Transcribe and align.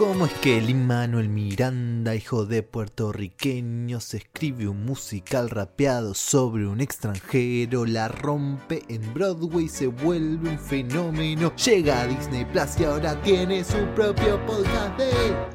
¿Cómo 0.00 0.24
es 0.24 0.32
que 0.32 0.62
Lin 0.62 0.86
Manuel 0.86 1.28
Miranda, 1.28 2.14
hijo 2.14 2.46
de 2.46 2.62
puertorriqueños, 2.62 4.14
escribe 4.14 4.66
un 4.66 4.86
musical 4.86 5.50
rapeado 5.50 6.14
sobre 6.14 6.66
un 6.66 6.80
extranjero, 6.80 7.84
la 7.84 8.08
rompe 8.08 8.82
en 8.88 9.12
Broadway, 9.12 9.68
se 9.68 9.88
vuelve 9.88 10.48
un 10.48 10.58
fenómeno, 10.58 11.54
llega 11.54 12.00
a 12.00 12.06
Disney 12.06 12.46
Plus 12.46 12.80
y 12.80 12.84
ahora 12.84 13.20
tiene 13.20 13.62
su 13.62 13.76
propio 13.94 14.40
podcast. 14.46 14.98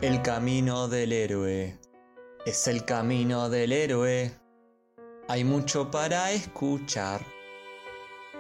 El 0.02 0.22
camino 0.22 0.88
del 0.90 1.12
héroe. 1.12 1.80
Es 2.46 2.68
el 2.68 2.86
camino 2.86 3.50
del 3.50 3.72
héroe. 3.72 4.32
Hay 5.28 5.44
mucho 5.44 5.90
para 5.90 6.32
escuchar. 6.32 7.20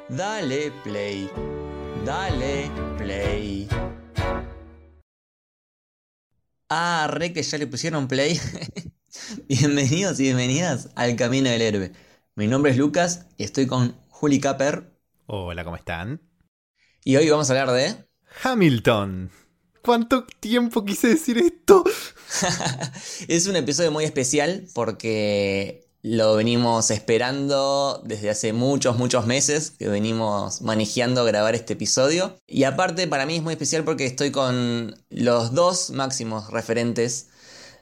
Dale 0.09 0.71
play. 0.83 1.27
Dale 2.05 2.69
play. 2.95 3.67
Ah, 6.69 7.07
re 7.11 7.31
que 7.31 7.43
ya 7.43 7.59
le 7.59 7.67
pusieron 7.67 8.07
play. 8.07 8.39
Bienvenidos 9.47 10.19
y 10.19 10.23
bienvenidas 10.23 10.89
al 10.95 11.15
Camino 11.15 11.47
del 11.47 11.61
Héroe. 11.61 11.91
Mi 12.33 12.47
nombre 12.47 12.71
es 12.71 12.77
Lucas 12.77 13.27
y 13.37 13.43
estoy 13.43 13.67
con 13.67 13.95
Juli 14.09 14.39
Capper. 14.39 14.91
Hola, 15.27 15.63
¿cómo 15.63 15.75
están? 15.75 16.21
Y 17.03 17.17
hoy 17.17 17.29
vamos 17.29 17.49
a 17.49 17.53
hablar 17.53 17.75
de. 17.75 18.07
Hamilton. 18.43 19.29
¿Cuánto 19.83 20.25
tiempo 20.39 20.83
quise 20.83 21.09
decir 21.09 21.37
esto? 21.37 21.83
es 23.27 23.45
un 23.45 23.57
episodio 23.57 23.91
muy 23.91 24.03
especial 24.03 24.67
porque 24.73 25.84
lo 26.07 26.35
venimos 26.35 26.91
esperando 26.91 27.99
desde 28.05 28.29
hace 28.29 28.53
muchos, 28.53 28.95
muchos 28.95 29.25
meses 29.25 29.71
que 29.71 29.87
venimos 29.87 30.61
manejando 30.61 31.25
grabar 31.25 31.55
este 31.55 31.73
episodio. 31.73 32.37
Y 32.45 32.65
aparte 32.65 33.07
para 33.07 33.25
mí 33.25 33.37
es 33.37 33.41
muy 33.41 33.53
especial 33.53 33.83
porque 33.83 34.05
estoy 34.05 34.29
con 34.29 34.95
los 35.09 35.55
dos 35.55 35.89
máximos 35.89 36.51
referentes 36.51 37.29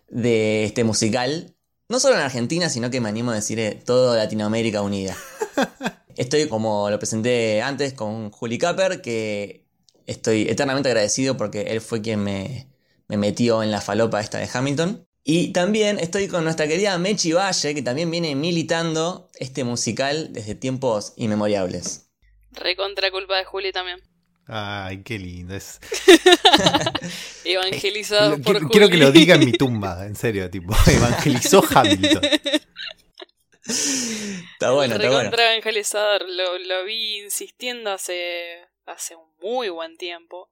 de 0.08 0.64
este 0.64 0.86
musical. 0.86 1.53
No 1.89 2.00
solo 2.00 2.16
en 2.16 2.22
Argentina, 2.22 2.70
sino 2.70 2.89
que 2.89 3.02
me 3.02 3.09
animo 3.09 3.31
a 3.31 3.36
decir 3.36 3.59
eh, 3.59 3.81
toda 3.86 4.16
Latinoamérica 4.16 4.81
unida. 4.81 5.17
Estoy, 6.16 6.47
como 6.47 6.90
lo 6.90 7.00
presenté 7.00 7.62
antes, 7.62 7.92
con 7.92 8.31
Juli 8.31 8.58
Capper, 8.58 9.02
que 9.02 9.66
estoy 10.06 10.44
eternamente 10.44 10.88
agradecido 10.88 11.36
porque 11.36 11.64
él 11.64 11.81
fue 11.81 12.02
quien 12.02 12.23
me, 12.23 12.69
me 13.09 13.17
metió 13.17 13.64
en 13.64 13.72
la 13.72 13.81
falopa 13.81 14.22
esta 14.22 14.38
de 14.38 14.47
Hamilton. 14.53 15.06
Y 15.25 15.53
también 15.53 15.99
estoy 15.99 16.27
con 16.27 16.43
nuestra 16.43 16.67
querida 16.67 16.97
Mechi 16.97 17.31
Valle, 17.31 17.73
que 17.73 17.81
también 17.81 18.11
viene 18.11 18.35
militando 18.35 19.29
este 19.35 19.63
musical 19.63 20.33
desde 20.33 20.53
tiempos 20.53 21.13
inmemorables. 21.16 22.09
Recontra 22.52 23.09
culpa 23.09 23.38
de 23.38 23.45
Juli 23.45 23.71
también. 23.71 24.01
Ay, 24.47 25.01
qué 25.03 25.17
lindo. 25.17 25.55
Es... 25.55 25.79
Evangelizado 27.45 28.41
por 28.41 28.55
quiero, 28.55 28.69
quiero 28.69 28.89
que 28.89 28.97
lo 28.97 29.11
diga 29.11 29.35
en 29.35 29.45
mi 29.45 29.53
tumba, 29.53 30.05
en 30.05 30.17
serio, 30.17 30.49
tipo, 30.49 30.75
evangelizó 30.88 31.63
Hamilton. 31.73 32.21
está 33.66 34.71
bueno, 34.71 34.95
está 34.95 35.07
bueno. 35.07 35.19
Recontra 35.19 35.51
evangelizador. 35.53 36.27
Lo, 36.27 36.57
lo 36.57 36.83
vi 36.83 37.21
insistiendo 37.23 37.91
hace, 37.91 38.67
hace 38.85 39.16
un 39.16 39.29
muy 39.41 39.69
buen 39.69 39.95
tiempo. 39.95 40.49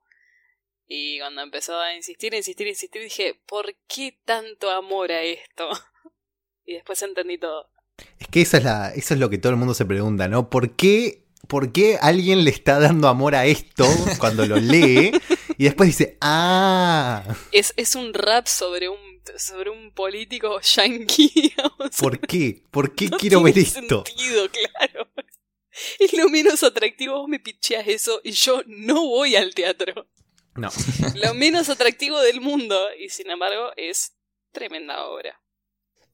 Y 0.94 1.20
cuando 1.20 1.42
empezó 1.42 1.80
a 1.80 1.96
insistir, 1.96 2.34
insistir, 2.34 2.68
insistir, 2.68 3.02
dije, 3.02 3.42
¿por 3.46 3.74
qué 3.88 4.20
tanto 4.26 4.70
amor 4.70 5.14
a 5.14 5.24
esto? 5.24 5.70
y 6.66 6.74
después 6.74 7.02
entendí 7.02 7.38
todo. 7.38 7.70
Es 8.20 8.28
que 8.28 8.42
esa 8.42 8.58
es 8.58 8.66
la, 8.66 8.92
eso 8.94 9.14
es 9.14 9.20
lo 9.22 9.30
que 9.30 9.38
todo 9.38 9.54
el 9.54 9.58
mundo 9.58 9.74
se 9.74 9.86
pregunta, 9.86 10.28
¿no? 10.28 10.50
¿Por 10.50 10.76
qué, 10.76 11.24
¿Por 11.48 11.72
qué 11.72 11.98
alguien 12.02 12.44
le 12.44 12.50
está 12.50 12.78
dando 12.78 13.08
amor 13.08 13.36
a 13.36 13.46
esto 13.46 13.86
cuando 14.20 14.46
lo 14.46 14.58
lee? 14.58 15.14
y 15.58 15.64
después 15.64 15.88
dice, 15.88 16.18
¡ah! 16.20 17.24
Es, 17.54 17.74
es 17.78 17.96
un 17.96 18.14
rap 18.14 18.48
sobre 18.48 18.90
un, 18.90 19.22
sobre 19.38 19.70
un 19.70 19.94
político 19.94 20.60
yankee. 20.60 21.54
¿Por 22.02 22.20
qué? 22.20 22.64
¿Por 22.70 22.94
qué 22.96 23.10
quiero 23.12 23.42
ver 23.42 23.58
esto? 23.58 24.04
Sentido, 24.06 24.50
claro. 24.50 25.08
Es 26.00 26.12
lo 26.12 26.28
menos 26.28 26.64
atractivo, 26.64 27.18
vos 27.18 27.30
me 27.30 27.40
picheas 27.40 27.88
eso 27.88 28.20
y 28.26 28.32
yo 28.32 28.62
no 28.68 29.08
voy 29.08 29.38
al 29.38 29.56
teatro. 29.56 30.06
No. 30.56 30.70
Lo 31.16 31.34
menos 31.34 31.70
atractivo 31.70 32.20
del 32.22 32.42
mundo 32.42 32.78
y 33.00 33.10
sin 33.10 33.30
embargo 33.30 33.72
es 33.78 34.14
tremenda 34.52 35.06
obra. 35.06 35.40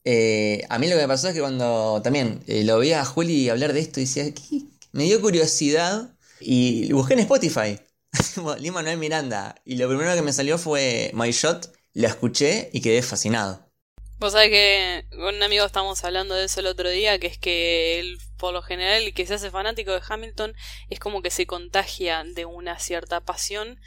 Eh, 0.03 0.63
a 0.69 0.79
mí 0.79 0.87
lo 0.87 0.95
que 0.95 1.01
me 1.01 1.07
pasó 1.07 1.27
es 1.27 1.33
que 1.33 1.41
cuando 1.41 2.01
también 2.01 2.41
eh, 2.47 2.63
lo 2.63 2.79
vi 2.79 2.93
a 2.93 3.03
Juli 3.03 3.49
hablar 3.49 3.73
de 3.73 3.81
esto 3.81 3.99
y 3.99 4.03
decía, 4.03 4.23
¿qué? 4.33 4.61
me 4.93 5.03
dio 5.03 5.19
curiosidad 5.19 6.15
y 6.39 6.91
busqué 6.93 7.13
en 7.13 7.19
Spotify. 7.19 7.79
Lima 8.59 8.81
Noel 8.83 8.97
Miranda. 8.97 9.55
Y 9.65 9.75
lo 9.77 9.87
primero 9.87 10.15
que 10.15 10.21
me 10.21 10.31
salió 10.31 10.57
fue 10.57 11.11
My 11.13 11.31
Shot. 11.31 11.73
Lo 11.93 12.07
escuché 12.07 12.69
y 12.73 12.81
quedé 12.81 13.01
fascinado. 13.01 13.67
Vos 14.19 14.33
sabés 14.33 14.49
que 14.49 15.05
con 15.11 15.35
un 15.35 15.43
amigo 15.43 15.65
estábamos 15.65 16.03
hablando 16.03 16.33
de 16.35 16.45
eso 16.45 16.59
el 16.59 16.67
otro 16.67 16.89
día, 16.89 17.19
que 17.19 17.27
es 17.27 17.37
que 17.37 17.99
él, 17.99 18.17
por 18.37 18.53
lo 18.53 18.63
general, 18.63 19.03
el 19.03 19.13
que 19.13 19.27
se 19.27 19.35
hace 19.35 19.51
fanático 19.51 19.91
de 19.91 20.01
Hamilton 20.07 20.55
es 20.89 20.99
como 20.99 21.21
que 21.21 21.29
se 21.29 21.45
contagia 21.45 22.23
de 22.23 22.45
una 22.45 22.79
cierta 22.79 23.21
pasión 23.21 23.79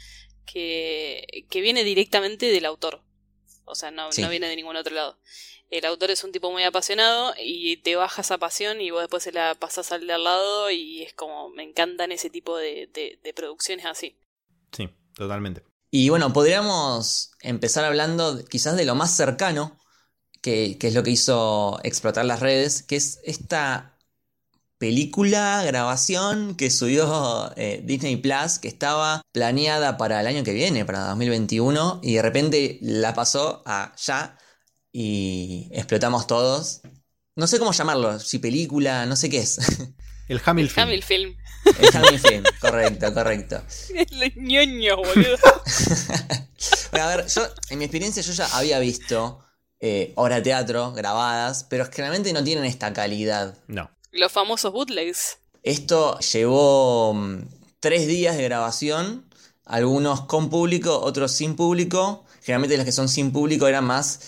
que, 0.51 1.45
que 1.49 1.61
viene 1.61 1.83
directamente 1.83 2.47
del 2.47 2.65
autor. 2.65 3.01
O 3.65 3.75
sea, 3.75 3.91
no, 3.91 4.11
Sí. 4.11 4.21
no 4.21 4.29
viene 4.29 4.47
de 4.49 4.55
ningún 4.55 4.75
otro 4.75 4.93
lado. 4.93 5.19
El 5.69 5.85
autor 5.85 6.11
es 6.11 6.23
un 6.25 6.31
tipo 6.33 6.51
muy 6.51 6.63
apasionado 6.63 7.33
y 7.41 7.77
te 7.77 7.95
baja 7.95 8.21
esa 8.21 8.37
pasión 8.37 8.81
y 8.81 8.91
vos 8.91 9.01
después 9.01 9.23
se 9.23 9.31
la 9.31 9.55
pasás 9.55 9.91
al 9.93 10.05
de 10.05 10.13
al 10.13 10.23
lado 10.25 10.69
y 10.69 11.03
es 11.03 11.13
como, 11.13 11.49
me 11.49 11.63
encantan 11.63 12.11
ese 12.11 12.29
tipo 12.29 12.57
de, 12.57 12.89
de, 12.93 13.19
de 13.23 13.33
producciones 13.33 13.85
así. 13.85 14.17
Sí, 14.75 14.89
totalmente. 15.15 15.63
Y 15.89 16.09
bueno, 16.09 16.33
podríamos 16.33 17.31
empezar 17.41 17.85
hablando 17.85 18.43
quizás 18.45 18.75
de 18.75 18.85
lo 18.85 18.95
más 18.95 19.15
cercano, 19.15 19.77
que, 20.41 20.77
que 20.79 20.87
es 20.87 20.95
lo 20.95 21.03
que 21.03 21.11
hizo 21.11 21.79
explotar 21.83 22.25
las 22.25 22.39
redes, 22.41 22.83
que 22.83 22.95
es 22.97 23.19
esta 23.23 23.90
película, 24.81 25.61
grabación 25.63 26.55
que 26.55 26.71
subió 26.71 27.53
eh, 27.55 27.83
Disney 27.85 28.15
Plus, 28.15 28.57
que 28.57 28.67
estaba 28.67 29.21
planeada 29.31 29.95
para 29.95 30.19
el 30.21 30.25
año 30.25 30.43
que 30.43 30.53
viene, 30.53 30.85
para 30.85 31.01
2021, 31.09 31.99
y 32.01 32.15
de 32.15 32.21
repente 32.23 32.79
la 32.81 33.13
pasó 33.13 33.61
a 33.67 33.93
ya 33.95 34.39
y 34.91 35.69
explotamos 35.71 36.25
todos. 36.25 36.81
No 37.35 37.45
sé 37.45 37.59
cómo 37.59 37.73
llamarlo, 37.73 38.19
si 38.19 38.39
película, 38.39 39.05
no 39.05 39.15
sé 39.15 39.29
qué 39.29 39.37
es. 39.41 39.59
El 40.27 40.41
Hamilton. 40.43 40.83
Hamil 40.83 41.03
Film. 41.03 41.35
El 41.77 41.95
Hamilton 41.95 42.19
Film, 42.19 42.43
correcto, 42.59 43.13
correcto. 43.13 43.61
Los 44.13 44.35
ñoños, 44.35 44.97
boludo. 44.97 45.37
Bueno, 46.89 47.05
a 47.07 47.15
ver, 47.17 47.27
yo, 47.27 47.43
en 47.69 47.77
mi 47.77 47.85
experiencia, 47.85 48.23
yo 48.23 48.33
ya 48.33 48.47
había 48.57 48.79
visto 48.79 49.45
eh, 49.79 50.11
obras 50.15 50.39
de 50.39 50.43
teatro 50.43 50.91
grabadas, 50.91 51.67
pero 51.69 51.85
generalmente 51.85 52.33
no 52.33 52.43
tienen 52.43 52.65
esta 52.65 52.91
calidad. 52.93 53.59
No. 53.67 53.91
Los 54.11 54.31
famosos 54.31 54.71
bootlegs. 54.73 55.37
Esto 55.63 56.17
llevó 56.19 57.13
mm, 57.13 57.43
tres 57.79 58.07
días 58.07 58.35
de 58.37 58.43
grabación, 58.43 59.25
algunos 59.65 60.21
con 60.21 60.49
público, 60.49 60.99
otros 60.99 61.31
sin 61.31 61.55
público. 61.55 62.25
Generalmente 62.41 62.77
los 62.77 62.85
que 62.85 62.91
son 62.91 63.07
sin 63.09 63.31
público 63.31 63.67
eran 63.67 63.85
más 63.85 64.19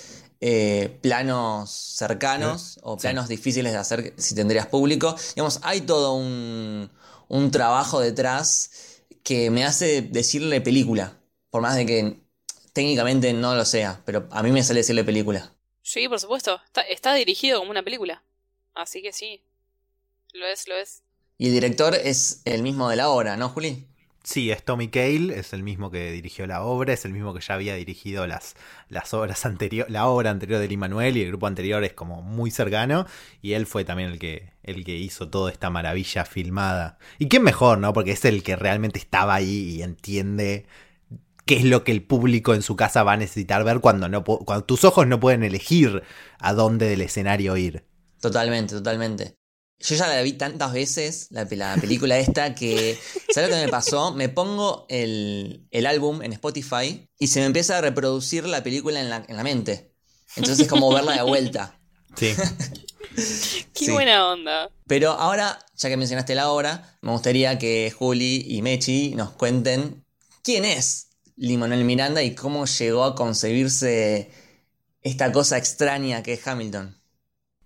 eh, 0.42 1.00
planos 1.02 1.72
cercanos 1.72 2.80
o 2.84 2.96
Sí. 2.96 3.02
planos 3.04 3.28
difíciles 3.28 3.72
de 3.72 3.78
hacer 3.78 4.14
si 4.18 4.36
tendrías 4.36 4.68
público. 4.68 5.16
Digamos, 5.36 5.60
hay 5.64 5.82
todo 5.82 6.14
un, 6.14 6.92
un 7.28 7.52
trabajo 7.52 8.00
detrás 8.00 8.72
que 9.24 9.50
me 9.50 9.64
hace 9.66 10.02
decirle 10.02 10.62
película, 10.62 11.18
por 11.50 11.62
más 11.62 11.76
de 11.76 11.86
que 11.86 12.20
técnicamente 12.74 13.34
no 13.34 13.56
lo 13.56 13.66
sea, 13.66 14.02
pero 14.06 14.28
a 14.32 14.44
mí 14.44 14.52
me 14.52 14.64
sale 14.64 14.82
decirle 14.82 15.04
película. 15.04 15.54
Sí, 15.82 16.08
por 16.10 16.20
supuesto. 16.20 16.60
Está, 16.66 16.82
está 16.82 17.14
dirigido 17.14 17.60
como 17.60 17.72
una 17.72 17.84
película. 17.84 18.22
Así 18.76 19.02
que 19.02 19.14
sí. 19.14 19.42
Lo 20.34 20.48
es, 20.48 20.68
lo 20.68 20.76
es. 20.76 21.04
Y 21.38 21.48
el 21.48 21.54
director 21.54 21.94
es 21.96 22.42
el 22.46 22.64
mismo 22.64 22.90
de 22.90 22.96
la 22.96 23.10
obra, 23.10 23.38
¿no, 23.38 23.50
Juli? 23.50 23.88
Sí, 24.24 24.52
es 24.52 24.64
Tommy 24.64 24.88
Cale, 24.88 25.38
es 25.38 25.52
el 25.52 25.64
mismo 25.64 25.92
que 25.92 26.12
dirigió 26.12 26.48
la 26.48 26.64
obra, 26.64 26.94
es 26.94 27.04
el 27.04 27.12
mismo 27.12 27.34
que 27.34 27.42
ya 27.42 27.56
había 27.56 27.76
dirigido 27.76 28.26
las, 28.26 28.56
las 28.88 29.14
obras 29.14 29.46
anteriores, 29.46 29.92
la 29.92 30.08
obra 30.08 30.30
anterior 30.30 30.62
de 30.62 30.68
Lin 30.70 30.80
Manuel 30.80 31.18
y 31.18 31.24
el 31.24 31.28
grupo 31.28 31.46
anterior 31.46 31.84
es 31.84 31.92
como 31.92 32.22
muy 32.22 32.50
cercano 32.50 33.06
y 33.42 33.52
él 33.52 33.66
fue 33.66 33.84
también 33.84 34.12
el 34.12 34.20
que, 34.20 34.54
el 34.64 34.86
que 34.86 34.96
hizo 34.96 35.30
toda 35.30 35.52
esta 35.52 35.70
maravilla 35.70 36.24
filmada. 36.24 36.98
Y 37.20 37.28
quién 37.28 37.44
mejor, 37.44 37.80
¿no? 37.80 37.92
Porque 37.92 38.14
es 38.14 38.24
el 38.24 38.44
que 38.44 38.56
realmente 38.56 38.98
estaba 38.98 39.36
ahí 39.36 39.76
y 39.76 39.84
entiende 39.84 40.66
qué 41.46 41.58
es 41.58 41.66
lo 41.66 41.84
que 41.84 41.92
el 41.92 42.02
público 42.02 42.54
en 42.54 42.62
su 42.62 42.78
casa 42.78 43.04
va 43.04 43.14
a 43.14 43.18
necesitar 43.18 43.66
ver 43.66 43.82
cuando, 43.82 44.08
no, 44.08 44.24
cuando 44.24 44.64
tus 44.64 44.86
ojos 44.86 45.06
no 45.06 45.20
pueden 45.20 45.44
elegir 45.44 46.02
a 46.40 46.54
dónde 46.54 46.88
del 46.88 47.02
escenario 47.02 47.58
ir. 47.58 47.84
Totalmente, 48.22 48.76
totalmente. 48.76 49.36
Yo 49.86 49.96
ya 49.96 50.08
la 50.08 50.22
vi 50.22 50.34
tantas 50.34 50.72
veces, 50.72 51.28
la, 51.32 51.46
pe- 51.48 51.58
la 51.58 51.76
película 51.76 52.18
esta, 52.18 52.56
que. 52.56 52.98
¿Sabes 53.34 53.50
lo 53.50 53.56
que 53.58 53.64
me 53.66 53.70
pasó? 53.70 54.14
Me 54.14 54.30
pongo 54.30 54.86
el, 54.90 55.68
el 55.72 55.86
álbum 55.86 56.22
en 56.22 56.32
Spotify 56.34 57.08
y 57.20 57.28
se 57.28 57.40
me 57.42 57.46
empieza 57.48 57.78
a 57.78 57.82
reproducir 57.82 58.46
la 58.48 58.64
película 58.64 59.00
en 59.02 59.10
la, 59.10 59.26
en 59.28 59.36
la 59.36 59.44
mente. 59.44 59.94
Entonces 60.36 60.62
es 60.62 60.68
como 60.70 60.92
verla 60.94 61.14
de 61.16 61.24
vuelta. 61.24 61.80
Sí. 62.16 62.34
Qué 63.74 63.86
Sí. 63.86 63.92
buena 63.92 64.28
onda. 64.32 64.70
Pero 64.88 65.12
ahora, 65.12 65.60
ya 65.76 65.90
que 65.90 65.98
mencionaste 65.98 66.34
la 66.36 66.50
obra, 66.50 66.98
me 67.02 67.12
gustaría 67.12 67.60
que 67.60 67.94
Juli 67.96 68.44
y 68.48 68.62
Mechi 68.62 69.14
nos 69.16 69.32
cuenten 69.32 70.04
quién 70.44 70.66
es 70.66 71.10
Lin-Manuel 71.36 71.84
Miranda 71.84 72.24
y 72.24 72.34
cómo 72.36 72.66
llegó 72.66 73.04
a 73.04 73.16
concebirse 73.16 74.32
esta 75.02 75.32
cosa 75.32 75.58
extraña 75.58 76.24
que 76.24 76.34
es 76.34 76.48
Hamilton. 76.48 76.98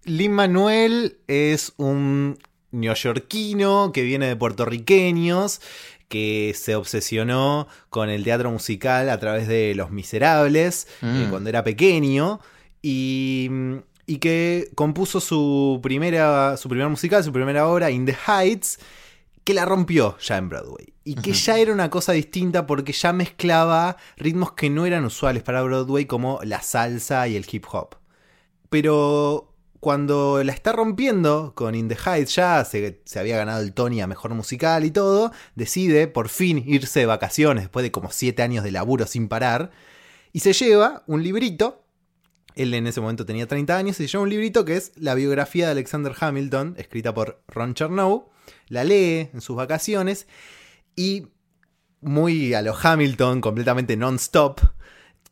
Lin 0.07 0.31
Manuel 0.31 1.17
es 1.27 1.73
un 1.77 2.39
neoyorquino 2.71 3.91
que 3.93 4.03
viene 4.03 4.27
de 4.27 4.35
puertorriqueños 4.35 5.61
que 6.07 6.55
se 6.57 6.75
obsesionó 6.75 7.67
con 7.89 8.09
el 8.09 8.23
teatro 8.23 8.49
musical 8.49 9.09
a 9.09 9.19
través 9.19 9.47
de 9.47 9.75
Los 9.75 9.91
Miserables 9.91 10.87
eh, 11.01 11.25
Mm. 11.27 11.29
cuando 11.29 11.49
era 11.49 11.63
pequeño 11.63 12.39
y, 12.81 13.49
y 14.05 14.17
que 14.19 14.69
compuso 14.75 15.19
su 15.19 15.79
primera 15.83 16.55
su 16.57 16.69
primer 16.69 16.87
musical, 16.87 17.23
su 17.23 17.33
primera 17.33 17.67
obra 17.67 17.91
In 17.91 18.05
the 18.05 18.15
Heights 18.27 18.79
que 19.43 19.53
la 19.53 19.65
rompió 19.65 20.17
ya 20.19 20.37
en 20.37 20.47
Broadway 20.49 20.93
y 21.03 21.15
que 21.15 21.31
ya 21.33 21.57
era 21.57 21.73
una 21.73 21.89
cosa 21.89 22.13
distinta 22.13 22.65
porque 22.65 22.91
ya 22.93 23.11
mezclaba 23.13 23.97
ritmos 24.17 24.53
que 24.53 24.69
no 24.69 24.85
eran 24.85 25.03
usuales 25.05 25.43
para 25.43 25.61
Broadway 25.61 26.05
como 26.05 26.39
la 26.43 26.61
salsa 26.61 27.27
y 27.29 27.35
el 27.37 27.45
hip 27.49 27.65
hop. 27.71 27.95
Pero 28.69 29.53
cuando 29.79 30.43
la 30.43 30.51
está 30.51 30.71
rompiendo 30.71 31.53
con 31.55 31.75
In 31.75 31.87
the 31.87 31.97
Heights, 31.97 32.35
ya 32.35 32.63
se, 32.65 33.01
se 33.05 33.19
había 33.19 33.37
ganado 33.37 33.61
el 33.61 33.73
Tony 33.73 34.01
a 34.01 34.07
mejor 34.07 34.33
musical 34.33 34.85
y 34.85 34.91
todo, 34.91 35.31
decide 35.55 36.07
por 36.07 36.29
fin 36.29 36.63
irse 36.65 37.01
de 37.01 37.05
vacaciones 37.05 37.63
después 37.63 37.83
de 37.83 37.91
como 37.91 38.11
7 38.11 38.41
años 38.41 38.63
de 38.63 38.71
laburo 38.71 39.05
sin 39.05 39.27
parar 39.27 39.71
y 40.33 40.39
se 40.39 40.53
lleva 40.53 41.03
un 41.07 41.23
librito. 41.23 41.83
Él 42.55 42.73
en 42.73 42.87
ese 42.87 43.01
momento 43.01 43.25
tenía 43.25 43.47
30 43.47 43.77
años 43.77 43.99
y 43.99 44.03
se 44.03 44.11
lleva 44.11 44.23
un 44.23 44.29
librito 44.29 44.65
que 44.65 44.77
es 44.77 44.91
la 44.95 45.13
biografía 45.13 45.65
de 45.65 45.71
Alexander 45.73 46.13
Hamilton, 46.19 46.75
escrita 46.77 47.13
por 47.13 47.43
Ron 47.47 47.73
Chernow. 47.73 48.29
La 48.67 48.83
lee 48.83 49.29
en 49.33 49.41
sus 49.41 49.55
vacaciones 49.55 50.27
y 50.95 51.27
muy 52.01 52.53
a 52.53 52.61
lo 52.61 52.75
Hamilton, 52.75 53.41
completamente 53.41 53.97
non-stop, 53.97 54.61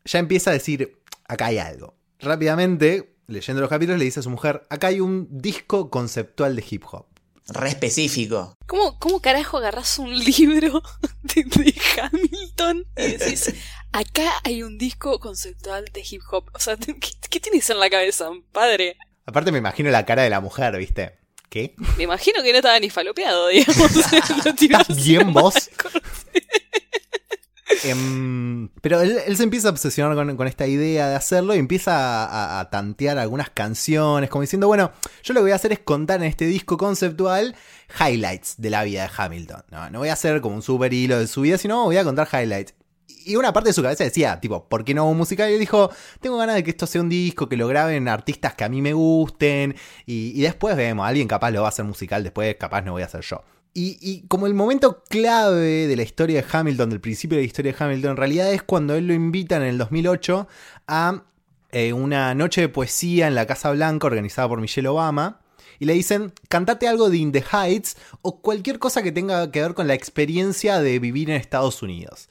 ya 0.06 0.20
empieza 0.20 0.52
a 0.52 0.54
decir, 0.54 0.98
acá 1.28 1.48
hay 1.48 1.58
algo. 1.58 1.96
Rápidamente, 2.20 3.15
leyendo 3.28 3.62
los 3.62 3.70
capítulos, 3.70 4.00
le 4.00 4.06
dice 4.06 4.20
a 4.20 4.24
su 4.24 4.30
mujer, 4.30 4.66
acá 4.70 4.88
hay 4.88 5.00
un 5.00 5.28
disco 5.30 5.90
conceptual 5.90 6.56
de 6.56 6.66
hip 6.70 6.84
hop. 6.92 7.06
Re 7.48 7.70
específico. 7.70 8.58
¿Cómo, 8.66 8.98
¿Cómo 8.98 9.20
carajo 9.20 9.58
agarras 9.58 10.00
un 10.00 10.18
libro 10.18 10.82
de, 11.22 11.44
de 11.44 11.76
Hamilton 12.02 12.86
y 12.98 13.02
decís, 13.04 13.54
acá 13.92 14.32
hay 14.44 14.64
un 14.64 14.80
disco 14.80 15.20
conceptual 15.20 15.86
de 15.94 16.04
hip 16.10 16.24
hop? 16.32 16.50
O 16.54 16.60
sea, 16.60 16.76
¿qué, 16.78 16.96
qué 17.30 17.40
tienes 17.40 17.70
en 17.70 17.80
la 17.80 17.90
cabeza, 17.90 18.32
padre? 18.52 18.98
Aparte 19.28 19.52
me 19.52 19.60
imagino 19.60 19.92
la 19.92 20.06
cara 20.06 20.24
de 20.24 20.30
la 20.32 20.42
mujer, 20.42 20.76
¿viste? 20.78 21.20
¿Qué? 21.50 21.76
Me 21.98 22.04
imagino 22.04 22.42
que 22.44 22.52
no 22.52 22.58
estaba 22.58 22.80
ni 22.80 22.90
falopeado, 22.90 23.48
digamos. 23.50 23.92
Lo 24.46 24.56
tiró 24.56 24.80
¿Estás 24.80 24.98
así 24.98 25.10
bien 25.10 25.32
vos? 25.32 25.70
Em, 27.86 28.70
pero 28.82 29.02
él, 29.02 29.38
se 29.38 29.44
empieza 29.44 29.68
a 29.68 29.72
obsesionar 29.72 30.16
con, 30.36 30.48
esta 30.48 30.66
idea 30.66 31.08
de 31.08 31.16
hacerlo 31.16 31.54
y 31.54 31.60
empieza 31.60 32.26
a, 32.26 32.60
a 32.60 32.70
tantear 32.72 33.20
algunas 33.20 33.52
canciones, 33.52 34.30
como 34.30 34.42
diciendo, 34.42 34.68
bueno, 34.68 34.92
yo 35.24 35.34
lo 35.34 35.42
que 35.42 35.44
voy 35.44 35.52
a 35.52 35.56
hacer 35.56 35.72
es 35.72 35.80
contar 35.80 36.20
en 36.22 36.28
este 36.28 36.46
disco 36.46 36.78
conceptual 36.78 37.56
highlights 38.00 38.56
de 38.58 38.70
la 38.72 38.84
vida 38.84 39.04
de 39.04 39.10
Hamilton. 39.16 39.64
No, 39.70 39.90
no 39.92 40.00
voy 40.00 40.10
a 40.10 40.14
hacer 40.14 40.42
como 40.42 40.56
un 40.56 40.62
super 40.64 40.92
hilo 40.94 41.20
de 41.20 41.28
su 41.28 41.42
vida, 41.42 41.58
sino 41.60 41.84
voy 41.84 41.98
a 41.98 42.04
contar 42.04 42.28
highlights. 42.32 42.74
Y 43.08 43.36
una 43.36 43.54
parte 43.54 43.70
de 43.70 43.74
su 43.74 43.84
cabeza 43.84 44.04
decía, 44.04 44.40
tipo, 44.40 44.68
¿por 44.68 44.84
qué 44.84 44.94
no 44.94 45.08
un 45.10 45.18
musical? 45.18 45.50
Y 45.50 45.54
él 45.54 45.60
dijo, 45.60 45.92
tengo 46.22 46.38
ganas 46.38 46.56
de 46.56 46.64
que 46.64 46.72
esto 46.72 46.88
sea 46.88 47.02
un 47.02 47.10
disco, 47.10 47.50
que 47.50 47.58
lo 47.58 47.68
graben 47.68 48.08
artistas 48.08 48.56
que 48.56 48.64
a 48.64 48.70
mí 48.70 48.82
me 48.82 48.94
gusten. 48.94 49.76
Y, 50.06 50.32
y 50.36 50.42
después 50.42 50.76
vemos, 50.76 51.08
alguien 51.08 51.28
capaz 51.28 51.52
lo 51.52 51.62
va 51.62 51.68
a 51.68 51.70
hacer 51.70 51.86
musical, 51.86 52.24
después 52.24 52.56
capaz 52.56 52.82
no 52.82 52.94
voy 52.94 53.04
a 53.04 53.06
hacer 53.06 53.22
yo. 53.22 53.44
Y, 53.78 54.24
como 54.30 54.48
el 54.48 54.54
momento 54.54 55.04
clave 55.10 55.86
de 55.88 55.96
la 55.98 56.04
historia 56.04 56.42
de 56.42 56.48
Hamilton, 56.50 56.92
del 56.92 57.02
principio 57.02 57.36
de 57.36 57.44
la 57.44 57.46
historia 57.46 57.74
de 57.74 57.84
Hamilton, 57.84 58.12
en 58.12 58.18
realidad 58.18 58.54
es 58.54 58.64
cuando 58.64 58.96
él 58.96 59.06
lo 59.06 59.14
invitan 59.14 59.64
en 59.64 59.68
el 59.68 59.78
2008 59.78 60.48
a 60.88 61.26
eh, 61.72 61.92
una 61.92 62.34
noche 62.36 62.62
de 62.62 62.70
poesía 62.70 63.28
en 63.28 63.36
la 63.36 63.46
Casa 63.46 63.72
Blanca 63.72 64.08
organizada 64.08 64.48
por 64.48 64.62
Michelle 64.62 64.88
Obama. 64.88 65.42
Y 65.78 65.84
le 65.84 65.94
dicen, 65.94 66.32
cantate 66.48 66.88
algo 66.88 67.10
de 67.10 67.18
In 67.18 67.34
the 67.34 67.44
Heights 67.52 67.98
o 68.22 68.40
cualquier 68.42 68.80
cosa 68.80 69.04
que 69.04 69.12
tenga 69.12 69.52
que 69.52 69.60
ver 69.60 69.74
con 69.74 69.88
la 69.88 69.94
experiencia 69.94 70.80
de 70.80 70.98
vivir 71.00 71.30
en 71.30 71.36
Estados 71.36 71.84
Unidos. 71.84 72.30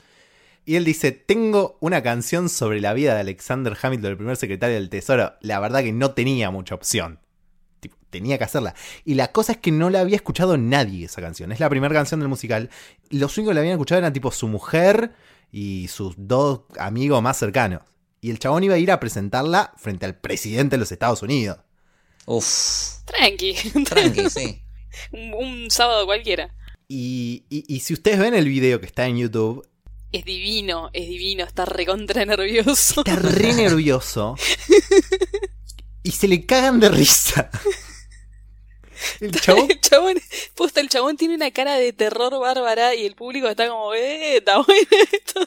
Y 0.64 0.76
él 0.76 0.86
dice, 0.86 1.12
tengo 1.12 1.76
una 1.80 2.02
canción 2.02 2.48
sobre 2.48 2.80
la 2.80 2.94
vida 2.94 3.12
de 3.12 3.20
Alexander 3.20 3.76
Hamilton, 3.82 4.12
el 4.12 4.16
primer 4.16 4.38
secretario 4.38 4.76
del 4.76 4.88
Tesoro. 4.88 5.34
La 5.42 5.60
verdad 5.60 5.82
que 5.82 5.92
no 5.92 6.12
tenía 6.12 6.50
mucha 6.50 6.74
opción. 6.74 7.18
Tenía 8.14 8.38
que 8.38 8.44
hacerla. 8.44 8.76
Y 9.04 9.14
la 9.14 9.32
cosa 9.32 9.50
es 9.52 9.58
que 9.58 9.72
no 9.72 9.90
la 9.90 9.98
había 9.98 10.14
escuchado 10.14 10.56
nadie 10.56 11.06
esa 11.06 11.20
canción. 11.20 11.50
Es 11.50 11.58
la 11.58 11.68
primera 11.68 11.92
canción 11.92 12.20
del 12.20 12.28
musical. 12.28 12.70
Los 13.10 13.36
únicos 13.36 13.50
que 13.50 13.54
la 13.54 13.60
habían 13.60 13.72
escuchado 13.74 13.98
eran 13.98 14.12
tipo 14.12 14.30
su 14.30 14.46
mujer 14.46 15.12
y 15.50 15.88
sus 15.88 16.14
dos 16.16 16.60
amigos 16.78 17.20
más 17.22 17.36
cercanos. 17.38 17.82
Y 18.20 18.30
el 18.30 18.38
chabón 18.38 18.62
iba 18.62 18.76
a 18.76 18.78
ir 18.78 18.92
a 18.92 19.00
presentarla 19.00 19.72
frente 19.78 20.06
al 20.06 20.14
presidente 20.16 20.76
de 20.76 20.80
los 20.80 20.92
Estados 20.92 21.22
Unidos. 21.22 21.58
Uf. 22.26 23.02
Tranqui. 23.04 23.54
Tranqui, 23.84 24.30
sí. 24.30 24.62
un, 25.10 25.34
un 25.34 25.70
sábado 25.72 26.06
cualquiera. 26.06 26.54
Y, 26.86 27.44
y- 27.50 27.64
y 27.66 27.80
si 27.80 27.94
ustedes 27.94 28.20
ven 28.20 28.34
el 28.34 28.46
video 28.48 28.78
que 28.78 28.86
está 28.86 29.06
en 29.08 29.16
YouTube, 29.18 29.66
Es 30.12 30.24
divino, 30.24 30.88
es 30.92 31.08
divino, 31.08 31.44
está 31.44 31.64
recontra 31.64 32.24
nervioso. 32.24 33.00
está 33.04 33.16
re 33.16 33.52
nervioso. 33.64 34.36
Y 36.06 36.10
se 36.10 36.28
le 36.28 36.44
cagan 36.44 36.80
de 36.80 36.90
risa. 36.90 37.50
El 39.20 39.32
chabón 39.40 39.70
El 39.70 39.80
chabón, 39.80 40.14
posta, 40.54 40.80
el 40.80 40.88
chabón 40.88 41.16
tiene 41.16 41.34
una 41.34 41.50
cara 41.50 41.76
de 41.76 41.92
terror 41.92 42.38
bárbara 42.38 42.94
y 42.94 43.06
el 43.06 43.14
público 43.14 43.48
está 43.48 43.68
como, 43.68 43.94
eh, 43.94 44.38
está 44.38 44.58
bueno 44.66 44.88
esto. 45.12 45.46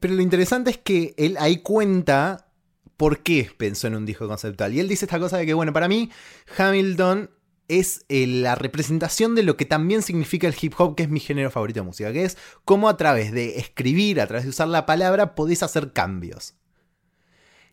Pero 0.00 0.14
lo 0.14 0.22
interesante 0.22 0.70
es 0.70 0.78
que 0.78 1.14
él 1.16 1.36
ahí 1.38 1.58
cuenta 1.58 2.48
por 2.96 3.22
qué 3.22 3.50
pensó 3.56 3.86
en 3.86 3.96
un 3.96 4.06
disco 4.06 4.26
conceptual. 4.28 4.74
Y 4.74 4.80
él 4.80 4.88
dice 4.88 5.04
esta 5.04 5.18
cosa 5.18 5.38
de 5.38 5.46
que, 5.46 5.54
bueno, 5.54 5.72
para 5.72 5.88
mí 5.88 6.10
Hamilton 6.56 7.30
es 7.68 8.04
eh, 8.08 8.26
la 8.26 8.54
representación 8.54 9.34
de 9.34 9.42
lo 9.42 9.56
que 9.56 9.66
también 9.66 10.02
significa 10.02 10.48
el 10.48 10.56
hip 10.60 10.74
hop, 10.78 10.96
que 10.96 11.04
es 11.04 11.08
mi 11.08 11.20
género 11.20 11.50
favorito 11.50 11.80
de 11.80 11.86
música, 11.86 12.12
que 12.12 12.24
es 12.24 12.36
cómo 12.64 12.88
a 12.88 12.96
través 12.96 13.30
de 13.32 13.58
escribir, 13.58 14.20
a 14.20 14.26
través 14.26 14.44
de 14.44 14.50
usar 14.50 14.68
la 14.68 14.86
palabra, 14.86 15.34
podés 15.34 15.62
hacer 15.62 15.92
cambios. 15.92 16.54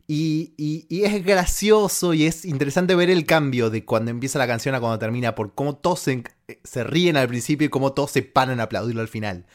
Y, 0.08 0.54
y- 0.58 0.86
y 0.88 1.04
es 1.04 1.26
gracioso 1.26 2.14
y 2.14 2.28
es 2.28 2.46
interesante 2.46 2.94
ver 2.94 3.10
el 3.10 3.26
cambio 3.26 3.72
de 3.72 3.86
cuando 3.86 4.12
empieza 4.12 4.38
la 4.38 4.46
canción 4.48 4.76
a 4.76 4.80
cuando 4.80 5.00
termina, 5.00 5.34
por 5.34 5.56
cómo 5.56 5.78
todos 5.78 6.00
se, 6.02 6.24
se 6.64 6.84
ríen 6.84 7.18
al 7.18 7.28
principio 7.28 7.66
y 7.66 7.70
cómo 7.70 7.94
todos 7.94 8.12
se 8.12 8.22
paran 8.22 8.60
a 8.60 8.64
aplaudirlo 8.64 9.02
al 9.02 9.08
final. 9.08 9.46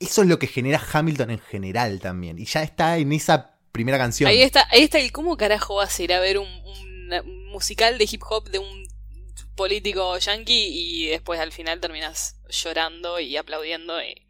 Eso 0.00 0.22
es 0.22 0.28
lo 0.28 0.40
que 0.40 0.48
genera 0.48 0.82
Hamilton 0.92 1.30
en 1.30 1.38
general 1.38 2.00
también. 2.00 2.38
Y 2.40 2.46
ya 2.46 2.64
está 2.64 2.98
en 2.98 3.12
esa 3.12 3.54
primera 3.70 3.96
canción. 3.96 4.28
Ahí 4.28 4.42
está, 4.42 4.66
ahí 4.72 4.82
está 4.82 4.98
el 4.98 5.12
cómo 5.12 5.36
carajo 5.36 5.76
vas 5.76 5.96
a 5.96 6.02
ir 6.02 6.12
a 6.12 6.18
ver 6.20 6.38
un, 6.38 6.48
un- 6.48 7.12
un 7.24 7.48
musical 7.52 7.96
de 7.98 8.08
hip 8.10 8.22
hop 8.28 8.48
de 8.50 8.58
un 8.58 8.82
político 9.54 10.18
yankee 10.18 10.66
y 10.72 11.06
después 11.06 11.38
al 11.38 11.52
final 11.52 11.78
terminas 11.78 12.36
llorando 12.48 13.20
y 13.20 13.36
aplaudiendo. 13.36 14.02
y- 14.02 14.26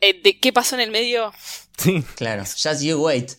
Eh, 0.00 0.20
¿De 0.22 0.40
qué 0.40 0.52
pasó 0.52 0.74
en 0.76 0.80
el 0.80 0.90
medio? 0.90 1.32
Sí. 1.76 2.02
Claro. 2.16 2.42
Just 2.44 2.82
You 2.82 2.98
Wait. 3.04 3.32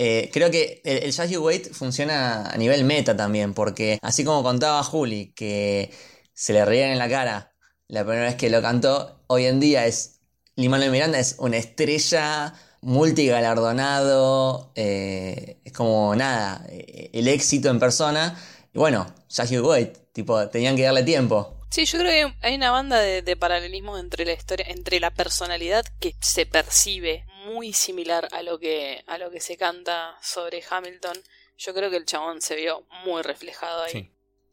Eh, 0.00 0.30
creo 0.32 0.48
que 0.48 0.80
el, 0.84 0.98
el 0.98 1.12
Just 1.12 1.28
You 1.28 1.50
funciona 1.72 2.48
a 2.48 2.56
nivel 2.56 2.84
meta 2.84 3.16
también, 3.16 3.52
porque 3.52 3.98
así 4.00 4.22
como 4.22 4.44
contaba 4.44 4.84
Juli, 4.84 5.32
que 5.34 5.90
se 6.32 6.52
le 6.52 6.64
reían 6.64 6.92
en 6.92 6.98
la 6.98 7.08
cara 7.08 7.52
la 7.88 8.04
primera 8.04 8.26
vez 8.26 8.36
que 8.36 8.48
lo 8.48 8.62
cantó, 8.62 9.24
hoy 9.26 9.46
en 9.46 9.58
día 9.58 9.86
es. 9.86 10.20
Lin-Manuel 10.54 10.92
Miranda 10.92 11.18
es 11.18 11.34
una 11.40 11.56
estrella 11.56 12.54
multigalardonado, 12.80 14.72
eh, 14.76 15.60
es 15.64 15.72
como 15.72 16.14
nada, 16.14 16.64
eh, 16.68 17.10
el 17.12 17.26
éxito 17.26 17.68
en 17.68 17.80
persona. 17.80 18.38
Y 18.72 18.78
bueno, 18.78 19.12
Just 19.28 19.50
You 19.50 19.68
Wait, 19.68 20.12
tipo, 20.12 20.48
tenían 20.48 20.76
que 20.76 20.82
darle 20.82 21.02
tiempo. 21.02 21.58
Sí, 21.70 21.86
yo 21.86 21.98
creo 21.98 22.10
que 22.10 22.46
hay 22.46 22.54
una 22.54 22.70
banda 22.70 23.00
de, 23.00 23.22
de 23.22 23.36
paralelismos 23.36 23.98
entre 23.98 24.24
la 24.24 24.32
historia, 24.32 24.66
entre 24.68 25.00
la 25.00 25.10
personalidad 25.10 25.84
que 25.98 26.14
se 26.20 26.46
percibe 26.46 27.24
muy 27.52 27.72
similar 27.72 28.28
a 28.32 28.42
lo 28.42 28.58
que, 28.58 29.02
a 29.06 29.18
lo 29.18 29.30
que 29.30 29.40
se 29.40 29.56
canta 29.56 30.16
sobre 30.22 30.62
Hamilton. 30.68 31.16
Yo 31.56 31.74
creo 31.74 31.90
que 31.90 31.96
el 31.96 32.04
chabón 32.04 32.40
se 32.40 32.56
vio 32.56 32.86
muy 33.04 33.22
reflejado 33.22 33.82
ahí. 33.82 33.92
Sí. 33.92 34.10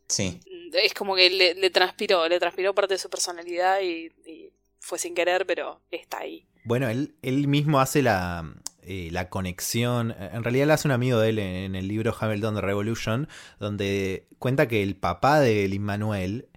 Sí. 0.08 0.40
Es 0.74 0.94
como 0.94 1.16
que 1.16 1.30
le, 1.30 1.56
le 1.56 1.70
transpiró, 1.72 2.28
le 2.28 2.40
transpiró 2.40 2.76
parte 2.76 2.94
de 2.94 3.00
su 3.00 3.10
personalidad 3.10 3.82
y, 3.82 4.12
y 4.26 4.54
fue 4.80 5.00
sin 5.00 5.16
querer, 5.16 5.46
pero 5.48 5.82
está 5.90 6.20
ahí. 6.20 6.46
Bueno, 6.64 6.88
él, 6.90 7.16
él 7.24 7.48
mismo 7.48 7.80
hace 7.80 8.04
la, 8.04 8.44
eh, 8.84 9.10
la 9.12 9.30
conexión. 9.30 10.16
En 10.20 10.44
realidad, 10.44 10.68
le 10.68 10.74
hace 10.74 10.88
un 10.88 10.92
amigo 10.92 11.20
de 11.20 11.30
él 11.30 11.40
en, 11.40 11.56
en 11.56 11.76
el 11.76 11.88
libro 11.88 12.16
Hamilton 12.20 12.56
The 12.56 12.62
Revolution, 12.62 13.28
donde 13.60 14.28
cuenta 14.38 14.68
que 14.68 14.84
el 14.84 14.96
papá 14.96 15.40
de 15.40 15.68
Lin 15.68 15.84
Manuel 15.84 16.50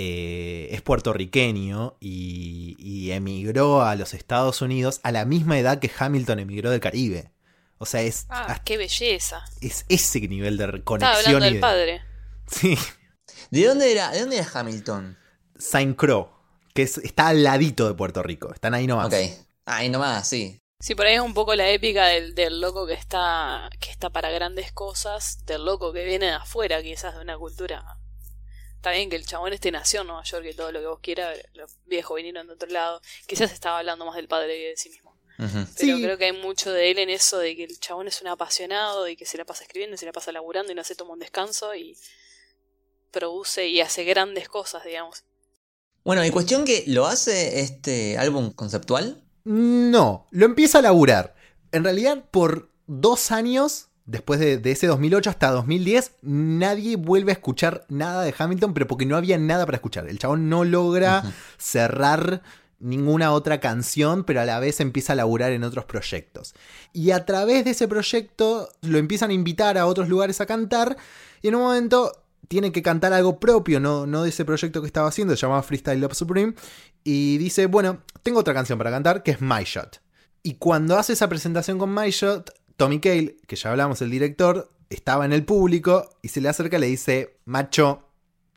eh, 0.00 0.68
es 0.70 0.80
puertorriqueño 0.80 1.96
y, 2.00 2.76
y 2.78 3.10
emigró 3.10 3.82
a 3.82 3.96
los 3.96 4.14
Estados 4.14 4.62
Unidos 4.62 5.00
a 5.02 5.10
la 5.10 5.24
misma 5.24 5.58
edad 5.58 5.80
que 5.80 5.90
Hamilton 5.98 6.38
emigró 6.38 6.70
del 6.70 6.80
Caribe. 6.80 7.32
O 7.78 7.84
sea, 7.86 8.02
es, 8.02 8.26
Ah, 8.28 8.60
qué 8.64 8.76
belleza. 8.76 9.44
es 9.60 9.84
ese 9.88 10.20
nivel 10.28 10.56
de 10.56 10.64
Estaba 10.64 10.84
conexión. 10.84 11.16
hablando 11.26 11.38
y 11.38 11.42
del 11.48 11.54
de- 11.54 11.60
padre. 11.60 12.02
Sí. 12.46 12.78
¿De 13.50 13.66
dónde 13.66 13.90
era, 13.92 14.10
de 14.12 14.20
dónde 14.20 14.38
era 14.38 14.48
Hamilton? 14.54 15.18
Saint 15.58 15.96
Croix, 15.96 16.28
que 16.74 16.82
es- 16.82 16.98
está 16.98 17.28
al 17.28 17.42
ladito 17.42 17.86
de 17.88 17.94
Puerto 17.94 18.22
Rico. 18.22 18.52
Están 18.54 18.74
ahí 18.74 18.86
nomás. 18.86 19.08
Ok. 19.08 19.14
Ahí 19.66 19.88
nomás, 19.90 20.28
sí. 20.28 20.58
Sí, 20.80 20.94
por 20.94 21.06
ahí 21.06 21.14
es 21.16 21.20
un 21.20 21.34
poco 21.34 21.54
la 21.56 21.68
épica 21.70 22.06
del, 22.06 22.36
del 22.36 22.60
loco 22.60 22.86
que 22.86 22.94
está, 22.94 23.68
que 23.80 23.90
está 23.90 24.10
para 24.10 24.30
grandes 24.30 24.70
cosas, 24.72 25.44
del 25.44 25.64
loco 25.64 25.92
que 25.92 26.04
viene 26.04 26.26
de 26.26 26.32
afuera, 26.32 26.80
quizás 26.82 27.16
de 27.16 27.20
una 27.20 27.36
cultura. 27.36 27.97
Está 28.78 28.92
bien 28.92 29.10
que 29.10 29.16
el 29.16 29.26
chabón 29.26 29.52
este 29.52 29.72
nació 29.72 30.02
en 30.02 30.06
Nueva 30.06 30.22
York 30.22 30.46
y 30.48 30.54
todo 30.54 30.70
lo 30.70 30.78
que 30.80 30.86
vos 30.86 31.00
quieras, 31.02 31.36
los 31.54 31.72
viejos 31.86 32.14
vinieron 32.16 32.46
de 32.46 32.52
otro 32.54 32.68
lado. 32.70 33.00
Quizás 33.26 33.50
estaba 33.52 33.78
hablando 33.80 34.06
más 34.06 34.14
del 34.14 34.28
padre 34.28 34.56
que 34.56 34.68
de 34.70 34.76
sí 34.76 34.88
mismo. 34.88 35.16
Pero 35.36 35.66
Sí. 35.76 36.02
creo 36.02 36.16
que 36.18 36.26
hay 36.26 36.32
mucho 36.32 36.72
de 36.72 36.90
él 36.90 36.98
en 36.98 37.10
eso 37.10 37.38
de 37.38 37.54
que 37.56 37.64
el 37.64 37.78
chabón 37.80 38.06
es 38.08 38.20
un 38.22 38.28
apasionado 38.28 39.08
y 39.08 39.16
que 39.16 39.24
se 39.26 39.36
la 39.36 39.44
pasa 39.44 39.62
escribiendo 39.64 39.94
y 39.94 39.98
se 39.98 40.06
la 40.06 40.12
pasa 40.12 40.30
laburando 40.32 40.72
y 40.72 40.74
no 40.76 40.82
se 40.84 40.94
toma 40.94 41.12
un 41.12 41.18
descanso 41.18 41.74
y 41.74 41.96
produce 43.10 43.66
y 43.68 43.80
hace 43.80 44.04
grandes 44.04 44.48
cosas, 44.48 44.84
digamos. 44.84 45.24
Bueno, 46.04 46.24
y 46.24 46.30
cuestión 46.30 46.64
que 46.64 46.84
lo 46.86 47.06
hace 47.06 47.60
este 47.60 48.16
álbum 48.18 48.52
conceptual. 48.52 49.24
No, 49.44 50.26
lo 50.30 50.46
empieza 50.46 50.78
a 50.78 50.82
laburar. 50.82 51.34
En 51.72 51.84
realidad, 51.84 52.24
por 52.30 52.70
dos 52.86 53.30
años, 53.32 53.87
después 54.08 54.40
de, 54.40 54.56
de 54.56 54.72
ese 54.72 54.86
2008 54.86 55.30
hasta 55.30 55.50
2010, 55.50 56.12
nadie 56.22 56.96
vuelve 56.96 57.30
a 57.30 57.34
escuchar 57.34 57.84
nada 57.88 58.24
de 58.24 58.34
Hamilton, 58.36 58.72
pero 58.72 58.86
porque 58.86 59.06
no 59.06 59.16
había 59.16 59.38
nada 59.38 59.66
para 59.66 59.76
escuchar. 59.76 60.08
El 60.08 60.18
chabón 60.18 60.48
no 60.48 60.64
logra 60.64 61.22
cerrar 61.58 62.42
ninguna 62.80 63.32
otra 63.32 63.60
canción, 63.60 64.24
pero 64.24 64.40
a 64.40 64.46
la 64.46 64.60
vez 64.60 64.80
empieza 64.80 65.12
a 65.12 65.16
laburar 65.16 65.52
en 65.52 65.62
otros 65.62 65.84
proyectos. 65.84 66.54
Y 66.92 67.10
a 67.10 67.26
través 67.26 67.64
de 67.64 67.72
ese 67.72 67.86
proyecto 67.86 68.70
lo 68.80 68.98
empiezan 68.98 69.30
a 69.30 69.34
invitar 69.34 69.76
a 69.76 69.86
otros 69.86 70.08
lugares 70.08 70.40
a 70.40 70.46
cantar, 70.46 70.96
y 71.42 71.48
en 71.48 71.56
un 71.56 71.62
momento 71.62 72.24
tiene 72.48 72.72
que 72.72 72.82
cantar 72.82 73.12
algo 73.12 73.38
propio, 73.38 73.78
no, 73.78 74.06
no 74.06 74.22
de 74.22 74.30
ese 74.30 74.46
proyecto 74.46 74.80
que 74.80 74.86
estaba 74.86 75.08
haciendo, 75.08 75.36
se 75.36 75.42
llamaba 75.42 75.62
Freestyle 75.62 76.00
Love 76.00 76.14
Supreme, 76.14 76.54
y 77.04 77.36
dice, 77.36 77.66
bueno, 77.66 78.02
tengo 78.22 78.40
otra 78.40 78.54
canción 78.54 78.78
para 78.78 78.90
cantar, 78.90 79.22
que 79.22 79.32
es 79.32 79.40
My 79.42 79.64
Shot. 79.64 80.00
Y 80.42 80.54
cuando 80.54 80.96
hace 80.96 81.12
esa 81.12 81.28
presentación 81.28 81.78
con 81.78 81.94
My 81.94 82.10
Shot, 82.10 82.50
Tommy 82.78 83.00
Cale, 83.00 83.36
que 83.46 83.56
ya 83.56 83.70
hablamos, 83.72 84.00
el 84.02 84.10
director, 84.10 84.70
estaba 84.88 85.24
en 85.24 85.32
el 85.32 85.44
público 85.44 86.08
y 86.22 86.28
se 86.28 86.40
le 86.40 86.48
acerca 86.48 86.78
y 86.78 86.80
le 86.80 86.86
dice, 86.86 87.36
macho, 87.44 88.04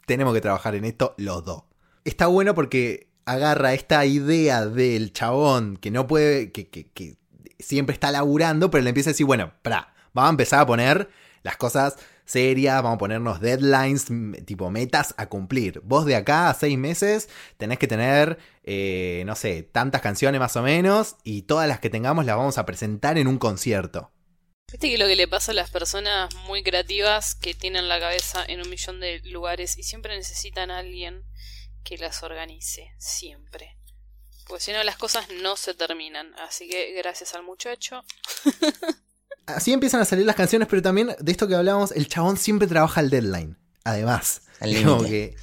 tenemos 0.06 0.34
que 0.34 0.42
trabajar 0.42 0.76
en 0.76 0.86
esto 0.86 1.16
los 1.18 1.44
dos. 1.44 1.64
Está 2.06 2.28
bueno 2.28 2.54
porque 2.54 3.10
agarra 3.26 3.74
esta 3.74 4.06
idea 4.06 4.66
del 4.68 5.12
chabón 5.12 5.76
que 5.76 5.90
no 5.90 6.06
puede, 6.06 6.52
que, 6.52 6.70
que- 6.70 6.86
que 6.92 7.18
siempre 7.60 7.94
está 7.96 8.12
laburando, 8.12 8.70
pero 8.70 8.84
le 8.84 8.90
empieza 8.92 9.10
a 9.10 9.14
decir, 9.14 9.26
bueno, 9.26 9.54
para, 9.64 9.94
vamos 10.14 10.30
a 10.30 10.32
empezar 10.32 10.60
a 10.62 10.66
poner 10.68 11.10
las 11.42 11.58
cosas 11.58 11.96
serias, 12.32 12.82
vamos 12.82 12.96
a 12.96 13.00
ponernos 13.00 13.42
deadlines, 13.42 14.06
tipo 14.46 14.72
metas 14.72 15.14
a 15.18 15.28
cumplir. 15.30 15.82
Vos 15.84 16.06
de 16.06 16.16
acá 16.16 16.50
a 16.50 16.54
seis 16.54 16.78
meses 16.78 17.30
tenés 17.58 17.78
que 17.78 17.88
tener, 17.88 18.40
eh, 18.64 19.24
no 19.26 19.36
sé, 19.36 19.64
tantas 19.64 20.02
canciones 20.02 20.40
más 20.40 20.56
o 20.56 20.62
menos, 20.62 21.18
y 21.24 21.44
todas 21.44 21.68
las 21.68 21.80
que 21.80 21.90
tengamos 21.90 22.26
las 22.26 22.38
vamos 22.38 22.58
a 22.58 22.66
presentar 22.66 23.18
en 23.18 23.28
un 23.28 23.38
concierto. 23.38 24.12
Viste 24.72 24.90
que 24.90 24.98
lo 24.98 25.08
que 25.08 25.18
le 25.18 25.28
pasa 25.28 25.52
a 25.52 25.56
las 25.56 25.70
personas 25.70 26.34
muy 26.48 26.64
creativas 26.64 27.36
que 27.36 27.54
tienen 27.54 27.90
la 27.90 28.00
cabeza 28.00 28.44
en 28.48 28.62
un 28.62 28.70
millón 28.70 29.02
de 29.02 29.20
lugares 29.26 29.78
y 29.78 29.84
siempre 29.84 30.16
necesitan 30.16 30.72
a 30.72 30.78
alguien 30.78 31.26
que 31.84 31.98
las 31.98 32.24
organice, 32.24 32.94
siempre. 32.98 33.78
Porque 34.48 34.64
si 34.64 34.72
no 34.72 34.84
las 34.84 34.98
cosas 34.98 35.28
no 35.42 35.58
se 35.58 35.74
terminan. 35.74 36.34
Así 36.36 36.70
que 36.70 36.94
gracias 36.94 37.36
al 37.36 37.44
muchacho. 37.44 38.04
Así 39.46 39.74
empiezan 39.74 40.02
a 40.02 40.06
salir 40.06 40.26
las 40.26 40.36
canciones, 40.36 40.68
pero 40.70 40.82
también 40.82 41.16
de 41.20 41.32
esto 41.32 41.48
que 41.48 41.56
hablábamos, 41.56 41.92
el 41.92 42.08
chabón 42.08 42.38
siempre 42.38 42.68
trabaja 42.68 43.00
al 43.00 43.10
deadline. 43.10 43.58
Además, 43.84 44.44
Como 44.86 45.04
que 45.04 45.36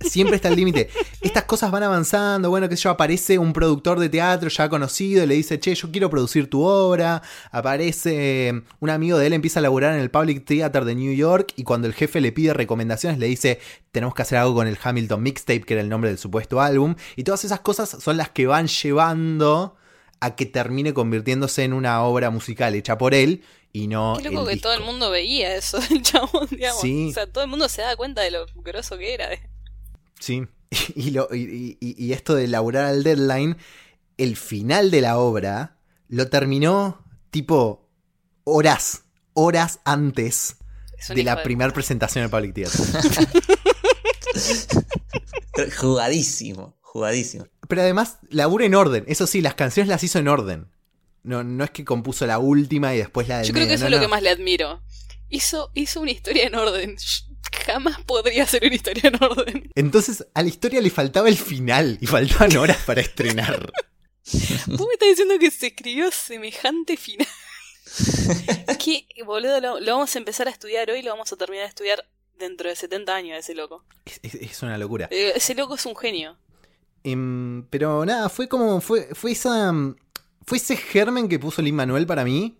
siempre 0.00 0.36
está 0.36 0.48
al 0.48 0.56
límite. 0.56 0.90
Estas 1.20 1.44
cosas 1.44 1.70
van 1.70 1.82
avanzando, 1.82 2.50
bueno, 2.50 2.68
que 2.68 2.76
yo 2.76 2.90
aparece 2.90 3.38
un 3.38 3.52
productor 3.52 3.98
de 3.98 4.08
teatro 4.08 4.48
ya 4.48 4.68
conocido 4.68 5.24
y 5.24 5.26
le 5.26 5.34
dice, 5.34 5.58
che, 5.58 5.74
yo 5.74 5.90
quiero 5.90 6.10
producir 6.10 6.50
tu 6.50 6.62
obra. 6.62 7.22
Aparece 7.50 8.48
eh, 8.48 8.62
un 8.80 8.90
amigo 8.90 9.18
de 9.18 9.26
él, 9.26 9.32
empieza 9.32 9.60
a 9.60 9.62
laburar 9.62 9.94
en 9.94 10.00
el 10.00 10.10
Public 10.10 10.44
Theater 10.44 10.84
de 10.84 10.94
New 10.94 11.14
York 11.14 11.52
y 11.56 11.64
cuando 11.64 11.86
el 11.86 11.94
jefe 11.94 12.20
le 12.20 12.32
pide 12.32 12.52
recomendaciones 12.52 13.18
le 13.18 13.26
dice, 13.26 13.60
tenemos 13.92 14.14
que 14.14 14.22
hacer 14.22 14.38
algo 14.38 14.54
con 14.54 14.66
el 14.66 14.78
Hamilton 14.82 15.22
Mixtape, 15.22 15.62
que 15.62 15.74
era 15.74 15.82
el 15.82 15.88
nombre 15.88 16.10
del 16.10 16.18
supuesto 16.18 16.60
álbum. 16.60 16.94
Y 17.16 17.24
todas 17.24 17.44
esas 17.44 17.60
cosas 17.60 17.88
son 17.88 18.16
las 18.16 18.28
que 18.30 18.46
van 18.46 18.66
llevando 18.66 19.76
a 20.20 20.34
que 20.36 20.46
termine 20.46 20.94
convirtiéndose 20.94 21.64
en 21.64 21.72
una 21.72 22.02
obra 22.02 22.30
musical 22.30 22.74
hecha 22.74 22.96
por 22.98 23.14
él 23.14 23.42
y 23.72 23.86
no... 23.88 24.16
Qué 24.22 24.30
loco 24.30 24.48
el 24.48 24.56
que 24.56 24.62
todo 24.62 24.72
el 24.74 24.82
mundo 24.82 25.10
veía 25.10 25.54
eso 25.54 25.78
del 25.78 26.02
chabón, 26.02 26.48
digamos. 26.50 26.80
Sí. 26.80 27.08
O 27.10 27.12
sea, 27.14 27.26
todo 27.30 27.44
el 27.44 27.50
mundo 27.50 27.68
se 27.68 27.82
da 27.82 27.94
cuenta 27.96 28.22
de 28.22 28.30
lo 28.30 28.46
groso 28.54 28.96
que 28.96 29.12
era. 29.14 29.28
Sí, 30.18 30.42
y, 30.94 31.10
lo- 31.10 31.28
y- 31.34 31.76
y- 31.80 32.04
y 32.04 32.12
esto 32.12 32.34
de 32.34 32.48
laburar 32.48 32.84
al 32.86 33.02
deadline, 33.02 33.56
el 34.16 34.36
final 34.36 34.90
de 34.90 35.00
la 35.02 35.18
obra 35.18 35.76
lo 36.08 36.28
terminó 36.28 37.04
tipo 37.30 37.86
horas, 38.44 39.02
horas 39.34 39.80
antes 39.84 40.56
de 41.10 41.22
la 41.24 41.42
primera 41.42 41.72
presentación 41.72 42.24
en 42.24 42.30
Public 42.30 42.54
Theater. 42.54 42.80
Jugadísimo, 45.78 46.76
jugadísimo. 46.82 47.46
Pero 47.68 47.82
además 47.82 48.18
labura 48.30 48.64
en 48.66 48.74
orden, 48.74 49.04
eso 49.08 49.26
sí, 49.26 49.40
las 49.40 49.54
canciones 49.54 49.88
las 49.88 50.02
hizo 50.04 50.18
en 50.18 50.28
orden. 50.28 50.68
No, 51.22 51.42
no 51.42 51.64
es 51.64 51.70
que 51.70 51.84
compuso 51.84 52.26
la 52.26 52.38
última 52.38 52.94
y 52.94 52.98
después 52.98 53.26
la 53.28 53.38
del 53.38 53.48
Yo 53.48 53.52
creo 53.54 53.66
que 53.66 53.74
eso 53.74 53.84
no, 53.84 53.86
es 53.88 53.90
lo 53.92 53.96
no. 53.98 54.02
que 54.02 54.08
más 54.08 54.22
le 54.22 54.30
admiro. 54.30 54.82
Hizo, 55.28 55.70
hizo 55.74 56.00
una 56.00 56.12
historia 56.12 56.46
en 56.46 56.54
orden. 56.54 56.96
Jamás 57.66 58.00
podría 58.04 58.44
hacer 58.44 58.62
una 58.64 58.74
historia 58.74 59.02
en 59.12 59.22
orden. 59.22 59.70
Entonces 59.74 60.24
a 60.34 60.42
la 60.42 60.48
historia 60.48 60.80
le 60.80 60.90
faltaba 60.90 61.28
el 61.28 61.36
final 61.36 61.98
y 62.00 62.06
faltaban 62.06 62.56
horas 62.56 62.78
para 62.86 63.00
estrenar. 63.00 63.72
Vos 64.66 64.86
me 64.86 64.92
estás 64.94 65.08
diciendo 65.08 65.34
que 65.40 65.50
se 65.50 65.68
escribió 65.68 66.10
semejante 66.12 66.96
final. 66.96 67.26
que, 68.78 69.06
boludo, 69.24 69.60
lo, 69.60 69.80
lo 69.80 69.92
vamos 69.94 70.14
a 70.14 70.18
empezar 70.18 70.48
a 70.48 70.50
estudiar 70.50 70.90
hoy 70.90 71.00
y 71.00 71.02
lo 71.02 71.10
vamos 71.10 71.32
a 71.32 71.36
terminar 71.36 71.64
de 71.64 71.68
estudiar 71.70 72.04
dentro 72.38 72.68
de 72.68 72.76
70 72.76 73.14
años, 73.14 73.38
ese 73.38 73.54
loco. 73.54 73.84
Es, 74.04 74.20
es- 74.22 74.34
es 74.34 74.62
una 74.62 74.78
locura. 74.78 75.08
Eh, 75.10 75.32
Ese 75.36 75.54
loco 75.54 75.74
es 75.74 75.86
un 75.86 75.96
genio. 75.96 76.36
Em, 77.08 77.62
pero 77.70 78.04
nada, 78.04 78.28
fue 78.28 78.48
como. 78.48 78.80
Fue, 78.80 79.08
fue 79.14 79.30
esa. 79.32 79.70
mm, 79.72 79.94
Fue 80.44 80.58
ese 80.58 80.76
germen 80.76 81.28
que 81.28 81.38
puso 81.38 81.62
Lin 81.62 81.76
Manuel 81.76 82.04
para 82.06 82.24
mí. 82.24 82.58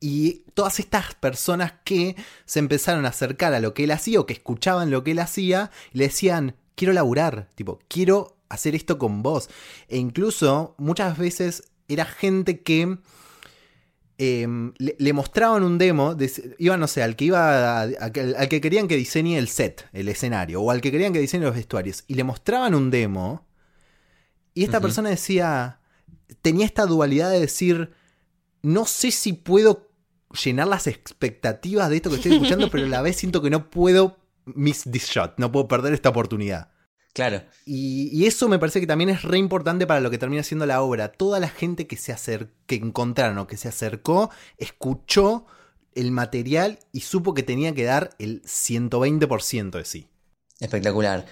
Y 0.00 0.44
todas 0.54 0.80
estas 0.80 1.14
personas 1.14 1.74
que 1.84 2.16
se 2.44 2.58
empezaron 2.58 3.04
a 3.06 3.10
acercar 3.10 3.52
a 3.54 3.60
lo 3.60 3.72
que 3.74 3.84
él 3.84 3.90
hacía 3.92 4.18
o 4.20 4.26
que 4.26 4.32
escuchaban 4.32 4.90
lo 4.90 5.04
que 5.04 5.10
él 5.12 5.18
hacía 5.18 5.70
le 5.92 6.04
decían: 6.04 6.56
Quiero 6.74 6.92
laburar, 6.94 7.50
tipo, 7.54 7.80
quiero 7.88 8.38
hacer 8.48 8.74
esto 8.74 8.98
con 8.98 9.22
vos. 9.22 9.48
E 9.88 9.98
incluso 9.98 10.74
muchas 10.78 11.18
veces 11.18 11.64
era 11.88 12.04
gente 12.06 12.62
que. 12.62 12.96
em, 14.18 14.72
le, 14.78 15.12
mostraban 15.12 15.64
un 15.64 15.78
demo, 15.78 16.14
de- 16.14 16.54
iba, 16.58 16.76
no 16.76 16.86
sé, 16.86 17.02
al 17.02 17.16
que 17.16 17.24
iba 17.26 17.80
a- 17.82 17.82
al 17.82 18.48
que 18.48 18.60
querían 18.60 18.86
que 18.88 18.96
diseñe 18.96 19.36
el 19.36 19.48
set, 19.48 19.88
el 19.92 20.08
escenario, 20.08 20.60
o 20.62 20.70
al 20.70 20.80
que 20.80 20.90
querían 20.92 21.12
que 21.12 21.18
diseñe 21.20 21.42
los 21.42 21.54
vestuarios, 21.54 22.04
y 22.06 22.14
le 22.14 22.22
mostraban 22.24 22.74
un 22.74 22.90
demo, 22.90 23.44
y 24.54 24.64
esta 24.64 24.80
persona 24.80 25.10
decía, 25.10 25.80
tenía 26.42 26.66
esta 26.66 26.86
dualidad 26.86 27.30
de 27.30 27.40
decir, 27.40 27.92
no 28.62 28.86
sé 28.86 29.10
si 29.10 29.32
puedo 29.32 29.90
llenar 30.44 30.68
las 30.68 30.86
expectativas 30.86 31.90
de 31.90 31.96
esto 31.96 32.10
que 32.10 32.16
estoy 32.16 32.32
escuchando, 32.34 32.70
pero 32.70 32.86
a 32.86 32.88
la 32.88 33.02
vez 33.02 33.16
siento 33.16 33.42
que 33.42 33.50
no 33.50 33.70
puedo 33.70 34.18
miss 34.44 34.84
this 34.90 35.06
shot, 35.06 35.34
no 35.38 35.52
puedo 35.52 35.68
perder 35.68 35.92
esta 35.92 36.08
oportunidad. 36.08 36.70
Claro. 37.12 37.42
Y, 37.66 38.08
y 38.10 38.26
eso 38.26 38.48
me 38.48 38.58
parece 38.58 38.80
que 38.80 38.86
también 38.86 39.10
es 39.10 39.22
re 39.22 39.36
importante 39.36 39.86
para 39.86 40.00
lo 40.00 40.10
que 40.10 40.16
termina 40.16 40.42
siendo 40.42 40.64
la 40.64 40.80
obra. 40.80 41.12
Toda 41.12 41.40
la 41.40 41.48
gente 41.48 41.86
que 41.86 41.96
se 41.96 42.10
acer 42.10 42.50
que 42.66 42.76
encontraron 42.76 43.36
o 43.36 43.46
que 43.46 43.58
se 43.58 43.68
acercó, 43.68 44.30
escuchó 44.56 45.44
el 45.94 46.10
material 46.10 46.78
y 46.90 47.00
supo 47.00 47.34
que 47.34 47.42
tenía 47.42 47.74
que 47.74 47.84
dar 47.84 48.16
el 48.18 48.42
120% 48.42 49.70
de 49.70 49.84
sí. 49.84 50.08
Espectacular. 50.58 51.26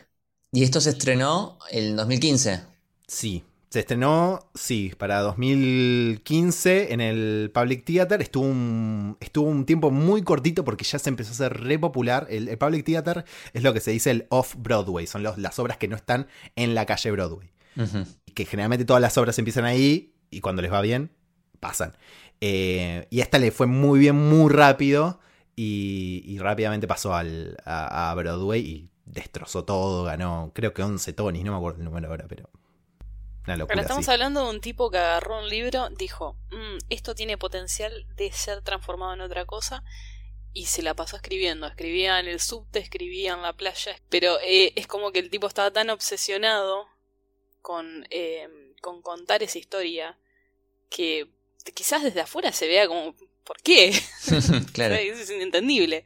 Y 0.53 0.65
esto 0.65 0.81
se 0.81 0.91
estrenó 0.91 1.59
en 1.71 1.97
2015. 1.97 2.70
Sí. 3.11 3.43
Se 3.71 3.81
estrenó, 3.81 4.41
sí, 4.55 4.93
para 4.99 5.21
2015 5.21 6.93
en 6.93 7.01
el 7.01 7.51
Public 7.55 7.85
Theater. 7.85 8.21
Estuvo 8.21 8.45
un, 8.47 9.17
estuvo 9.21 9.49
un 9.49 9.65
tiempo 9.65 9.91
muy 9.91 10.23
cortito 10.23 10.65
porque 10.65 10.85
ya 10.85 10.99
se 10.99 11.09
empezó 11.09 11.31
a 11.31 11.35
hacer 11.35 11.61
re 11.61 11.79
popular. 11.79 12.27
El, 12.31 12.49
el 12.49 12.59
Public 12.59 12.85
Theater 12.85 13.25
es 13.53 13.63
lo 13.63 13.73
que 13.73 13.81
se 13.81 13.91
dice 13.93 14.11
el 14.11 14.27
off-Broadway. 14.31 15.07
Son 15.07 15.23
los- 15.23 15.39
las 15.39 15.59
obras 15.59 15.77
que 15.77 15.89
no 15.89 15.97
están 15.97 16.27
en 16.57 16.75
la 16.75 16.87
calle 16.87 17.11
Broadway. 17.11 17.51
Ujú. 17.77 18.05
que 18.35 18.45
generalmente 18.47 18.85
todas 18.85 19.01
las 19.01 19.17
obras 19.19 19.39
empiezan 19.39 19.65
ahí 19.65 20.15
y 20.31 20.41
cuando 20.41 20.61
les 20.63 20.73
va 20.73 20.81
bien, 20.81 21.13
pasan. 21.61 21.97
Eh, 22.41 23.07
y 23.11 23.21
esta 23.21 23.39
le 23.39 23.53
fue 23.53 23.67
muy 23.69 23.99
bien, 24.01 24.17
muy 24.17 24.53
rápido 24.53 25.21
y, 25.55 26.23
y 26.27 26.39
rápidamente 26.39 26.89
pasó 26.89 27.15
al, 27.15 27.57
a, 27.65 28.11
a 28.11 28.15
Broadway 28.17 28.61
y 28.61 28.91
destrozó 29.05 29.65
todo, 29.65 30.03
ganó 30.05 30.51
creo 30.55 30.73
que 30.75 30.83
11 30.83 31.13
Tonys, 31.13 31.45
no 31.45 31.53
me 31.53 31.59
acuerdo 31.59 31.79
el 31.79 31.85
número 31.85 32.09
ahora, 32.09 32.27
pero 32.29 32.51
una 33.47 33.57
locura. 33.57 33.75
Pero 33.75 33.81
estamos 33.83 34.05
sí. 34.05 34.11
hablando 34.11 34.45
de 34.45 34.51
un 34.51 34.61
tipo 34.61 34.91
que 34.91 34.99
agarró 34.99 35.39
un 35.39 35.49
libro, 35.49 35.89
dijo, 35.91 36.37
"Mm, 36.51 36.79
esto 36.91 37.15
tiene 37.15 37.39
potencial 37.39 38.07
de 38.17 38.33
ser 38.33 38.63
transformado 38.63 39.15
en 39.15 39.21
otra 39.21 39.45
cosa, 39.47 39.83
y 40.53 40.67
se 40.67 40.83
la 40.83 40.95
pasó 40.95 41.17
escribiendo. 41.17 41.67
Escribía 41.67 42.19
en 42.19 42.29
el 42.29 42.41
subte, 42.41 42.79
escribía 42.79 43.35
en 43.35 43.43
la 43.43 43.53
playa, 43.53 43.97
pero 44.09 44.39
eh, 44.43 44.73
es 44.77 44.87
como 44.87 45.13
que 45.13 45.21
el 45.21 45.31
tipo 45.31 45.47
estaba 45.47 45.71
tan 45.71 45.91
obsesionado 45.91 46.87
con, 47.63 48.07
eh, 48.11 48.49
con 48.81 49.03
contar 49.03 49.43
esa 49.43 49.59
historia 49.59 50.19
que 50.89 51.31
quizás 51.75 52.03
desde 52.03 52.21
afuera 52.21 52.53
se 52.53 52.67
vea 52.67 52.89
como, 52.89 53.15
¿por 53.45 53.61
qué? 53.63 53.93
claro. 54.73 54.95
es 54.95 55.31
inentendible. 55.31 56.05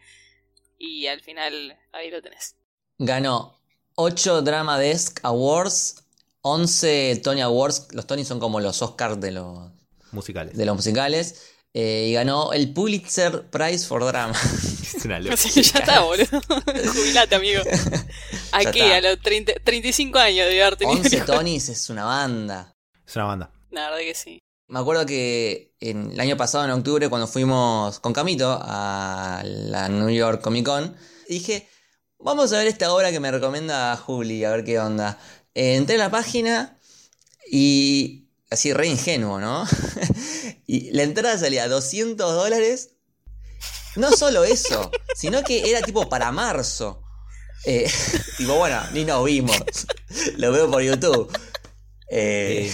Y 0.77 1.07
al 1.07 1.21
final, 1.21 1.79
ahí 1.93 2.11
lo 2.11 2.21
tenés. 2.21 2.57
Ganó 2.99 3.59
8 3.95 4.43
Drama 4.43 4.79
Desk 4.79 5.21
Awards, 5.23 6.04
11 6.45 7.21
Tony 7.23 7.41
Awards. 7.41 7.89
Los 7.93 8.07
Tony 8.07 8.25
son 8.25 8.39
como 8.39 8.61
los 8.61 8.83
Oscars 8.83 9.19
de 9.19 9.33
los 9.33 9.71
musicales. 10.13 10.57
De 10.57 10.67
los 10.67 10.77
musicales. 10.77 11.51
Eh, 11.73 12.09
y 12.11 12.13
ganó 12.13 12.53
el 12.53 12.73
Pulitzer 12.73 13.49
Prize 13.51 13.87
for 13.87 14.05
Drama. 14.05 14.35
Es 14.95 15.05
una 15.05 15.19
ya 15.21 15.31
está, 15.31 16.01
boludo. 16.03 16.41
Jubilate, 16.95 17.35
amigo. 17.35 17.63
Aquí, 18.53 18.81
a 18.81 19.01
los 19.01 19.21
30, 19.21 19.55
35 19.65 20.19
años 20.19 20.47
de 20.47 20.63
haber 20.63 20.77
tenido. 20.77 20.99
11 20.99 21.21
Tonys 21.23 21.69
es 21.69 21.91
una 21.91 22.05
banda. 22.05 22.73
Es 23.07 23.17
una 23.17 23.25
banda. 23.25 23.51
La 23.71 23.91
verdad 23.91 23.99
que 23.99 24.15
sí. 24.15 24.39
Me 24.69 24.79
acuerdo 24.79 25.05
que 25.05 25.75
en 25.81 26.13
el 26.13 26.21
año 26.21 26.37
pasado, 26.37 26.65
en 26.65 26.71
octubre, 26.71 27.09
cuando 27.09 27.27
fuimos 27.27 27.99
con 28.01 28.13
Camito 28.13 28.59
a 28.63 29.43
la 29.45 29.89
New 29.89 30.11
York 30.11 30.41
Comic 30.41 30.65
Con, 30.65 30.97
dije, 31.29 31.69
vamos 32.19 32.53
a 32.53 32.59
ver 32.59 32.69
esta 32.69 32.93
obra 32.95 33.11
que 33.11 33.21
me 33.21 33.31
recomienda 33.31 33.97
Juli, 33.97 34.45
a 34.45 34.51
ver 34.51 34.65
qué 34.65 34.79
onda. 34.79 35.19
Entré 35.55 35.97
a 35.97 35.99
la 35.99 36.11
página 36.11 36.79
y 37.51 38.25
así 38.51 38.73
re 38.73 38.89
ingenuo, 38.89 39.41
¿no? 39.41 39.67
y 40.67 40.91
la 40.93 41.03
entrada 41.03 41.39
salía 41.39 41.65
a 41.65 41.69
200 41.69 42.35
dólares. 42.35 42.91
No 43.97 44.11
solo 44.11 44.45
eso, 44.45 44.91
sino 45.15 45.43
que 45.45 45.71
era 45.71 45.83
tipo 45.83 46.09
para 46.09 46.33
marzo. 46.33 47.03
Eh, 47.65 47.91
tipo, 48.39 48.55
bueno, 48.57 48.81
ni 48.93 49.05
nos 49.05 49.25
vimos. 49.25 49.87
Lo 50.37 50.53
veo 50.53 50.71
por 50.71 50.83
YouTube. 50.83 51.31
Eh, 52.11 52.73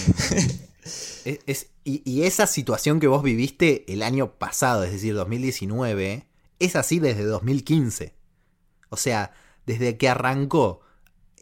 es, 1.45 1.67
y, 1.83 2.23
esa 2.23 2.47
situación 2.47 2.99
que 2.99 3.07
vos 3.07 3.23
viviste 3.23 3.91
el 3.91 4.03
año 4.03 4.37
pasado, 4.37 4.83
es 4.83 4.91
decir, 4.91 5.13
2019, 5.13 6.27
es 6.59 6.75
así 6.75 6.99
desde 6.99 7.23
2015. 7.23 8.13
O 8.89 8.97
sea, 8.97 9.33
desde 9.65 9.97
que 9.97 10.09
arrancó 10.09 10.81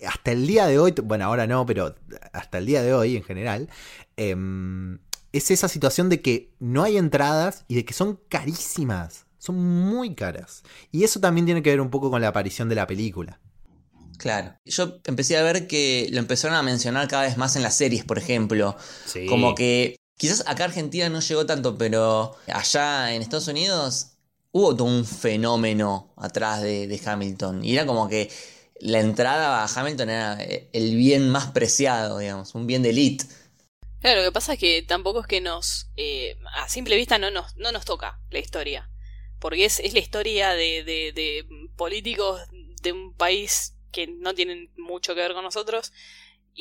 hasta 0.07 0.31
el 0.31 0.47
día 0.47 0.67
de 0.67 0.79
hoy, 0.79 0.93
bueno, 1.03 1.25
ahora 1.25 1.47
no, 1.47 1.65
pero 1.65 1.95
hasta 2.33 2.57
el 2.57 2.65
día 2.65 2.81
de 2.81 2.93
hoy 2.93 3.17
en 3.17 3.23
general, 3.23 3.69
em, 4.17 4.99
es 5.31 5.51
esa 5.51 5.67
situación 5.67 6.09
de 6.09 6.21
que 6.21 6.51
no 6.59 6.83
hay 6.83 6.97
entradas 6.97 7.65
y 7.67 7.75
de 7.75 7.85
que 7.85 7.93
son 7.93 8.19
carísimas. 8.29 9.25
Son 9.37 9.55
muy 9.55 10.15
caras. 10.15 10.63
Y 10.91 11.03
eso 11.03 11.19
también 11.19 11.45
tiene 11.45 11.63
que 11.63 11.69
ver 11.69 11.79
un 11.79 11.89
poco 11.89 12.11
con 12.11 12.21
la 12.21 12.27
aparición 12.27 12.67
de 12.67 12.75
la 12.75 12.87
película. 12.87 13.39
Claro. 14.17 14.53
Yo 14.65 14.99
empecé 15.05 15.37
a 15.37 15.43
ver 15.43 15.65
que 15.65 16.09
lo 16.11 16.19
empezaron 16.19 16.57
a 16.57 16.63
mencionar 16.63 17.07
cada 17.07 17.23
vez 17.23 17.37
más 17.37 17.55
en 17.55 17.63
las 17.63 17.77
series, 17.77 18.03
por 18.03 18.17
ejemplo. 18.17 18.75
Como 19.29 19.55
que 19.55 19.95
Quizás 20.19 20.43
acá 20.47 20.65
Argentina 20.65 21.07
no 21.07 21.21
llegó 21.21 21.45
tanto, 21.45 21.77
pero 21.77 22.35
allá 22.47 23.13
en 23.13 23.21
Estados 23.21 23.47
Unidos 23.47 24.17
hubo 24.51 24.75
todo 24.75 24.85
un 24.85 25.05
fenómeno 25.05 26.11
atrás 26.17 26.61
de, 26.61 27.01
Hamilton. 27.05 27.63
Y 27.63 27.75
era 27.75 27.85
como 27.85 28.09
que 28.09 28.29
la 28.79 28.99
entrada 28.99 29.63
a 29.63 29.67
Hamilton 29.67 30.09
era 30.09 30.37
el 30.41 30.95
bien 30.95 31.29
más 31.29 31.51
preciado, 31.51 32.19
digamos, 32.19 32.55
un 32.55 32.67
bien 32.67 32.83
de 32.83 32.89
elite. 32.91 33.25
Claro, 34.01 34.21
lo 34.21 34.27
que 34.27 34.31
pasa 34.31 34.53
es 34.53 34.59
que 34.59 34.81
tampoco 34.81 35.21
es 35.21 35.27
que 35.27 35.41
nos, 35.41 35.89
eh, 35.97 36.37
a 36.55 36.69
simple 36.69 36.95
vista 36.95 37.17
no 37.17 37.31
nos, 37.31 37.55
no 37.57 37.71
nos 37.71 37.85
toca 37.85 38.19
la 38.29 38.39
historia, 38.39 38.89
porque 39.39 39.65
es, 39.65 39.79
es 39.79 39.93
la 39.93 39.99
historia 39.99 40.53
de, 40.53 40.83
de, 40.83 41.11
de 41.13 41.45
políticos 41.75 42.41
de 42.81 42.93
un 42.93 43.13
país 43.13 43.75
que 43.91 44.07
no 44.07 44.33
tienen 44.33 44.71
mucho 44.77 45.15
que 45.15 45.21
ver 45.21 45.33
con 45.33 45.43
nosotros, 45.43 45.91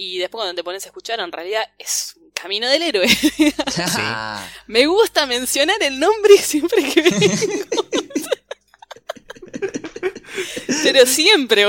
y 0.01 0.19
después 0.19 0.43
cuando 0.43 0.55
te 0.55 0.65
pones 0.65 0.85
a 0.85 0.89
escuchar, 0.89 1.19
en 1.21 1.33
realidad 1.33 1.65
es 1.79 2.15
un 2.21 2.31
camino 2.31 2.69
del 2.69 2.83
héroe. 2.83 3.07
Me 4.67 4.87
gusta 4.87 5.27
mencionar 5.27 5.83
el 5.83 5.99
nombre 5.99 6.39
siempre 6.39 6.85
que 6.85 7.03
vengo. 7.03 8.08
Pero 10.83 11.07
siempre. 11.07 11.67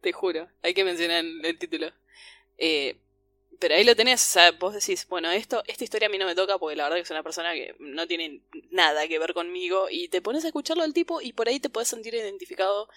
Te 0.00 0.12
juro, 0.12 0.48
hay 0.62 0.74
que 0.74 0.84
mencionar 0.84 1.24
el 1.24 1.58
título. 1.58 1.92
Eh, 2.58 2.96
pero 3.62 3.76
ahí 3.76 3.84
lo 3.84 3.94
tenés, 3.94 4.20
o 4.20 4.30
sea, 4.32 4.50
vos 4.50 4.74
decís, 4.74 5.06
bueno, 5.08 5.30
esto, 5.30 5.62
esta 5.68 5.84
historia 5.84 6.08
a 6.08 6.10
mí 6.10 6.18
no 6.18 6.26
me 6.26 6.34
toca 6.34 6.58
porque 6.58 6.74
la 6.74 6.82
verdad 6.82 6.96
que 6.96 7.02
es 7.02 7.10
una 7.12 7.22
persona 7.22 7.52
que 7.52 7.76
no 7.78 8.08
tiene 8.08 8.42
nada 8.72 9.06
que 9.06 9.20
ver 9.20 9.34
conmigo 9.34 9.86
y 9.88 10.08
te 10.08 10.20
pones 10.20 10.44
a 10.44 10.48
escucharlo 10.48 10.82
al 10.82 10.92
tipo 10.92 11.20
y 11.20 11.32
por 11.32 11.46
ahí 11.46 11.60
te 11.60 11.70
puedes 11.70 11.88
sentir 11.88 12.12
identificado 12.12 12.88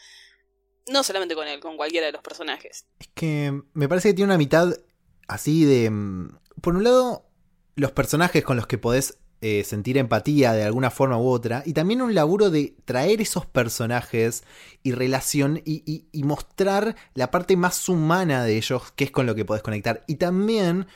no 0.87 1.03
solamente 1.03 1.35
con 1.35 1.47
él, 1.47 1.59
con 1.59 1.77
cualquiera 1.77 2.07
de 2.07 2.13
los 2.13 2.23
personajes. 2.23 2.87
Es 2.99 3.09
que 3.13 3.61
me 3.73 3.87
parece 3.87 4.09
que 4.09 4.13
tiene 4.15 4.31
una 4.31 4.39
mitad 4.39 4.73
así 5.27 5.65
de... 5.65 5.91
Mm, 5.91 6.39
por 6.61 6.75
un 6.75 6.83
lado, 6.83 7.29
los 7.75 7.91
personajes 7.91 8.43
con 8.43 8.57
los 8.57 8.65
que 8.65 8.79
podés 8.79 9.19
eh, 9.47 9.63
sentir 9.63 9.99
empatía 9.99 10.53
de 10.53 10.63
alguna 10.63 10.89
forma 10.89 11.19
u 11.19 11.27
otra, 11.27 11.61
y 11.67 11.73
también 11.73 12.01
un 12.01 12.15
laburo 12.15 12.49
de 12.49 12.75
traer 12.83 13.21
esos 13.21 13.45
personajes 13.45 14.43
y 14.81 14.91
relación 14.93 15.61
y, 15.63 16.07
y, 16.11 16.23
mostrar 16.23 16.95
la 17.13 17.29
parte 17.29 17.55
más 17.55 17.87
humana 17.87 18.43
de 18.43 18.57
ellos, 18.57 18.91
que 18.95 19.03
es 19.03 19.11
con 19.11 19.27
lo 19.27 19.35
que 19.35 19.45
podés 19.45 19.61
conectar. 19.61 20.03
Y 20.07 20.15
también, 20.15 20.87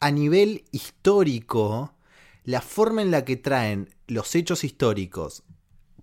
a 0.00 0.10
nivel 0.10 0.64
histórico, 0.72 1.94
la 2.42 2.60
forma 2.60 3.02
en 3.02 3.12
la 3.12 3.24
que 3.24 3.36
traen 3.36 3.88
los 4.08 4.34
hechos 4.34 4.64
históricos 4.64 5.44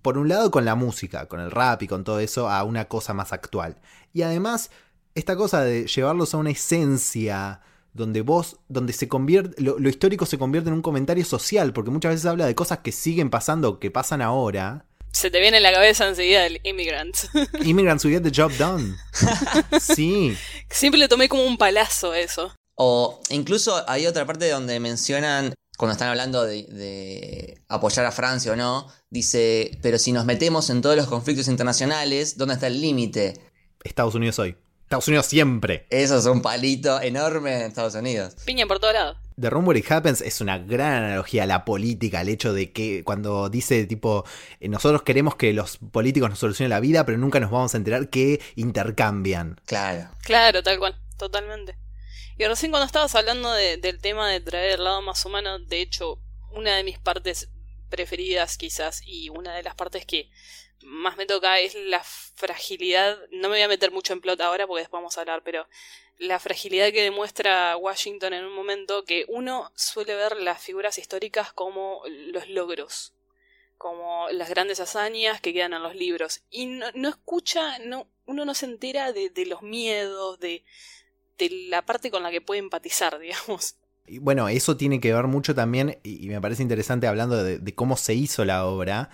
por 0.02 0.18
un 0.18 0.30
lado 0.30 0.52
con 0.52 0.64
la 0.64 0.76
música, 0.76 1.26
con 1.26 1.42
el 1.42 1.52
rap 1.52 1.84
y 1.84 1.88
con 1.90 2.06
todo 2.06 2.22
eso, 2.22 2.50
a 2.50 2.64
una 2.64 2.86
cosa 2.86 3.14
más 3.14 3.34
actual. 3.34 3.76
Y 4.14 4.22
además, 4.22 4.72
esta 5.16 5.36
cosa 5.36 5.66
de 5.66 5.86
llevarlos 5.86 6.34
a 6.34 6.38
una 6.38 6.52
esencia 6.52 7.60
donde 7.98 8.22
vos, 8.22 8.58
donde 8.70 8.94
se 8.94 9.10
convierte, 9.10 9.62
lo, 9.62 9.90
histórico 9.90 10.26
se 10.26 10.38
convierte 10.38 10.70
en 10.70 10.76
un 10.76 10.82
comentario 10.82 11.26
social, 11.26 11.74
porque 11.74 11.92
muchas 11.92 12.14
veces 12.14 12.26
habla 12.28 12.46
de 12.46 12.56
cosas 12.56 12.80
que 12.80 12.94
siguen 12.94 13.30
pasando, 13.30 13.80
que 13.80 13.92
pasan 13.92 14.22
ahora. 14.22 14.86
Se 15.12 15.32
te 15.32 15.40
viene 15.40 15.58
en 15.58 15.64
la 15.64 15.74
cabeza 15.74 16.08
enseguida 16.08 16.46
el 16.46 16.62
immigrant. 16.64 17.18
Immigrants 17.66 18.06
who 18.06 18.10
get 18.10 18.22
the 18.22 18.32
job 18.34 18.52
done. 18.58 18.96
Sí. 19.82 20.38
Siempre 20.70 21.00
le 21.00 21.08
tomé 21.08 21.28
como 21.28 21.44
un 21.44 21.58
palazo 21.58 22.14
eso. 22.14 22.54
O 22.76 23.20
incluso 23.30 23.84
hay 23.90 24.06
otra 24.06 24.26
parte 24.26 24.50
donde 24.50 24.80
mencionan 24.80 25.54
cuando 25.78 25.94
están 25.94 26.10
hablando 26.10 26.44
de, 26.44 27.62
apoyar 27.68 28.06
a 28.06 28.12
Francia 28.12 28.52
o 28.52 28.56
no, 28.56 28.88
dice, 29.10 29.78
pero 29.82 29.98
si 29.98 30.12
nos 30.12 30.26
metemos 30.26 30.70
en 30.70 30.82
todos 30.82 30.96
los 30.96 31.08
conflictos 31.08 31.48
internacionales, 31.48 32.38
¿dónde 32.38 32.56
está 32.56 32.68
el 32.68 32.82
límite? 32.82 33.40
Estados 33.84 34.16
Unidos 34.16 34.40
hoy. 34.40 34.56
Estados 34.88 35.10
Unidos 35.10 35.26
siempre. 35.26 35.86
Eso 35.90 36.18
es 36.18 36.26
un 36.28 36.42
palito 36.42 37.02
enorme 37.02 37.58
en 37.58 37.64
Estados 37.64 37.94
Unidos. 37.96 38.36
Piña 38.46 38.66
por 38.68 38.80
todos 38.80 38.94
lados. 38.94 39.18
The 39.38 39.50
Rumor 39.50 39.76
It 39.76 39.92
Happens 39.92 40.22
es 40.22 40.40
una 40.40 40.60
gran 40.60 41.04
analogía 41.04 41.44
a 41.44 41.46
la 41.46 41.66
política, 41.66 42.22
al 42.22 42.30
hecho 42.30 42.54
de 42.54 42.72
que 42.72 43.04
cuando 43.04 43.50
dice 43.50 43.86
tipo, 43.86 44.24
eh, 44.62 44.70
nosotros 44.70 45.02
queremos 45.02 45.36
que 45.36 45.52
los 45.52 45.78
políticos 45.92 46.30
nos 46.30 46.40
solucionen 46.40 46.70
la 46.70 46.80
vida, 46.80 47.06
pero 47.06 47.18
nunca 47.18 47.42
nos 47.42 47.52
vamos 47.52 47.74
a 47.74 47.78
enterar 47.78 48.10
que 48.10 48.40
intercambian. 48.56 49.60
Claro. 49.66 50.10
Claro, 50.22 50.64
tal 50.64 50.80
cual, 50.80 50.98
totalmente. 51.18 51.78
Y 52.38 52.46
recién 52.46 52.72
cuando 52.72 52.86
estabas 52.86 53.14
hablando 53.14 53.52
del 53.52 54.00
tema 54.00 54.30
de 54.30 54.40
traer 54.40 54.80
el 54.80 54.86
lado 54.86 55.02
más 55.02 55.26
humano, 55.26 55.60
de 55.60 55.82
hecho, 55.82 56.18
una 56.54 56.78
de 56.78 56.86
mis 56.86 56.98
partes 56.98 57.50
preferidas 57.90 58.56
quizás 58.56 59.02
y 59.06 59.28
una 59.28 59.54
de 59.54 59.64
las 59.64 59.76
partes 59.76 60.06
que 60.06 60.30
más 60.88 61.18
me 61.18 61.26
toca 61.26 61.60
es 61.60 61.76
la 61.76 62.02
fragilidad, 62.04 63.18
no 63.32 63.50
me 63.50 63.56
voy 63.56 63.62
a 63.62 63.68
meter 63.68 63.92
mucho 63.92 64.14
en 64.14 64.22
plot 64.22 64.40
ahora 64.40 64.66
porque 64.66 64.82
después 64.82 65.00
vamos 65.00 65.18
a 65.18 65.22
hablar, 65.22 65.42
pero 65.44 65.68
la 66.18 66.40
fragilidad 66.40 66.92
que 66.92 67.04
demuestra 67.04 67.76
Washington 67.76 68.34
en 68.34 68.46
un 68.46 68.54
momento 68.54 69.04
que 69.04 69.26
uno 69.28 69.72
suele 69.76 70.16
ver 70.16 70.38
las 70.38 70.62
figuras 70.62 70.98
históricas 70.98 71.52
como 71.52 72.02
los 72.08 72.48
logros, 72.48 73.14
como 73.78 74.30
las 74.30 74.50
grandes 74.50 74.80
hazañas 74.80 75.42
que 75.42 75.54
quedan 75.54 75.74
en 75.74 75.84
los 75.84 75.96
libros 75.96 76.42
y 76.50 76.68
no, 76.68 76.88
no 76.96 77.10
escucha, 77.10 77.80
no, 77.80 78.08
uno 78.26 78.46
no 78.46 78.54
se 78.54 78.66
entera 78.66 79.12
de, 79.12 79.46
los 79.46 79.62
miedos, 79.62 80.40
de, 80.40 80.64
de 81.38 81.50
la 81.70 81.86
parte 81.86 82.10
con 82.12 82.24
la 82.24 82.32
que 82.32 82.42
puede 82.42 82.60
empatizar, 82.60 83.20
digamos. 83.20 83.76
Bueno, 84.22 84.48
eso 84.48 84.78
tiene 84.78 85.02
que 85.02 85.14
ver 85.14 85.28
mucho 85.28 85.54
también, 85.54 86.00
y 86.04 86.28
me 86.30 86.40
parece 86.40 86.64
interesante 86.64 87.08
hablando 87.08 87.44
de, 87.44 87.76
cómo 87.76 87.98
se 87.98 88.14
hizo 88.14 88.46
la 88.46 88.66
obra, 88.66 89.10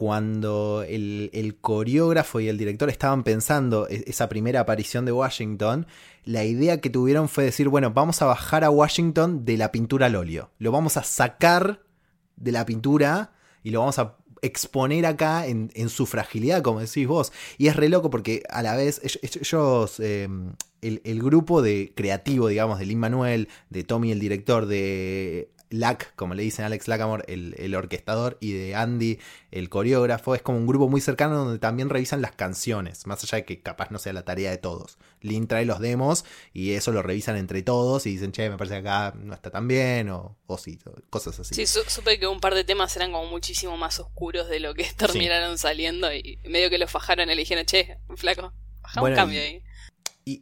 cuando 0.00 0.82
el, 0.88 1.58
coreógrafo 1.60 2.40
y 2.40 2.48
el 2.48 2.56
director 2.56 2.88
estaban 2.88 3.22
pensando 3.22 3.86
e, 3.86 4.02
esa 4.06 4.30
primera 4.30 4.60
aparición 4.60 5.04
de 5.04 5.12
Washington, 5.12 5.86
la 6.24 6.42
idea 6.42 6.80
que 6.80 6.88
tuvieron 6.88 7.28
fue 7.28 7.44
decir, 7.44 7.68
bueno, 7.68 7.90
vamos 7.90 8.22
a 8.22 8.24
bajar 8.24 8.64
a 8.64 8.70
Washington 8.70 9.44
de 9.44 9.58
la 9.58 9.72
pintura 9.72 10.06
al 10.06 10.16
óleo, 10.16 10.52
lo 10.58 10.72
vamos 10.72 10.96
a 10.96 11.02
sacar 11.02 11.82
de 12.36 12.50
la 12.50 12.64
pintura 12.64 13.34
y 13.62 13.72
lo 13.72 13.80
vamos 13.80 13.98
a 13.98 14.16
exponer 14.40 15.04
acá 15.04 15.46
en, 15.46 15.88
su 15.90 16.06
fragilidad, 16.06 16.62
como 16.62 16.80
decís 16.80 17.06
vos. 17.06 17.30
Y 17.58 17.66
es 17.66 17.76
re 17.76 17.90
loco 17.90 18.08
porque 18.08 18.42
a 18.48 18.62
la 18.62 18.76
vez 18.76 19.02
ellos, 19.20 20.00
em, 20.00 20.54
el, 20.80 21.22
grupo 21.22 21.60
de 21.60 21.92
creativo, 21.94 22.48
digamos, 22.48 22.78
de 22.78 22.86
Lin 22.86 23.00
Manuel, 23.00 23.48
de 23.68 23.84
Tommy 23.84 24.12
el 24.12 24.18
director, 24.18 24.64
de 24.64 25.50
Lack, 25.70 26.14
como 26.16 26.34
le 26.34 26.42
dicen 26.42 26.64
Alex 26.64 26.88
Lackamore, 26.88 27.24
el, 27.32 27.54
el, 27.56 27.74
orquestador, 27.76 28.36
y 28.40 28.52
de 28.52 28.74
Andy, 28.74 29.20
el 29.52 29.68
coreógrafo. 29.68 30.34
Es 30.34 30.42
como 30.42 30.58
un 30.58 30.66
grupo 30.66 30.88
muy 30.88 31.00
cercano 31.00 31.36
donde 31.36 31.60
también 31.60 31.88
revisan 31.88 32.20
las 32.20 32.32
canciones, 32.32 33.06
más 33.06 33.22
allá 33.22 33.36
de 33.36 33.44
que 33.44 33.62
capaz 33.62 33.90
no 33.90 33.98
sea 33.98 34.12
la 34.12 34.24
tarea 34.24 34.50
de 34.50 34.58
todos. 34.58 34.98
Lin 35.20 35.46
trae 35.46 35.64
los 35.64 35.78
demos 35.78 36.24
y 36.52 36.72
eso 36.72 36.90
lo 36.90 37.02
revisan 37.02 37.36
entre 37.36 37.62
todos 37.62 38.06
y 38.06 38.10
dicen, 38.10 38.32
che, 38.32 38.50
me 38.50 38.56
parece 38.56 38.82
que 38.82 38.88
acá 38.88 39.14
no 39.16 39.32
está 39.32 39.50
tan 39.50 39.68
bien, 39.68 40.10
o, 40.10 40.36
o 40.46 40.58
sí, 40.58 40.78
cosas 41.08 41.38
así. 41.38 41.54
Sí, 41.54 41.66
supe 41.66 42.18
que 42.18 42.26
un 42.26 42.40
par 42.40 42.54
de 42.54 42.64
temas 42.64 42.94
eran 42.96 43.12
como 43.12 43.26
muchísimo 43.30 43.76
más 43.76 44.00
oscuros 44.00 44.48
de 44.48 44.58
lo 44.58 44.74
que 44.74 44.84
terminaron 44.96 45.56
saliendo 45.56 46.12
y 46.12 46.40
medio 46.48 46.68
que 46.68 46.78
lo 46.78 46.88
fajaron 46.88 47.30
y 47.30 47.34
le 47.34 47.40
dijeron, 47.40 47.64
che, 47.64 47.98
flaco, 48.16 48.52
baja 48.82 49.02
un 49.02 49.14
cambio 49.14 49.40
ahí. 49.40 49.62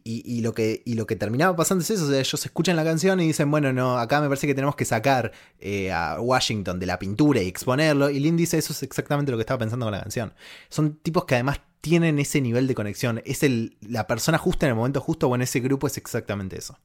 Y, 0.05 0.40
lo 0.42 0.53
que, 0.53 0.83
y 0.85 0.94
lo 0.94 1.07
que 1.07 1.16
terminaba 1.16 1.57
pasando 1.57 1.83
es 1.83 1.90
eso, 1.90 2.05
o 2.05 2.09
sea, 2.09 2.18
ellos 2.18 2.44
escuchan 2.44 2.77
la 2.77 2.85
canción 2.85 3.20
y 3.20 3.27
dicen, 3.27 3.51
bueno, 3.51 3.72
no, 3.72 3.98
acá 3.98 4.20
me 4.20 4.29
parece 4.29 4.46
que 4.46 4.55
tenemos 4.55 4.77
que 4.77 4.85
sacar 4.85 5.33
eh, 5.59 5.90
a 5.92 6.20
Washington 6.20 6.79
de 6.79 6.87
la 6.87 6.98
pintura 6.98 7.42
y 7.42 7.48
exponerlo. 7.48 8.11
Y 8.11 8.20
Lynn 8.20 8.37
dice, 8.37 8.59
eso 8.59 8.72
es 8.72 8.83
exactamente 8.83 9.31
lo 9.31 9.38
que 9.38 9.42
estaba 9.42 9.59
pensando 9.59 9.87
con 9.87 9.92
la 9.92 10.01
canción. 10.01 10.35
Son 10.68 10.96
tipos 10.96 11.24
que 11.24 11.35
además 11.37 11.61
tienen 11.81 12.18
ese 12.18 12.40
nivel 12.40 12.66
de 12.66 12.74
conexión. 12.74 13.22
Es 13.24 13.42
el, 13.42 13.77
la 13.81 14.07
persona 14.07 14.38
justa 14.38 14.66
en 14.66 14.70
el 14.70 14.77
momento 14.77 15.01
justo 15.01 15.29
o 15.29 15.35
en 15.35 15.42
ese 15.42 15.61
grupo 15.61 15.87
es 15.87 15.96
exactamente 15.96 16.59
eso. 16.59 16.79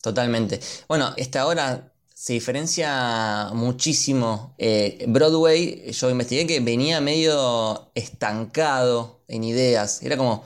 Totalmente. 0.00 0.60
Bueno, 0.88 1.14
esta 1.16 1.46
hora 1.46 1.92
se 2.14 2.34
diferencia 2.34 3.50
muchísimo. 3.52 4.54
Eh, 4.58 5.04
Broadway, 5.08 5.90
yo 5.92 6.10
investigué 6.10 6.46
que 6.46 6.60
venía 6.60 7.00
medio 7.00 7.90
estancado 7.94 9.22
en 9.28 9.44
ideas. 9.44 10.02
Era 10.02 10.16
como 10.16 10.44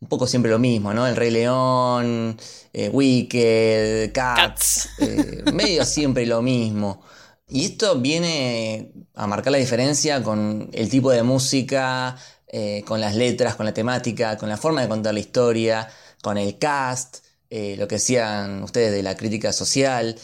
un 0.00 0.08
poco 0.08 0.26
siempre 0.26 0.50
lo 0.50 0.58
mismo, 0.58 0.94
¿no? 0.94 1.06
El 1.06 1.16
Rey 1.16 1.30
León, 1.30 2.36
eh, 2.72 2.88
Wicked, 2.88 4.12
Cats, 4.12 4.88
eh, 4.98 5.44
medio 5.52 5.84
siempre 5.84 6.24
lo 6.26 6.40
mismo. 6.42 7.02
Y 7.48 7.66
esto 7.66 8.00
viene 8.00 8.92
a 9.14 9.26
marcar 9.26 9.52
la 9.52 9.58
diferencia 9.58 10.22
con 10.22 10.70
el 10.72 10.88
tipo 10.88 11.10
de 11.10 11.22
música, 11.22 12.16
eh, 12.46 12.82
con 12.86 13.00
las 13.00 13.14
letras, 13.14 13.56
con 13.56 13.66
la 13.66 13.74
temática, 13.74 14.38
con 14.38 14.48
la 14.48 14.56
forma 14.56 14.80
de 14.80 14.88
contar 14.88 15.14
la 15.14 15.20
historia, 15.20 15.88
con 16.22 16.38
el 16.38 16.58
cast, 16.58 17.18
lo 17.50 17.88
que 17.88 17.96
decían 17.96 18.62
ustedes 18.62 18.92
de 18.92 19.02
la 19.02 19.16
crítica 19.16 19.52
social. 19.52 20.16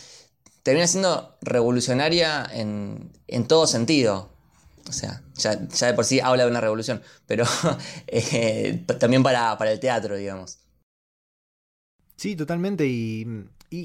Termina 0.62 0.86
siendo 0.86 1.36
revolucionaria 1.42 2.48
en, 2.52 3.12
en 3.26 3.48
todo 3.48 3.66
sentido. 3.66 4.30
O 4.88 4.92
sea, 4.92 5.22
ya, 5.36 5.56
de 5.56 5.94
por 5.94 6.04
sí 6.04 6.20
habla 6.20 6.44
de 6.44 6.50
una 6.50 6.60
revolución, 6.60 7.02
pero 7.26 7.44
eh, 8.06 8.84
también 8.98 9.22
para, 9.22 9.56
el 9.70 9.80
teatro, 9.80 10.16
digamos. 10.16 10.58
Sí, 12.16 12.36
totalmente. 12.36 12.86
Y, 12.86 13.26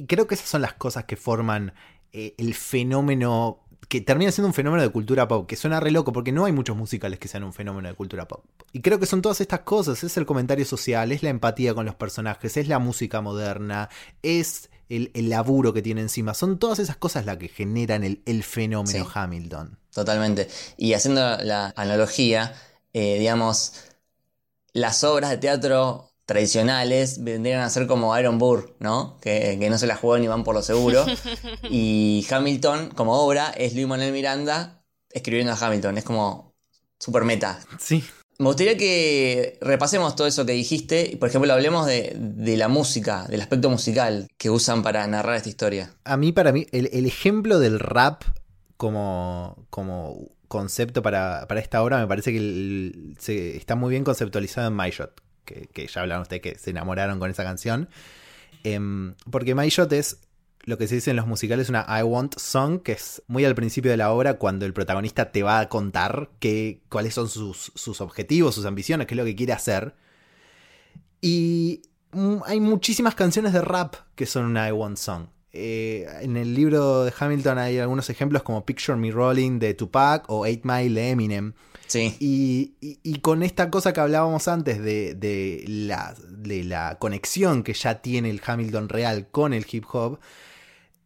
creo 0.08 0.28
que 0.28 0.36
esas 0.36 0.50
son 0.50 0.62
las 0.62 0.74
cosas 0.74 1.06
que 1.06 1.18
forman 1.18 1.74
eh, 2.14 2.34
el 2.38 2.54
fenómeno, 2.54 3.60
que 3.90 4.00
termina 4.02 4.32
siendo 4.32 4.48
un 4.48 4.54
fenómeno 4.54 4.82
de 4.82 4.90
cultura 4.90 5.28
pop, 5.28 5.48
que 5.48 5.56
suena 5.56 5.80
re 5.80 5.92
loco, 5.92 6.14
porque 6.14 6.32
no 6.32 6.46
hay 6.46 6.54
muchos 6.54 6.78
musicales 6.78 7.20
que 7.20 7.28
sean 7.28 7.44
un 7.44 7.54
fenómeno 7.54 7.90
de 7.90 7.96
cultura 7.96 8.28
pop. 8.28 8.46
Y 8.72 8.82
creo 8.82 9.00
que 9.00 9.06
son 9.06 9.22
todas 9.22 9.42
estas 9.42 9.62
cosas, 9.62 10.04
es 10.04 10.16
el 10.18 10.26
comentario 10.26 10.66
social, 10.66 11.12
es 11.12 11.24
la 11.24 11.30
empatía 11.30 11.74
con 11.74 11.86
los 11.86 11.96
personajes, 11.96 12.56
es 12.56 12.68
la 12.68 12.80
música 12.80 13.22
moderna, 13.22 13.90
es 14.24 14.71
el, 14.92 15.30
laburo 15.30 15.74
que 15.74 15.82
tiene 15.82 16.02
encima. 16.02 16.34
Son 16.34 16.60
todas 16.60 16.80
esas 16.80 16.98
cosas 16.98 17.26
las 17.26 17.38
que 17.38 17.48
generan 17.48 18.04
el, 18.04 18.44
fenómeno 18.44 19.08
Hamilton. 19.14 19.80
Totalmente. 19.94 20.48
Y 20.78 20.94
haciendo 20.94 21.22
la 21.38 21.74
analogía, 21.76 22.54
eh, 22.94 23.18
digamos, 23.20 23.74
las 24.74 25.04
obras 25.04 25.32
de 25.32 25.38
teatro 25.38 26.12
tradicionales 26.26 27.24
vendrían 27.24 27.62
a 27.62 27.70
ser 27.70 27.88
como 27.88 28.18
Iron 28.18 28.38
Burr, 28.38 28.76
¿no? 28.80 29.18
Que, 29.22 29.58
no 29.70 29.78
se 29.78 29.88
la 29.88 29.96
juegan 29.96 30.22
ni 30.22 30.28
van 30.28 30.44
por 30.44 30.56
lo 30.56 30.62
seguro. 30.62 31.06
y 31.70 32.26
Hamilton, 32.30 32.90
como 32.90 33.20
obra, 33.20 33.52
es 33.52 33.74
Luis 33.74 33.88
Manuel 33.88 34.12
Miranda 34.12 34.84
escribiendo 35.10 35.54
a 35.54 35.58
Hamilton. 35.58 35.98
Es 35.98 36.04
como 36.04 36.54
super 37.00 37.24
meta. 37.24 37.60
Sí. 37.80 38.04
Me 38.42 38.48
gustaría 38.48 38.76
que 38.76 39.60
repasemos 39.62 40.16
todo 40.16 40.26
eso 40.26 40.48
que 40.48 40.54
dijiste 40.54 41.08
y, 41.14 41.16
por 41.16 41.30
ejemplo, 41.30 41.54
hablemos 41.54 41.86
de, 41.86 42.16
la 42.58 42.70
música, 42.70 43.28
del 43.28 43.40
aspecto 43.40 43.70
musical 43.70 44.28
que 44.40 44.50
usan 44.50 44.82
para 44.82 45.06
narrar 45.06 45.36
esta 45.36 45.50
historia. 45.50 45.94
A 46.06 46.18
mí, 46.18 46.32
para 46.32 46.52
mí, 46.52 46.66
el, 46.72 47.06
ejemplo 47.06 47.60
del 47.60 47.78
rap 47.78 48.24
como, 48.78 49.68
concepto 50.48 51.04
para, 51.04 51.46
esta 51.56 51.84
obra 51.84 52.00
me 52.00 52.08
parece 52.08 52.34
que 52.34 53.14
se, 53.20 53.58
está 53.58 53.76
muy 53.76 53.92
bien 53.92 54.04
conceptualizado 54.04 54.70
en 54.70 54.76
My 54.76 54.90
Shot, 54.90 55.22
que, 55.46 55.86
ya 55.86 56.02
hablaron 56.02 56.24
ustedes 56.24 56.42
que 56.42 56.58
se 56.58 56.72
enamoraron 56.72 57.20
con 57.20 57.30
esa 57.30 57.44
canción. 57.44 57.90
Em, 58.64 59.14
porque 59.30 59.54
My 59.54 59.70
Shot 59.70 59.94
es 59.94 60.18
lo 60.64 60.78
que 60.78 60.88
se 60.88 60.96
dice 60.96 61.12
en 61.12 61.18
los 61.18 61.28
musicales 61.28 61.70
una 61.70 61.86
I 61.88 62.04
Want 62.04 62.38
Song, 62.38 62.82
que 62.82 62.94
es 62.94 63.24
muy 63.28 63.46
al 63.46 63.56
principio 63.56 63.92
de 63.92 63.98
la 63.98 64.12
obra 64.12 64.36
cuando 64.36 64.66
el 64.66 64.74
protagonista 64.74 65.32
te 65.32 65.44
va 65.44 65.60
a 65.60 65.70
contar 65.70 66.30
qué, 66.40 66.82
cuáles 66.90 67.14
son 67.14 67.30
sus, 67.30 67.72
sus 67.76 68.02
objetivos, 68.02 68.56
sus 68.56 68.66
ambiciones, 68.66 69.08
qué 69.08 69.16
es 69.16 69.18
lo 69.18 69.26
que 69.26 69.36
quiere 69.36 69.54
hacer. 69.54 69.96
Y 71.22 71.82
hay 72.46 72.60
muchísimas 72.60 73.16
canciones 73.16 73.54
de 73.54 73.62
rap 73.62 73.96
que 74.16 74.26
son 74.26 74.46
una 74.46 74.68
I 74.68 74.72
Want 74.72 74.98
Song. 74.98 75.28
Eh, 75.54 76.08
en 76.22 76.38
el 76.38 76.54
libro 76.54 77.04
de 77.04 77.14
Hamilton 77.18 77.58
hay 77.58 77.78
algunos 77.80 78.10
ejemplos 78.10 78.42
como 78.44 78.66
Picture 78.66 78.98
Me 78.98 79.12
Rolling 79.12 79.60
de 79.60 79.74
Tupac 79.74 80.24
o 80.30 80.46
Eight 80.46 80.64
Mile 80.64 81.02
de 81.02 81.10
Eminem. 81.10 81.54
Sí. 81.88 82.16
Y, 82.22 83.20
con 83.20 83.44
esta 83.44 83.70
cosa 83.70 83.92
que 83.92 84.00
hablábamos 84.00 84.48
antes 84.48 84.82
de, 84.82 85.14
de, 85.14 85.66
la, 85.68 86.16
de 86.30 86.64
la 86.64 86.98
conexión 87.00 87.64
que 87.64 87.74
ya 87.74 88.02
tiene 88.02 88.30
el 88.30 88.42
Hamilton 88.46 88.88
real 88.88 89.28
con 89.30 89.54
el 89.54 89.66
hip 89.70 89.84
hop, 89.92 90.20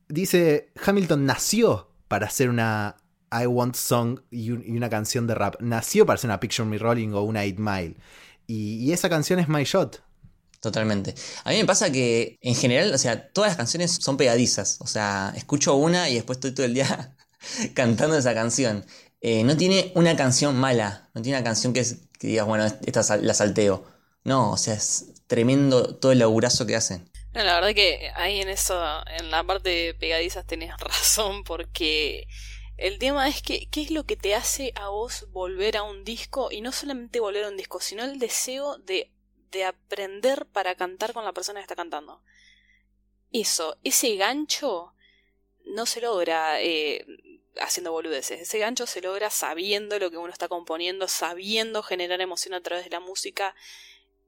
dice, 0.08 0.72
Hamilton 0.84 1.26
nació 1.26 1.91
para 2.08 2.28
hacer 2.28 2.50
una 2.50 2.98
I 3.32 3.46
Want 3.46 3.76
Song 3.76 4.22
y, 4.32 4.52
una 4.52 4.89
canción 4.89 5.28
de 5.28 5.36
rap. 5.36 5.56
Nació 5.60 6.06
para 6.06 6.15
hacer 6.15 6.30
una 6.30 6.39
Picture 6.39 6.68
Me 6.68 6.78
Rolling 6.78 7.10
o 7.10 7.22
una 7.22 7.41
8 7.41 7.56
Mile. 7.58 7.96
Y, 8.48 8.91
esa 8.91 9.10
canción 9.10 9.39
es 9.39 9.48
My 9.48 9.63
Shot. 9.63 10.02
Totalmente. 10.62 11.13
A 11.44 11.52
mí 11.52 11.58
me 11.58 11.65
pasa 11.65 11.91
que 11.91 12.38
en 12.41 12.56
general, 12.56 12.94
o 12.94 12.98
sea, 12.98 13.30
todas 13.30 13.52
las 13.52 13.58
canciones 13.58 13.91
son 13.91 14.18
pegadizas. 14.18 14.78
O 14.80 14.88
sea, 14.88 15.34
escucho 15.36 15.76
una 15.76 16.10
y 16.10 16.15
después 16.15 16.38
estoy 16.38 16.52
todo 16.54 16.65
el 16.65 16.74
día 16.74 17.15
cantando 17.74 18.18
esa 18.18 18.34
canción. 18.34 18.86
Eh, 19.22 19.44
no 19.44 19.58
tiene 19.58 19.91
una 19.96 20.15
canción 20.15 20.56
mala. 20.56 21.10
No 21.13 21.22
tiene 21.22 21.38
una 21.38 21.44
canción 21.44 21.74
que, 21.74 21.82
es, 21.82 21.98
que 22.18 22.28
digas, 22.28 22.48
bueno, 22.48 22.65
esta 22.65 23.18
la 23.18 23.34
salteo. 23.34 23.86
No, 24.24 24.52
o 24.52 24.58
sea, 24.58 24.74
es 24.74 25.13
tremendo 25.28 25.96
todo 25.96 26.12
el 26.12 26.20
laburazo 26.20 26.65
que 26.65 26.76
hacen 26.76 27.10
la 27.43 27.56
verdad 27.56 27.74
que 27.74 28.12
ahí 28.15 28.39
en 28.39 28.50
eso, 28.50 28.82
en 29.08 29.30
la 29.30 29.43
parte 29.43 29.69
de 29.69 29.93
pegadizas 29.93 30.45
tenés 30.45 30.76
razón, 30.80 31.43
porque 31.43 32.28
el 32.78 33.00
tema 33.00 33.28
es 33.28 33.41
que, 33.41 33.67
¿qué 33.69 33.82
es 33.82 33.91
lo 33.91 34.06
que 34.06 34.15
te 34.15 34.36
hace 34.36 34.71
a 34.76 34.89
vos 34.89 35.28
volver 35.32 35.78
a 35.78 35.84
un 35.84 36.04
disco? 36.04 36.52
Y 36.52 36.62
no 36.62 36.71
solamente 36.71 37.19
volver 37.19 37.45
a 37.45 37.50
un 37.50 37.58
disco, 37.58 37.80
sino 37.80 38.04
el 38.04 38.19
deseo 38.19 38.78
de, 38.78 39.12
de 39.52 39.65
aprender 39.65 40.45
para 40.45 40.76
cantar 40.76 41.13
con 41.13 41.26
la 41.26 41.34
persona 41.34 41.60
que 41.60 41.63
está 41.63 41.76
cantando. 41.76 42.21
Eso, 43.32 43.78
ese 43.84 44.15
gancho 44.15 44.93
no 45.65 45.86
se 45.86 46.02
logra 46.02 46.62
eh, 46.62 47.06
haciendo 47.60 47.91
boludeces. 47.91 48.41
Ese 48.41 48.60
gancho 48.60 48.88
se 48.88 49.02
logra 49.02 49.30
sabiendo 49.30 50.00
lo 50.00 50.12
que 50.12 50.17
uno 50.17 50.32
está 50.32 50.48
componiendo, 50.48 51.08
sabiendo 51.08 51.84
generar 51.84 52.21
emoción 52.21 52.54
a 52.54 52.62
través 52.62 52.86
de 52.86 52.91
la 52.91 53.00
música 53.00 53.56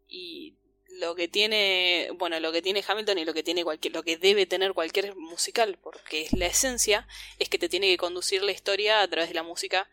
y 0.08 0.57
lo 0.90 1.16
que 1.16 1.28
tiene, 1.28 2.10
bueno, 2.16 2.40
lo 2.40 2.52
que 2.52 2.62
tiene 2.62 2.84
Hamilton 2.86 3.18
y 3.18 3.26
lo 3.26 3.34
que 3.34 3.44
tiene 3.44 3.64
cualquier, 3.64 3.94
lo 3.94 4.04
que 4.04 4.18
debe 4.18 4.46
tener 4.46 4.74
cualquier 4.74 5.16
musical, 5.16 5.78
porque 5.82 6.22
es 6.22 6.34
la 6.34 6.48
esencia, 6.48 7.08
es 7.40 7.50
que 7.50 7.60
te 7.60 7.70
tiene 7.70 7.88
que 7.88 7.98
conducir 7.98 8.44
la 8.44 8.52
historia 8.52 9.02
a 9.02 9.08
través 9.08 9.30
de 9.30 9.36
la 9.36 9.44
música, 9.44 9.90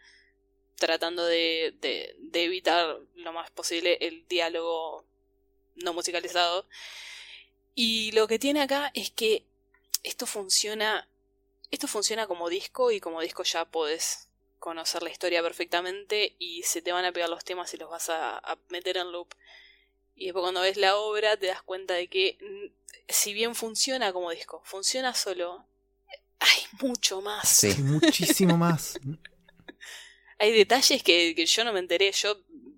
tratando 0.77 1.25
de, 1.25 1.75
de, 1.81 2.15
de 2.19 2.45
evitar 2.45 2.99
lo 3.17 3.33
más 3.33 3.51
posible 3.51 3.99
el 4.01 4.27
diálogo 4.29 5.05
no 5.77 5.93
musicalizado. 5.93 6.69
Y 7.75 8.13
lo 8.13 8.29
que 8.29 8.39
tiene 8.39 8.63
acá 8.63 8.91
es 8.95 9.11
que 9.11 9.45
esto 10.05 10.27
funciona, 10.27 11.09
esto 11.71 11.89
funciona 11.89 12.27
como 12.27 12.49
disco 12.49 12.93
y 12.93 13.01
como 13.01 13.21
disco 13.21 13.43
ya 13.43 13.65
podés 13.65 14.29
conocer 14.61 15.03
la 15.03 15.11
historia 15.11 15.43
perfectamente 15.43 16.37
y 16.39 16.63
se 16.63 16.81
te 16.81 16.93
van 16.93 17.05
a 17.05 17.13
pegar 17.13 17.29
los 17.29 17.45
temas 17.45 17.75
y 17.75 17.77
los 17.77 17.91
vas 17.91 18.09
a 18.09 18.59
meter 18.69 18.97
en 18.97 19.13
loop 19.13 19.35
y 20.17 20.27
después 20.27 20.43
cuando 20.43 20.61
ves 20.61 20.77
la 20.77 20.97
obra 20.97 21.37
te 21.37 21.47
das 21.47 21.63
cuenta 21.63 21.95
de 21.95 22.09
que 22.09 22.39
si 23.09 23.33
bien 23.33 23.55
funciona 23.55 24.13
como 24.13 24.31
disco, 24.31 24.63
funciona 24.65 25.15
solo, 25.15 25.67
hay 26.39 26.63
mucho 26.81 27.21
más. 27.21 27.49
Sí, 27.49 27.75
muchísimo 27.83 28.57
más. 28.57 28.99
hay 30.39 30.53
detalles 30.53 31.03
que, 31.03 31.47
yo 31.47 31.65
no 31.65 31.73
me 31.73 31.81
enteré. 31.81 32.13
Yo 32.13 32.33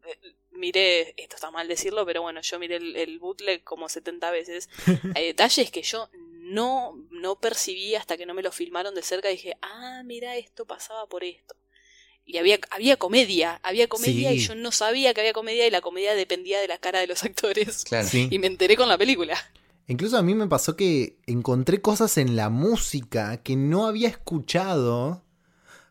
eh, 0.04 0.34
miré, 0.52 1.14
esto 1.16 1.36
está 1.36 1.50
mal 1.50 1.68
decirlo, 1.68 2.04
pero 2.06 2.22
bueno, 2.22 2.40
yo 2.40 2.58
miré 2.58 2.76
el, 2.76 3.18
bootleg 3.18 3.62
como 3.64 3.88
70 3.88 4.30
veces. 4.30 4.68
hay 5.14 5.26
detalles 5.26 5.70
que 5.70 5.82
yo 5.82 6.08
no, 6.12 6.94
no 7.10 7.38
percibí 7.40 7.94
hasta 7.94 8.16
que 8.16 8.26
no 8.26 8.34
me 8.34 8.42
lo 8.42 8.52
filmaron 8.52 8.94
de 8.94 9.02
cerca 9.02 9.30
y 9.30 9.36
dije, 9.36 9.56
ah, 9.62 10.02
mira, 10.04 10.36
esto 10.36 10.64
pasaba 10.64 11.06
por 11.06 11.24
esto 11.24 11.56
y 12.26 12.38
había, 12.38 12.58
había 12.70 12.96
comedia, 12.96 13.60
había 13.62 13.86
comedia 13.88 14.32
y 14.32 14.38
yo 14.40 14.54
no 14.56 14.72
sabía 14.72 15.14
que 15.14 15.20
había 15.20 15.32
comedia 15.32 15.66
y 15.66 15.70
la 15.70 15.80
comedia 15.80 16.14
dependía 16.14 16.60
de 16.60 16.68
la 16.68 16.76
cara 16.78 16.98
de 17.00 17.06
los 17.06 17.22
actores. 17.24 17.84
Claro. 17.84 18.08
Y 18.12 18.38
me 18.38 18.48
enteré 18.48 18.76
con 18.76 18.88
la 18.88 18.98
película. 18.98 19.36
Incluso 19.88 20.16
a 20.18 20.22
mí 20.22 20.34
me 20.34 20.48
pasó 20.48 20.74
que 20.76 21.16
encontré 21.26 21.80
cosas 21.80 22.18
en 22.18 22.34
la 22.34 22.50
música 22.50 23.36
que 23.44 23.54
no 23.54 23.86
había 23.86 24.08
escuchado 24.08 25.22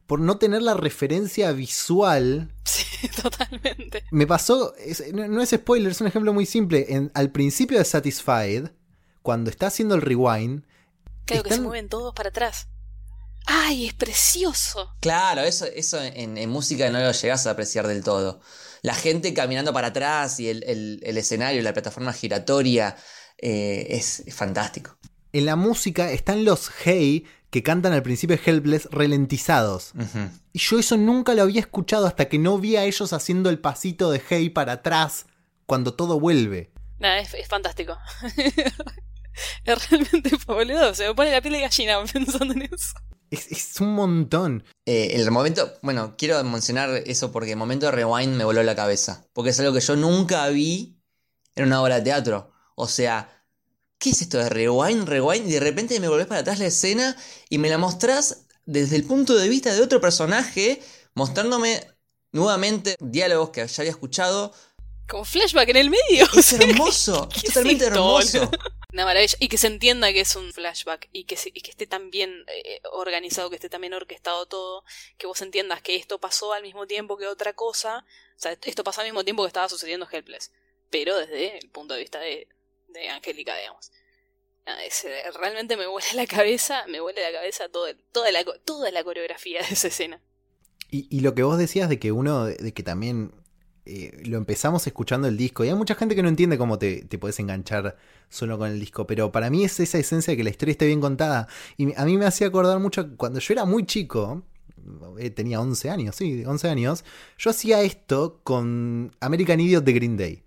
por 0.06 0.20
no 0.20 0.38
tener 0.38 0.62
la 0.62 0.74
referencia 0.74 1.52
visual. 1.54 2.52
Sí, 2.66 3.08
totalmente. 3.22 4.04
Me 4.12 4.28
pasó, 4.28 4.76
es- 4.76 5.14
no, 5.14 5.28
no 5.30 5.42
es 5.42 5.50
spoiler, 5.52 5.92
es 5.94 6.02
un 6.02 6.08
ejemplo 6.08 6.34
muy 6.34 6.46
simple. 6.46 6.86
En- 6.90 7.12
al 7.14 7.32
principio 7.32 7.78
de 7.80 7.86
Satisfied, 7.86 8.68
cuando 9.22 9.50
está 9.50 9.68
haciendo 9.68 9.96
el 9.96 10.02
rewind, 10.02 10.64
Claro 11.26 11.44
que 11.44 11.54
se 11.54 11.62
mueven 11.62 11.88
todos 11.90 12.14
para 12.14 12.30
atrás. 12.30 12.68
¡Ay, 13.48 13.88
es 13.88 13.94
precioso! 13.94 14.96
Claro, 15.02 15.42
eso, 15.42 15.66
eso 15.66 16.02
en, 16.02 16.38
en 16.38 16.50
música 16.50 16.90
no 16.90 17.00
lo 17.00 17.12
llegas 17.12 17.46
a 17.48 17.52
apreciar 17.52 17.88
del 17.88 18.04
todo. 18.04 18.42
La 18.82 18.94
gente 18.96 19.34
caminando 19.34 19.74
para 19.74 19.88
atrás 19.88 20.40
y 20.40 20.50
el, 20.50 20.64
el- 20.64 21.00
el 21.04 21.18
escenario, 21.18 21.62
la 21.62 21.74
plataforma 21.74 22.14
giratoria, 22.14 22.96
eh, 23.38 23.88
es, 23.90 24.22
es 24.22 24.34
fantástico. 24.36 24.98
en 25.34 25.46
la 25.46 25.56
música 25.56 26.12
están 26.12 26.46
los 26.46 26.70
Hey 26.84 27.26
que 27.50 27.62
cantan 27.64 27.94
al 27.94 28.04
principio 28.04 28.38
Helpless 28.44 28.88
ralentizados. 28.92 29.92
Y 30.54 30.60
yo 30.60 30.78
eso 30.80 30.98
nunca 30.98 31.34
lo 31.34 31.44
había 31.44 31.62
escuchado 31.62 32.06
hasta 32.06 32.28
que 32.30 32.38
no 32.38 32.58
vi 32.60 32.76
a 32.76 32.84
ellos 32.86 33.14
haciendo 33.14 33.50
el 33.50 33.60
pasito 33.60 34.12
de 34.12 34.22
Hey 34.28 34.50
para 34.50 34.74
atrás 34.74 35.26
cuando 35.66 35.94
todo 35.94 36.20
vuelve. 36.20 36.72
Nada, 37.00 37.20
es, 37.20 37.34
es 37.34 37.48
fantástico. 37.48 37.98
es 39.66 39.90
realmente 39.90 40.32
boludo. 40.48 40.94
Se 40.94 41.08
me 41.08 41.14
pone 41.16 41.32
la 41.32 41.42
piel 41.42 41.54
de 41.56 41.62
gallina 41.62 42.04
pensando 42.12 42.54
en 42.54 42.62
eso. 42.64 42.94
Es, 43.32 43.52
es 43.52 43.80
un 43.82 43.94
montón. 43.94 44.64
Eh, 44.86 45.14
el 45.14 45.30
momento, 45.32 45.74
bueno, 45.82 46.16
quiero 46.18 46.44
mencionar 46.44 47.04
eso 47.06 47.32
porque 47.32 47.52
el 47.52 47.58
momento 47.58 47.88
de 47.88 47.92
rewind 47.92 48.36
me 48.36 48.46
voló 48.46 48.64
la 48.64 48.76
cabeza. 48.76 49.28
Porque 49.34 49.52
es 49.52 49.60
algo 49.60 49.74
que 49.74 49.82
yo 49.82 49.96
nunca 49.96 50.48
vi 50.50 51.00
en 51.56 51.66
una 51.66 51.82
obra 51.82 51.96
de 51.96 52.02
teatro. 52.04 52.52
O 52.76 52.88
sea, 52.88 53.44
¿qué 53.98 54.12
es 54.12 54.22
esto 54.22 54.38
de 54.38 54.50
rewind, 54.50 55.08
rewind? 55.08 55.48
Y 55.48 55.54
de 55.54 55.60
repente 55.60 56.00
me 56.00 56.08
volvés 56.08 56.28
para 56.28 56.42
atrás 56.42 56.60
la 56.60 56.68
escena 56.68 57.16
y 57.50 57.58
me 57.58 57.70
la 57.70 57.78
mostrás 57.78 58.46
desde 58.66 58.96
el 58.96 59.04
punto 59.04 59.36
de 59.36 59.48
vista 59.48 59.74
de 59.74 59.82
otro 59.82 60.02
personaje, 60.02 60.82
mostrándome 61.14 61.88
nuevamente 62.32 62.96
diálogos 63.00 63.52
que 63.52 63.66
ya 63.66 63.82
había 63.82 63.92
escuchado. 63.92 64.54
Como 65.08 65.24
flashback 65.24 65.70
en 65.70 65.78
el 65.78 65.90
medio. 65.90 66.28
Es 66.36 66.54
hermoso, 66.60 67.30
¿Qué 67.30 67.38
es 67.38 67.44
es 67.46 67.50
totalmente 67.50 67.86
esto, 67.86 67.96
hermoso. 67.96 68.52
Una 68.96 69.04
maravilla. 69.04 69.36
Y 69.42 69.50
que 69.50 69.58
se 69.58 69.68
entienda 69.68 70.14
que 70.14 70.22
es 70.22 70.38
un 70.38 70.54
flashback 70.54 71.10
y 71.12 71.26
que, 71.26 71.36
esté 71.36 71.86
tan 71.86 72.12
bien 72.12 72.46
eh, 72.48 72.80
organizado, 72.94 73.50
que 73.50 73.58
esté 73.58 73.68
tan 73.68 73.82
bien 73.82 73.94
orquestado 73.94 74.46
todo, 74.46 74.86
que 75.18 75.28
vos 75.28 75.42
entiendas 75.42 75.82
que 75.82 75.98
esto 75.98 76.22
pasó 76.22 76.54
al 76.54 76.64
mismo 76.64 76.88
tiempo 76.88 77.18
que 77.18 77.28
otra 77.28 77.52
cosa. 77.52 78.06
O 78.38 78.40
sea, 78.40 78.58
esto 78.64 78.86
pasó 78.86 79.02
al 79.02 79.08
mismo 79.08 79.26
tiempo 79.26 79.44
que 79.44 79.48
estaba 79.48 79.68
sucediendo 79.68 80.08
Helpless. 80.10 80.54
Pero 80.90 81.18
desde 81.18 81.58
el 81.58 81.70
punto 81.72 81.94
de 81.94 82.00
vista 82.00 82.20
de, 82.20 82.48
de 82.88 83.10
Angélica, 83.10 83.58
digamos. 83.58 83.92
Realmente 85.34 85.76
me 85.76 85.88
vuela 85.88 86.08
la 86.14 86.26
cabeza, 86.26 86.86
me 86.88 87.02
vuela 87.02 87.20
la 87.20 87.34
cabeza 87.34 87.68
todo 87.68 87.94
toda, 88.14 88.32
la, 88.32 88.46
toda 88.64 88.92
la 88.92 89.04
coreografía 89.04 89.60
de 89.60 89.74
esa 89.74 89.90
escena. 89.90 90.22
Y, 90.90 91.20
lo 91.20 91.36
que 91.36 91.44
vos 91.44 91.58
decías 91.58 91.90
de 91.90 92.00
que 92.00 92.14
uno, 92.14 92.46
de 92.46 92.74
que 92.74 92.82
también 92.82 93.34
eh, 93.86 94.22
lo 94.26 94.38
empezamos 94.38 94.86
escuchando 94.88 95.28
el 95.28 95.38
disco, 95.38 95.64
y 95.64 95.70
hay 95.70 95.76
mucha 95.76 95.96
gente 95.96 96.16
que 96.16 96.24
no 96.24 96.30
entiende 96.30 96.58
cómo 96.58 96.78
te, 96.80 97.04
te 97.06 97.18
puedes 97.18 97.40
enganchar 97.40 97.96
solo 98.30 98.58
con 98.58 98.70
el 98.70 98.80
disco, 98.80 99.06
pero 99.08 99.32
para 99.32 99.50
mí 99.50 99.64
es 99.64 99.80
esa 99.80 99.98
esencia 99.98 100.32
de 100.32 100.38
que 100.38 100.44
la 100.44 100.50
historia 100.50 100.72
esté 100.72 100.88
bien 100.88 101.02
contada. 101.02 101.48
Y 101.78 101.94
a 101.96 102.06
mí 102.06 102.18
me 102.18 102.26
hacía 102.26 102.48
acordar 102.48 102.80
mucho 102.80 103.16
cuando 103.18 103.40
yo 103.40 103.54
era 103.54 103.66
muy 103.66 103.86
chico, 103.86 104.44
eh, 105.20 105.30
tenía 105.30 105.62
11 105.62 105.90
años, 105.90 106.16
sí, 106.16 106.44
11 106.46 106.70
años, 106.70 107.04
yo 107.38 107.50
hacía 107.52 107.82
esto 107.82 108.40
con 108.44 109.16
American 109.20 109.60
Idiot 109.60 109.84
de 109.84 109.94
Green 109.94 110.18
Day. 110.18 110.44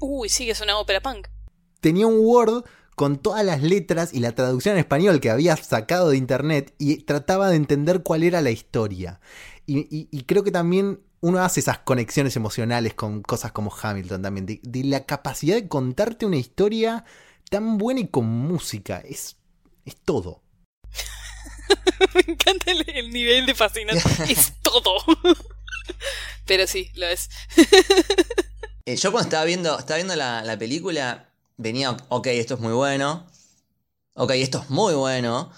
Uy, 0.00 0.28
sí, 0.28 0.44
que 0.46 0.50
es 0.52 0.60
una 0.60 0.78
ópera 0.78 1.00
punk. 1.00 1.28
tenía 1.80 2.06
un 2.06 2.18
Word 2.20 2.64
con 2.94 3.16
todas 3.18 3.44
las 3.44 3.62
letras 3.62 4.12
y 4.12 4.20
la 4.20 4.32
traducción 4.34 4.74
en 4.74 4.80
español 4.80 5.20
que 5.20 5.30
había 5.30 5.56
sacado 5.56 6.10
de 6.10 6.16
internet 6.16 6.74
y 6.78 6.98
trataba 7.04 7.48
de 7.48 7.56
entender 7.56 8.02
cuál 8.02 8.22
era 8.22 8.40
la 8.40 8.50
historia. 8.50 9.20
Y, 9.66 9.78
y- 9.96 10.08
y 10.10 10.22
creo 10.24 10.44
que 10.44 10.50
también 10.50 11.00
uno 11.22 11.40
hace 11.40 11.60
esas 11.60 11.78
conexiones 11.80 12.36
emocionales 12.36 12.94
con 12.94 13.22
cosas 13.22 13.52
como 13.52 13.72
Hamilton 13.74 14.22
también, 14.22 14.46
de, 14.46 14.60
de 14.62 14.84
la 14.84 15.06
capacidad 15.06 15.56
de 15.56 15.68
contarte 15.68 16.26
una 16.26 16.36
historia 16.36 17.04
tan 17.50 17.78
buena 17.78 18.00
y 18.00 18.08
con 18.08 18.26
música. 18.26 19.00
Es, 19.00 19.38
es 19.84 19.96
todo. 20.04 20.42
Me 22.14 22.32
encanta 22.32 22.70
el, 22.70 22.84
el 22.88 23.10
nivel 23.10 23.46
de 23.46 23.54
fascinación. 23.54 24.14
es 24.28 24.52
todo. 24.62 24.96
Pero 26.46 26.66
sí, 26.66 26.90
lo 26.94 27.06
es. 27.06 27.28
Eh, 28.86 28.96
yo 28.96 29.12
cuando 29.12 29.28
estaba 29.28 29.44
viendo, 29.44 29.78
estaba 29.78 29.96
viendo 29.96 30.16
la, 30.16 30.42
la 30.42 30.58
película, 30.58 31.32
venía, 31.56 31.96
ok, 32.08 32.26
esto 32.28 32.54
es 32.54 32.60
muy 32.60 32.72
bueno. 32.72 33.26
Ok, 34.14 34.32
esto 34.32 34.60
es 34.62 34.70
muy 34.70 34.94
bueno. 34.94 35.52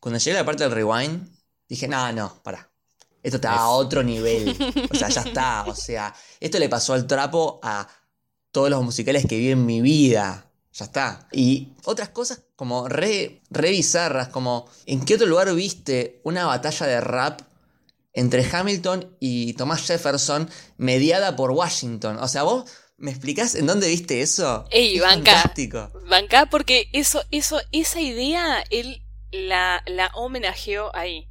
Cuando 0.00 0.18
llegué 0.20 0.38
a 0.38 0.42
la 0.42 0.46
parte 0.46 0.64
del 0.64 0.72
rewind, 0.72 1.28
dije, 1.68 1.88
no, 1.88 2.12
no, 2.12 2.42
pará. 2.44 2.72
Esto 3.26 3.38
está 3.38 3.54
a 3.56 3.70
otro 3.70 4.04
nivel. 4.04 4.56
O 4.88 4.94
sea, 4.94 5.08
ya 5.08 5.22
está. 5.22 5.64
O 5.66 5.74
sea, 5.74 6.14
esto 6.38 6.60
le 6.60 6.68
pasó 6.68 6.92
al 6.92 7.08
trapo 7.08 7.58
a 7.60 7.88
todos 8.52 8.70
los 8.70 8.84
musicales 8.84 9.26
que 9.26 9.36
vi 9.36 9.50
en 9.50 9.66
mi 9.66 9.80
vida. 9.80 10.48
Ya 10.72 10.84
está. 10.84 11.26
Y 11.32 11.72
otras 11.86 12.10
cosas 12.10 12.44
como 12.54 12.86
re, 12.88 13.42
re 13.50 13.70
bizarras, 13.70 14.28
como 14.28 14.70
¿en 14.86 15.04
qué 15.04 15.16
otro 15.16 15.26
lugar 15.26 15.52
viste 15.56 16.20
una 16.22 16.46
batalla 16.46 16.86
de 16.86 17.00
rap 17.00 17.40
entre 18.12 18.48
Hamilton 18.48 19.16
y 19.18 19.54
Thomas 19.54 19.84
Jefferson 19.84 20.48
mediada 20.76 21.34
por 21.34 21.50
Washington? 21.50 22.18
O 22.20 22.28
sea, 22.28 22.44
vos 22.44 22.70
me 22.96 23.10
explicás 23.10 23.56
en 23.56 23.66
dónde 23.66 23.88
viste 23.88 24.22
eso. 24.22 24.66
Ey, 24.70 24.98
Es 24.98 25.02
banca. 25.02 25.32
Fantástico. 25.32 25.90
Banca 26.08 26.46
porque 26.46 26.88
eso, 26.92 27.24
eso, 27.32 27.58
esa 27.72 28.00
idea 28.00 28.62
él 28.70 29.02
la, 29.32 29.82
la 29.86 30.12
homenajeó 30.14 30.94
ahí. 30.94 31.28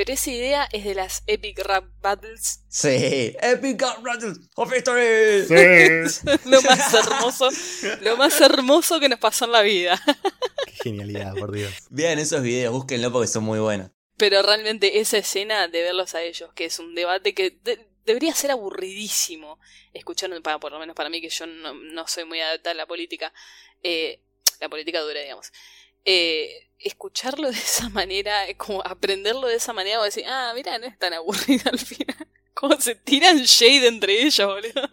Pero 0.00 0.14
esa 0.14 0.30
idea 0.30 0.66
es 0.72 0.86
de 0.86 0.94
las 0.94 1.22
Epic 1.26 1.58
Rap 1.58 1.84
Battles. 2.00 2.60
Sí. 2.70 3.36
Epic 3.42 3.82
Battles 4.00 4.38
of 4.54 4.74
History. 4.74 5.44
lo 6.46 6.62
más 6.62 6.94
hermoso, 6.94 7.50
lo 8.00 8.16
más 8.16 8.40
hermoso 8.40 8.98
que 8.98 9.10
nos 9.10 9.18
pasó 9.18 9.44
en 9.44 9.52
la 9.52 9.60
vida. 9.60 10.02
Qué 10.64 10.72
genialidad, 10.84 11.34
por 11.34 11.52
Dios. 11.52 11.70
Vean 11.90 12.18
esos 12.18 12.40
videos, 12.40 12.72
búsquenlo 12.72 13.12
porque 13.12 13.28
son 13.28 13.44
muy 13.44 13.58
buenos. 13.58 13.90
Pero 14.16 14.40
realmente 14.40 15.00
esa 15.00 15.18
escena 15.18 15.68
de 15.68 15.82
verlos 15.82 16.14
a 16.14 16.22
ellos, 16.22 16.50
que 16.54 16.64
es 16.64 16.78
un 16.78 16.94
debate 16.94 17.34
que 17.34 17.58
de- 17.62 17.86
debería 18.06 18.34
ser 18.34 18.52
aburridísimo 18.52 19.58
escuchar, 19.92 20.30
para, 20.40 20.58
por 20.58 20.72
lo 20.72 20.78
menos 20.78 20.96
para 20.96 21.10
mí, 21.10 21.20
que 21.20 21.28
yo 21.28 21.44
no, 21.46 21.74
no 21.74 22.08
soy 22.08 22.24
muy 22.24 22.40
adaptada 22.40 22.70
a 22.70 22.74
la 22.74 22.86
política, 22.86 23.34
eh, 23.82 24.22
la 24.60 24.70
política 24.70 25.00
dura, 25.02 25.20
digamos. 25.20 25.52
Eh, 26.06 26.69
escucharlo 26.82 27.50
de 27.50 27.58
esa 27.58 27.88
manera, 27.88 28.48
eh, 28.48 28.56
como 28.56 28.82
aprenderlo 28.84 29.46
de 29.46 29.56
esa 29.56 29.72
manera, 29.72 30.00
o 30.00 30.04
decir, 30.04 30.24
ah, 30.26 30.52
mira, 30.54 30.78
no 30.78 30.86
es 30.86 30.98
tan 30.98 31.12
aburrido 31.12 31.70
al 31.70 31.78
final. 31.78 32.16
Como 32.54 32.78
se 32.78 32.94
tiran 32.94 33.38
shade 33.38 33.86
entre 33.86 34.22
ellos, 34.22 34.46
boludo. 34.46 34.88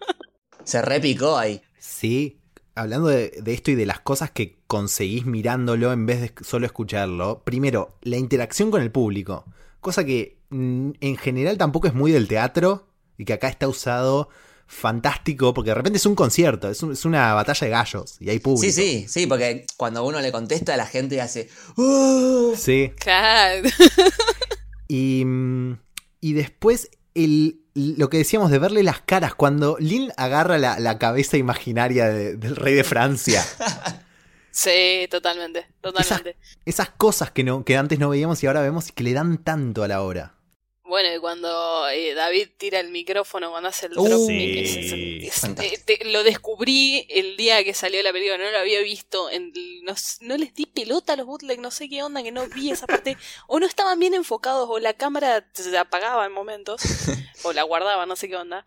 Se 0.64 0.80
repicó 0.80 1.36
ahí. 1.36 1.60
Sí, 1.78 2.40
hablando 2.74 3.08
de, 3.08 3.30
de 3.30 3.52
esto 3.52 3.70
y 3.70 3.74
de 3.74 3.84
las 3.84 4.00
cosas 4.00 4.30
que 4.30 4.58
conseguís 4.66 5.26
mirándolo 5.26 5.92
en 5.92 6.06
vez 6.06 6.20
de 6.20 6.32
solo 6.44 6.66
escucharlo, 6.66 7.42
primero, 7.44 7.98
la 8.02 8.16
interacción 8.16 8.70
con 8.70 8.80
el 8.80 8.90
público, 8.90 9.44
cosa 9.80 10.04
que 10.04 10.38
mm, 10.50 10.90
en 11.00 11.16
general 11.16 11.58
tampoco 11.58 11.88
es 11.88 11.94
muy 11.94 12.12
del 12.12 12.28
teatro 12.28 12.88
y 13.18 13.24
que 13.24 13.34
acá 13.34 13.48
está 13.48 13.68
usado 13.68 14.30
fantástico 14.68 15.52
porque 15.54 15.70
de 15.70 15.74
repente 15.74 15.96
es 15.96 16.06
un 16.06 16.14
concierto, 16.14 16.70
es, 16.70 16.82
un- 16.82 16.92
es 16.92 17.04
una 17.04 17.34
batalla 17.34 17.64
de 17.66 17.70
gallos 17.70 18.16
y 18.20 18.28
hay 18.30 18.38
público. 18.38 18.62
Sí, 18.62 18.72
sí, 18.72 19.06
sí, 19.08 19.26
porque 19.26 19.66
cuando 19.76 20.04
uno 20.04 20.20
le 20.20 20.30
contesta, 20.30 20.76
la 20.76 20.86
gente 20.86 21.20
hace. 21.20 21.48
"Uh". 21.76 22.54
Sí, 22.56 22.92
Claro. 23.00 23.68
y, 24.88 25.24
mm, 25.24 25.78
y 26.20 26.32
después 26.34 26.90
el, 27.14 27.60
lo 27.74 28.10
que 28.10 28.18
decíamos 28.18 28.50
de 28.50 28.58
verle 28.58 28.82
las 28.82 29.00
caras, 29.00 29.34
cuando 29.34 29.76
Lynn 29.80 30.12
agarra 30.16 30.58
la, 30.58 30.78
la 30.78 30.98
cabeza 30.98 31.36
imaginaria 31.36 32.08
de- 32.08 32.36
del 32.36 32.54
rey 32.56 32.74
de 32.74 32.84
Francia. 32.84 33.44
Sí, 34.50 35.06
totalmente, 35.08 35.66
totalmente. 35.80 36.36
esas 36.64 36.88
cosas 36.90 37.30
que, 37.30 37.44
no, 37.44 37.64
que 37.64 37.76
antes 37.76 38.00
no 38.00 38.08
veíamos 38.08 38.42
y 38.42 38.48
ahora 38.48 38.60
vemos 38.60 38.88
y 38.88 38.92
que 38.92 39.04
le 39.04 39.12
dan 39.12 39.38
tanto 39.44 39.84
a 39.84 39.88
la 39.88 40.02
hora. 40.02 40.34
Bueno, 40.88 41.14
y 41.14 41.18
cuando 41.20 41.88
eh, 41.90 42.14
David 42.14 42.48
tira 42.56 42.80
el 42.80 42.90
micrófono 42.90 43.50
cuando 43.50 43.68
hace 43.68 43.86
el 43.86 43.92
Uh, 43.96 44.02
drop 44.02 44.22
sí. 44.26 44.32
mic, 44.32 44.56
es- 44.56 44.76
es- 44.76 44.94
es- 45.20 45.34
Fantástico. 45.40 45.84
te- 45.84 46.04
lo 46.06 46.22
descubrí 46.24 47.06
el 47.10 47.36
día 47.36 47.62
que 47.62 47.74
salió 47.74 48.02
la 48.02 48.12
película, 48.12 48.38
no 48.38 48.50
lo 48.50 48.58
había 48.58 48.80
visto, 48.80 49.30
en, 49.30 49.52
no, 49.84 49.94
no 50.22 50.36
les 50.38 50.54
di 50.54 50.64
pelota 50.66 51.12
a 51.12 51.16
los 51.16 51.26
bootleg, 51.26 51.60
no 51.60 51.70
sé 51.70 51.88
qué 51.88 52.02
onda, 52.02 52.22
que 52.22 52.32
no 52.32 52.48
vi 52.48 52.70
esa 52.70 52.86
parte, 52.86 53.16
o 53.46 53.60
no 53.60 53.66
estaban 53.66 53.98
bien 53.98 54.14
enfocados, 54.14 54.68
o 54.70 54.78
la 54.78 54.94
cámara 54.94 55.46
se 55.52 55.76
apagaba 55.76 56.24
en 56.26 56.32
momentos, 56.32 56.80
o 57.44 57.52
la 57.52 57.64
guardaba, 57.64 58.06
no 58.06 58.16
sé 58.16 58.28
qué 58.28 58.36
onda. 58.36 58.64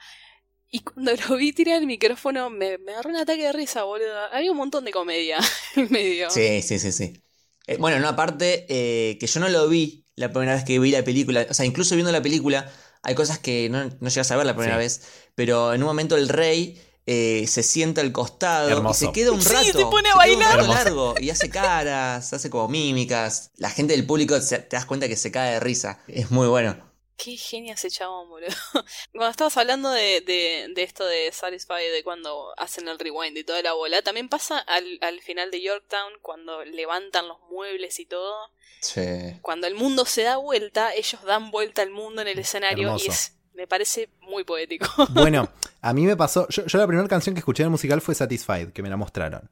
Y 0.70 0.82
cuando 0.82 1.14
lo 1.30 1.36
vi 1.38 1.54
tirar 1.54 1.80
el 1.80 1.88
micrófono, 1.88 2.50
me, 2.50 2.78
me 2.78 2.94
agarró 2.94 3.10
un 3.12 3.18
ataque 3.18 3.44
de 3.44 3.54
risa, 3.54 3.84
boludo. 3.84 4.18
Había 4.32 4.52
un 4.52 4.58
montón 4.58 4.86
de 4.86 4.92
comedia 4.92 5.40
en 5.76 5.92
medio. 5.92 6.30
Sí, 6.30 6.62
sí, 6.62 6.80
sí, 6.80 6.92
sí. 6.92 7.24
Eh, 7.68 7.78
bueno, 7.78 7.98
en 7.98 8.04
una 8.04 8.16
parte 8.16 8.66
eh, 8.70 9.18
que 9.20 9.28
yo 9.28 9.40
no 9.40 9.50
lo 9.50 9.68
vi 9.68 10.01
la 10.16 10.30
primera 10.32 10.54
vez 10.56 10.64
que 10.64 10.78
vi 10.80 10.92
la 10.92 11.04
película, 11.04 11.46
o 11.50 11.54
sea, 11.54 11.66
incluso 11.66 11.96
viendo 11.96 12.12
la 12.12 12.22
película, 12.22 12.72
hay 13.04 13.16
cosas 13.16 13.40
que 13.40 13.70
no, 13.70 13.90
no 14.00 14.10
llegas 14.10 14.30
a 14.32 14.36
ver 14.38 14.46
la 14.46 14.54
primera 14.56 14.76
Sí. 14.76 14.80
vez, 14.80 15.02
pero 15.36 15.74
en 15.74 15.82
un 15.82 15.88
momento 15.88 16.18
el 16.18 16.30
rey 16.30 16.80
eh, 17.08 17.46
se 17.48 17.64
sienta 17.64 18.02
al 18.02 18.12
costado 18.12 18.70
Hermoso. 18.70 19.06
y 19.06 19.08
se 19.08 19.12
queda 19.14 19.32
un 19.32 19.42
Sí, 19.42 19.50
rato. 19.50 19.66
se 19.80 19.86
pone 19.86 20.10
a 20.10 20.14
queda 20.14 20.14
un 20.14 20.18
bailar. 20.18 20.50
rato 20.50 20.62
Hermoso. 20.62 20.84
largo 20.84 21.16
y 21.20 21.30
hace 21.32 21.50
caras, 21.50 22.32
hace 22.32 22.50
como 22.52 22.68
mímicas. 22.68 23.52
La 23.58 23.72
gente 23.72 23.94
del 23.94 24.06
público 24.06 24.40
se- 24.40 24.60
te 24.60 24.76
das 24.76 24.86
cuenta 24.86 25.08
que 25.08 25.16
se 25.16 25.32
cae 25.32 25.54
de 25.54 25.60
risa. 25.60 26.00
Es 26.08 26.30
muy 26.30 26.48
bueno. 26.48 26.78
Qué 27.24 27.38
genio 27.38 27.76
ese 27.76 27.92
chabón, 27.92 28.30
boludo. 28.30 28.48
Cuando 29.12 29.30
estabas 29.30 29.56
hablando 29.58 29.92
de, 29.92 30.22
de, 30.22 30.72
de 30.74 30.84
esto 30.84 31.06
de 31.06 31.32
Satisfy, 31.32 31.88
de 31.94 32.04
cuando 32.04 32.52
hacen 32.58 32.88
el 32.88 32.98
rewind 32.98 33.38
y 33.38 33.44
toda 33.44 33.62
la 33.62 33.74
bola, 33.74 34.02
también 34.02 34.28
pasa 34.28 34.58
al, 34.58 34.98
al 35.02 35.22
final 35.22 35.52
de 35.52 35.62
Yorktown, 35.62 36.14
cuando 36.24 36.66
levantan 36.66 37.28
los 37.28 37.38
muebles 37.52 38.00
y 38.00 38.08
todo. 38.08 38.34
Sí. 38.80 39.38
Cuando 39.44 39.68
el 39.68 39.76
mundo 39.76 40.06
se 40.06 40.24
da 40.24 40.38
vuelta, 40.38 40.96
ellos 40.96 41.22
dan 41.24 41.52
vuelta 41.52 41.84
al 41.84 41.92
mundo 41.92 42.24
en 42.24 42.28
el 42.30 42.40
escenario 42.40 42.98
y 42.98 43.08
es, 43.08 43.38
me 43.54 43.68
parece 43.68 44.10
muy 44.22 44.44
poético. 44.44 44.88
Bueno, 45.12 45.48
a 45.82 45.94
mí 45.94 46.08
me 46.08 46.18
pasó. 46.18 46.48
Yo, 46.50 46.66
yo 46.66 46.80
la 46.80 46.88
primera 46.88 47.08
canción 47.08 47.36
que 47.36 47.40
escuché 47.40 47.62
en 47.62 47.68
el 47.68 47.72
musical 47.72 48.02
fue 48.02 48.16
Satisfied, 48.16 48.70
que 48.70 48.82
me 48.82 48.90
la 48.90 48.98
mostraron. 48.98 49.48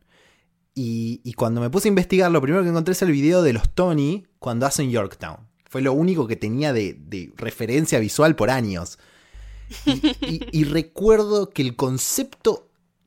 Y, 0.74 1.22
y 1.24 1.34
cuando 1.34 1.62
me 1.62 1.70
puse 1.70 1.88
a 1.88 1.90
investigar, 1.90 2.32
lo 2.32 2.42
primero 2.42 2.64
que 2.64 2.70
encontré 2.70 2.94
es 2.94 3.02
el 3.04 3.12
video 3.12 3.44
de 3.44 3.54
los 3.54 3.70
Tony 3.76 4.26
cuando 4.40 4.66
hacen 4.66 4.90
Yorktown. 4.90 5.49
Fue 5.70 5.82
lo 5.82 5.94
único 5.94 6.28
que 6.28 6.36
tenía 6.36 6.74
de, 6.74 6.98
de 7.00 7.32
referencia 7.38 8.00
visual 8.00 8.36
por 8.36 8.50
años. 8.50 9.00
Y, 9.86 9.92
y- 10.26 10.48
y 10.52 10.64
recuerdo 10.66 11.50
que 11.52 11.62
el 11.62 11.76
concepto 11.78 12.66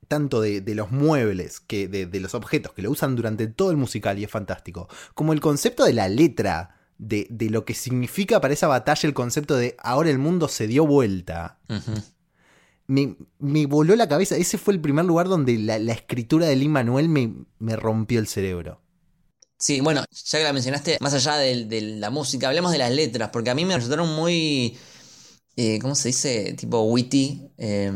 tanto 0.09 0.41
de, 0.41 0.61
de 0.61 0.75
los 0.75 0.91
muebles, 0.91 1.59
que 1.61 1.89
de, 1.89 2.07
de 2.07 2.21
los 2.21 2.35
objetos, 2.35 2.73
que 2.75 2.83
lo 2.83 2.91
usan 2.91 3.17
durante 3.17 3.47
todo 3.47 3.71
el 3.71 3.77
musical 3.79 4.19
y 4.19 4.25
es 4.25 4.31
fantástico, 4.31 4.87
como 5.15 5.33
el 5.33 5.41
concepto 5.41 5.85
de 5.85 5.95
la 5.95 6.07
letra, 6.09 6.77
de, 6.99 7.27
de 7.31 7.49
lo 7.51 7.65
que 7.65 7.73
significa 7.75 8.41
para 8.41 8.53
esa 8.55 8.69
batalla 8.69 9.09
el 9.09 9.15
concepto 9.15 9.57
de 9.57 9.75
ahora 9.79 10.11
el 10.11 10.19
mundo 10.19 10.47
se 10.49 10.67
dio 10.69 10.87
vuelta 10.87 11.59
me, 12.87 13.17
me 13.39 13.67
voló 13.67 13.97
la 13.97 14.07
cabeza. 14.09 14.37
Ese 14.37 14.59
fue 14.59 14.75
el 14.75 14.81
primer 14.81 15.05
lugar 15.07 15.29
donde 15.29 15.57
la, 15.59 15.79
la 15.79 15.95
escritura 15.95 16.47
de 16.47 16.57
Lin 16.57 16.71
Manuel 16.73 17.09
me, 17.09 17.33
me 17.59 17.75
rompió 17.77 18.21
el 18.21 18.27
cerebro. 18.27 18.81
Sí, 19.65 19.81
bueno, 19.81 20.05
ya 20.25 20.39
que 20.39 20.45
la 20.45 20.53
mencionaste, 20.53 20.97
más 21.01 21.15
allá 21.15 21.37
de, 21.37 21.81
la 22.01 22.11
música, 22.11 22.49
hablemos 22.49 22.73
de 22.73 22.79
las 22.79 22.91
letras, 22.91 23.31
porque 23.33 23.49
a 23.51 23.55
mí 23.55 23.65
me 23.65 23.77
resultaron 23.77 24.09
muy, 24.13 24.77
eh, 25.57 25.79
¿cómo 25.81 25.95
se 25.95 26.09
dice? 26.09 26.55
Tipo 26.55 26.81
witty, 26.83 27.43
eh, 27.59 27.93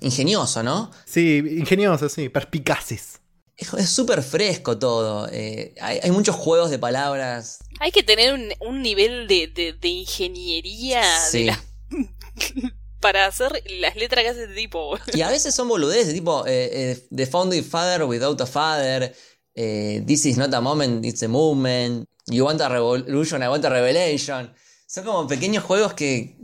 ingenioso, 0.00 0.62
¿no? 0.62 0.92
Sí, 1.06 1.38
ingenioso, 1.58 2.08
sí, 2.08 2.28
perspicaces. 2.28 3.18
Es 3.56 3.74
es 3.74 3.90
súper 3.90 4.22
fresco 4.22 4.78
todo. 4.78 5.28
eh, 5.32 5.74
hay, 5.80 5.98
hay 6.00 6.10
muchos 6.12 6.36
juegos 6.36 6.70
de 6.70 6.78
palabras. 6.78 7.58
Hay 7.80 7.90
que 7.90 8.04
tener 8.04 8.32
un, 8.34 8.52
un 8.60 8.80
nivel 8.80 9.26
de, 9.26 9.48
de, 9.48 9.72
de 9.72 9.88
ingeniería 9.88 11.00
de 11.00 11.30
Sí. 11.32 11.44
la- 11.46 11.64
para 13.00 13.26
hacer 13.26 13.50
las 13.80 13.96
letras 13.96 14.22
que 14.22 14.28
hace 14.30 14.42
este 14.44 14.54
tipo. 14.54 14.86
boludo. 14.90 15.04
Y 15.14 15.22
a 15.22 15.28
veces 15.30 15.52
son 15.52 15.66
boludeces, 15.66 16.14
tipo 16.14 16.46
eh, 16.46 16.70
eh, 16.92 17.06
The 17.12 17.26
Founding 17.26 17.64
Father 17.64 18.04
without 18.04 18.40
a 18.40 18.46
father. 18.46 19.12
Eh, 19.60 20.04
This 20.06 20.24
is 20.26 20.36
not 20.38 20.54
a 20.54 20.60
moment, 20.60 21.04
it's 21.04 21.22
a 21.24 21.28
movement. 21.28 22.06
You 22.26 22.44
want 22.44 22.60
a 22.60 22.68
revolution, 22.68 23.42
I 23.42 23.48
want 23.48 23.64
a 23.64 23.68
revelation. 23.70 24.52
Son 24.86 25.04
como 25.04 25.26
pequeños 25.26 25.64
juegos 25.64 25.94
que 25.94 26.36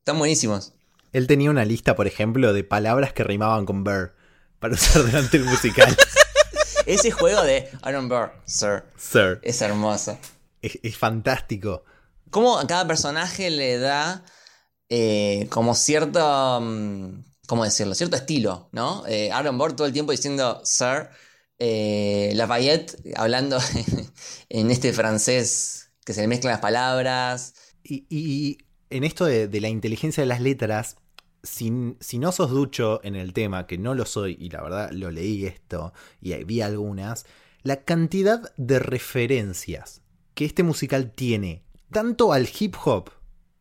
están 0.00 0.18
buenísimos. 0.18 0.72
Él 1.12 1.26
tenía 1.26 1.50
una 1.50 1.64
lista, 1.64 1.94
por 1.94 2.06
ejemplo, 2.06 2.52
de 2.52 2.64
palabras 2.64 3.12
que 3.12 3.22
rimaban 3.24 3.64
con 3.64 3.84
Burr 3.84 4.14
para 4.58 4.74
usar 4.74 5.02
durante 5.04 5.36
el 5.36 5.44
musical. 5.44 5.96
Ese 6.86 7.10
juego 7.10 7.42
de 7.42 7.68
Aaron 7.82 8.08
Burr, 8.08 8.32
sir, 8.46 8.84
Sir. 8.96 9.38
es 9.42 9.60
hermoso. 9.62 10.18
Es, 10.62 10.78
es 10.82 10.96
fantástico. 10.96 11.84
Cómo 12.30 12.58
a 12.58 12.66
cada 12.66 12.86
personaje 12.86 13.50
le 13.50 13.78
da 13.78 14.24
eh, 14.88 15.46
como 15.50 15.74
cierto. 15.74 16.60
mm, 16.60 17.24
¿Cómo 17.46 17.64
decirlo? 17.64 17.94
Cierto 17.94 18.16
estilo, 18.16 18.68
¿no? 18.72 19.04
Eh, 19.06 19.30
Aaron 19.32 19.56
Burr 19.56 19.74
todo 19.74 19.86
el 19.86 19.92
tiempo 19.92 20.12
diciendo 20.12 20.60
Sir. 20.64 21.08
Eh, 21.58 22.32
Lafayette 22.34 22.96
hablando 23.16 23.58
en 24.48 24.70
este 24.70 24.92
francés 24.92 25.90
que 26.04 26.14
se 26.14 26.22
le 26.22 26.28
mezclan 26.28 26.52
las 26.52 26.60
palabras. 26.60 27.54
Y, 27.84 28.58
en 28.90 29.04
esto 29.04 29.26
de, 29.26 29.60
la 29.60 29.68
inteligencia 29.68 30.22
de 30.22 30.26
las 30.26 30.40
letras, 30.40 30.96
si 31.42 31.70
no 31.70 32.32
sos 32.32 32.50
ducho 32.50 33.00
en 33.04 33.16
el 33.16 33.32
tema, 33.32 33.66
que 33.66 33.78
no 33.78 33.94
lo 33.94 34.06
soy, 34.06 34.36
y 34.40 34.50
la 34.50 34.62
verdad 34.62 34.90
lo 34.92 35.10
leí 35.10 35.44
esto 35.46 35.92
y 36.20 36.32
vi 36.44 36.62
algunas, 36.62 37.26
la 37.62 37.84
cantidad 37.84 38.52
de 38.56 38.78
referencias 38.78 40.02
que 40.34 40.44
este 40.44 40.62
musical 40.62 41.12
tiene, 41.12 41.64
tanto 41.90 42.32
al 42.32 42.48
hip 42.58 42.76
hop 42.84 43.10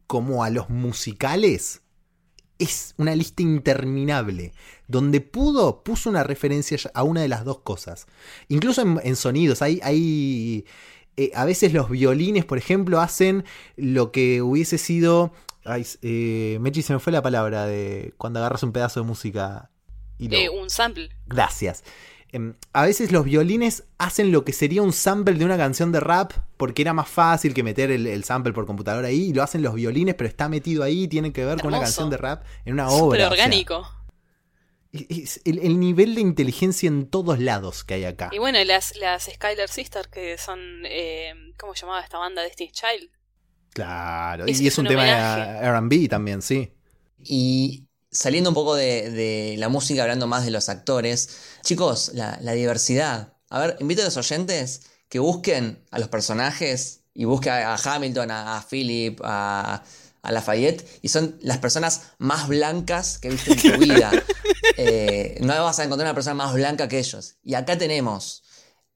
como 0.05 0.43
a 0.43 0.49
los 0.49 0.69
musicales, 0.69 1.81
es 2.60 2.93
una 2.97 3.15
lista 3.15 3.43
interminable. 3.43 4.53
Donde 4.88 5.19
pudo, 5.21 5.84
puso 5.84 6.10
una 6.10 6.23
referencia 6.23 6.78
a 6.93 7.04
una 7.04 7.21
de 7.21 7.28
las 7.28 7.43
dos 7.43 7.60
cosas. 7.60 8.08
Incluso 8.47 8.82
en, 8.82 9.00
en 9.04 9.15
sonidos, 9.15 9.62
hay, 9.62 9.80
hay 9.84 10.65
eh, 11.17 11.32
a 11.36 11.45
veces 11.45 11.73
los 11.73 11.89
violines, 11.89 12.45
por 12.45 12.58
ejemplo, 12.58 13.02
hacen 13.02 13.43
lo 13.76 14.12
que 14.12 14.41
hubiese 14.41 14.78
sido. 14.78 15.34
Ay, 15.65 15.86
eh, 16.02 16.58
Mechi, 16.62 16.82
se 16.82 16.93
me 16.93 17.00
fue 17.00 17.12
la 17.12 17.21
palabra 17.21 17.65
de 17.65 18.13
cuando 18.17 18.39
agarras 18.39 18.63
un 18.63 18.71
pedazo 18.71 19.02
de 19.02 19.06
música 19.08 19.69
y 20.17 20.30
lo- 20.30 20.38
Eh, 20.38 20.50
un 20.50 20.69
sample. 20.69 21.10
Gracias. 21.26 21.84
Em, 22.32 22.56
a 22.73 22.86
veces 22.86 23.12
los 23.13 23.23
violines 23.26 23.86
hacen 23.97 24.32
lo 24.34 24.43
que 24.45 24.52
sería 24.54 24.82
un 24.82 24.91
sample 24.93 25.34
de 25.36 25.45
una 25.45 25.56
canción 25.58 25.91
de 25.93 26.02
rap 26.02 26.34
porque 26.58 26.82
era 26.82 26.93
más 26.93 27.08
fácil 27.08 27.54
que 27.54 27.63
meter 27.63 27.89
el, 27.89 28.06
el 28.06 28.23
sample 28.26 28.52
por 28.54 28.65
computadora 28.65 29.08
ahí 29.08 29.30
y 29.30 29.34
lo 29.34 29.43
hacen 29.43 29.62
los 29.62 29.73
violines, 29.76 30.13
pero 30.15 30.28
está 30.30 30.50
metido 30.50 30.84
ahí, 30.84 31.08
tiene 31.08 31.32
que 31.32 31.45
ver 31.45 31.58
con 31.60 31.69
una 31.69 31.78
canción 31.86 32.10
de 32.10 32.17
rap 32.17 32.43
en 32.65 32.73
una 32.73 32.89
obra. 32.89 33.17
o 33.17 33.17
sea, 33.17 33.32
orgánico. 33.32 33.89
Es 35.10 35.41
el, 35.45 35.60
el 35.60 35.79
nivel 35.79 36.15
de 36.15 36.21
inteligencia 36.21 36.88
en 36.88 37.07
todos 37.10 37.39
lados 37.39 37.83
que 37.83 37.95
hay 37.95 38.05
acá. 38.05 38.29
Y 38.31 38.39
bueno, 38.39 38.63
las, 38.63 38.95
las 38.97 39.25
Skylar 39.25 39.69
Sisters, 39.69 40.07
que 40.07 40.38
son. 40.38 40.60
Eh, 40.86 41.33
¿Cómo 41.60 41.75
se 41.75 41.81
llamaba 41.81 42.01
esta 42.01 42.17
banda? 42.17 42.41
Destiny's 42.41 42.73
Child. 42.73 43.10
Claro, 43.73 44.45
Es- 44.45 44.60
y 44.62 44.67
es, 44.67 44.73
es 44.73 44.77
un, 44.79 44.86
un 44.86 44.89
tema 44.89 45.03
homenaje. 45.03 45.51
de 45.65 46.05
RB 46.05 46.10
también, 46.10 46.41
sí. 46.41 46.71
Y 47.19 47.86
saliendo 48.12 48.49
un 48.49 48.53
poco 48.55 48.75
de, 48.75 49.12
de 49.12 49.55
la 49.57 49.69
música, 49.69 50.01
hablando 50.03 50.27
más 50.27 50.45
de 50.45 50.51
los 50.51 50.69
actores. 50.69 51.38
Chicos, 51.63 52.12
la, 52.13 52.38
la 52.41 52.53
diversidad. 52.53 53.33
A 53.49 53.60
ver, 53.60 53.77
invito 53.79 54.01
a 54.01 54.05
los 54.05 54.17
oyentes 54.17 54.81
que 55.10 55.19
busquen 55.19 55.83
a 55.91 55.99
los 55.99 56.10
personajes 56.10 57.03
y 57.13 57.25
busquen 57.25 57.53
a, 57.53 57.73
a 57.75 57.77
Hamilton, 57.95 58.31
a, 58.31 58.57
a 58.57 58.62
Philip, 58.67 59.19
a, 59.23 59.83
a 60.21 60.32
Lafayette. 60.32 60.86
Y 61.01 61.10
son 61.10 61.38
las 61.41 61.58
personas 61.60 62.13
más 62.17 62.47
blancas 62.47 63.19
que 63.19 63.30
viste 63.30 63.53
en 63.53 63.62
tu 63.73 63.80
vida. 63.80 64.12
Eh, 64.77 65.38
no 65.41 65.63
vas 65.63 65.80
a 65.80 65.84
encontrar 65.84 66.08
una 66.08 66.13
persona 66.13 66.36
más 66.36 66.53
blanca 66.53 66.88
que 66.88 66.99
ellos. 66.99 67.38
Y 67.43 67.56
acá 67.56 67.77
tenemos 67.77 68.43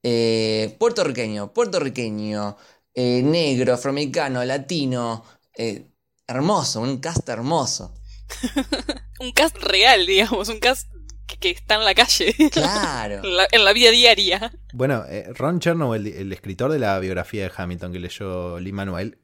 eh, 0.03 0.75
puertorriqueño, 0.79 1.53
puertorriqueño, 1.53 2.57
eh, 2.93 3.21
negro, 3.23 3.73
afroamericano, 3.73 4.43
latino. 4.43 5.23
eh, 5.57 5.87
hermoso, 6.27 6.81
un 6.81 6.99
cast 6.99 7.27
hermoso. 7.29 7.93
Un 9.19 9.31
cast 9.33 9.57
real, 9.57 10.05
digamos. 10.05 10.49
Un 10.49 10.59
cast 10.59 10.87
que, 11.27 11.37
que 11.37 11.49
está 11.51 11.75
en 11.75 11.85
la 11.85 11.93
calle. 11.93 12.33
Claro. 12.51 13.15
en, 13.23 13.35
la, 13.37 13.47
en 13.51 13.65
la 13.65 13.73
vida 13.73 13.91
diaria. 13.91 14.51
Bueno, 14.73 15.03
eh, 15.07 15.27
Ron 15.35 15.59
Chernow, 15.59 15.93
el, 15.93 16.07
el 16.07 16.31
escritor 16.33 16.71
de 16.71 16.79
la 16.79 16.97
biografía 16.99 17.43
de 17.43 17.51
Hamilton 17.55 17.91
que 17.93 17.99
leyó 17.99 18.59
Lee 18.59 18.71
Manuel, 18.71 19.19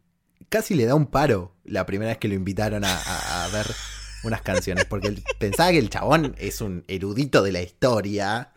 casi 0.50 0.74
le 0.76 0.86
da 0.86 0.96
un 0.96 1.06
paro 1.08 1.54
la 1.66 1.86
primera 1.86 2.10
vez 2.12 2.18
que 2.18 2.28
lo 2.28 2.34
invitaron 2.36 2.84
a, 2.86 2.96
a- 2.98 3.46
a 3.46 3.48
ver 3.50 3.68
unas 4.24 4.42
canciones, 4.42 4.86
porque 4.86 5.08
él 5.10 5.24
pensaba 5.40 5.72
que 5.72 5.78
el 5.80 5.90
chabón 5.90 6.36
es 6.40 6.62
un 6.62 6.84
erudito 6.88 7.44
de 7.44 7.52
la 7.52 7.62
historia, 7.62 8.52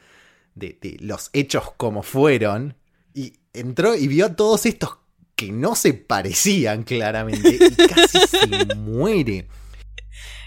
de, 0.54 0.78
de 0.80 0.96
los 1.00 1.30
hechos 1.32 1.72
como 1.76 2.02
fueron, 2.02 2.76
y 3.14 3.34
entró 3.52 3.94
y 3.94 4.08
vio 4.08 4.26
a 4.26 4.36
todos 4.36 4.66
estos 4.66 4.98
que 5.36 5.52
no 5.52 5.74
se 5.76 5.94
parecían 5.94 6.82
claramente, 6.82 7.56
y 7.60 7.74
casi 7.88 8.18
se 8.26 8.46
muere. 8.76 9.48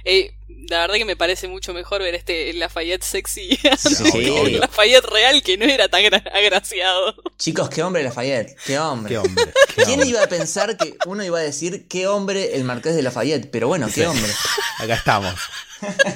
Eh, 0.06 0.36
la 0.69 0.79
verdad 0.81 0.95
que 0.95 1.05
me 1.05 1.15
parece 1.15 1.47
mucho 1.47 1.73
mejor 1.73 2.01
ver 2.01 2.15
este 2.15 2.51
Lafayette 2.53 3.03
sexy. 3.03 3.57
Sí. 3.77 4.35
El 4.45 4.59
Lafayette 4.59 5.05
real 5.05 5.41
que 5.43 5.57
no 5.57 5.65
era 5.65 5.87
tan 5.89 6.01
gra- 6.03 6.23
agraciado. 6.33 7.15
Chicos, 7.37 7.69
qué 7.69 7.83
hombre 7.83 8.03
Lafayette, 8.03 8.55
qué 8.65 8.79
hombre. 8.79 9.09
Qué 9.13 9.17
hombre. 9.17 9.45
qué 9.75 9.83
¿Quién 9.83 9.89
hombre. 9.99 10.07
iba 10.09 10.23
a 10.23 10.27
pensar 10.27 10.77
que 10.77 10.95
uno 11.05 11.23
iba 11.23 11.39
a 11.39 11.41
decir 11.41 11.87
qué 11.87 12.07
hombre 12.07 12.55
el 12.55 12.63
marqués 12.63 12.95
de 12.95 13.01
Lafayette? 13.01 13.49
Pero 13.51 13.67
bueno, 13.67 13.87
qué 13.87 13.93
Sí. 13.93 14.01
hombre. 14.03 14.31
Acá 14.79 14.93
estamos. 14.95 15.33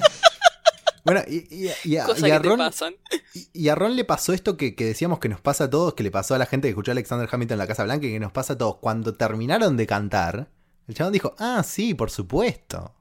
Bueno, 1.04 1.22
y, 1.26 1.38
y- 1.50 1.68
y 1.68 1.68
a, 1.70 1.74
y 1.86 1.96
a 1.98 2.06
que 2.06 2.14
te 2.22 2.40
Ron, 2.40 2.58
pasan. 2.58 2.96
y- 3.34 3.48
y 3.54 3.70
a 3.70 3.76
Ron 3.76 3.96
le 3.96 4.04
pasó 4.04 4.34
esto 4.34 4.58
que, 4.58 4.76
que 4.76 4.84
decíamos 4.84 5.20
que 5.20 5.30
nos 5.30 5.40
pasa 5.40 5.64
a 5.66 5.70
todos, 5.70 5.94
que 5.94 6.04
le 6.04 6.12
pasó 6.12 6.36
a 6.36 6.38
la 6.38 6.46
gente 6.46 6.68
que 6.68 6.72
escuchó 6.72 6.92
a 6.92 6.94
Alexander 6.94 7.30
Hamilton 7.32 7.56
en 7.56 7.60
la 7.60 7.68
Casa 7.68 7.86
Blanca 7.86 8.06
y 8.08 8.12
que 8.12 8.20
nos 8.20 8.34
pasa 8.34 8.54
a 8.54 8.58
todos. 8.58 8.76
Cuando 8.82 9.14
terminaron 9.16 9.78
de 9.78 9.88
cantar, 9.88 10.50
el 10.86 10.96
chabón 10.96 11.14
dijo, 11.14 11.34
ah, 11.40 11.64
sí, 11.66 11.94
por 11.94 12.12
supuesto. 12.12 12.94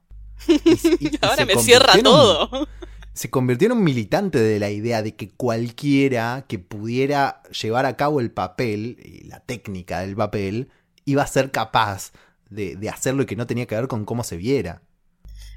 Y- 0.47 0.53
y- 0.53 0.97
y 1.11 1.19
Ahora 1.21 1.45
me 1.45 1.55
cierra 1.57 1.93
todo. 2.03 2.67
se 3.13 3.29
convirtió 3.31 3.65
en 3.67 3.71
un 3.71 3.83
militante 3.83 4.39
de 4.39 4.59
la 4.59 4.69
idea 4.69 5.01
de 5.01 5.15
que 5.15 5.29
cualquiera 5.29 6.45
que 6.47 6.59
pudiera 6.59 7.41
llevar 7.61 7.85
a 7.87 7.97
cabo 7.97 8.19
el 8.19 8.31
papel, 8.31 8.97
y 9.03 9.23
la 9.27 9.39
técnica 9.39 10.01
del 10.01 10.15
papel, 10.15 10.69
iba 11.05 11.23
a 11.23 11.27
ser 11.27 11.49
capaz 11.51 12.11
de, 12.49 12.75
de 12.75 12.89
hacerlo 12.89 13.23
y 13.23 13.25
que 13.25 13.35
no 13.35 13.47
tenía 13.47 13.65
que 13.65 13.75
ver 13.75 13.87
con 13.87 14.05
cómo 14.05 14.23
se 14.23 14.37
viera. 14.37 14.81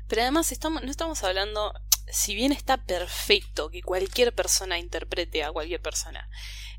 Pero 0.08 0.22
además 0.22 0.52
estamos, 0.52 0.82
no 0.82 0.90
estamos 0.90 1.22
hablando. 1.22 1.72
si 2.10 2.34
bien 2.34 2.50
está 2.50 2.84
perfecto 2.86 3.70
que 3.70 3.82
cualquier 3.82 4.34
persona 4.34 4.78
interprete 4.78 5.44
a 5.44 5.52
cualquier 5.52 5.80
persona, 5.82 6.28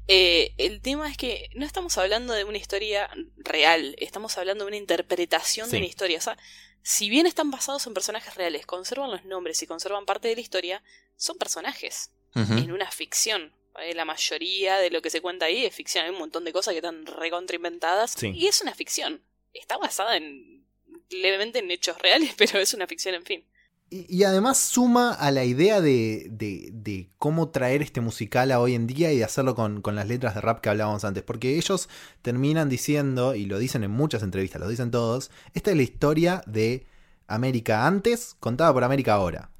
eh, 0.07 0.53
el 0.57 0.81
tema 0.81 1.09
es 1.09 1.15
que 1.15 1.49
no 1.55 1.65
estamos 1.65 1.97
hablando 1.97 2.33
de 2.33 2.43
una 2.43 2.57
historia 2.57 3.09
real, 3.37 3.95
estamos 3.99 4.37
hablando 4.37 4.65
de 4.65 4.69
una 4.69 4.77
interpretación 4.77 5.67
Sí. 5.67 5.73
de 5.73 5.77
una 5.77 5.87
historia. 5.87 6.17
O 6.17 6.21
sea, 6.21 6.37
si 6.83 7.09
bien 7.09 7.25
están 7.25 7.51
basados 7.51 7.85
en 7.87 7.93
personajes 7.93 8.35
reales, 8.35 8.65
conservan 8.65 9.11
los 9.11 9.25
nombres 9.25 9.61
y 9.61 9.67
conservan 9.67 10.05
parte 10.05 10.27
de 10.27 10.35
la 10.35 10.41
historia, 10.41 10.83
son 11.15 11.37
personajes 11.37 12.11
en 12.33 12.71
una 12.71 12.89
ficción. 12.89 13.53
Eh, 13.79 13.93
La 13.93 14.05
mayoría 14.05 14.77
de 14.77 14.89
lo 14.89 15.01
que 15.01 15.09
se 15.09 15.21
cuenta 15.21 15.45
ahí 15.45 15.65
es 15.65 15.75
ficción. 15.75 16.05
Hay 16.05 16.11
un 16.11 16.19
montón 16.19 16.45
de 16.45 16.53
cosas 16.53 16.71
que 16.73 16.77
están 16.77 17.05
recontrainventadas. 17.05 18.11
Sí. 18.11 18.31
Y 18.33 18.47
es 18.47 18.61
una 18.61 18.73
ficción. 18.73 19.21
Está 19.53 19.77
basada 19.77 20.15
en 20.15 20.65
levemente 21.09 21.59
en 21.59 21.69
hechos 21.71 21.97
reales, 22.01 22.33
pero 22.37 22.59
es 22.59 22.73
una 22.73 22.87
ficción, 22.87 23.15
en 23.15 23.25
fin. 23.25 23.45
Y, 23.93 24.05
y 24.09 24.23
además 24.23 24.57
suma 24.57 25.13
a 25.13 25.29
la 25.31 25.43
idea 25.43 25.81
de, 25.81 26.27
de- 26.31 26.69
de 26.71 27.09
cómo 27.19 27.49
traer 27.49 27.81
este 27.81 27.99
musical 28.01 28.49
a 28.51 28.59
hoy 28.61 28.73
en 28.73 28.87
día 28.87 29.11
y 29.11 29.17
de 29.17 29.25
hacerlo 29.25 29.53
con, 29.53 29.81
con 29.81 29.95
las 29.95 30.07
letras 30.07 30.33
de 30.33 30.41
rap 30.41 30.61
que 30.61 30.69
hablábamos 30.69 31.03
antes. 31.03 31.23
Porque 31.23 31.57
ellos 31.57 31.89
terminan 32.21 32.69
diciendo, 32.69 33.35
y 33.35 33.45
lo 33.45 33.59
dicen 33.59 33.83
en 33.83 33.91
muchas 33.91 34.23
entrevistas, 34.23 34.61
lo 34.61 34.69
dicen 34.69 34.91
todos, 34.91 35.29
esta 35.53 35.71
es 35.71 35.77
la 35.77 35.83
historia 35.83 36.41
de 36.47 36.87
América 37.27 37.85
antes, 37.85 38.35
contada 38.39 38.71
por 38.73 38.83
América 38.85 39.13
ahora. 39.13 39.51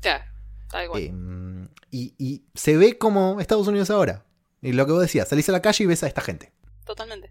Claro, 0.00 0.24
tal 0.68 0.88
cual. 0.88 1.02
Em, 1.02 1.68
y, 1.92 2.12
y 2.18 2.42
se 2.54 2.76
ve 2.76 2.98
como 2.98 3.40
Estados 3.40 3.68
Unidos 3.68 3.90
ahora. 3.90 4.24
Y 4.62 4.72
lo 4.72 4.84
que 4.86 4.92
vos 4.92 5.00
decías, 5.02 5.28
salís 5.28 5.48
a 5.48 5.52
la 5.52 5.62
calle 5.62 5.84
y 5.84 5.86
ves 5.86 6.02
a 6.02 6.08
esta 6.08 6.22
gente. 6.22 6.52
Totalmente. 6.84 7.30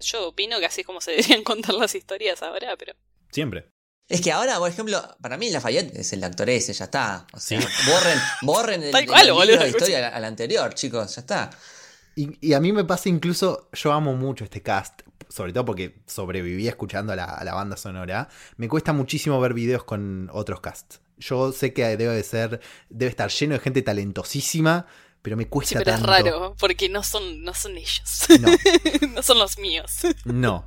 Yo 0.00 0.28
opino 0.28 0.58
que 0.58 0.66
así 0.66 0.80
es 0.80 0.86
como 0.86 1.00
se 1.00 1.10
deberían 1.16 1.44
contar 1.44 1.74
las 1.76 1.94
historias 1.94 2.42
ahora, 2.42 2.76
pero. 2.76 2.94
Siempre. 3.30 3.68
Es 4.08 4.20
que 4.22 4.32
ahora, 4.32 4.58
por 4.58 4.70
ejemplo, 4.70 5.02
para 5.20 5.36
mí 5.36 5.50
Lafayette 5.50 5.94
es 5.96 6.12
el 6.14 6.24
actor 6.24 6.48
ese, 6.48 6.72
ya 6.72 6.86
está. 6.86 7.26
O 7.32 7.40
sea, 7.40 7.60
borren, 7.86 8.18
borren 8.42 8.82
el, 8.94 9.06
cual, 9.06 9.26
el 9.26 9.32
boludo. 9.32 9.44
libro 9.52 9.64
de 9.64 9.70
historia 9.70 10.08
al, 10.08 10.14
al 10.14 10.24
anterior, 10.24 10.72
chicos, 10.74 11.14
ya 11.16 11.20
está. 11.20 11.50
Y, 12.16 12.36
y 12.48 12.54
a 12.54 12.60
mí 12.60 12.72
me 12.72 12.84
pasa 12.84 13.08
incluso, 13.08 13.68
yo 13.72 13.92
amo 13.92 14.14
mucho 14.14 14.44
este 14.44 14.62
cast, 14.62 15.02
sobre 15.28 15.52
todo 15.52 15.64
porque 15.66 16.00
sobreviví 16.06 16.66
escuchando 16.66 17.12
a 17.12 17.16
la, 17.16 17.24
a 17.26 17.44
la 17.44 17.54
banda 17.54 17.76
sonora. 17.76 18.28
Me 18.56 18.66
cuesta 18.68 18.92
muchísimo 18.92 19.38
ver 19.40 19.52
videos 19.54 19.84
con 19.84 20.28
otros 20.32 20.60
casts. 20.60 21.00
Yo 21.18 21.52
sé 21.52 21.72
que 21.74 21.84
debe 21.96 22.14
de 22.14 22.22
ser, 22.22 22.60
debe 22.88 23.10
estar 23.10 23.30
lleno 23.30 23.54
de 23.54 23.60
gente 23.60 23.82
talentosísima, 23.82 24.86
pero 25.20 25.36
me 25.36 25.44
Sí, 25.44 25.48
cuesta 25.50 25.78
pero 25.80 25.92
es 25.96 26.02
raro, 26.02 26.56
porque 26.58 26.88
no 26.88 27.02
son, 27.02 27.42
no 27.42 27.52
son 27.54 27.76
ellos. 27.76 28.26
No, 28.40 28.48
no 29.14 29.22
son 29.22 29.38
los 29.38 29.58
míos. 29.58 29.92
no. 30.24 30.64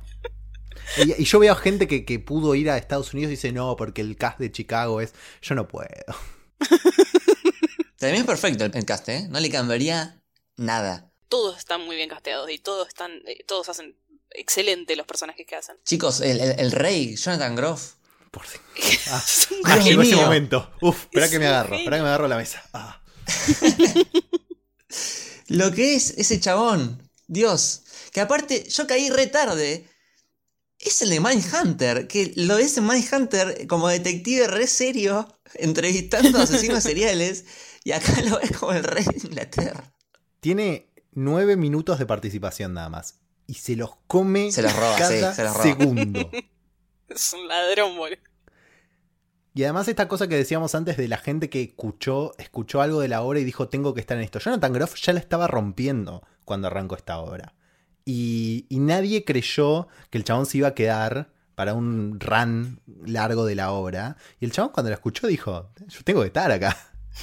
Y, 0.96 1.22
y 1.22 1.24
yo 1.24 1.38
veo 1.38 1.54
gente 1.56 1.86
que, 1.88 2.04
que 2.04 2.18
pudo 2.18 2.54
ir 2.54 2.70
a 2.70 2.76
Estados 2.78 3.12
Unidos 3.14 3.28
y 3.30 3.36
dice 3.36 3.52
no, 3.52 3.76
porque 3.76 4.00
el 4.02 4.16
cast 4.16 4.38
de 4.38 4.50
Chicago 4.52 5.00
es. 5.00 5.12
Yo 5.42 5.54
no 5.54 5.68
puedo. 5.68 5.88
También 7.98 8.22
es 8.22 8.26
perfecto 8.26 8.64
el, 8.64 8.76
el 8.76 8.84
cast, 8.84 9.08
¿eh? 9.08 9.26
No 9.28 9.38
le 9.40 9.48
cambiaría 9.50 10.20
nada. 10.56 11.10
Todos 11.28 11.56
están 11.58 11.82
muy 11.84 11.96
bien 11.96 12.08
casteados 12.08 12.50
y 12.50 12.58
todos 12.58 12.88
están, 12.88 13.12
eh, 13.26 13.44
todos 13.46 13.68
hacen 13.68 13.96
excelente 14.30 14.96
los 14.96 15.06
personajes 15.06 15.46
que 15.46 15.54
hacen. 15.56 15.76
Chicos, 15.84 16.20
el, 16.20 16.40
el- 16.40 16.58
el 16.60 16.72
rey, 16.72 17.16
Jonathan 17.16 17.54
Groff. 17.56 17.94
Por 18.30 18.46
si- 18.46 18.58
Es 18.76 19.48
un 19.50 19.58
Ah, 19.64 19.76
llegó 19.78 20.02
ese 20.02 20.16
momento. 20.16 20.70
Uf, 20.80 21.02
espera 21.04 21.26
Es 21.26 21.30
que 21.32 21.38
me 21.38 21.46
agarro, 21.46 21.76
espera 21.76 21.96
que 21.98 22.02
me 22.02 22.08
agarro 22.08 22.28
la 22.28 22.36
mesa. 22.36 22.62
Ah. 22.72 23.00
Lo 25.48 25.72
que 25.72 25.94
es 25.94 26.10
ese 26.18 26.40
chabón. 26.40 27.08
Dios. 27.26 27.82
Que 28.12 28.20
aparte, 28.20 28.68
yo 28.68 28.86
caí 28.86 29.10
re 29.10 29.26
tarde. 29.26 29.88
Es 30.84 31.00
el 31.00 31.10
de 31.10 31.20
Mindhunter. 31.20 32.08
Que 32.08 32.32
lo 32.36 32.58
es 32.58 32.76
en 32.76 32.86
Mindhunter 32.86 33.66
como 33.68 33.88
detective 33.88 34.48
re 34.48 34.66
serio. 34.66 35.28
Entrevistando 35.54 36.38
a 36.38 36.42
asesinos 36.42 36.82
seriales. 36.82 37.44
Y 37.84 37.92
acá 37.92 38.20
lo 38.22 38.38
ves 38.38 38.56
como 38.56 38.72
el 38.72 38.84
rey 38.84 39.04
de 39.04 39.26
Inglaterra. 39.28 39.92
Tiene 40.40 40.92
nueve 41.12 41.56
minutos 41.56 41.98
de 41.98 42.06
participación 42.06 42.74
nada 42.74 42.88
más. 42.88 43.20
Y 43.46 43.54
se 43.54 43.76
los 43.76 43.90
come 44.06 44.50
Se 44.50 44.62
los 44.62 44.74
roba, 44.74 44.96
cada 44.96 45.30
sí, 45.30 45.36
se 45.36 45.44
los 45.44 45.52
roba. 45.54 45.62
segundo. 45.62 46.30
Es 47.08 47.34
un 47.34 47.46
ladrón, 47.46 47.96
boludo. 47.98 48.16
Y 49.54 49.64
además 49.64 49.86
esta 49.88 50.08
cosa 50.08 50.28
que 50.28 50.36
decíamos 50.36 50.74
antes 50.74 50.96
de 50.96 51.08
la 51.08 51.18
gente 51.18 51.50
que 51.50 51.60
escuchó, 51.62 52.32
escuchó 52.38 52.80
algo 52.80 53.00
de 53.00 53.08
la 53.08 53.20
obra 53.20 53.38
y 53.38 53.44
dijo 53.44 53.68
tengo 53.68 53.92
que 53.92 54.00
estar 54.00 54.16
en 54.16 54.22
esto. 54.24 54.38
Jonathan 54.38 54.72
Groff 54.72 54.94
ya 54.94 55.12
la 55.12 55.20
estaba 55.20 55.46
rompiendo 55.46 56.22
cuando 56.46 56.68
arrancó 56.68 56.96
esta 56.96 57.18
obra. 57.18 57.54
Y, 58.04 58.66
y 58.68 58.78
nadie 58.78 59.24
creyó 59.24 59.88
que 60.10 60.18
el 60.18 60.24
chabón 60.24 60.46
se 60.46 60.58
iba 60.58 60.68
a 60.68 60.74
quedar 60.74 61.32
para 61.54 61.74
un 61.74 62.18
run 62.18 62.80
largo 63.04 63.44
de 63.44 63.54
la 63.54 63.72
obra. 63.72 64.16
Y 64.40 64.44
el 64.44 64.52
chabón 64.52 64.72
cuando 64.72 64.90
la 64.90 64.96
escuchó 64.96 65.26
dijo, 65.26 65.70
yo 65.86 66.02
tengo 66.04 66.20
que 66.22 66.28
estar 66.28 66.50
acá. 66.50 66.76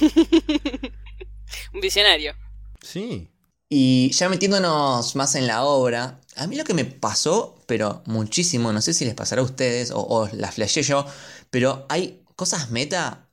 Un 1.74 1.80
visionario. 1.80 2.34
Sí. 2.80 3.28
Y 3.68 4.10
ya 4.12 4.28
metiéndonos 4.28 5.14
más 5.14 5.34
en 5.34 5.46
la 5.46 5.64
obra, 5.64 6.20
a 6.36 6.46
mí 6.46 6.56
lo 6.56 6.64
que 6.64 6.74
me 6.74 6.84
pasó, 6.84 7.56
pero 7.66 8.02
muchísimo, 8.06 8.72
no 8.72 8.80
sé 8.80 8.94
si 8.94 9.04
les 9.04 9.14
pasará 9.14 9.42
a 9.42 9.44
ustedes 9.44 9.92
o, 9.92 10.00
o 10.00 10.28
las 10.32 10.54
flashé 10.54 10.82
yo, 10.82 11.06
pero 11.50 11.86
hay 11.88 12.24
cosas 12.34 12.70
meta 12.70 13.29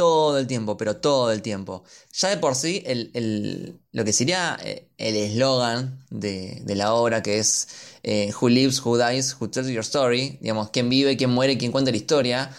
todo 0.00 0.38
el 0.38 0.46
tiempo, 0.46 0.76
pero 0.76 0.96
todo 0.96 1.30
el 1.32 1.42
tiempo. 1.42 1.84
Ya 2.12 2.28
de 2.30 2.36
por 2.38 2.54
sí, 2.54 2.82
el, 2.86 3.10
el- 3.14 3.80
lo 3.92 4.04
que 4.04 4.12
sería 4.12 4.58
eh, 4.64 4.88
el 4.98 5.14
eslogan 5.16 6.04
de, 6.10 6.60
de 6.64 6.74
la 6.74 6.94
obra, 6.94 7.22
que 7.22 7.38
es 7.38 7.68
eh, 8.02 8.32
Who 8.40 8.48
lives, 8.48 8.80
who 8.84 8.96
dies, 8.98 9.36
who 9.38 9.48
tells 9.50 9.68
your 9.68 9.80
story, 9.84 10.38
digamos, 10.40 10.70
quién 10.70 10.88
vive, 10.88 11.16
quién 11.16 11.30
muere, 11.30 11.58
quién 11.58 11.72
cuenta 11.72 11.90
la 11.90 11.96
historia, 11.98 12.50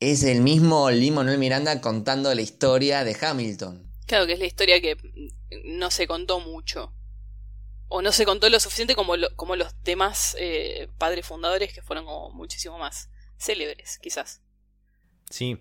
es 0.00 0.22
el 0.24 0.40
mismo 0.42 0.90
Lin 0.90 1.14
Manuel 1.14 1.38
Miranda 1.38 1.80
contando 1.80 2.34
la 2.34 2.42
historia 2.42 3.04
de 3.04 3.16
Hamilton. 3.20 3.82
Claro 4.06 4.26
que 4.26 4.32
es 4.34 4.38
la 4.38 4.46
historia 4.46 4.80
que 4.80 4.96
mm, 4.96 5.78
no 5.78 5.90
se 5.90 6.06
contó 6.06 6.40
mucho. 6.40 6.92
O 7.88 8.02
no 8.02 8.10
se 8.12 8.24
contó 8.24 8.48
lo 8.50 8.58
suficiente 8.60 8.94
como, 8.96 9.16
lo- 9.16 9.34
como 9.36 9.54
los 9.56 9.72
demás 9.84 10.36
eh, 10.40 10.88
padres 10.98 11.24
fundadores 11.26 11.72
que 11.72 11.82
fueron 11.82 12.04
como 12.04 12.30
muchísimo 12.30 12.78
más 12.78 13.08
célebres, 13.38 13.98
quizás. 14.02 14.40
Sí. 15.30 15.58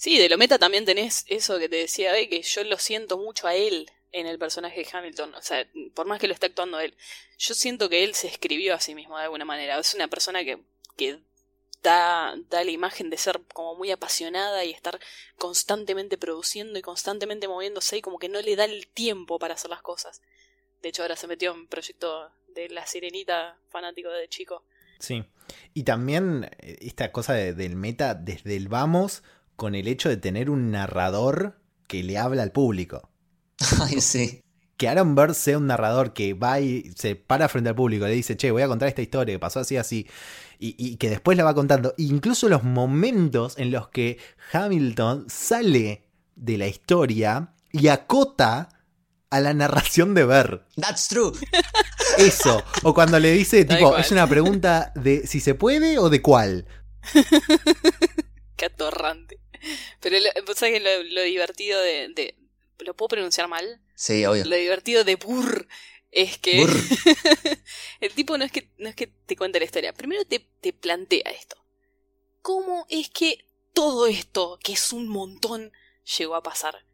Sí, 0.00 0.16
de 0.16 0.30
lo 0.30 0.38
meta 0.38 0.58
también 0.58 0.86
tenés 0.86 1.26
eso 1.28 1.58
que 1.58 1.68
te 1.68 1.76
decía, 1.76 2.16
eh, 2.18 2.26
que 2.30 2.40
yo 2.40 2.64
lo 2.64 2.78
siento 2.78 3.18
mucho 3.18 3.46
a 3.46 3.54
él 3.54 3.90
en 4.12 4.26
el 4.26 4.38
personaje 4.38 4.80
de 4.82 4.88
Hamilton. 4.90 5.34
O 5.34 5.42
sea, 5.42 5.68
por 5.92 6.06
más 6.06 6.18
que 6.18 6.26
lo 6.26 6.32
esté 6.32 6.46
actuando 6.46 6.80
él, 6.80 6.96
yo 7.36 7.52
siento 7.52 7.90
que 7.90 8.02
él 8.02 8.14
se 8.14 8.26
escribió 8.26 8.74
a 8.74 8.80
sí 8.80 8.94
mismo 8.94 9.18
de 9.18 9.24
alguna 9.24 9.44
manera. 9.44 9.78
Es 9.78 9.92
una 9.92 10.08
persona 10.08 10.42
que, 10.42 10.58
que 10.96 11.18
da, 11.82 12.34
da 12.48 12.64
la 12.64 12.70
imagen 12.70 13.10
de 13.10 13.18
ser 13.18 13.42
como 13.52 13.74
muy 13.74 13.90
apasionada 13.90 14.64
y 14.64 14.70
estar 14.70 14.98
constantemente 15.36 16.16
produciendo 16.16 16.78
y 16.78 16.82
constantemente 16.82 17.46
moviéndose 17.46 17.98
y 17.98 18.00
como 18.00 18.18
que 18.18 18.30
no 18.30 18.40
le 18.40 18.56
da 18.56 18.64
el 18.64 18.86
tiempo 18.86 19.38
para 19.38 19.52
hacer 19.52 19.68
las 19.68 19.82
cosas. 19.82 20.22
De 20.80 20.88
hecho, 20.88 21.02
ahora 21.02 21.16
se 21.16 21.26
metió 21.26 21.52
en 21.52 21.66
proyecto 21.68 22.30
de 22.54 22.70
La 22.70 22.86
Sirenita, 22.86 23.58
fanático 23.68 24.08
de 24.08 24.30
chico. 24.30 24.64
Sí. 24.98 25.24
Y 25.74 25.82
también 25.82 26.50
eh, 26.60 26.78
esta 26.80 27.12
cosa 27.12 27.34
de- 27.34 27.52
del 27.52 27.76
meta 27.76 28.14
desde 28.14 28.56
el 28.56 28.68
vamos 28.68 29.22
con 29.60 29.74
el 29.74 29.88
hecho 29.88 30.08
de 30.08 30.16
tener 30.16 30.48
un 30.48 30.70
narrador 30.70 31.60
que 31.86 32.02
le 32.02 32.16
habla 32.16 32.42
al 32.42 32.50
público. 32.50 33.10
Ay, 33.82 34.00
sí. 34.00 34.40
Que 34.78 34.88
Aaron 34.88 35.14
Burr 35.14 35.34
sea 35.34 35.58
un 35.58 35.66
narrador 35.66 36.14
que 36.14 36.32
va 36.32 36.60
y 36.60 36.90
se 36.96 37.14
para 37.14 37.46
frente 37.46 37.68
al 37.68 37.74
público, 37.74 38.06
le 38.06 38.14
dice, 38.14 38.38
che, 38.38 38.50
voy 38.52 38.62
a 38.62 38.68
contar 38.68 38.88
esta 38.88 39.02
historia 39.02 39.34
que 39.34 39.38
pasó 39.38 39.60
así, 39.60 39.76
así, 39.76 40.06
y, 40.58 40.74
y 40.78 40.96
que 40.96 41.10
después 41.10 41.36
la 41.36 41.44
va 41.44 41.54
contando. 41.54 41.92
Incluso 41.98 42.48
los 42.48 42.64
momentos 42.64 43.58
en 43.58 43.70
los 43.70 43.88
que 43.88 44.16
Hamilton 44.50 45.26
sale 45.28 46.08
de 46.36 46.56
la 46.56 46.66
historia 46.66 47.52
y 47.70 47.88
acota 47.88 48.70
a 49.28 49.40
la 49.40 49.52
narración 49.52 50.14
de 50.14 50.24
Burr. 50.24 50.64
That's 50.76 51.08
true. 51.08 51.32
Eso. 52.16 52.64
O 52.82 52.94
cuando 52.94 53.20
le 53.20 53.32
dice, 53.32 53.66
tipo, 53.66 53.94
es 53.98 54.10
una 54.10 54.26
pregunta 54.26 54.90
de 54.94 55.26
si 55.26 55.38
se 55.38 55.54
puede 55.54 55.98
o 55.98 56.08
de 56.08 56.22
cuál. 56.22 56.66
Qué 58.56 58.64
atorrante. 58.64 59.40
Pero 60.00 60.18
lo, 60.18 60.28
vos 60.46 60.56
sabés 60.58 60.74
que 60.74 60.80
lo, 60.80 61.02
lo 61.04 61.22
divertido 61.22 61.80
de, 61.80 62.08
de- 62.08 62.36
¿Lo 62.78 62.94
puedo 62.94 63.08
pronunciar 63.08 63.46
mal? 63.48 63.80
Sí, 63.94 64.24
obvio. 64.24 64.44
Lo 64.46 64.56
divertido 64.56 65.04
de 65.04 65.16
Burr 65.16 65.68
es 66.10 66.38
que 66.38 66.60
Burr. 66.62 66.70
el 68.00 68.12
tipo 68.14 68.38
no 68.38 68.44
es 68.44 68.52
que, 68.52 68.70
no 68.78 68.88
es 68.88 68.94
que 68.96 69.06
te 69.06 69.36
cuente 69.36 69.58
la 69.58 69.66
historia. 69.66 69.92
Primero 69.92 70.24
te, 70.24 70.38
te 70.60 70.72
plantea 70.72 71.30
esto. 71.30 71.56
¿Cómo 72.42 72.86
es 72.88 73.10
que 73.10 73.46
todo 73.74 74.06
esto, 74.06 74.58
que 74.64 74.72
es 74.72 74.92
un 74.94 75.08
montón, 75.08 75.72
llegó 76.18 76.34
a 76.36 76.42
pasar? 76.42 76.86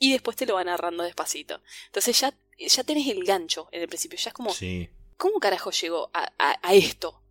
Y 0.00 0.12
después 0.12 0.36
te 0.36 0.44
lo 0.46 0.54
va 0.54 0.64
narrando 0.64 1.04
despacito. 1.04 1.62
Entonces 1.86 2.20
ya, 2.20 2.36
ya 2.58 2.82
tenés 2.84 3.06
el 3.08 3.24
gancho 3.24 3.68
en 3.72 3.82
el 3.82 3.88
principio. 3.88 4.18
Ya 4.18 4.30
es 4.30 4.34
como, 4.34 4.52
Sí. 4.52 4.90
¿cómo 5.16 5.38
carajo 5.38 5.70
llegó 5.70 6.10
a, 6.12 6.32
a- 6.38 6.58
a 6.62 6.74
esto? 6.74 7.22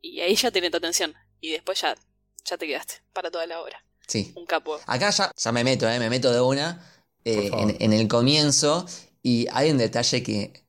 Y 0.00 0.20
ahí 0.20 0.34
ya 0.34 0.50
tenés 0.50 0.72
tu 0.72 0.78
atención. 0.78 1.14
Y 1.40 1.52
después 1.52 1.80
ya, 1.80 1.96
ya 2.44 2.58
te 2.58 2.66
quedaste 2.66 3.02
para 3.12 3.30
toda 3.30 3.46
la 3.46 3.60
obra. 3.62 3.84
Sí. 4.10 4.32
Un 4.34 4.44
capo. 4.44 4.78
Acá 4.86 5.10
ya, 5.10 5.32
ya 5.36 5.52
me 5.52 5.62
meto, 5.62 5.88
¿eh? 5.88 5.98
me 6.00 6.10
meto 6.10 6.32
de 6.32 6.40
una 6.40 6.84
eh, 7.24 7.50
en 7.78 7.92
el 7.92 8.08
comienzo. 8.08 8.86
Y 9.22 9.46
hay 9.52 9.70
un 9.70 9.78
detalle 9.78 10.22
que 10.22 10.64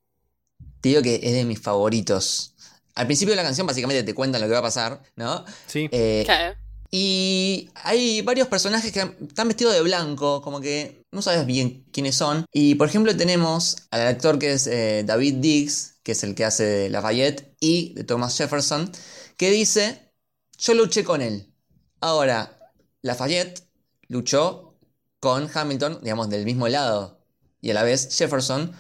te 0.82 0.89
digo 0.89 1.02
que 1.02 1.20
es 1.24 1.34
de 1.34 1.46
mis 1.46 1.60
favoritos. 1.60 2.54
Al 2.94 3.08
principio 3.08 3.32
de 3.32 3.38
la 3.38 3.44
canción 3.44 3.66
básicamente 3.66 4.04
te 4.04 4.14
cuentan 4.14 4.42
lo 4.42 4.48
que 4.48 4.54
va 4.54 4.60
a 4.60 4.64
pasar, 4.64 5.02
¿no? 5.16 5.44
Sí. 5.66 5.89
Eh, 5.92 6.24
Claro. 6.26 6.56
Y 6.94 7.70
hay 7.76 8.22
varios 8.22 8.50
personajes 8.50 8.92
que 8.92 9.00
están 9.00 9.48
vestidos 9.48 9.74
de 9.74 9.82
blanco, 9.82 10.42
como 10.42 10.60
que 10.60 11.06
no 11.12 11.22
sabes 11.22 11.46
bien 11.46 11.86
quiénes 11.94 12.18
son. 12.18 12.46
Y 12.52 12.76
por 12.76 12.89
ejemplo 12.89 13.16
tenemos 13.16 13.78
al 13.92 14.02
actor 14.08 14.38
que 14.38 14.52
es 14.52 14.68
eh, 14.68 15.04
David 15.06 15.36
Diggs, 15.36 16.00
que 16.04 16.12
es 16.12 16.24
el 16.24 16.36
que 16.36 16.44
hace 16.44 16.66
de 16.66 16.89
Lafayette, 16.89 17.56
y 17.62 17.94
de 17.94 18.04
Thomas 18.04 18.38
Jefferson, 18.38 18.92
que 19.38 19.52
dice, 19.52 20.12
yo 20.58 20.74
luché 20.74 21.06
con 21.06 21.22
él. 21.22 21.54
Ahora, 22.02 22.60
Lafayette 23.02 23.64
luchó 24.08 24.78
con 25.20 25.49
Hamilton, 25.54 25.99
digamos, 26.02 26.30
del 26.30 26.45
mismo 26.45 26.68
lado. 26.68 27.20
Y 27.62 27.72
a 27.72 27.74
la 27.74 27.84
vez 27.84 28.16
Jefferson 28.16 28.72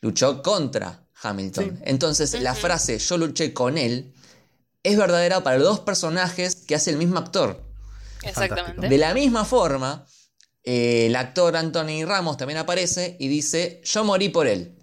luchó 0.00 0.42
contra 0.42 1.06
Hamilton. 1.22 1.80
Entonces, 1.84 2.40
la 2.40 2.54
frase 2.54 2.98
yo 2.98 3.18
luché 3.18 3.52
con 3.52 3.76
él 3.76 4.14
es 4.82 4.96
verdadera 4.96 5.42
para 5.42 5.58
los 5.58 5.66
dos 5.66 5.80
personajes 5.80 6.54
que 6.54 6.74
hace 6.74 6.90
el 6.90 6.96
mismo 6.96 7.18
actor. 7.18 7.62
Exactamente. 8.22 8.88
De 8.88 8.98
la 8.98 9.14
misma 9.14 9.44
forma, 9.44 10.06
eh, 10.64 11.06
el 11.06 11.16
actor 11.16 11.56
Anthony 11.56 12.04
Ramos 12.04 12.36
también 12.36 12.58
aparece 12.58 13.16
y 13.18 13.28
dice, 13.28 13.80
yo 13.84 14.04
morí 14.04 14.28
por 14.28 14.46
él. 14.46 14.76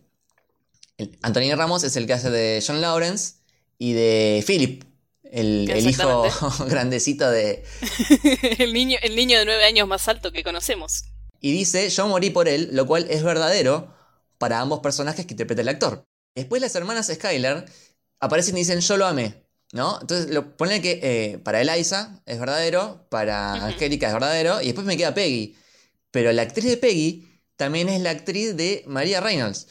Anthony 1.21 1.55
Ramos 1.55 1.83
es 1.83 1.95
el 1.95 2.07
que 2.07 2.13
hace 2.13 2.29
de 2.29 2.63
John 2.65 2.81
Lawrence 2.81 3.35
y 3.77 3.93
de 3.93 4.43
Philip, 4.45 4.83
el, 5.31 5.87
hijo 5.87 6.25
grandecito 6.69 7.29
de... 7.29 7.63
el, 8.59 8.73
niño, 8.73 8.97
el 9.01 9.15
niño 9.15 9.39
de 9.39 9.45
nueve 9.45 9.65
años 9.65 9.87
más 9.87 10.07
alto 10.07 10.31
que 10.31 10.43
conocemos. 10.43 11.05
Y 11.39 11.51
dice, 11.51 11.89
yo 11.89 12.07
morí 12.07 12.29
por 12.29 12.47
él, 12.47 12.69
lo 12.73 12.85
cual 12.87 13.07
es 13.09 13.23
verdadero 13.23 13.93
para 14.37 14.59
ambos 14.59 14.79
personajes 14.79 15.25
que 15.25 15.33
interpreta 15.33 15.61
el 15.61 15.69
actor. 15.69 16.05
Después 16.35 16.61
las 16.61 16.75
hermanas 16.75 17.11
Skyler 17.13 17.65
aparecen 18.19 18.55
y 18.57 18.61
dicen, 18.61 18.79
yo 18.79 18.97
lo 18.97 19.05
amé. 19.05 19.43
¿No? 19.73 19.99
Entonces 19.99 20.29
lo 20.33 20.55
pone 20.55 20.81
que 20.81 20.99
eh, 21.03 21.39
para 21.39 21.59
Eliza 21.59 22.21
es 22.25 22.39
verdadero, 22.39 23.05
para 23.09 23.65
Angélica 23.65 24.07
es 24.07 24.13
verdadero, 24.13 24.61
y 24.61 24.67
después 24.67 24.87
me 24.87 24.95
queda 24.95 25.13
Peggy. 25.13 25.57
Pero 26.09 26.31
la 26.31 26.43
actriz 26.43 26.69
de 26.69 26.77
Peggy 26.77 27.27
también 27.57 27.89
es 27.89 27.99
la 28.01 28.11
actriz 28.11 28.55
de 28.55 28.83
María 28.87 29.19
Reynolds. 29.19 29.67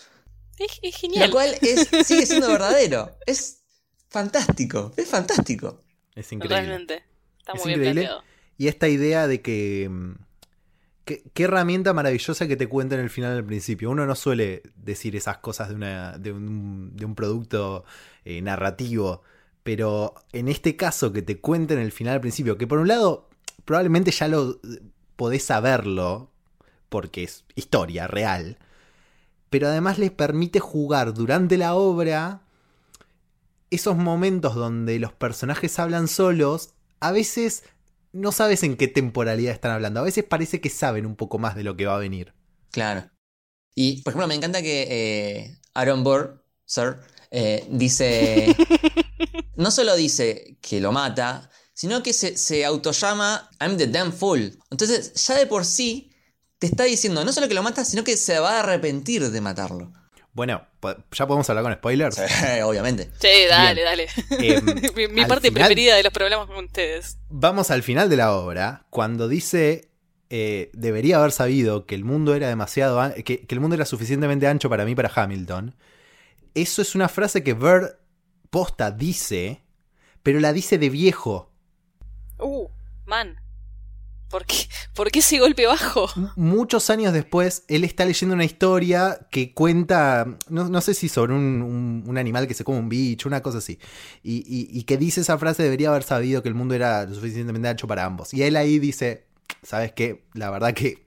Es, 0.58 0.96
genial. 0.96 1.28
Lo 1.28 1.32
cual 1.32 1.56
sigue 2.04 2.26
siendo 2.26 2.48
verdadero. 2.48 3.16
Es 3.26 3.62
fantástico, 4.08 4.92
es 4.96 5.08
fantástico. 5.08 5.82
Es 6.14 6.32
increíble. 6.32 6.60
Realmente. 6.60 7.04
Está 7.38 7.54
muy 7.54 7.74
bien 7.74 7.80
planteado. 7.80 8.22
Y 8.58 8.68
esta 8.68 8.88
idea 8.88 9.26
de 9.26 9.42
que 9.42 9.88
mm, 9.90 10.12
Qué, 11.06 11.22
herramienta 11.36 11.94
maravillosa 11.94 12.48
que 12.48 12.56
te 12.56 12.68
cuenta 12.68 12.96
en 12.96 13.00
el 13.00 13.10
final 13.10 13.36
al 13.36 13.44
principio. 13.44 13.90
Uno 13.90 14.06
no 14.06 14.16
suele 14.16 14.64
decir 14.74 15.14
esas 15.14 15.38
cosas 15.38 15.68
de, 15.68 15.76
una, 15.76 16.18
de, 16.18 16.32
un, 16.32 16.96
de 16.96 17.04
un 17.04 17.14
producto 17.14 17.84
eh, 18.24 18.42
narrativo, 18.42 19.22
pero 19.62 20.14
en 20.32 20.48
este 20.48 20.74
caso 20.74 21.12
que 21.12 21.22
te 21.22 21.38
cuenta 21.38 21.74
en 21.74 21.80
el 21.80 21.92
final 21.92 22.14
al 22.14 22.20
principio, 22.20 22.58
que 22.58 22.66
por 22.66 22.80
un 22.80 22.88
lado 22.88 23.28
probablemente 23.64 24.10
ya 24.10 24.26
lo 24.26 24.58
podés 25.14 25.44
saberlo, 25.44 26.32
porque 26.88 27.22
es 27.22 27.44
historia 27.54 28.08
real, 28.08 28.58
pero 29.48 29.68
además 29.68 30.00
les 30.00 30.10
permite 30.10 30.58
jugar 30.58 31.14
durante 31.14 31.56
la 31.56 31.76
obra 31.76 32.40
esos 33.70 33.96
momentos 33.96 34.54
donde 34.54 34.98
los 34.98 35.12
personajes 35.12 35.78
hablan 35.78 36.08
solos, 36.08 36.74
a 37.00 37.12
veces 37.12 37.64
no 38.12 38.32
sabes 38.32 38.62
en 38.62 38.76
qué 38.76 38.88
temporalidad 38.88 39.52
están 39.52 39.72
hablando. 39.72 40.00
A 40.00 40.04
veces 40.04 40.24
parece 40.24 40.60
que 40.60 40.70
saben 40.70 41.06
un 41.06 41.16
poco 41.16 41.38
más 41.38 41.54
de 41.54 41.64
lo 41.64 41.76
que 41.76 41.86
va 41.86 41.96
a 41.96 42.00
venir. 42.00 42.34
Claro. 42.70 43.10
Y, 43.74 44.02
por 44.02 44.12
ejemplo, 44.12 44.28
me 44.28 44.34
encanta 44.34 44.62
que 44.62 44.86
eh, 44.88 45.58
Aaron 45.74 46.02
Burr, 46.02 46.42
sir, 46.64 46.96
eh, 47.30 47.66
dice. 47.70 48.56
no 49.56 49.70
solo 49.70 49.96
dice 49.96 50.58
que 50.60 50.80
lo 50.80 50.92
mata, 50.92 51.50
sino 51.74 52.02
que 52.02 52.12
se, 52.12 52.36
se 52.36 52.64
autollama 52.64 53.50
I'm 53.60 53.76
the 53.76 53.86
damn 53.86 54.12
fool. 54.12 54.58
Entonces, 54.70 55.12
ya 55.14 55.34
de 55.34 55.46
por 55.46 55.64
sí 55.64 56.12
te 56.58 56.66
está 56.66 56.84
diciendo 56.84 57.24
no 57.24 57.32
solo 57.32 57.48
que 57.48 57.54
lo 57.54 57.62
mata, 57.62 57.84
sino 57.84 58.04
que 58.04 58.16
se 58.16 58.38
va 58.38 58.56
a 58.56 58.60
arrepentir 58.60 59.30
de 59.30 59.40
matarlo. 59.40 59.92
Bueno, 60.36 60.66
¿ya 61.12 61.26
podemos 61.26 61.48
hablar 61.48 61.64
con 61.64 61.72
spoilers? 61.72 62.18
obviamente. 62.62 63.08
Sí, 63.18 63.46
dale, 63.48 63.82
dale. 63.82 64.06
Em, 64.38 64.66
mi, 65.14 65.24
parte 65.24 65.50
preferida 65.50 65.96
de 65.96 66.02
los 66.02 66.12
problemas 66.12 66.46
con 66.46 66.62
ustedes. 66.62 67.16
Vamos 67.30 67.70
al 67.70 67.82
final 67.82 68.10
de 68.10 68.18
la 68.18 68.34
obra, 68.34 68.84
cuando 68.90 69.28
dice 69.28 69.88
eh, 70.28 70.68
debería 70.74 71.16
haber 71.16 71.32
sabido 71.32 71.86
que 71.86 71.94
el 71.94 72.04
mundo 72.04 72.34
era 72.34 72.48
demasiado 72.48 73.14
que, 73.24 73.46
que, 73.46 73.54
el 73.54 73.60
mundo 73.60 73.76
era 73.76 73.86
suficientemente 73.86 74.46
ancho 74.46 74.68
para 74.68 74.84
mí 74.84 74.94
para 74.94 75.10
Hamilton. 75.14 75.74
Eso 76.54 76.82
es 76.82 76.94
una 76.94 77.08
frase 77.08 77.42
que 77.42 77.54
Bird 77.54 77.96
posta 78.50 78.90
dice, 78.90 79.62
pero 80.22 80.38
la 80.38 80.52
dice 80.52 80.76
de 80.76 80.90
viejo. 80.90 81.50
Uh, 82.38 82.68
man. 83.06 83.40
¿Por 84.30 84.44
qué, 84.44 84.56
¿Por 84.94 85.10
qué 85.10 85.20
ese 85.20 85.38
golpe 85.38 85.66
bajo? 85.66 86.08
Muchos 86.34 86.90
años 86.90 87.12
después, 87.12 87.64
él 87.68 87.84
está 87.84 88.04
leyendo 88.04 88.34
una 88.34 88.44
historia 88.44 89.26
que 89.30 89.54
cuenta, 89.54 90.36
no, 90.48 90.80
sé 90.80 90.94
si 90.94 91.08
sobre 91.08 91.32
un, 91.32 92.14
animal 92.18 92.48
que 92.48 92.54
se 92.54 92.64
come 92.64 92.78
un 92.78 92.88
bicho, 92.88 93.28
una 93.28 93.40
cosa 93.40 93.58
así, 93.58 93.78
y, 94.22 94.82
que 94.82 94.96
dice 94.96 95.20
esa 95.20 95.38
frase, 95.38 95.62
debería 95.62 95.90
haber 95.90 96.02
sabido 96.02 96.42
que 96.42 96.48
el 96.48 96.54
mundo 96.54 96.74
era 96.74 97.04
lo 97.04 97.14
suficientemente 97.14 97.68
ancho 97.68 97.86
para 97.86 98.04
ambos. 98.04 98.34
Y 98.34 98.42
él 98.42 98.56
ahí 98.56 98.80
dice, 98.80 99.26
¿sabes 99.62 99.92
qué? 99.92 100.24
La 100.34 100.50
verdad 100.50 100.74
que 100.74 101.06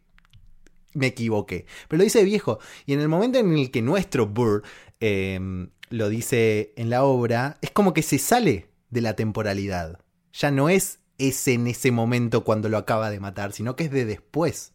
me 0.94 1.08
equivoqué. 1.08 1.66
Pero 1.88 1.98
lo 1.98 2.04
dice 2.04 2.24
viejo. 2.24 2.60
Y 2.86 2.94
en 2.94 3.02
el 3.02 3.10
momento 3.10 3.38
en 3.40 3.58
el 3.58 3.72
que 3.72 3.82
nuestro 3.82 4.28
Burr 4.28 4.64
em, 5.00 5.70
lo 5.90 6.10
dice 6.10 6.74
en 6.78 6.90
la 6.90 7.04
obra, 7.04 7.58
es 7.62 7.72
como 7.72 7.94
que 7.94 8.02
se 8.02 8.18
sale 8.18 8.70
de 8.90 9.02
la 9.02 9.16
temporalidad. 9.16 10.00
Ya 10.34 10.52
no 10.52 10.70
es 10.70 10.99
es 11.20 11.48
en 11.48 11.68
ese 11.68 11.92
momento 11.92 12.44
cuando 12.44 12.70
lo 12.70 12.78
acaba 12.78 13.12
de 13.12 13.20
matar, 13.20 13.54
sino 13.54 13.76
que 13.76 13.86
es 13.86 13.92
de 13.92 14.06
después. 14.06 14.74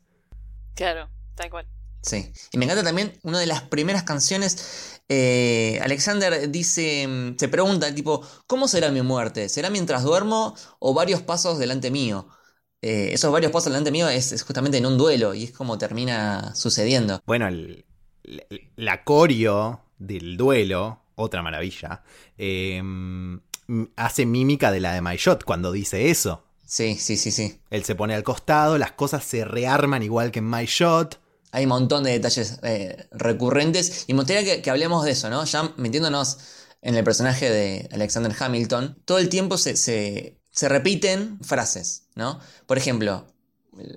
Claro, 0.75 1.09
tal 1.35 1.51
cual. 1.51 1.67
Sí. 2.03 2.33
Y 2.53 2.59
me 2.59 2.67
encanta 2.67 2.85
también 2.85 3.19
una 3.23 3.41
de 3.41 3.47
las 3.47 3.63
primeras 3.63 4.03
canciones. 4.03 5.01
Eh, 5.09 5.81
Alexander 5.83 6.51
dice, 6.51 7.07
mm, 7.09 7.37
se 7.39 7.49
pregunta, 7.49 7.95
tipo, 7.95 8.27
¿cómo 8.47 8.69
será 8.69 8.91
mi 8.91 9.03
muerte? 9.03 9.49
¿Será 9.49 9.71
mientras 9.71 10.03
duermo 10.03 10.55
o 10.79 10.93
varios 10.93 11.23
pasos 11.23 11.59
delante 11.59 11.91
mío? 11.91 12.29
Eh, 12.83 13.15
esos 13.15 13.33
varios 13.33 13.51
pasos 13.51 13.73
delante 13.73 13.91
mío 13.91 14.09
es, 14.09 14.43
justamente 14.43 14.77
en 14.77 14.85
un 14.85 14.99
duelo 14.99 15.33
y 15.33 15.45
es 15.45 15.53
como 15.53 15.79
termina 15.79 16.55
sucediendo. 16.55 17.23
Bueno, 17.25 17.49
el, 17.49 17.87
la 18.77 19.05
corio 19.05 19.81
del 19.97 20.37
duelo, 20.37 21.01
otra 21.15 21.43
maravilla, 21.43 22.03
eh, 22.37 22.83
hace 23.97 24.27
mímica 24.27 24.71
de 24.71 24.81
la 24.81 24.95
de 24.95 25.01
My 25.01 25.17
Shot 25.17 25.45
cuando 25.45 25.73
dice 25.73 26.11
eso. 26.11 26.43
Sí, 26.67 26.97
sí, 26.97 27.17
sí, 27.17 27.31
sí. 27.31 27.61
Él 27.71 27.85
se 27.85 27.95
pone 27.95 28.15
al 28.15 28.23
costado, 28.23 28.79
las 28.79 28.93
cosas 28.93 29.25
se 29.25 29.45
rearman 29.45 30.03
igual 30.03 30.31
que 30.31 30.39
en 30.39 30.51
My 30.51 30.65
Shot. 30.65 31.21
Hay 31.53 31.65
un 31.65 31.71
montón 31.71 32.05
de 32.05 32.13
detalles 32.13 32.59
eh, 32.63 33.07
recurrentes 33.13 34.05
y 34.09 34.15
me 34.15 34.21
gustaría 34.21 34.61
que, 34.61 34.71
hablemos 34.71 35.05
de 35.05 35.13
eso, 35.13 35.31
¿no? 35.31 35.45
Ya 35.45 35.73
metiéndonos 35.77 36.39
en 36.83 36.97
el 36.97 37.05
personaje 37.05 37.49
de 37.51 37.89
Alexander 37.93 38.35
Hamilton, 38.39 38.99
todo 39.05 39.19
el 39.19 39.29
tiempo 39.29 39.57
se, 39.57 39.77
se, 39.77 40.69
repiten 40.69 41.39
frases, 41.43 42.09
¿no? 42.15 42.41
Por 42.67 42.77
ejemplo, 42.77 43.27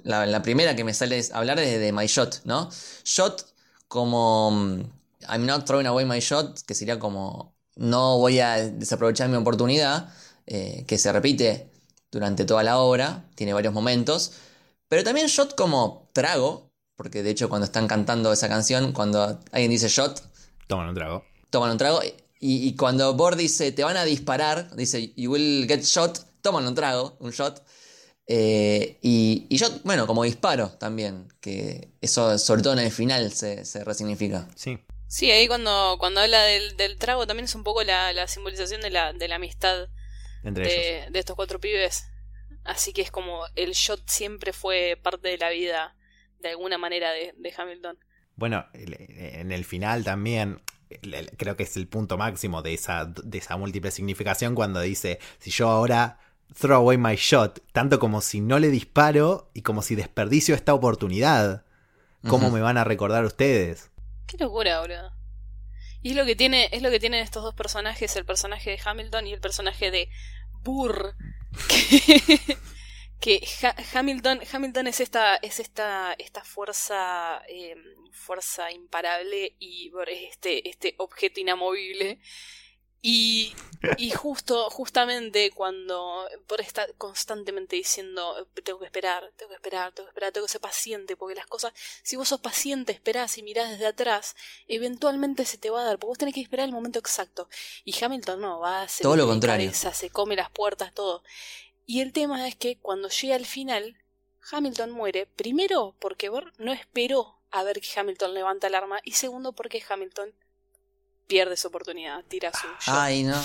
la, 0.03 0.41
primera 0.41 0.75
que 0.75 0.83
me 0.83 0.93
sale 0.93 1.17
es 1.17 1.31
hablar 1.31 1.57
de, 1.59 1.79
de 1.79 1.91
My 1.91 2.05
Shot, 2.05 2.41
¿no? 2.45 2.69
Shot 3.03 3.45
como 3.87 4.51
mm, 4.51 4.83
I'm 5.29 5.45
not 5.45 5.65
throwing 5.65 5.87
away 5.87 6.05
my 6.05 6.19
shot, 6.19 6.61
que 6.65 6.73
sería 6.73 6.99
como 6.99 7.55
no 7.77 8.17
voy 8.17 8.39
a 8.39 8.57
desaprovechar 8.57 9.29
mi 9.29 9.37
oportunidad, 9.37 10.09
eh, 10.45 10.85
que 10.87 10.97
se 10.97 11.11
repite 11.11 11.69
durante 12.11 12.45
toda 12.45 12.63
la 12.63 12.79
obra, 12.79 13.25
tiene 13.35 13.53
varios 13.53 13.73
momentos, 13.73 14.33
pero 14.87 15.03
también 15.03 15.27
shot 15.27 15.55
como 15.55 16.09
trago, 16.13 16.71
porque 16.95 17.23
de 17.23 17.31
hecho 17.31 17.49
cuando 17.49 17.65
están 17.65 17.87
cantando 17.87 18.31
esa 18.31 18.47
canción, 18.47 18.93
cuando 18.93 19.39
alguien 19.51 19.71
dice 19.71 19.87
shot, 19.89 20.21
toman 20.67 20.89
un 20.89 20.95
trago. 20.95 21.23
Toman 21.49 21.71
un 21.71 21.77
trago, 21.77 22.01
y, 22.39 22.75
cuando 22.75 23.13
Bord 23.15 23.37
dice 23.37 23.71
te 23.71 23.83
van 23.83 23.97
a 23.97 24.05
disparar, 24.05 24.75
dice 24.75 25.13
you 25.15 25.31
will 25.31 25.65
get 25.67 25.81
shot, 25.81 26.19
toman 26.41 26.65
un 26.67 26.75
trago, 26.75 27.17
un 27.19 27.31
shot. 27.31 27.63
Eh, 28.29 28.99
y, 29.01 29.47
y 29.49 29.57
shot, 29.57 29.83
bueno, 29.83 30.05
como 30.05 30.23
disparo 30.23 30.69
también, 30.71 31.27
que 31.39 31.93
eso 32.01 32.37
sobre 32.37 32.61
todo 32.61 32.73
en 32.73 32.79
el 32.79 32.91
final 32.91 33.31
se, 33.31 33.65
se 33.65 33.83
resignifica. 33.83 34.47
Sí. 34.55 34.77
Sí, 35.07 35.31
ahí 35.31 35.47
cuando, 35.47 35.95
cuando 35.99 36.19
habla 36.19 36.43
del, 36.43 36.75
del 36.75 36.97
trago 36.97 37.25
también 37.25 37.45
es 37.45 37.55
un 37.55 37.63
poco 37.63 37.83
la, 37.83 38.11
la 38.13 38.27
simbolización 38.27 38.81
de 38.81 38.89
la, 38.89 39.13
de 39.13 39.27
la 39.27 39.35
amistad 39.35 39.87
de, 40.43 41.07
de, 41.09 41.19
estos 41.19 41.35
cuatro 41.35 41.59
pibes. 41.59 42.09
Así 42.63 42.91
que 42.91 43.01
es 43.01 43.11
como 43.11 43.45
el 43.55 43.71
shot 43.71 44.07
siempre 44.07 44.51
fue 44.51 44.99
parte 45.01 45.29
de 45.29 45.37
la 45.37 45.49
vida, 45.49 45.95
de 46.39 46.49
alguna 46.49 46.77
manera, 46.77 47.11
de, 47.11 47.33
de 47.37 47.53
Hamilton. 47.57 47.97
Bueno, 48.35 48.65
en 48.73 49.51
el 49.51 49.65
final 49.65 50.03
también 50.03 50.61
creo 51.37 51.55
que 51.55 51.63
es 51.63 51.75
el 51.77 51.87
punto 51.87 52.17
máximo 52.17 52.61
de 52.61 52.73
esa, 52.73 53.05
de 53.05 53.37
esa 53.37 53.57
múltiple 53.57 53.91
significación 53.91 54.55
cuando 54.55 54.79
dice, 54.81 55.19
si 55.39 55.49
yo 55.51 55.69
ahora 55.69 56.19
throw 56.59 56.77
away 56.77 56.97
my 56.97 57.15
shot, 57.15 57.61
tanto 57.71 57.99
como 57.99 58.21
si 58.21 58.41
no 58.41 58.59
le 58.59 58.69
disparo 58.69 59.49
y 59.53 59.61
como 59.61 59.81
si 59.81 59.95
desperdicio 59.95 60.55
esta 60.55 60.73
oportunidad, 60.73 61.65
¿cómo 62.27 62.51
me 62.51 62.61
van 62.61 62.77
a 62.77 62.83
recordar 62.83 63.25
ustedes? 63.25 63.91
Qué 64.27 64.37
locura, 64.37 64.81
boludo. 64.81 65.11
Y 66.01 66.11
es 66.11 66.15
lo 66.15 66.25
que 66.25 66.35
tiene, 66.35 66.69
es 66.71 66.81
lo 66.81 66.91
que 66.91 66.99
tienen 66.99 67.21
estos 67.21 67.43
dos 67.43 67.55
personajes, 67.55 68.15
el 68.15 68.25
personaje 68.25 68.71
de 68.71 68.79
Hamilton 68.83 69.27
y 69.27 69.33
el 69.33 69.39
personaje 69.39 69.89
de 69.89 70.09
Burr, 70.63 71.15
que 73.19 73.47
Hamilton, 73.93 74.41
Hamilton 74.51 74.87
es 74.87 74.99
esta, 74.99 75.37
es 75.37 75.59
esta, 75.59 76.13
esta 76.19 76.43
fuerza, 76.43 77.41
em, 77.47 77.81
fuerza 78.11 78.71
imparable 78.71 79.55
y 79.59 79.91
este, 80.07 80.69
este 80.69 80.95
objeto 80.97 81.39
inamovible. 81.39 82.19
Y, 83.01 83.53
y 83.97 84.11
justo, 84.11 84.69
justamente 84.69 85.51
cuando 85.51 86.27
por 86.47 86.61
estar 86.61 86.93
constantemente 86.95 87.75
diciendo 87.75 88.47
tengo 88.63 88.79
que 88.79 88.85
esperar, 88.85 89.31
tengo 89.35 89.49
que 89.49 89.55
esperar, 89.55 89.93
tengo 89.93 90.07
que 90.07 90.11
esperar, 90.11 90.31
tengo 90.33 90.47
que 90.47 90.51
ser 90.51 90.61
paciente, 90.61 91.15
porque 91.15 91.35
las 91.35 91.45
cosas, 91.45 91.73
si 92.03 92.15
vos 92.15 92.27
sos 92.27 92.41
paciente, 92.41 92.91
esperás 92.91 93.37
y 93.37 93.43
mirás 93.43 93.69
desde 93.69 93.87
atrás, 93.87 94.35
eventualmente 94.67 95.45
se 95.45 95.57
te 95.57 95.69
va 95.69 95.81
a 95.81 95.83
dar, 95.83 95.99
porque 95.99 96.09
vos 96.09 96.17
tenés 96.17 96.33
que 96.33 96.41
esperar 96.41 96.65
el 96.65 96.73
momento 96.73 96.99
exacto. 96.99 97.49
Y 97.85 98.03
Hamilton 98.03 98.41
no, 98.41 98.59
va 98.59 98.81
a 98.81 98.87
todo 98.87 99.15
lo 99.15 99.27
contrario. 99.27 99.71
se 99.73 100.09
come 100.09 100.35
las 100.35 100.49
puertas, 100.49 100.93
todo. 100.93 101.23
Y 101.85 102.01
el 102.01 102.11
tema 102.11 102.47
es 102.47 102.55
que 102.55 102.77
cuando 102.77 103.09
llega 103.09 103.35
al 103.35 103.45
final, 103.45 103.95
Hamilton 104.51 104.91
muere, 104.91 105.25
primero 105.25 105.95
porque 105.99 106.29
no 106.57 106.73
esperó 106.73 107.37
a 107.51 107.63
ver 107.63 107.79
que 107.79 107.99
Hamilton 107.99 108.33
levanta 108.33 108.67
el 108.67 108.75
arma, 108.75 108.99
y 109.03 109.13
segundo 109.13 109.53
porque 109.53 109.83
Hamilton 109.87 110.33
pierde 111.27 111.57
su 111.57 111.67
oportunidad, 111.67 112.23
tira 112.27 112.51
su 112.53 112.67
Ay, 112.85 113.23
no. 113.23 113.41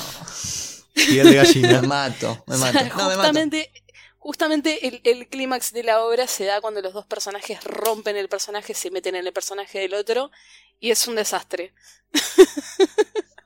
Pierde 0.95 1.35
gallina. 1.35 1.81
me 1.83 1.87
mato, 1.89 2.45
me 2.47 2.57
mato. 2.57 2.79
justamente, 2.91 3.71
justamente 4.19 4.87
el, 4.87 5.01
el 5.05 5.29
clímax 5.29 5.73
de 5.73 5.83
la 5.83 6.05
obra 6.05 6.27
se 6.27 6.45
da 6.45 6.61
cuando 6.61 6.81
los 6.81 6.93
dos 6.93 7.07
personajes 7.07 7.63
rompen 7.65 8.17
el 8.17 8.29
personaje, 8.29 8.75
se 8.75 8.91
meten 8.91 9.17
en 9.17 9.27
el 9.27 9.33
personaje 9.33 9.81
del 9.81 9.95
otro, 9.95 10.31
y 10.81 10.91
es 10.91 11.07
un 11.07 11.17
desastre. 11.17 11.75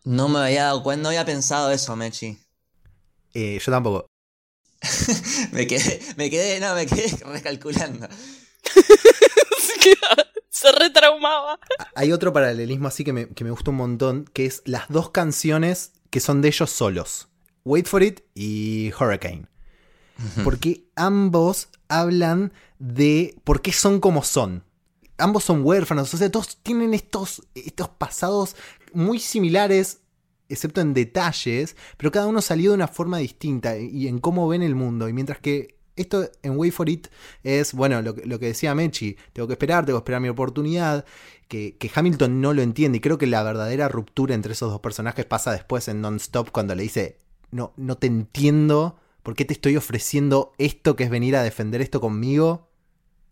no 0.05 0.29
me 0.29 0.41
había 0.41 0.65
dado 0.65 0.83
cuenta, 0.83 1.03
no 1.03 1.09
había 1.09 1.25
pensado 1.25 1.71
eso, 1.71 1.97
Mechi. 1.97 2.39
Eh, 3.35 3.61
yo 3.63 3.73
tampoco. 3.73 4.07
me 5.53 5.67
quedé, 5.67 6.01
me 6.17 6.31
quedé, 6.31 6.61
no, 6.61 6.75
me 6.75 6.87
quedé 6.87 7.09
recalculando. 7.25 8.09
Se 10.59 10.73
retraumaba. 10.73 11.61
Hay 11.95 12.13
otro 12.13 12.33
paralelismo 12.33 12.89
así 12.89 13.05
que 13.05 13.13
me, 13.13 13.29
que 13.29 13.45
me 13.45 13.51
gusta 13.51 13.73
un 13.73 13.77
montón, 13.77 14.25
que 14.33 14.47
es 14.47 14.63
las 14.65 14.89
dos 14.89 15.11
canciones 15.11 15.93
que 16.09 16.19
son 16.19 16.41
de 16.41 16.49
ellos 16.49 16.71
solos. 16.71 17.29
Wait 17.65 17.87
for 17.87 18.03
It 18.03 18.21
y 18.35 18.91
Hurricane. 18.99 19.49
Porque 20.45 20.89
ambos 20.97 21.69
hablan 21.89 22.55
de 22.79 23.39
por 23.45 23.61
qué 23.61 23.71
son 23.71 24.01
como 24.01 24.25
son. 24.25 24.65
Ambos 25.19 25.45
son 25.45 25.63
huérfanos, 25.63 26.15
o 26.15 26.17
sea, 26.17 26.31
todos 26.31 26.57
tienen 26.63 26.95
estos, 26.95 27.43
estos 27.55 27.91
pasados 27.91 28.57
muy 28.95 29.19
similares 29.19 30.01
excepto 30.49 30.81
en 30.81 30.95
detalles, 30.95 31.77
pero 31.99 32.11
cada 32.11 32.29
uno 32.29 32.41
salió 32.41 32.71
de 32.71 32.77
una 32.77 32.89
forma 32.89 33.19
distinta 33.19 33.77
y 33.77 34.09
en 34.09 34.21
cómo 34.21 34.49
ven 34.49 34.63
el 34.63 34.75
mundo. 34.75 35.07
Y 35.07 35.13
mientras 35.13 35.39
que 35.39 35.76
esto 35.97 36.31
en 36.43 36.59
Wait 36.59 36.73
for 36.73 36.89
It 36.89 37.09
es, 37.43 37.73
bueno, 37.73 38.03
lo, 38.03 38.15
que 38.15 38.47
decía 38.47 38.75
Mechi, 38.75 39.17
tengo 39.33 39.47
que 39.47 39.55
esperar, 39.55 39.87
tengo 39.87 39.99
que 39.99 40.03
esperar 40.03 40.21
mi 40.21 40.29
oportunidad, 40.29 41.05
que, 41.49 41.77
Hamilton 41.95 42.41
no 42.41 42.53
lo 42.53 42.63
entiende 42.63 42.99
y 42.99 43.01
creo 43.01 43.19
que 43.19 43.27
la 43.27 43.43
verdadera 43.43 43.89
ruptura 43.89 44.35
entre 44.35 44.53
esos 44.53 44.71
dos 44.71 44.81
personajes 44.81 45.25
pasa 45.25 45.53
después 45.53 45.89
en 45.89 46.01
Non-Stop 46.01 46.51
cuando 46.51 46.75
le 46.75 46.83
dice, 46.83 47.19
no, 47.51 47.73
no 47.77 47.97
te 47.97 48.07
entiendo, 48.07 48.99
¿por 49.23 49.35
qué 49.35 49.45
te 49.45 49.55
estoy 49.55 49.77
ofreciendo 49.77 50.53
esto 50.59 50.97
que 50.97 51.05
es 51.05 51.11
venir 51.11 51.37
a 51.37 51.43
defender 51.43 51.81
esto 51.81 52.01
conmigo 52.01 52.69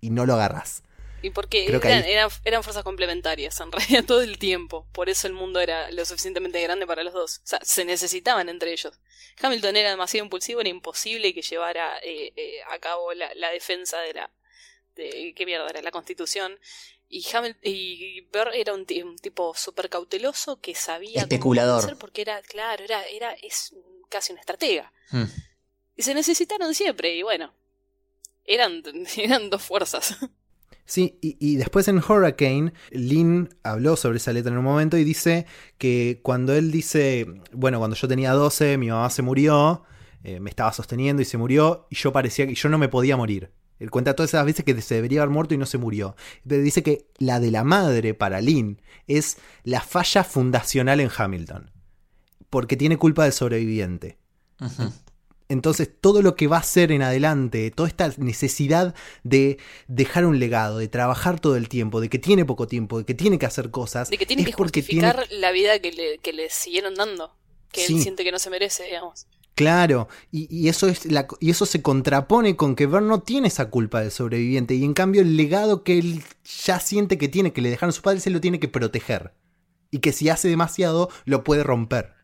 y 0.01 0.11
no 0.11 0.25
lo 0.25 0.35
agarras? 0.35 0.84
Y 1.25 1.31
porque 1.31 1.65
eran, 1.65 2.31
eran, 2.45 2.63
fuerzas 2.63 2.85
complementarias, 2.85 3.59
en 3.61 3.73
realidad 3.73 4.05
todo 4.05 4.21
el 4.21 4.37
tiempo. 4.39 4.87
Por 4.93 5.09
eso 5.09 5.27
el 5.27 5.33
mundo 5.33 5.59
era 5.59 5.91
lo 5.91 6.05
suficientemente 6.05 6.61
grande 6.61 6.87
para 6.87 7.03
los 7.03 7.15
dos. 7.15 7.39
O 7.39 7.47
sea, 7.47 7.61
se 7.63 7.87
necesitaban 7.87 8.51
entre 8.51 8.73
ellos. 8.73 8.93
Hamilton 9.41 9.75
era 9.75 9.89
demasiado 9.89 10.27
impulsivo, 10.27 10.61
era 10.61 10.69
imposible 10.69 11.33
que 11.33 11.41
llevara 11.41 11.97
eh, 12.03 12.35
eh, 12.37 12.59
a 12.71 12.79
cabo 12.79 13.15
la, 13.15 13.51
defensa 13.51 14.01
de 14.01 14.13
la... 14.13 14.31
De, 14.97 15.33
¿Qué 15.35 15.47
mierda 15.47 15.67
era? 15.71 15.81
La 15.81 15.91
constitución. 15.91 16.61
Y, 17.09 17.27
Hamilton, 17.35 17.61
y 17.65 18.21
Burr 18.31 18.51
era 18.53 18.75
un, 18.75 18.85
tipo 18.85 19.55
súper 19.55 19.89
cauteloso 19.89 20.61
que 20.61 20.75
sabía... 20.75 21.23
Especulador. 21.23 21.97
porque 21.97 22.21
era, 22.21 22.43
claro, 22.43 22.85
era, 22.85 23.03
era 23.07 23.33
es 23.33 23.75
casi 24.11 24.35
un 24.35 24.41
estratega. 24.41 24.93
Hmm. 25.09 25.25
Y 25.97 26.03
se 26.03 26.13
necesitaron 26.13 26.75
siempre, 26.75 27.15
y 27.15 27.23
bueno, 27.23 27.55
eran, 28.45 28.83
eran 29.17 29.49
dos 29.49 29.63
fuerzas. 29.63 30.19
Sí, 30.87 31.19
y, 31.23 31.57
después 31.57 31.89
en 31.89 31.99
Hurricane, 31.99 32.75
Lynn 32.91 33.49
habló 33.63 33.97
sobre 33.97 34.19
esa 34.19 34.35
letra 34.35 34.53
en 34.53 34.59
un 34.59 34.65
momento 34.65 34.99
y 34.99 35.05
dice 35.05 35.47
que 35.79 36.21
cuando 36.23 36.55
él 36.55 36.71
dice, 36.71 37.27
bueno, 37.53 37.79
cuando 37.79 37.97
yo 37.97 38.07
tenía 38.07 38.33
12, 38.33 38.77
mi 38.77 38.91
mamá 38.91 39.09
se 39.09 39.23
murió, 39.23 39.85
eh, 40.25 40.41
me 40.41 40.51
estaba 40.51 40.73
sosteniendo 40.75 41.23
y 41.23 41.25
se 41.25 41.39
murió, 41.39 41.87
y 41.91 41.97
yo 41.97 42.13
parecía 42.13 42.47
que 42.47 42.55
yo 42.55 42.69
no 42.69 42.77
me 42.77 42.89
podía 42.89 43.17
morir. 43.17 43.51
Él 43.79 43.91
cuenta 43.91 44.15
todas 44.15 44.31
esas 44.31 44.45
veces 44.45 44.65
que 44.65 44.81
se 44.81 44.95
debería 44.95 45.23
haber 45.23 45.33
muerto 45.33 45.55
y 45.55 45.59
no 45.59 45.67
se 45.67 45.79
murió. 45.79 46.17
Pero 46.47 46.63
dice 46.63 46.83
que 46.83 47.09
la 47.19 47.41
de 47.41 47.51
la 47.51 47.65
madre 47.65 48.15
para 48.15 48.41
Lynn 48.41 48.81
es 49.07 49.39
la 49.65 49.81
falla 49.81 50.23
fundacional 50.23 51.01
en 51.01 51.11
Hamilton. 51.15 51.71
Porque 52.51 52.77
tiene 52.77 52.99
culpa 52.99 53.25
del 53.25 53.33
sobreviviente. 53.33 54.19
Entonces, 55.49 55.91
todo 56.01 56.23
lo 56.23 56.37
que 56.37 56.47
va 56.47 56.57
a 56.57 56.61
hacer 56.61 56.91
en 56.91 57.03
adelante, 57.03 57.71
toda 57.71 57.89
esta 57.89 58.11
necesidad 58.17 58.95
de 59.25 59.59
dejar 59.89 60.25
un 60.25 60.39
legado, 60.39 60.79
de 60.79 60.89
trabajar 60.89 61.39
todo 61.39 61.57
el 61.57 61.69
tiempo, 61.69 62.01
de 62.01 62.09
que 62.09 62.19
tiene 62.19 62.45
poco 62.45 62.67
tiempo, 62.67 62.99
de 62.99 63.05
que 63.05 63.15
tiene 63.15 63.39
que 63.39 63.47
hacer 63.47 63.71
cosas. 63.71 64.09
De 64.09 64.17
que 64.17 64.27
tiene 64.27 64.45
que 64.45 64.53
justificar 64.53 65.27
la 65.31 65.53
vida 65.53 65.79
que 65.81 65.93
le, 65.93 66.19
que 66.19 66.33
le 66.33 66.49
siguieron 66.49 66.95
dando, 66.95 67.37
que 67.71 67.85
él 67.85 68.01
siente 68.01 68.25
que 68.25 68.33
no 68.33 68.39
se 68.39 68.49
merece, 68.49 68.85
digamos. 68.85 69.27
Claro, 69.55 70.09
y, 70.33 70.69
eso 70.69 70.89
es 70.89 71.07
la, 71.07 71.29
y 71.39 71.51
eso 71.51 71.65
se 71.65 71.81
contrapone 71.81 72.57
con 72.57 72.75
que 72.75 72.87
Vern 72.87 73.07
no 73.07 73.23
tiene 73.23 73.47
esa 73.47 73.71
culpa 73.71 74.01
del 74.01 74.11
sobreviviente, 74.11 74.75
y 74.75 74.83
en 74.83 74.95
cambio 74.95 75.23
el 75.23 75.37
legado 75.37 75.85
que 75.85 75.99
él 75.99 76.25
ya 76.65 76.81
siente 76.81 77.19
que 77.19 77.29
tiene, 77.29 77.53
que 77.53 77.61
le 77.61 77.71
dejaron 77.71 77.93
sus 77.93 78.03
padres, 78.03 78.27
él 78.27 78.33
lo 78.33 78.41
tiene 78.41 78.59
que 78.59 78.67
proteger. 78.67 79.33
Y 79.93 80.01
que 80.01 80.11
si 80.11 80.29
hace 80.29 80.49
demasiado, 80.49 81.09
lo 81.25 81.45
puede 81.45 81.63
romper. 81.63 82.15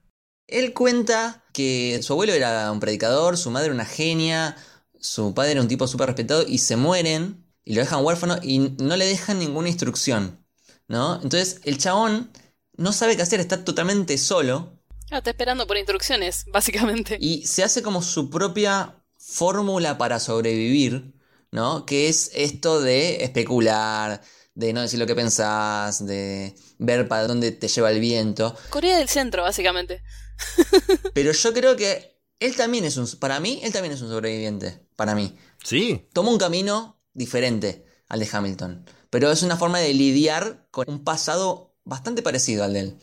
Él 0.51 0.73
cuenta 0.75 1.45
que 1.53 2.01
su 2.03 2.13
abuelo 2.13 2.33
era 2.33 2.71
un 2.71 2.81
predicador, 2.81 3.37
su 3.37 3.51
madre 3.51 3.71
una 3.71 3.85
genia, 3.85 4.57
su 4.99 5.35
padre 5.35 5.53
era 5.53 5.61
un 5.61 5.69
tipo 5.69 5.87
súper 5.87 6.09
respetado 6.09 6.45
y 6.47 6.59
se 6.59 6.77
mueren 6.77 7.45
y 7.65 7.75
lo 7.75 7.81
dejan 7.81 8.05
huérfano 8.05 8.39
y 8.43 8.59
no 8.59 8.97
le 8.97 9.07
dejan 9.07 9.39
ninguna 9.39 9.69
instrucción, 9.69 10.45
¿no? 10.89 11.15
Entonces 11.23 11.61
el 11.65 11.79
chabón 11.79 12.31
no 12.77 12.93
sabe 12.93 13.17
qué 13.17 13.23
hacer, 13.23 13.41
está 13.41 13.65
totalmente 13.65 14.19
solo. 14.19 14.81
Ah, 15.11 15.19
está 15.19 15.31
esperando 15.31 15.67
por 15.67 15.77
instrucciones, 15.77 16.45
básicamente. 16.49 17.19
Y 17.21 17.47
se 17.47 17.63
hace 17.65 17.83
como 17.83 18.03
su 18.03 18.31
propia 18.31 18.95
fórmula 19.17 19.99
para 19.99 20.21
sobrevivir, 20.21 21.13
¿no? 21.51 21.85
Que 21.85 22.09
es 22.09 22.31
esto 22.35 22.81
de 22.81 23.25
especular, 23.25 24.23
de 24.55 24.73
no 24.73 24.83
decir 24.83 24.99
lo 24.99 25.07
que 25.07 25.15
pensás, 25.15 26.05
de 26.07 26.55
ver 26.79 27.09
para 27.09 27.27
dónde 27.27 27.53
te 27.53 27.69
lleva 27.69 27.91
el 27.91 28.01
viento. 28.01 28.57
Corea 28.71 28.99
del 28.99 29.09
Centro, 29.09 29.43
básicamente. 29.43 30.03
Pero 31.15 31.33
yo 31.33 31.53
creo 31.53 31.77
que 31.77 32.21
él 32.39 32.57
también 32.57 32.85
es 32.85 32.97
un. 32.97 33.07
Para 33.19 33.41
mí, 33.41 33.61
él 33.63 33.73
también 33.73 33.95
es 33.95 34.03
un 34.03 34.09
sobreviviente. 34.09 34.81
Para 34.97 35.15
mí. 35.15 35.37
Sí. 35.65 36.09
Tomó 36.13 36.31
un 36.31 36.39
camino 36.39 37.01
diferente 37.13 37.85
al 38.09 38.21
de 38.21 38.29
Hamilton. 38.31 38.85
Pero 39.11 39.31
es 39.31 39.43
una 39.43 39.57
forma 39.57 39.79
de 39.79 39.93
lidiar 39.93 40.67
con 40.71 40.89
un 40.89 41.05
pasado 41.05 41.75
bastante 41.85 42.23
parecido 42.23 42.65
al 42.65 42.73
de 42.73 42.81
él. 42.81 42.99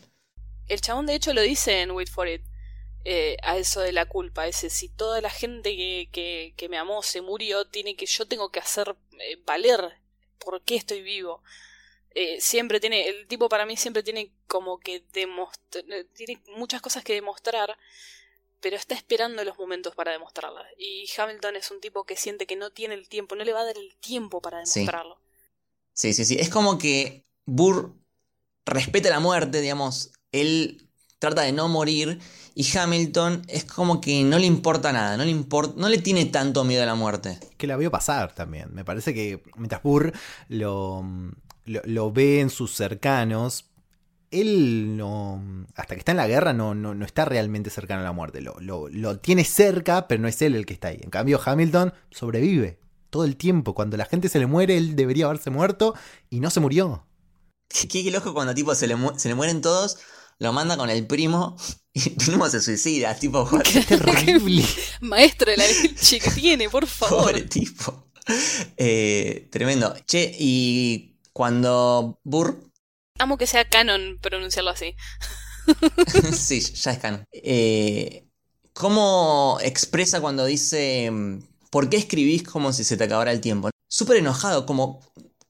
El 0.68 0.80
chabón, 0.80 1.06
de 1.06 1.14
hecho, 1.14 1.32
lo 1.34 1.42
dice 1.42 1.80
en 1.80 1.92
Wait 1.92 2.10
for 2.10 2.28
It. 2.28 2.42
Eh, 3.04 3.36
a 3.42 3.56
eso 3.56 3.80
de 3.80 3.92
la 3.92 4.06
culpa. 4.06 4.46
Ese, 4.46 4.70
si 4.70 4.88
toda 4.88 5.20
la 5.20 5.30
gente 5.30 5.76
que, 5.76 6.52
que, 6.56 6.68
me 6.68 6.76
amó 6.76 7.02
se 7.02 7.22
murió, 7.22 7.66
tiene 7.66 7.96
que, 7.96 8.06
yo 8.06 8.26
tengo 8.26 8.50
que 8.50 8.60
hacer 8.60 8.96
eh, 9.20 9.38
valer 9.46 9.80
por 10.38 10.62
qué 10.62 10.76
estoy 10.76 11.02
vivo. 11.02 11.42
Eh, 12.20 12.40
siempre 12.40 12.80
tiene, 12.80 13.06
el 13.06 13.28
tipo 13.28 13.48
para 13.48 13.64
mí 13.64 13.76
siempre 13.76 14.02
tiene 14.02 14.32
como 14.48 14.80
que 14.80 15.04
demostrar, 15.12 15.84
tiene 16.14 16.42
muchas 16.56 16.82
cosas 16.82 17.04
que 17.04 17.12
demostrar, 17.12 17.78
pero 18.60 18.74
está 18.74 18.96
esperando 18.96 19.44
los 19.44 19.56
momentos 19.56 19.94
para 19.94 20.10
demostrarlas. 20.10 20.66
Y 20.76 21.08
Hamilton 21.16 21.54
es 21.54 21.70
un 21.70 21.80
tipo 21.80 22.02
que 22.02 22.16
siente 22.16 22.48
que 22.48 22.56
no 22.56 22.70
tiene 22.70 22.94
el 22.94 23.08
tiempo, 23.08 23.36
no 23.36 23.44
le 23.44 23.52
va 23.52 23.60
a 23.60 23.66
dar 23.66 23.78
el 23.78 23.94
tiempo 24.00 24.42
para 24.42 24.58
demostrarlo. 24.58 25.20
Sí, 25.92 26.12
sí, 26.12 26.24
sí. 26.24 26.36
Es 26.40 26.48
como 26.50 26.76
que 26.76 27.22
Burr 27.46 27.94
respeta 28.66 29.10
la 29.10 29.20
muerte, 29.20 29.60
digamos, 29.60 30.10
él 30.32 30.88
trata 31.20 31.42
de 31.42 31.52
no 31.52 31.68
morir 31.68 32.18
y 32.56 32.66
Hamilton 32.76 33.42
es 33.46 33.64
como 33.64 34.00
que 34.00 34.24
no 34.24 34.40
le 34.40 34.46
importa 34.46 34.92
nada, 34.92 35.16
no 35.16 35.24
le, 35.24 35.30
importa, 35.30 35.74
no 35.76 35.88
le 35.88 35.98
tiene 35.98 36.24
tanto 36.24 36.64
miedo 36.64 36.82
a 36.82 36.86
la 36.86 36.96
muerte. 36.96 37.38
Que 37.56 37.68
la 37.68 37.76
vio 37.76 37.92
pasar 37.92 38.34
también. 38.34 38.74
Me 38.74 38.84
parece 38.84 39.14
que 39.14 39.40
mientras 39.54 39.84
Burr 39.84 40.12
lo, 40.48 41.04
lo, 41.68 42.12
ve 42.12 42.40
en 42.40 42.50
sus 42.50 42.74
cercanos, 42.74 43.66
él 44.30 44.96
no, 44.96 45.66
hasta 45.74 45.94
que 45.94 46.00
está 46.00 46.12
en 46.12 46.18
la 46.18 46.26
guerra 46.26 46.52
no, 46.52 46.74
no, 46.74 47.04
está 47.04 47.24
realmente 47.24 47.70
cercano 47.70 48.00
a 48.00 48.04
la 48.04 48.12
muerte. 48.12 48.40
Lo, 48.40 48.56
lo, 48.60 49.18
tiene 49.18 49.44
cerca, 49.44 50.08
pero 50.08 50.20
no 50.20 50.28
es 50.28 50.40
él 50.42 50.54
el 50.54 50.66
que 50.66 50.74
está 50.74 50.88
ahí. 50.88 51.00
En 51.02 51.10
cambio, 51.10 51.40
Hamilton 51.44 51.92
sobrevive 52.10 52.78
todo 53.10 53.24
el 53.24 53.36
tiempo. 53.36 53.74
Cuando 53.74 53.96
la 53.96 54.04
gente 54.04 54.28
se 54.28 54.38
le 54.38 54.46
muere, 54.46 54.76
él 54.76 54.96
debería 54.96 55.26
haberse 55.26 55.50
muerto 55.50 55.94
y 56.30 56.40
no 56.40 56.50
se 56.50 56.60
murió. 56.60 57.06
Qué, 57.68 58.10
loco 58.10 58.34
cuando 58.34 58.54
tipo 58.54 58.74
se 58.74 58.86
le, 58.86 58.96
se 59.16 59.28
le 59.28 59.34
mueren 59.34 59.60
todos, 59.60 59.98
lo 60.38 60.52
manda 60.52 60.76
con 60.76 60.88
el 60.88 61.06
primo 61.06 61.56
Y 61.92 62.14
mínimo 62.26 62.48
se 62.48 62.60
suicida, 62.60 63.14
tipo, 63.14 63.48
Qué 63.64 63.80
terrible. 63.88 64.64
Maestro 65.00 65.50
de 65.50 65.56
la 65.56 65.66
leche 65.66 66.20
que 66.20 66.30
tiene, 66.30 66.68
por 66.68 66.86
favor. 66.86 67.24
pobre 67.24 67.42
tipo. 67.42 68.10
Eh, 68.76 69.48
tremendo. 69.50 69.94
Che, 70.06 70.36
y 70.38 71.07
cuando 71.38 72.18
Burr 72.24 72.60
Amo 73.20 73.38
que 73.38 73.46
sea 73.46 73.68
canon 73.68 74.18
pronunciarlo 74.20 74.72
así. 74.72 74.96
sí, 76.36 76.60
ya 76.60 76.90
es 76.90 76.98
canon. 76.98 77.24
Eh, 77.32 78.26
¿Cómo 78.72 79.58
expresa 79.62 80.20
cuando 80.20 80.44
dice 80.46 81.08
mm, 81.08 81.38
¿Por 81.70 81.88
qué 81.88 81.96
escribís 81.96 82.42
como 82.42 82.72
si 82.72 82.82
se 82.82 82.96
te 82.96 83.04
acabara 83.04 83.30
el 83.30 83.40
tiempo? 83.40 83.70
Súper 83.88 84.16
enojado, 84.16 84.66
como, 84.66 85.00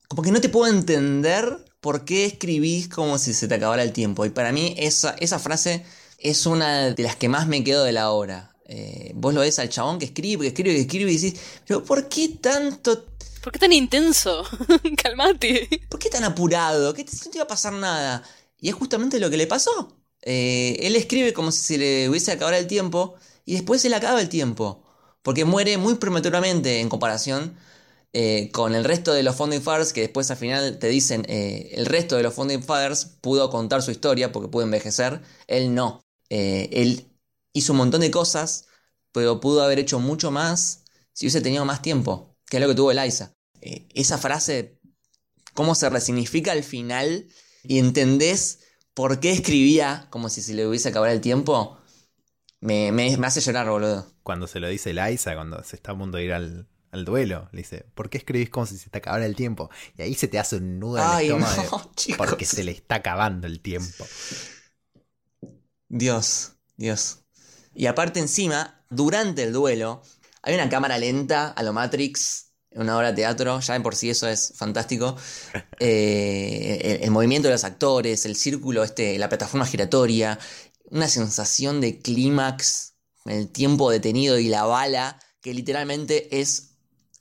como 0.09 0.23
que 0.23 0.31
no 0.31 0.43
te 0.43 0.51
puedo 0.51 0.71
entender 0.71 1.65
por 1.81 2.05
qué 2.05 2.27
escribís 2.27 2.89
como 2.89 3.17
si 3.17 3.33
se 3.33 3.49
te 3.49 3.55
acabara 3.55 3.83
el 3.83 3.93
tiempo. 3.93 4.27
Y 4.27 4.31
para 4.31 4.53
mí 4.53 4.75
esa, 4.77 5.17
esa 5.21 5.39
frase 5.39 5.87
es 6.19 6.45
una 6.45 6.91
de 6.91 7.03
las 7.03 7.17
que 7.17 7.31
más 7.31 7.49
me 7.49 7.65
quedo 7.65 7.85
de 7.85 7.93
la 7.93 8.11
obra. 8.11 8.55
Eh, 8.67 9.13
vos 9.15 9.33
lo 9.33 9.41
ves 9.41 9.59
al 9.59 9.71
chabón 9.71 9.99
que 9.99 10.05
escribe, 10.05 10.43
que 10.43 10.49
escribe, 10.49 10.75
que 10.75 10.81
escribe 10.83 11.13
y 11.13 11.17
decís, 11.17 11.41
pero 11.67 11.83
¿por 11.83 12.11
qué 12.11 12.29
tanto 12.29 13.07
¿Por 13.43 13.53
qué 13.53 13.59
tan 13.59 13.73
intenso? 13.73 14.45
Calmate. 15.03 15.69
¿Por 15.89 15.99
qué 16.01 16.11
tan 16.11 16.25
apurado? 16.25 16.95
¿Qué 16.95 17.05
te, 17.05 17.13
no 17.17 17.31
te 17.31 17.39
iba 17.39 17.45
a 17.45 17.49
pasar 17.49 17.73
nada? 17.73 18.23
Y 18.61 18.69
es 18.69 18.75
justamente 18.75 19.21
lo 19.21 19.31
que 19.31 19.37
le 19.37 19.47
pasó. 19.47 19.97
Eh, 20.23 20.79
él 20.83 20.97
escribe 20.97 21.33
como 21.33 21.53
si 21.53 21.61
se 21.61 21.79
le 21.79 22.09
hubiese 22.09 22.33
acabado 22.33 22.57
el 22.57 22.67
tiempo 22.67 23.15
y 23.45 23.55
después 23.55 23.81
se 23.83 23.89
le 23.89 23.97
acaba 23.97 24.21
el 24.21 24.29
tiempo. 24.29 24.83
Porque 25.23 25.45
muere 25.45 25.79
muy 25.79 25.95
prematuramente 25.97 26.81
en 26.81 26.89
comparación 26.89 27.57
eh, 28.13 28.51
con 28.53 28.75
el 28.75 28.85
resto 28.85 29.13
de 29.15 29.23
los 29.23 29.37
Founding 29.37 29.63
Fathers 29.63 29.93
que 29.93 30.03
después 30.03 30.31
al 30.31 30.37
final 30.39 30.79
te 30.79 30.89
dicen 30.89 31.25
eh, 31.29 31.71
el 31.75 31.87
resto 31.87 32.17
de 32.17 32.23
los 32.25 32.35
Founding 32.35 32.63
Fathers 32.63 33.07
pudo 33.21 33.51
contar 33.51 33.83
su 33.83 33.91
historia 33.91 34.33
porque 34.33 34.49
pudo 34.49 34.65
envejecer. 34.65 35.23
Él 35.47 35.75
no. 35.75 36.03
Él 36.31 37.09
hizo 37.53 37.73
un 37.73 37.79
montón 37.79 38.01
de 38.03 38.11
cosas, 38.11 38.67
pero 39.13 39.41
pudo 39.41 39.63
haber 39.63 39.79
hecho 39.79 40.01
mucho 40.01 40.31
más 40.31 40.85
si 41.13 41.27
hubiese 41.27 41.41
tenido 41.41 41.65
más 41.65 41.83
tiempo, 41.83 42.28
que 42.49 42.57
es 42.57 42.61
lo 42.63 42.69
que 42.69 42.75
tuvo 42.75 42.91
Eliza. 42.93 43.35
Eh, 43.61 43.87
esa 43.95 44.19
frase, 44.19 44.79
cómo 45.55 45.75
se 45.75 45.91
resignifica 45.91 46.53
al 46.53 46.63
final 46.65 47.27
y 47.65 47.79
entendés 47.79 48.61
por 48.95 49.21
qué 49.21 49.33
escribía 49.33 50.07
como 50.11 50.29
si 50.29 50.43
se 50.43 50.55
le 50.55 50.67
hubiese 50.67 50.89
acabado 50.89 51.13
el 51.13 51.21
tiempo, 51.21 51.79
me, 52.61 52.91
me- 52.93 53.17
me 53.17 53.27
hace 53.27 53.41
llorar, 53.41 53.69
boludo. 53.69 54.13
Cuando 54.23 54.47
se 54.47 54.61
lo 54.61 54.69
dice 54.69 54.93
Liza, 54.93 55.35
cuando 55.35 55.63
se 55.63 55.77
está 55.77 55.93
a 55.93 55.99
punto 55.99 56.19
de 56.19 56.25
ir 56.25 56.33
al, 56.33 56.69
al 56.91 57.05
duelo, 57.05 57.49
le 57.53 57.59
dice, 57.59 57.87
¿por 57.95 58.11
qué 58.11 58.19
escribís 58.19 58.51
como 58.51 58.67
si 58.67 58.77
se 58.79 58.91
te 58.91 58.99
acabara 58.99 59.25
el 59.27 59.37
tiempo? 59.37 59.71
Y 59.97 60.03
ahí 60.03 60.15
se 60.15 60.29
te 60.29 60.39
hace 60.39 60.57
un 60.57 60.79
nudo 60.79 60.99
en 60.99 61.05
el 61.05 61.11
Ay, 61.11 61.27
estómago. 61.29 61.63
no, 61.71 61.79
de- 61.79 61.91
chicos. 61.97 62.27
porque 62.27 62.45
se 62.45 62.65
le 62.65 62.73
está 62.73 62.97
acabando 62.97 63.47
el 63.47 63.61
tiempo. 63.61 64.07
Dios, 65.89 66.53
Dios. 66.77 67.21
Y 67.75 67.87
aparte 67.87 68.21
encima, 68.21 68.85
durante 68.91 69.43
el 69.45 69.53
duelo, 69.53 70.03
hay 70.43 70.55
una 70.55 70.69
cámara 70.69 70.99
lenta 70.99 71.49
a 71.49 71.63
lo 71.63 71.73
Matrix, 71.73 72.47
una 72.73 72.97
obra 72.97 73.09
de 73.09 73.17
teatro, 73.17 73.61
ya 73.61 73.75
en 73.77 73.83
por 73.83 73.95
sí 73.97 74.11
eso 74.11 74.29
es 74.29 74.53
fantástico. 74.57 75.17
Eh, 75.81 76.79
el, 76.99 77.05
el 77.05 77.11
movimiento 77.13 77.49
de 77.49 77.55
los 77.55 77.63
actores, 77.65 78.27
el 78.27 78.35
círculo, 78.35 78.83
este, 78.83 79.17
la 79.19 79.29
plataforma 79.29 79.65
giratoria, 79.65 80.39
una 80.91 81.07
sensación 81.09 81.81
de 81.81 82.01
clímax, 82.01 82.95
el 83.27 83.49
tiempo 83.49 83.91
detenido 83.91 84.39
y 84.39 84.49
la 84.49 84.65
bala, 84.65 85.21
que 85.41 85.55
literalmente 85.55 86.41
es 86.41 86.71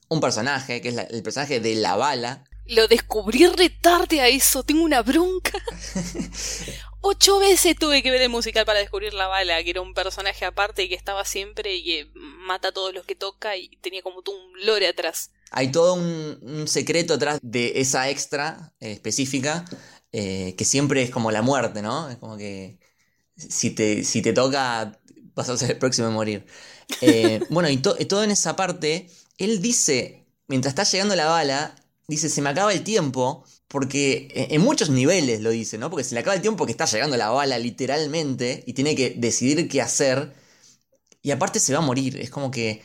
un 0.09 0.20
personaje, 0.22 0.82
que 0.82 0.89
es 0.89 0.95
la- 0.95 1.03
el 1.03 1.22
personaje 1.22 1.59
de 1.59 1.76
la 1.76 1.95
bala, 1.95 2.43
Lo 2.65 2.88
descubrí 2.88 3.45
re 3.47 3.70
tarde 3.70 4.20
a 4.22 4.28
eso, 4.28 4.63
tengo 4.63 4.84
una 4.84 5.01
bronca. 5.01 5.57
Ocho 7.01 7.39
veces 7.39 7.75
tuve 7.75 8.03
que 8.03 8.11
ver 8.11 8.21
el 8.21 8.29
musical 8.29 8.63
para 8.65 8.77
descubrir 8.79 9.11
la 9.13 9.25
bala, 9.27 9.63
que 9.63 9.71
era 9.71 9.81
un 9.81 9.93
personaje 9.95 10.45
aparte 10.45 10.83
y 10.83 10.89
que 10.89 10.95
estaba 10.95 11.25
siempre 11.25 11.73
y 11.75 11.83
que 11.83 12.11
mata 12.13 12.67
a 12.69 12.71
todos 12.71 12.93
los 12.93 13.05
que 13.05 13.15
toca 13.15 13.55
y 13.57 13.69
tenía 13.77 14.01
como 14.03 14.21
todo 14.21 14.35
un 14.37 14.65
lore 14.65 14.87
atrás. 14.87 15.31
Hay 15.51 15.71
todo 15.71 15.93
un, 15.95 16.39
un 16.41 16.67
secreto 16.67 17.13
atrás 17.13 17.39
de 17.41 17.79
esa 17.79 18.09
extra 18.09 18.73
eh, 18.79 18.91
específica 18.91 19.65
eh, 20.11 20.55
que 20.57 20.65
siempre 20.65 21.01
es 21.03 21.09
como 21.09 21.31
la 21.31 21.41
muerte, 21.41 21.81
¿no? 21.81 22.09
Es 22.09 22.17
como 22.17 22.37
que 22.37 22.79
si 23.37 23.71
te, 23.71 24.03
si 24.03 24.21
te 24.21 24.33
toca 24.33 24.99
vas 25.35 25.49
a 25.49 25.57
ser 25.57 25.71
el 25.71 25.77
próximo 25.79 26.07
a 26.07 26.11
morir. 26.11 26.45
Eh, 27.01 27.45
bueno, 27.49 27.69
y 27.69 27.77
to- 27.77 27.95
todo 28.07 28.23
en 28.23 28.31
esa 28.31 28.55
parte, 28.57 29.09
él 29.37 29.61
dice, 29.61 30.27
mientras 30.47 30.71
está 30.73 30.83
llegando 30.85 31.15
la 31.15 31.27
bala, 31.27 31.75
dice, 32.07 32.29
se 32.29 32.41
me 32.41 32.49
acaba 32.51 32.73
el 32.73 32.83
tiempo, 32.83 33.45
porque 33.68 34.30
en 34.34 34.55
en 34.55 34.61
muchos 34.61 34.89
niveles 34.89 35.41
lo 35.41 35.49
dice, 35.49 35.78
¿no? 35.78 35.89
Porque 35.89 36.03
se 36.03 36.15
le 36.15 36.22
acaba 36.22 36.36
el 36.36 36.41
tiempo 36.41 36.57
porque 36.57 36.72
está 36.72 36.86
llegando 36.86 37.18
la 37.18 37.30
bala 37.30 37.59
literalmente 37.59 38.63
y 38.65 38.74
tiene 38.74 38.95
que 38.95 39.11
decidir 39.11 39.68
qué 39.68 39.82
hacer. 39.82 40.34
Y 41.22 41.32
aparte 41.32 41.59
se 41.59 41.74
va 41.74 41.80
a 41.80 41.82
morir. 41.82 42.18
Es 42.18 42.30
como 42.30 42.51
que 42.51 42.82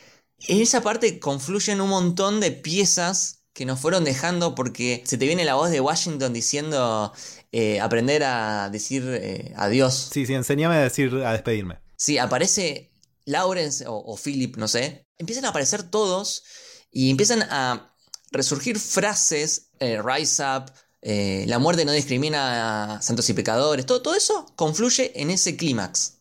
en 0.47 0.61
esa 0.61 0.81
parte 0.81 1.19
confluyen 1.19 1.81
un 1.81 1.89
montón 1.89 2.39
de 2.39 2.51
piezas 2.51 3.43
que 3.53 3.65
nos 3.65 3.79
fueron 3.79 4.03
dejando 4.03 4.55
porque 4.55 5.03
se 5.05 5.17
te 5.17 5.27
viene 5.27 5.45
la 5.45 5.55
voz 5.55 5.69
de 5.69 5.79
Washington 5.79 6.33
diciendo 6.33 7.13
eh, 7.51 7.79
aprender 7.79 8.23
a 8.23 8.69
decir 8.69 9.03
eh, 9.07 9.53
adiós. 9.55 10.09
Sí, 10.11 10.25
sí, 10.25 10.33
enséñame 10.33 10.75
a 10.75 10.81
decir, 10.81 11.13
a 11.23 11.31
despedirme. 11.31 11.79
Sí, 11.95 12.17
aparece 12.17 12.91
Lawrence 13.25 13.85
o, 13.87 13.95
o 13.95 14.17
Philip, 14.17 14.57
no 14.57 14.67
sé. 14.67 15.07
Empiezan 15.17 15.45
a 15.45 15.49
aparecer 15.49 15.83
todos 15.83 16.43
y 16.91 17.09
empiezan 17.11 17.43
a 17.43 17.95
resurgir 18.31 18.79
frases, 18.79 19.69
eh, 19.83 20.01
Rise 20.01 20.43
Up, 20.43 20.71
eh, 21.01 21.45
la 21.47 21.59
muerte 21.59 21.85
no 21.85 21.91
discrimina 21.91 22.95
a 22.95 23.01
santos 23.01 23.29
y 23.29 23.33
pecadores, 23.33 23.85
todo, 23.85 24.01
todo 24.01 24.15
eso 24.15 24.45
confluye 24.55 25.19
en 25.21 25.29
ese 25.31 25.57
clímax. 25.57 26.19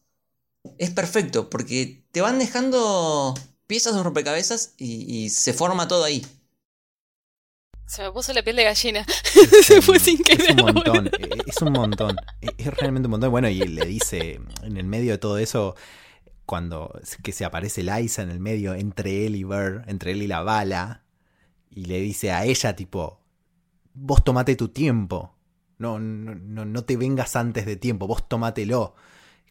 Es 0.79 0.91
perfecto 0.91 1.51
porque 1.51 2.05
te 2.13 2.21
van 2.21 2.39
dejando 2.39 3.35
piezas 3.67 3.95
de 3.95 4.01
un 4.01 4.05
rompecabezas 4.05 4.75
y, 4.79 5.25
y 5.25 5.31
se 5.31 5.53
forma 5.55 5.89
todo 5.89 6.05
ahí. 6.05 6.27
Se 7.87 8.03
me 8.03 8.11
puso 8.13 8.33
la 8.33 8.43
piel 8.43 8.57
de 8.57 8.65
gallina. 8.65 9.07
Se 9.63 9.83
fue 9.83 9.99
sin 9.99 10.23
Es 10.25 10.25
querer. 10.25 10.51
un 10.51 10.57
montón, 10.57 11.05
boludo. 11.05 11.13
eh, 11.19 11.43
es 11.47 11.61
un 11.63 11.73
montón. 11.73 12.17
Eh, 12.41 12.55
Es 12.59 12.67
realmente 12.75 13.07
un 13.07 13.13
montón. 13.13 13.31
Bueno, 13.31 13.49
y 13.49 13.67
le 13.67 13.87
dice 13.87 14.41
en 14.63 14.77
el 14.77 14.85
medio 14.85 15.13
de 15.13 15.19
todo 15.19 15.39
eso, 15.39 15.75
cuando 16.47 17.01
que 17.25 17.33
se 17.33 17.45
aparece 17.47 17.83
Liza 17.85 18.23
en 18.23 18.31
el 18.31 18.41
medio 18.41 18.75
entre 18.75 19.27
él 19.27 19.37
y 19.37 19.45
Burr, 19.45 19.85
entre 19.89 20.13
él 20.13 20.23
y 20.23 20.27
la 20.29 20.43
bala, 20.43 21.05
y 21.71 21.87
le 21.87 22.01
dice 22.01 22.33
a 22.33 22.45
ella, 22.47 22.77
tipo, 22.77 23.22
vos 23.95 24.25
tomate 24.25 24.57
tu 24.57 24.69
tiempo. 24.69 25.35
No, 25.79 25.99
no, 25.99 26.65
no, 26.65 26.85
te 26.85 26.97
vengas 26.97 27.35
antes 27.37 27.67
de 27.67 27.77
tiempo, 27.77 28.07
vos 28.07 28.29
tomátelo. 28.29 28.95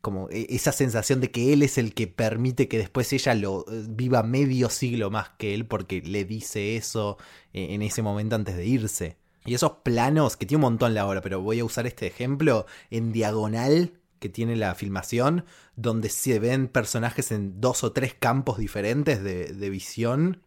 Como 0.01 0.29
e- 0.29 0.47
esa 0.49 0.71
sensación 0.71 1.21
de 1.21 1.29
que 1.31 1.53
él 1.53 1.61
es 1.63 1.77
el 1.77 1.93
que 1.93 2.07
permite 2.07 2.67
que 2.67 2.77
después 2.77 3.11
ella 3.13 3.35
lo 3.35 3.65
eh, 3.71 3.85
viva 3.89 4.23
medio 4.23 4.69
siglo 4.69 5.11
más 5.11 5.29
que 5.37 5.53
él 5.53 5.67
porque 5.67 6.01
le 6.01 6.25
dice 6.25 6.75
eso 6.77 7.17
eh, 7.53 7.67
en 7.73 7.81
ese 7.81 8.01
momento 8.01 8.35
antes 8.35 8.55
de 8.55 8.65
irse. 8.65 9.17
Y 9.45 9.53
esos 9.55 9.71
planos, 9.83 10.37
que 10.37 10.45
tiene 10.45 10.59
un 10.63 10.71
montón 10.71 10.93
la 10.93 11.07
obra, 11.07 11.21
pero 11.21 11.41
voy 11.41 11.59
a 11.59 11.65
usar 11.65 11.87
este 11.87 12.07
ejemplo 12.07 12.65
en 12.89 13.11
diagonal 13.11 13.99
que 14.19 14.29
tiene 14.29 14.55
la 14.55 14.75
filmación, 14.75 15.45
donde 15.75 16.09
se 16.09 16.39
ven 16.39 16.67
personajes 16.67 17.31
en 17.31 17.59
dos 17.59 17.83
o 17.83 17.91
tres 17.91 18.13
campos 18.13 18.59
diferentes 18.59 19.23
de, 19.23 19.51
de 19.53 19.69
visión. 19.69 20.43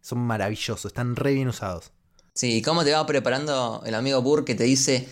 Son 0.00 0.18
maravillosos, 0.18 0.86
están 0.86 1.16
re 1.16 1.34
bien 1.34 1.48
usados. 1.48 1.92
Sí, 2.38 2.62
¿cómo 2.62 2.84
te 2.84 2.92
va 2.92 3.04
preparando 3.04 3.82
el 3.84 3.96
amigo 3.96 4.22
Burr 4.22 4.44
que 4.44 4.54
te 4.54 4.62
dice, 4.62 5.08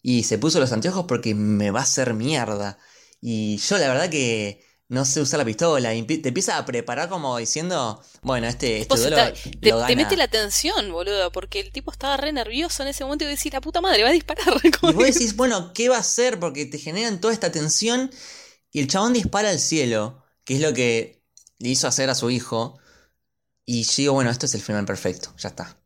y 0.00 0.22
se 0.22 0.38
puso 0.38 0.60
los 0.60 0.72
anteojos 0.72 1.04
porque 1.06 1.34
me 1.34 1.70
va 1.70 1.80
a 1.80 1.82
hacer 1.82 2.14
mierda? 2.14 2.78
Y 3.20 3.58
yo 3.58 3.76
la 3.76 3.86
verdad 3.88 4.08
que 4.08 4.64
no 4.88 5.04
sé 5.04 5.20
usar 5.20 5.36
la 5.40 5.44
pistola, 5.44 5.94
y 5.94 6.02
te 6.04 6.28
empieza 6.28 6.56
a 6.56 6.64
preparar 6.64 7.10
como 7.10 7.36
diciendo, 7.36 8.02
bueno, 8.22 8.46
este, 8.46 8.80
este 8.80 8.96
duelo 8.96 9.18
está- 9.18 9.28
lo 9.28 9.60
te, 9.60 9.70
gana. 9.72 9.86
te 9.88 9.94
mete 9.96 10.16
la 10.16 10.28
tensión, 10.28 10.90
boludo, 10.90 11.30
porque 11.32 11.60
el 11.60 11.70
tipo 11.70 11.92
estaba 11.92 12.16
re 12.16 12.32
nervioso 12.32 12.82
en 12.82 12.88
ese 12.88 13.04
momento 13.04 13.26
y 13.26 13.28
decís, 13.28 13.52
la 13.52 13.60
puta 13.60 13.82
madre, 13.82 14.02
va 14.02 14.08
a 14.08 14.12
disparar. 14.12 14.46
Y 14.82 14.92
vos 14.94 15.04
decís, 15.04 15.36
bueno, 15.36 15.74
¿qué 15.74 15.90
va 15.90 15.96
a 15.96 16.00
hacer? 16.00 16.40
Porque 16.40 16.64
te 16.64 16.78
generan 16.78 17.20
toda 17.20 17.34
esta 17.34 17.52
tensión 17.52 18.10
y 18.72 18.80
el 18.80 18.88
chabón 18.88 19.12
dispara 19.12 19.50
al 19.50 19.58
cielo, 19.58 20.24
que 20.44 20.54
es 20.54 20.62
lo 20.62 20.72
que 20.72 21.22
le 21.58 21.68
hizo 21.68 21.86
hacer 21.86 22.08
a 22.08 22.14
su 22.14 22.30
hijo. 22.30 22.78
Y 23.66 23.82
yo 23.82 23.92
digo, 23.98 24.12
bueno, 24.14 24.30
esto 24.30 24.46
es 24.46 24.54
el 24.54 24.62
final 24.62 24.86
perfecto, 24.86 25.34
ya 25.36 25.50
está. 25.50 25.79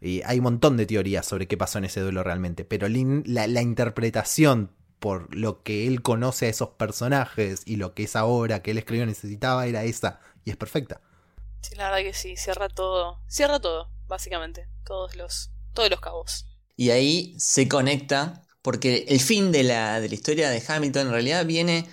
Y 0.00 0.22
hay 0.24 0.38
un 0.38 0.44
montón 0.44 0.76
de 0.76 0.86
teorías 0.86 1.26
sobre 1.26 1.46
qué 1.48 1.56
pasó 1.56 1.78
en 1.78 1.84
ese 1.86 2.00
duelo 2.00 2.22
realmente, 2.22 2.64
pero 2.64 2.88
la, 2.88 2.98
la- 3.26 3.46
la 3.48 3.62
interpretación 3.62 4.72
por 4.98 5.34
lo 5.34 5.62
que 5.62 5.86
él 5.86 6.02
conoce 6.02 6.46
a 6.46 6.48
esos 6.48 6.70
personajes 6.70 7.62
y 7.66 7.76
lo 7.76 7.94
que 7.94 8.04
esa 8.04 8.24
obra 8.24 8.62
que 8.62 8.70
él 8.72 8.78
escribió 8.78 9.06
necesitaba 9.06 9.66
era 9.66 9.84
esa, 9.84 10.20
y 10.44 10.50
es 10.50 10.56
perfecta. 10.56 11.00
Sí, 11.60 11.74
la 11.74 11.90
verdad 11.90 11.98
que 12.02 12.14
sí, 12.14 12.34
cierra 12.36 12.68
todo. 12.70 13.20
Cierra 13.28 13.60
todo, 13.60 13.90
básicamente. 14.06 14.68
Todos 14.84 15.16
los, 15.16 15.50
todos 15.74 15.90
los 15.90 16.00
cabos. 16.00 16.46
Y 16.76 16.90
ahí 16.90 17.34
se 17.38 17.68
conecta, 17.68 18.42
porque 18.62 19.06
el 19.08 19.20
fin 19.20 19.50
de 19.52 19.62
la, 19.64 20.00
de 20.00 20.08
la 20.08 20.14
historia 20.14 20.50
de 20.50 20.62
Hamilton 20.66 21.06
en 21.06 21.12
realidad 21.12 21.46
viene 21.46 21.88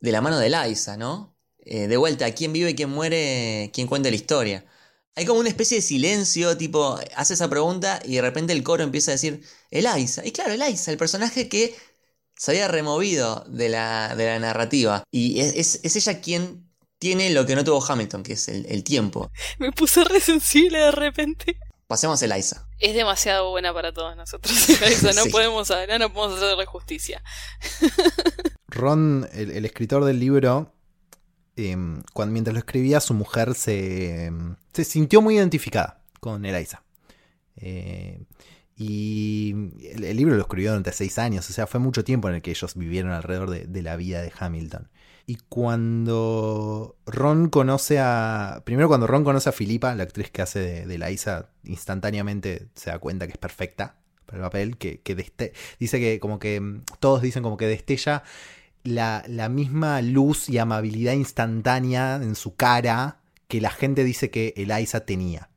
de 0.00 0.12
la 0.12 0.20
mano 0.22 0.38
de 0.38 0.50
Liza, 0.50 0.96
¿no? 0.98 1.36
Eh, 1.60 1.88
de 1.88 1.96
vuelta, 1.98 2.32
quién 2.34 2.52
vive 2.52 2.70
y 2.70 2.74
quién 2.76 2.90
muere, 2.90 3.70
quién 3.74 3.86
cuenta 3.88 4.10
la 4.10 4.16
historia. 4.16 4.66
Hay 5.16 5.26
como 5.26 5.40
una 5.40 5.48
especie 5.48 5.76
de 5.76 5.82
silencio, 5.82 6.56
tipo, 6.56 6.98
hace 7.14 7.34
esa 7.34 7.48
pregunta 7.48 8.00
y 8.04 8.16
de 8.16 8.22
repente 8.22 8.52
el 8.52 8.64
coro 8.64 8.82
empieza 8.82 9.12
a 9.12 9.14
decir, 9.14 9.42
Eliza. 9.70 10.26
Y 10.26 10.32
claro, 10.32 10.52
Eliza, 10.52 10.90
el 10.90 10.98
personaje 10.98 11.48
que 11.48 11.74
se 12.36 12.50
había 12.50 12.68
removido 12.68 13.44
de 13.48 13.68
la, 13.68 14.14
de 14.16 14.26
la 14.26 14.38
narrativa. 14.38 15.04
Y 15.10 15.40
es, 15.40 15.80
es, 15.82 15.96
ella 15.96 16.20
quien 16.20 16.68
tiene 16.98 17.30
lo 17.30 17.46
que 17.46 17.54
no 17.54 17.64
tuvo 17.64 17.84
Hamilton, 17.84 18.22
que 18.22 18.32
es 18.32 18.48
el, 18.48 18.82
tiempo. 18.84 19.30
Me 19.58 19.72
puse 19.72 20.04
re 20.04 20.20
sensible 20.20 20.78
de 20.78 20.90
repente. 20.90 21.58
Pasemos 21.86 22.20
a 22.22 22.24
Eliza. 22.24 22.66
Es 22.78 22.94
demasiado 22.94 23.50
buena 23.50 23.72
para 23.72 23.92
todos 23.92 24.16
nosotros. 24.16 24.68
Eliza. 24.82 25.12
No, 25.12 25.26
podemos, 25.26 25.70
no, 25.70 25.98
no 25.98 26.12
podemos 26.12 26.42
hacerle 26.42 26.66
justicia. 26.66 27.22
Ron, 28.68 29.28
el, 29.32 29.64
escritor 29.64 30.04
del 30.04 30.18
libro, 30.18 30.73
em, 31.56 32.02
cuando, 32.12 32.32
mientras 32.32 32.54
lo 32.54 32.58
escribía, 32.58 33.00
su 33.00 33.14
mujer 33.14 33.54
se, 33.54 34.26
em, 34.26 34.56
se 34.72 34.84
sintió 34.84 35.22
muy 35.22 35.36
identificada 35.36 36.00
con 36.20 36.44
Eliza. 36.44 36.82
Eh, 37.56 38.24
y 38.76 39.54
el, 39.92 40.16
libro 40.16 40.34
lo 40.34 40.42
escribió 40.42 40.70
durante 40.70 40.92
seis 40.92 41.18
años, 41.18 41.48
o 41.48 41.52
sea, 41.52 41.66
fue 41.66 41.78
mucho 41.78 42.02
tiempo 42.02 42.28
en 42.28 42.36
el 42.36 42.42
que 42.42 42.50
ellos 42.50 42.74
vivieron 42.74 43.12
alrededor 43.12 43.50
de, 43.50 43.82
la 43.82 43.96
vida 43.96 44.20
de 44.20 44.32
Hamilton. 44.36 44.88
Y 45.26 45.36
cuando 45.48 46.96
Ron 47.06 47.48
conoce 47.48 47.98
a. 47.98 48.62
Primero, 48.64 48.88
cuando 48.88 49.06
Ron 49.06 49.24
conoce 49.24 49.48
a 49.48 49.52
Filipa, 49.52 49.94
la 49.94 50.02
actriz 50.02 50.30
que 50.30 50.42
hace 50.42 50.86
de, 50.86 50.86
de 50.86 51.44
instantáneamente 51.64 52.68
se 52.74 52.90
da 52.90 52.98
cuenta 52.98 53.26
que 53.26 53.32
es 53.32 53.38
perfecta 53.38 53.96
para 54.26 54.38
el 54.38 54.42
papel. 54.44 54.76
Que, 54.76 55.00
dice 55.78 56.00
que, 56.00 56.20
como 56.20 56.38
que. 56.38 56.60
Mm, 56.60 56.82
todos 57.00 57.22
dicen 57.22 57.42
como 57.42 57.56
que 57.56 57.66
destella 57.66 58.22
la, 58.84 59.24
la 59.26 59.48
misma 59.48 60.00
luz 60.02 60.48
y 60.48 60.58
amabilidad 60.58 61.14
instantánea 61.14 62.16
en 62.16 62.34
su 62.34 62.54
cara 62.54 63.20
que 63.48 63.60
la 63.60 63.70
gente 63.70 64.04
dice 64.04 64.30
que 64.30 64.54
Eliza 64.56 65.00
tenía. 65.04 65.50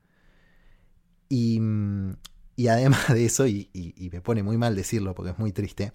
Y, 1.30 1.60
mm, 1.60 2.16
y 2.56 2.68
además 2.70 3.08
de 3.10 3.26
eso, 3.26 3.48
y, 3.48 3.70
me 4.12 4.22
pone 4.22 4.44
muy 4.44 4.58
mal 4.58 4.76
decirlo 4.76 5.14
porque 5.14 5.32
es 5.32 5.40
muy 5.40 5.52
triste, 5.52 5.92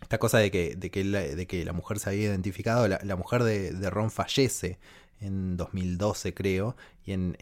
esta 0.00 0.18
cosa 0.18 0.38
de 0.38 0.50
que, 0.50 0.76
de 0.76 0.90
que, 0.90 1.04
la, 1.04 1.20
de 1.20 1.46
que 1.46 1.64
la 1.64 1.72
mujer 1.72 1.98
se 1.98 2.10
había 2.10 2.24
identificado, 2.24 2.88
la, 2.88 3.16
mujer 3.16 3.42
de, 3.42 3.90
Ron 3.90 4.10
fallece 4.10 4.78
en 5.20 5.56
2012 5.56 6.34
creo, 6.34 6.76
y 7.04 7.12
en, 7.12 7.36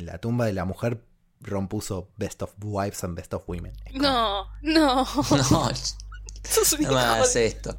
la 0.00 0.18
tumba 0.18 0.46
de 0.46 0.52
la 0.52 0.64
mujer 0.64 1.04
Ron 1.40 1.68
puso 1.68 2.08
Best 2.16 2.42
of 2.42 2.52
Wives 2.62 3.04
and 3.04 3.16
Best 3.16 3.34
of 3.34 3.48
Women. 3.48 3.72
No, 3.94 4.46
no. 4.62 5.04
No, 5.04 5.06
no 5.30 6.92
me 6.92 6.98
hagas 6.98 7.36
esto. 7.36 7.76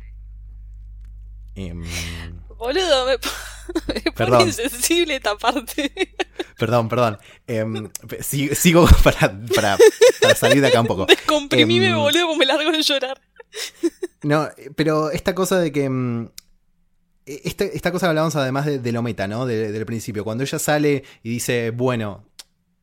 Em, 1.56 1.84
Boludo, 2.58 3.06
me, 3.06 3.18
pone 4.12 4.44
insensible 4.44 5.16
esta 5.16 5.38
parte. 5.38 5.92
Perdón, 6.58 6.88
perdón. 6.88 7.18
Em, 7.48 7.90
sigo 8.22 8.88
para, 9.04 9.38
para, 9.54 9.78
salir 10.36 10.62
de 10.62 10.68
acá 10.70 10.80
un 10.80 10.88
poco. 10.88 11.06
Descomprimime, 11.06 11.90
eh, 11.90 11.94
boludo, 11.94 12.34
me 12.38 12.46
largo 12.46 12.72
de 12.72 12.82
llorar. 12.82 13.22
No, 14.24 14.50
pero 14.76 15.12
esta 15.12 15.36
cosa 15.36 15.60
de 15.60 15.72
que. 15.74 15.84
Em, 15.84 16.30
esta, 17.26 17.66
esta, 17.66 17.92
cosa 17.92 18.06
que 18.06 18.10
hablábamos 18.10 18.36
además 18.36 18.66
de, 18.66 18.92
lo 18.92 19.02
meta, 19.02 19.28
¿no? 19.28 19.46
del 19.46 19.86
principio. 19.86 20.24
Cuando 20.24 20.44
ella 20.44 20.60
sale 20.60 21.04
y 21.24 21.30
dice, 21.32 21.72
bueno, 21.72 22.24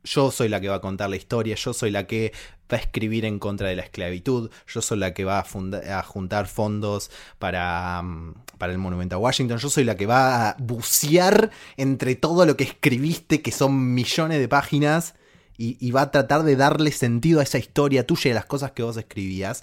yo 0.05 0.31
soy 0.31 0.49
la 0.49 0.61
que 0.61 0.69
va 0.69 0.77
a 0.77 0.81
contar 0.81 1.11
la 1.11 1.17
historia, 1.17 1.55
yo 1.55 1.73
soy 1.73 1.91
la 1.91 2.07
que 2.07 2.33
va 2.73 2.79
a 2.79 2.81
escribir 2.81 3.25
en 3.25 3.39
contra 3.39 3.69
de 3.69 3.77
la 3.77 3.83
esclavitud, 3.83 4.51
yo 4.67 4.83
soy 4.83 4.99
la 4.99 5.15
que 5.15 5.25
va 5.25 5.39
a, 5.39 5.99
a 5.99 6.03
juntar 6.03 6.47
fondos 6.47 7.11
para, 7.39 8.03
mm, 8.03 8.35
para, 8.59 8.73
el 8.73 8.79
monumento 8.79 9.17
a 9.17 9.19
Washington, 9.19 9.59
yo 9.59 9.71
soy 9.71 9.85
la 9.85 9.97
que 9.97 10.07
va 10.07 10.51
a 10.51 10.57
bucear 10.59 11.51
entre 11.77 12.15
todo 12.15 12.47
lo 12.47 12.57
que 12.57 12.65
escribiste, 12.65 13.43
que 13.43 13.53
son 13.53 13.95
millones 13.95 14.39
de 14.39 14.49
páginas, 14.49 15.15
y, 15.59 15.91
va 15.93 16.03
a 16.03 16.11
tratar 16.11 16.43
de 16.43 16.57
darle 16.57 16.91
sentido 16.91 17.41
a 17.41 17.45
esa 17.45 17.59
historia 17.59 18.07
tuya 18.07 18.29
y 18.29 18.33
a 18.33 18.35
las 18.35 18.47
cosas 18.47 18.73
que 18.73 18.83
vos 18.83 18.97
escribías. 18.97 19.63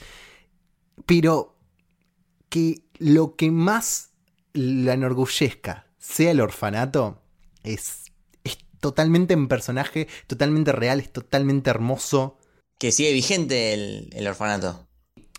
Pero 1.06 1.58
que 2.48 2.84
lo 3.00 3.36
que 3.36 3.52
más 3.52 4.12
la 4.54 4.94
enorgullezca 4.94 5.88
sea 5.98 6.32
el 6.32 6.42
orfanato 6.42 7.22
es 7.64 8.09
totalmente 8.80 9.34
en 9.34 9.48
personaje, 9.48 10.08
totalmente 10.28 10.72
real, 10.72 11.00
es 11.00 11.12
totalmente 11.12 11.70
hermoso. 11.70 12.38
Que 12.78 12.92
sigue 12.92 13.12
vigente 13.12 13.74
el, 13.74 14.28
orfanato. 14.28 14.88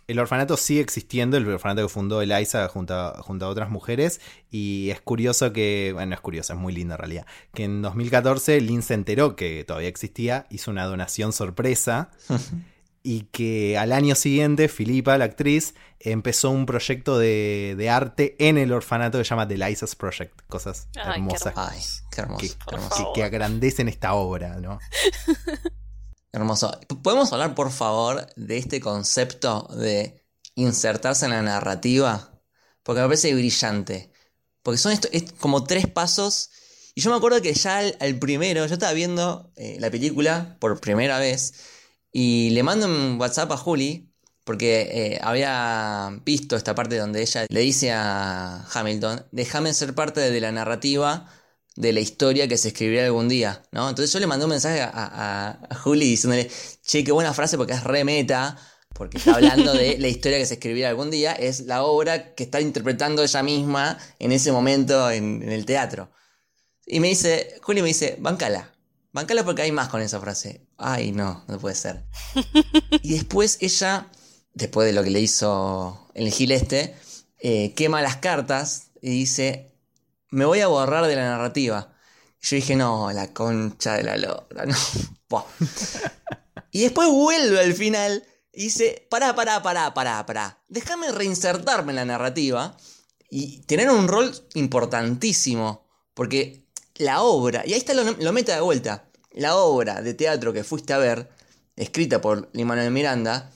El 0.07 0.18
orfanato 0.18 0.57
sigue 0.57 0.80
existiendo, 0.80 1.36
el 1.36 1.49
orfanato 1.49 1.82
que 1.82 1.88
fundó 1.88 2.20
Eliza 2.20 2.68
junto 2.68 2.95
a, 2.95 3.22
junto 3.22 3.47
a 3.47 3.49
otras 3.49 3.70
mujeres. 3.70 4.20
Y 4.51 4.91
es 4.91 5.01
curioso 5.01 5.53
que, 5.53 5.93
bueno, 5.95 6.14
es 6.14 6.20
curioso, 6.20 6.53
es 6.53 6.59
muy 6.59 6.74
lindo 6.74 6.95
en 6.95 6.99
realidad, 6.99 7.26
que 7.55 7.64
en 7.64 7.80
2014 7.80 8.61
Lynn 8.61 8.82
se 8.82 8.95
enteró 8.95 9.36
que 9.36 9.64
todavía 9.64 9.88
existía, 9.88 10.47
hizo 10.51 10.70
una 10.70 10.84
donación 10.84 11.32
sorpresa. 11.32 12.11
y 13.03 13.22
que 13.32 13.78
al 13.78 13.92
año 13.92 14.14
siguiente 14.14 14.68
Filipa, 14.68 15.16
la 15.16 15.24
actriz, 15.24 15.74
empezó 15.98 16.51
un 16.51 16.66
proyecto 16.66 17.18
de, 17.18 17.88
arte 17.90 18.36
en 18.38 18.59
el 18.59 18.72
orfanato 18.72 19.18
que 19.18 19.24
se 19.24 19.30
llama 19.30 19.48
The 19.48 19.57
Liza's 19.57 19.96
Project. 19.96 20.40
Cosas 20.48 20.88
hermosas 20.94 21.55
qué 22.11 22.20
hermoso, 22.20 23.12
que, 23.14 23.22
agrandecen 23.22 23.88
esta 23.88 24.14
obra, 24.14 24.57
¿no? 24.57 24.78
Hermoso. 26.32 26.78
¿Podemos 27.03 27.32
hablar, 27.32 27.55
por 27.57 27.72
favor, 27.72 28.26
de 28.36 28.57
este 28.57 28.80
concepto 28.80 29.66
de 29.76 30.24
insertarse 30.55 31.24
en 31.24 31.32
la 31.32 31.42
narrativa? 31.42 32.40
Porque 32.84 33.01
me 33.01 33.09
parece 33.09 33.34
brillante. 33.34 34.12
Porque 34.62 34.78
son 34.78 34.92
esto, 34.92 35.09
es 35.12 35.32
como 35.32 35.64
tres 35.64 35.88
pasos. 35.88 36.51
Y 36.94 37.01
yo 37.01 37.11
me 37.11 37.16
acuerdo 37.16 37.42
que 37.42 37.53
ya 37.53 37.78
al, 37.78 38.18
primero, 38.20 38.64
yo 38.66 38.74
estaba 38.74 38.92
viendo 38.92 39.53
eh, 39.57 39.76
la 39.80 39.90
película 39.90 40.57
por 40.61 40.80
primera 40.80 41.18
vez. 41.18 41.55
Y 42.12 42.50
le 42.50 42.62
mando 42.62 42.86
un 42.86 43.20
WhatsApp 43.20 43.52
a 43.52 43.56
Juli, 43.56 44.11
porque 44.44 44.88
eh, 44.92 45.20
había 45.22 46.11
visto 46.24 46.56
esta 46.56 46.74
parte 46.74 46.96
donde 46.98 47.22
ella 47.22 47.46
le 47.48 47.61
dice 47.61 47.92
a 47.92 48.66
Hamilton, 48.72 49.26
déjame 49.30 49.72
ser 49.74 49.94
parte 49.94 50.20
de 50.20 50.40
la 50.40 50.50
narrativa 50.50 51.28
de 51.76 51.92
la 51.92 52.00
historia 52.00 52.48
que 52.48 52.58
se 52.58 52.68
escribirá 52.68 53.06
algún 53.06 53.28
día, 53.28 53.62
¿no? 53.72 53.88
Entonces 53.88 54.12
yo 54.12 54.18
le 54.18 54.26
mandé 54.26 54.44
un 54.44 54.50
mensaje 54.50 54.80
a, 54.80 54.90
a, 55.70 55.74
Juli 55.76 56.06
diciéndole, 56.06 56.50
che, 56.84 57.04
qué 57.04 57.12
buena 57.12 57.32
frase 57.32 57.56
porque 57.56 57.74
es 57.74 57.84
remeta, 57.84 58.56
porque 58.92 59.18
está 59.18 59.34
hablando 59.36 59.72
de 59.72 59.96
la 59.98 60.08
historia 60.08 60.38
que 60.38 60.46
se 60.46 60.54
escribirá 60.54 60.88
algún 60.88 61.11
día, 61.11 61.32
es 61.32 61.61
la 61.61 61.84
obra 61.84 62.34
que 62.34 62.42
está 62.42 62.61
interpretando 62.61 63.22
ella 63.22 63.42
misma 63.42 63.98
en 64.18 64.32
ese 64.32 64.52
momento 64.52 65.11
en, 65.11 65.42
en 65.42 65.52
el 65.52 65.64
teatro. 65.64 66.11
Y 66.86 66.98
me 67.00 67.08
dice, 67.08 67.56
Juli 67.62 67.82
me 67.82 67.88
dice, 67.88 68.16
bancala, 68.18 68.74
bancala 69.12 69.44
porque 69.44 69.62
hay 69.62 69.72
más 69.72 69.88
con 69.88 70.00
esa 70.00 70.20
frase. 70.20 70.66
Ay, 70.76 71.12
no, 71.12 71.44
no 71.48 71.58
puede 71.58 71.74
ser. 71.74 72.04
y 73.02 73.14
después 73.14 73.58
ella, 73.61 74.11
después 74.54 74.86
de 74.86 74.92
lo 74.92 75.02
que 75.02 75.11
le 75.11 75.20
hizo 75.20 76.11
el 76.14 76.30
Gil 76.30 76.52
este, 76.52 76.94
eh, 77.38 77.74
quema 77.74 78.02
las 78.02 78.16
cartas 78.16 78.90
y 79.00 79.11
dice, 79.11 79.74
me 80.30 80.44
voy 80.44 80.61
a 80.61 80.68
borrar 80.68 81.06
de 81.06 81.16
la 81.16 81.28
narrativa. 81.28 81.94
Y 82.42 82.46
yo 82.46 82.56
dije, 82.56 82.76
no, 82.76 83.12
la 83.12 83.32
concha 83.32 83.94
de 83.94 84.02
la 84.04 84.16
lora, 84.16 84.66
no. 84.66 85.46
y 86.70 86.82
después 86.82 87.08
vuelve 87.08 87.61
al 87.61 87.74
final 87.74 88.24
y 88.52 88.64
dice, 88.64 89.06
pará, 89.11 89.34
pará, 89.34 89.62
pará, 89.62 89.94
pará, 89.94 90.24
pará. 90.26 90.62
Déjame 90.68 91.12
reinsertarme 91.12 91.92
en 91.92 91.96
la 91.96 92.04
narrativa 92.04 92.76
y 93.30 93.61
tener 93.62 93.90
un 93.90 94.08
rol 94.08 94.34
importantísimo. 94.54 95.88
Porque 96.14 96.66
la 97.01 97.22
obra, 97.22 97.62
y 97.66 97.72
ahí 97.72 97.78
está 97.78 97.94
lo, 97.94 98.32
meta 98.32 98.55
de 98.55 98.61
vuelta 98.61 99.05
la 99.32 99.57
obra 99.57 100.03
de 100.03 100.14
teatro 100.14 100.53
que 100.53 100.64
fuiste 100.64 100.92
a 100.92 100.98
ver, 100.98 101.28
escrita 101.76 102.20
por 102.20 102.51
Lin-Manuel 102.53 102.90
Miranda, 102.90 103.51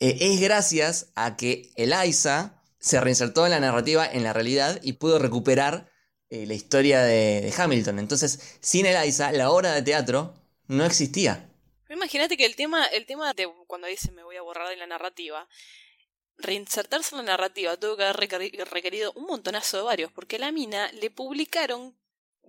eh, 0.00 0.16
es 0.20 0.40
gracias 0.40 1.10
a 1.14 1.36
que 1.36 1.70
Eliza 1.76 2.62
se 2.78 3.00
reinsertó 3.00 3.44
en 3.44 3.52
la 3.52 3.60
narrativa, 3.60 4.06
en 4.06 4.24
la 4.24 4.32
realidad, 4.32 4.80
y 4.82 4.94
pudo 4.94 5.18
recuperar 5.18 5.90
eh, 6.30 6.46
la 6.46 6.54
historia 6.54 7.02
de, 7.02 7.52
Hamilton. 7.56 7.98
Entonces, 7.98 8.58
sin 8.60 8.86
Eliza, 8.86 9.32
la 9.32 9.50
obra 9.50 9.72
de 9.72 9.82
teatro 9.82 10.34
no 10.66 10.84
existía. 10.84 11.50
Imagínate 11.90 12.36
que 12.36 12.46
el 12.46 12.56
tema, 12.56 12.84
el 12.86 13.06
tema 13.06 13.32
de 13.32 13.48
cuando 13.66 13.86
dice 13.86 14.12
me 14.12 14.22
voy 14.22 14.36
a 14.36 14.42
borrar 14.42 14.68
de 14.68 14.76
la 14.76 14.86
narrativa, 14.86 15.48
reinsertarse 16.36 17.14
en 17.14 17.18
la 17.18 17.32
narrativa 17.32 17.76
tuvo 17.76 17.96
que 17.96 18.04
haber 18.04 18.16
requerido 18.70 19.12
un 19.12 19.24
montonazo 19.24 19.78
de 19.78 19.82
varios, 19.82 20.12
porque 20.12 20.38
la 20.38 20.52
mina 20.52 20.90
le 20.92 21.10
publicaron 21.10 21.96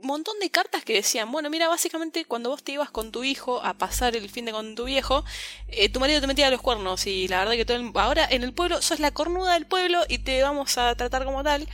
montón 0.01 0.39
de 0.39 0.49
cartas 0.49 0.83
que 0.83 0.93
decían, 0.93 1.31
bueno, 1.31 1.49
mira, 1.49 1.67
básicamente 1.67 2.25
cuando 2.25 2.49
vos 2.49 2.63
te 2.63 2.73
ibas 2.73 2.89
con 2.89 3.11
tu 3.11 3.23
hijo 3.23 3.63
a 3.63 3.77
pasar 3.77 4.15
el 4.15 4.29
fin 4.29 4.45
de 4.45 4.51
con 4.51 4.75
tu 4.75 4.85
viejo, 4.85 5.23
eh, 5.67 5.89
tu 5.89 5.99
marido 5.99 6.21
te 6.21 6.27
metía 6.27 6.47
a 6.47 6.51
los 6.51 6.61
cuernos 6.61 7.05
y 7.07 7.27
la 7.27 7.39
verdad 7.39 7.53
que 7.53 7.65
todo 7.65 7.99
ahora 7.99 8.27
en 8.29 8.43
el 8.43 8.53
pueblo 8.53 8.81
sos 8.81 8.99
la 8.99 9.11
cornuda 9.11 9.53
del 9.53 9.65
pueblo 9.65 10.03
y 10.07 10.19
te 10.19 10.41
vamos 10.41 10.77
a 10.77 10.95
tratar 10.95 11.25
como 11.25 11.43
tal. 11.43 11.67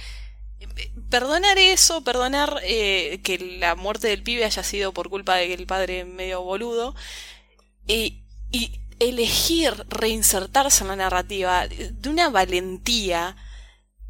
Perdonar 1.09 1.57
eso, 1.57 2.03
perdonar 2.03 2.59
eh, 2.63 3.19
que 3.23 3.37
la 3.37 3.75
muerte 3.75 4.07
del 4.07 4.23
pibe 4.23 4.45
haya 4.45 4.63
sido 4.63 4.93
por 4.93 5.09
culpa 5.09 5.35
de 5.35 5.47
que 5.47 5.53
el 5.53 5.67
padre 5.67 6.05
medio 6.05 6.41
boludo 6.41 6.95
y, 7.87 8.23
y 8.51 8.79
elegir 8.99 9.73
reinsertarse 9.89 10.83
en 10.83 10.89
la 10.89 10.95
narrativa 10.95 11.67
de 11.67 12.09
una 12.09 12.29
valentía 12.29 13.35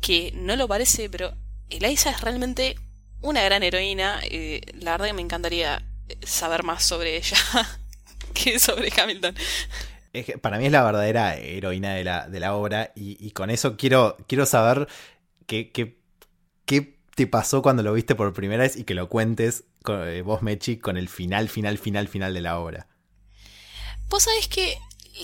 que 0.01 0.31
no 0.35 0.55
lo 0.55 0.67
parece, 0.67 1.09
pero 1.09 1.33
Eliza 1.69 2.11
es 2.11 2.21
realmente 2.21 2.75
una 3.21 3.43
gran 3.43 3.63
heroína. 3.63 4.21
y 4.25 4.61
la 4.79 4.91
verdad 4.91 5.07
que 5.07 5.13
me 5.13 5.21
encantaría 5.21 5.83
saber 6.23 6.63
más 6.63 6.83
sobre 6.83 7.17
ella 7.17 7.37
que 8.33 8.59
sobre 8.59 8.91
Hamilton. 8.95 9.35
para 10.41 10.57
mí 10.57 10.65
es 10.65 10.71
la 10.71 10.83
verdadera 10.83 11.35
heroína 11.35 11.93
de 11.93 12.03
la, 12.03 12.27
de 12.27 12.39
la 12.39 12.55
obra 12.55 12.91
y, 12.95 13.31
con 13.31 13.49
eso 13.49 13.77
quiero, 13.77 14.17
quiero 14.27 14.45
saber 14.45 14.87
qué, 15.47 15.71
qué, 15.71 15.97
qué, 16.65 16.95
te 17.15 17.27
pasó 17.27 17.61
cuando 17.61 17.81
lo 17.81 17.93
viste 17.93 18.13
por 18.13 18.33
primera 18.33 18.63
vez 18.63 18.75
y 18.75 18.83
que 18.83 18.93
lo 18.93 19.07
cuentes 19.07 19.63
eh, 19.87 20.21
vos, 20.23 20.41
Mechi, 20.41 20.77
con 20.77 20.97
el 20.97 21.09
final, 21.09 21.49
final, 21.49 21.77
final, 21.77 22.07
final 22.07 22.33
de 22.33 22.41
la 22.41 22.59
obra. 22.59 22.87
Vos 24.09 24.23
sabés 24.23 24.47
que 24.47 24.77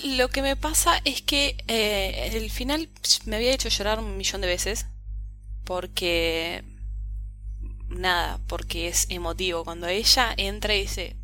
lo 0.06 0.30
que 0.30 0.42
me 0.42 0.56
pasa 0.56 1.02
es 1.04 1.22
que 1.22 1.58
eh, 1.68 2.30
el 2.34 2.50
final 2.50 2.90
me 3.26 3.36
había 3.36 3.54
hecho 3.54 3.70
llorar 3.70 4.00
un 4.00 4.18
millón 4.18 4.42
de 4.42 4.48
veces 4.48 4.88
porque... 5.64 6.64
Nada, 7.92 8.40
porque 8.48 8.88
es 8.88 9.06
emotivo. 9.10 9.64
Cuando 9.64 9.88
ella 9.88 10.34
entra 10.38 10.74
y 10.74 10.82
dice, 10.82 11.18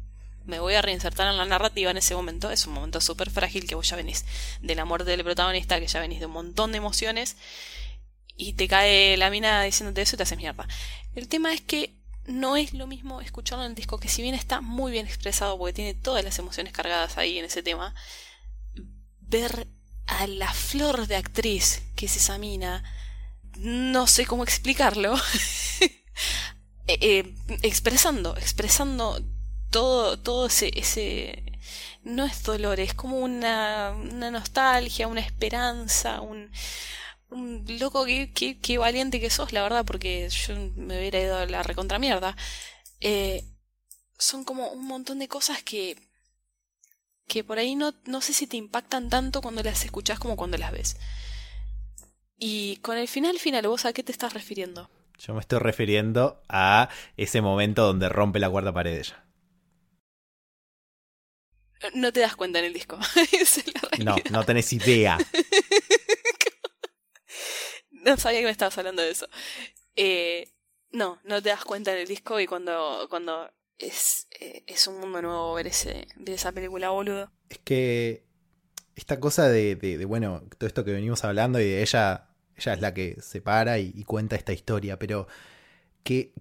me 0.46 0.60
voy 0.60 0.76
a 0.76 0.82
reinsertar 0.82 1.28
en 1.28 1.38
la 1.38 1.46
narrativa 1.46 1.92
en 1.92 1.98
ese 1.98 2.16
momento. 2.16 2.52
Es 2.52 2.68
un 2.68 2.74
momento 2.74 3.02
súper 3.02 3.30
frágil 3.30 3.68
que 3.68 3.76
vos 3.76 3.90
ya 3.90 3.96
venís 3.96 4.26
de 4.62 4.76
la 4.76 4.86
muerte 4.86 5.12
del 5.12 5.24
protagonista, 5.24 5.80
que 5.80 5.88
ya 5.88 6.00
venís 6.00 6.20
de 6.20 6.26
un 6.26 6.34
montón 6.34 6.72
de 6.72 6.78
emociones 6.78 7.38
y 8.36 8.54
te 8.54 8.68
cae 8.68 9.18
la 9.18 9.30
mina 9.30 9.64
diciéndote 9.64 10.02
eso 10.02 10.16
y 10.16 10.18
te 10.18 10.24
haces 10.24 10.38
mierda. 10.38 10.68
El 11.16 11.28
tema 11.28 11.54
es 11.54 11.62
que 11.62 11.96
no 12.26 12.58
es 12.58 12.74
lo 12.74 12.86
mismo 12.86 13.22
escucharlo 13.22 13.64
en 13.64 13.72
el 13.72 13.76
disco, 13.76 14.00
que 14.00 14.10
si 14.10 14.22
bien 14.22 14.36
está 14.36 14.62
muy 14.62 14.92
bien 14.92 15.08
expresado 15.08 15.58
porque 15.58 15.74
tiene 15.74 15.94
todas 15.94 16.24
las 16.24 16.38
emociones 16.38 16.74
cargadas 16.74 17.18
ahí 17.18 17.40
en 17.40 17.46
ese 17.46 17.64
tema, 17.64 17.96
ver 19.22 19.68
a 20.06 20.28
la 20.28 20.54
flor 20.54 21.08
de 21.08 21.16
actriz 21.16 21.84
que 21.96 22.06
es 22.06 22.16
esa 22.18 22.38
mina, 22.38 22.84
no 23.58 24.08
sé 24.08 24.26
cómo 24.26 24.44
explicarlo, 24.44 25.16
eh, 26.88 26.98
eh, 27.02 27.36
expresando, 27.64 28.36
expresando 28.38 29.22
todo, 29.70 30.18
todo 30.20 30.48
ese, 30.48 30.72
ese, 30.74 31.60
no 32.04 32.26
es 32.26 32.44
dolor, 32.44 32.80
es 32.80 32.94
como 32.94 33.20
una, 33.20 33.92
una 33.92 34.32
nostalgia, 34.32 35.08
una 35.08 35.22
esperanza, 35.22 36.22
un, 36.22 36.50
un 37.30 37.66
loco, 37.80 38.06
qué, 38.06 38.32
qué, 38.62 38.78
valiente 38.78 39.20
que 39.20 39.30
sos, 39.30 39.54
la 39.54 39.64
verdad, 39.64 39.86
porque 39.86 40.30
yo 40.30 40.56
me 40.76 40.98
hubiera 41.00 41.20
ido 41.20 41.38
a 41.38 41.46
la 41.46 41.64
recontra 41.64 42.00
mierda. 42.00 42.36
Eh, 43.02 43.44
son 44.18 44.44
como 44.44 44.70
un 44.70 44.88
montón 44.88 45.20
de 45.20 45.28
cosas 45.28 45.62
que, 45.64 45.98
que 47.28 47.44
por 47.44 47.60
ahí 47.60 47.76
no, 47.76 47.94
no 48.06 48.22
sé 48.22 48.34
si 48.34 48.48
te 48.48 48.58
impactan 48.58 49.10
tanto 49.10 49.42
cuando 49.42 49.62
las 49.64 49.84
escuchas 49.86 50.20
como 50.20 50.38
cuando 50.38 50.58
las 50.58 50.72
ves. 50.72 50.98
Y 52.40 52.78
con 52.78 52.98
el 52.98 53.08
final 53.08 53.40
final, 53.40 53.68
¿vos 53.68 53.86
a 53.86 53.94
qué 53.94 54.04
te 54.04 54.12
estás 54.12 54.34
refiriendo? 54.34 54.90
Yo 55.20 55.34
me 55.34 55.40
estoy 55.40 55.60
refiriendo 55.60 56.44
a 56.48 56.90
ese 57.16 57.42
momento 57.42 57.86
donde 57.86 58.10
rompe 58.10 58.40
la 58.40 58.50
cuarta 58.50 58.74
pared 58.74 59.00
ella. 59.00 59.24
No 61.94 62.12
te 62.12 62.22
das 62.22 62.36
cuenta 62.36 62.60
en 62.60 62.66
el 62.66 62.74
disco. 62.74 62.98
no, 64.04 64.16
no 64.32 64.46
tenés 64.46 64.74
idea. 64.74 65.18
no 67.92 68.18
sabía 68.18 68.40
que 68.40 68.46
me 68.46 68.52
estabas 68.52 68.78
hablando 68.78 69.02
de 69.02 69.12
eso. 69.12 69.28
Eh, 69.96 70.54
no, 70.92 71.20
no 71.24 71.42
te 71.42 71.50
das 71.50 71.64
cuenta 71.64 71.94
en 71.94 72.00
el 72.00 72.08
disco 72.08 72.40
y 72.40 72.48
cuando, 72.48 73.08
cuando 73.10 73.52
es, 73.78 74.28
eh, 74.40 74.64
es 74.68 74.88
un 74.88 75.00
mundo 75.00 75.22
nuevo 75.22 75.54
ver, 75.54 75.68
ese, 75.68 76.08
ver 76.16 76.36
esa 76.36 76.52
película, 76.52 76.90
boludo. 76.90 77.32
Es 77.50 77.60
que 77.60 78.26
esta 78.96 79.20
cosa 79.20 79.48
de, 79.48 79.76
de, 79.76 80.06
bueno, 80.06 80.44
todo 80.58 80.68
esto 80.68 80.84
que 80.84 80.92
venimos 80.92 81.24
hablando 81.24 81.60
y 81.60 81.66
de 81.66 81.82
ella, 81.82 82.30
ella 82.58 82.74
es 82.74 82.82
la 82.82 82.94
que 82.94 83.18
se 83.22 83.42
para 83.42 83.80
y 83.80 84.04
cuenta 84.04 84.36
esta 84.36 84.54
historia, 84.54 85.00
pero 85.00 85.28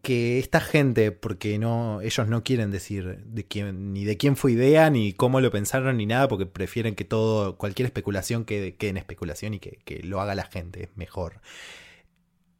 que, 0.02 0.38
esta 0.38 0.60
gente, 0.60 1.10
porque 1.10 1.58
no, 1.58 2.00
ellos 2.00 2.28
no 2.28 2.44
quieren 2.44 2.70
decir 2.70 3.24
de 3.24 3.44
quién, 3.44 3.92
ni 3.92 4.04
de 4.04 4.16
quién 4.16 4.36
fue 4.36 4.52
idea, 4.52 4.90
ni 4.90 5.12
cómo 5.12 5.40
lo 5.40 5.50
pensaron, 5.50 5.96
ni 5.96 6.06
nada, 6.06 6.28
porque 6.28 6.46
prefieren 6.46 6.94
que 6.94 7.04
todo, 7.04 7.56
cualquier 7.58 7.86
especulación 7.86 8.44
quede, 8.44 8.76
en 8.78 8.96
especulación 8.96 9.54
y 9.54 9.58
que, 9.58 10.00
lo 10.04 10.20
haga 10.20 10.36
la 10.36 10.44
gente 10.44 10.90
mejor. 10.94 11.40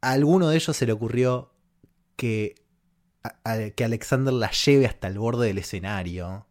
A 0.01 0.11
alguno 0.11 0.49
de 0.49 0.57
ellos 0.57 0.75
se 0.75 0.85
le 0.85 0.91
ocurrió 0.91 1.53
que, 2.17 2.55
que 3.75 3.83
Alexander 3.85 4.33
la 4.33 4.51
lleve 4.51 4.85
hasta 4.85 5.07
el 5.07 5.17
borde 5.17 5.47
del 5.47 5.59
escenario 5.59 6.45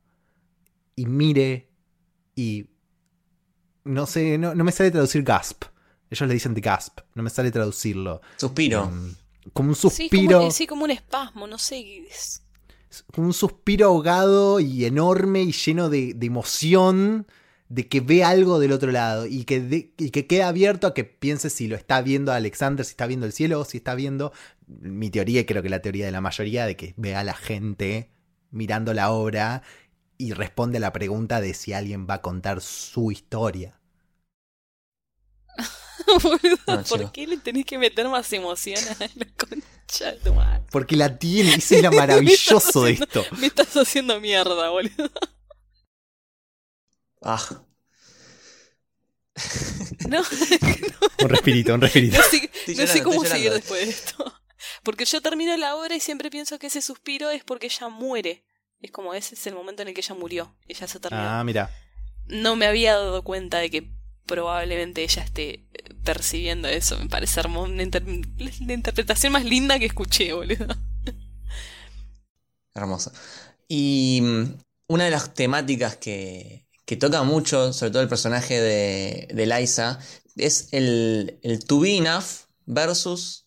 y 0.95 1.07
mire 1.07 1.69
y 2.35 2.71
no 3.85 4.07
sé, 4.07 4.39
no, 4.39 4.55
me 4.55 4.73
sale 4.73 4.91
traducir 4.91 5.23
gasp. 5.23 5.65
Ellos 6.11 6.29
le 6.29 6.35
dicen 6.35 6.55
de 6.55 6.61
gasp, 6.61 7.01
no 7.15 7.23
me 7.23 7.31
sale 7.31 7.51
traducirlo. 7.51 8.21
Suspiro. 8.37 8.85
Em, 8.85 9.15
como 9.53 9.71
un 9.71 9.75
suspiro. 9.75 10.51
Sí, 10.51 10.67
como, 10.67 10.85
un 10.85 10.91
espasmo, 10.91 11.47
no 11.47 11.59
sé. 11.59 12.05
Como 13.13 13.29
un 13.29 13.35
suspiro 13.35 13.87
ahogado 13.87 14.61
y 14.61 14.85
enorme 14.85 15.43
y 15.43 15.53
lleno 15.53 15.89
de, 15.89 16.17
emoción 16.21 17.27
de 17.69 17.89
que 17.89 18.01
ve 18.01 18.23
algo 18.23 18.61
del 18.61 18.73
otro 18.73 18.93
lado 18.93 19.27
y 19.27 19.45
que, 19.45 19.93
y 19.99 20.11
que 20.11 20.27
queda 20.27 20.49
abierto 20.49 20.87
a 20.87 20.95
que 20.95 21.05
piense 21.05 21.51
si 21.51 21.67
lo 21.67 21.75
está 21.75 22.01
viendo 22.01 22.33
Alexander, 22.33 22.85
si 22.85 22.91
está 22.91 23.07
viendo 23.07 23.27
el 23.27 23.33
cielo 23.33 23.61
o 23.61 23.65
si 23.65 23.79
está 23.79 23.95
viendo 23.95 24.33
mi 24.67 25.11
teoría, 25.11 25.41
y 25.41 25.45
creo 25.45 25.63
que 25.63 25.69
la 25.69 25.83
teoría 25.83 26.07
de 26.07 26.13
la 26.13 26.21
mayoría, 26.21 26.67
de 26.67 26.77
que 26.77 26.95
ve 26.97 27.15
a 27.15 27.25
la 27.25 27.35
gente 27.35 28.11
mirando 28.51 28.95
la 28.95 29.11
obra 29.11 29.63
y 30.19 30.33
responde 30.33 30.79
a 30.79 30.81
la 30.81 30.93
pregunta 30.93 31.41
de 31.41 31.55
si 31.55 31.73
alguien 31.73 32.07
va 32.09 32.15
a 32.15 32.23
contar 32.23 32.61
su 32.61 33.11
historia. 33.13 33.81
¿por 36.89 37.13
qué 37.13 37.27
le 37.27 37.37
tenés 37.39 37.65
que 37.65 37.79
meter 37.79 38.09
más 38.09 38.33
emoción 38.33 38.79
a 38.89 38.97
la 39.01 39.27
concha 39.37 40.13
de 40.13 40.19
tu 40.19 40.35
madre? 40.35 40.65
Porque 40.71 40.97
la 40.97 41.19
tiene, 41.19 41.55
ese 41.57 41.79
es 41.79 41.93
maravilloso 41.93 42.85
de 42.85 42.93
esto. 42.93 43.25
Me 43.39 43.49
estás 43.49 43.77
haciendo 43.77 44.21
mierda, 44.21 44.71
boludo. 44.71 45.11
Ah. 47.23 47.63
No, 50.09 50.23
Un 51.23 51.29
respirito, 51.29 51.75
un 51.75 51.81
respirito. 51.81 52.17
No 52.17 52.87
sé, 52.87 53.03
cómo 53.03 53.25
seguir 53.25 53.53
después 53.53 53.85
de 53.85 53.91
esto. 53.91 54.33
Porque 54.83 55.05
yo 55.05 55.21
termino 55.21 55.57
la 55.57 55.75
obra 55.75 55.97
y 55.97 56.01
siempre 56.01 56.31
pienso 56.31 56.59
que 56.59 56.69
ese 56.69 56.81
suspiro 56.81 57.29
es 57.31 57.45
porque 57.45 57.67
ella 57.67 57.89
muere. 57.89 58.45
Es 58.81 58.91
como 58.93 59.15
ese 59.15 59.35
es 59.35 59.47
el 59.47 59.55
momento 59.55 59.83
en 59.83 59.89
el 59.89 59.95
que 59.95 60.01
ella 60.01 60.15
murió. 60.15 60.57
Ella 60.69 60.87
se 60.87 61.01
terminó. 61.01 61.23
Ah, 61.23 61.43
mira. 61.45 61.71
No 62.27 62.57
me 62.57 62.67
había 62.67 62.95
dado 62.95 63.23
cuenta 63.25 63.59
de 63.59 63.71
que 63.71 63.91
probablemente 64.27 65.03
ella 65.03 65.22
esté 65.22 65.64
percibiendo 66.05 66.68
eso. 66.68 66.99
Me 66.99 67.09
parece 67.09 67.41
hermoso. 67.41 67.72
La 68.66 68.72
interpretación 68.72 69.33
más 69.33 69.45
linda 69.45 69.79
que 69.79 69.87
escuché, 69.87 70.33
boludo. 70.33 70.66
Hermosa. 72.74 73.12
Y 73.68 74.20
mm, 74.22 74.45
una 74.89 75.05
de 75.05 75.11
las 75.11 75.35
temáticas 75.35 75.97
que, 75.97 76.66
que 76.85 76.97
toca 76.97 77.22
mucho, 77.22 77.72
sobre 77.72 77.91
todo 77.91 78.03
el 78.03 78.09
personaje 78.09 78.61
de, 78.61 79.29
de 79.33 79.47
Liza, 79.47 79.99
es 80.37 80.68
el, 80.72 81.39
el 81.43 81.64
to 81.64 81.81
be 81.81 81.97
enough 81.97 82.47
versus 82.66 83.47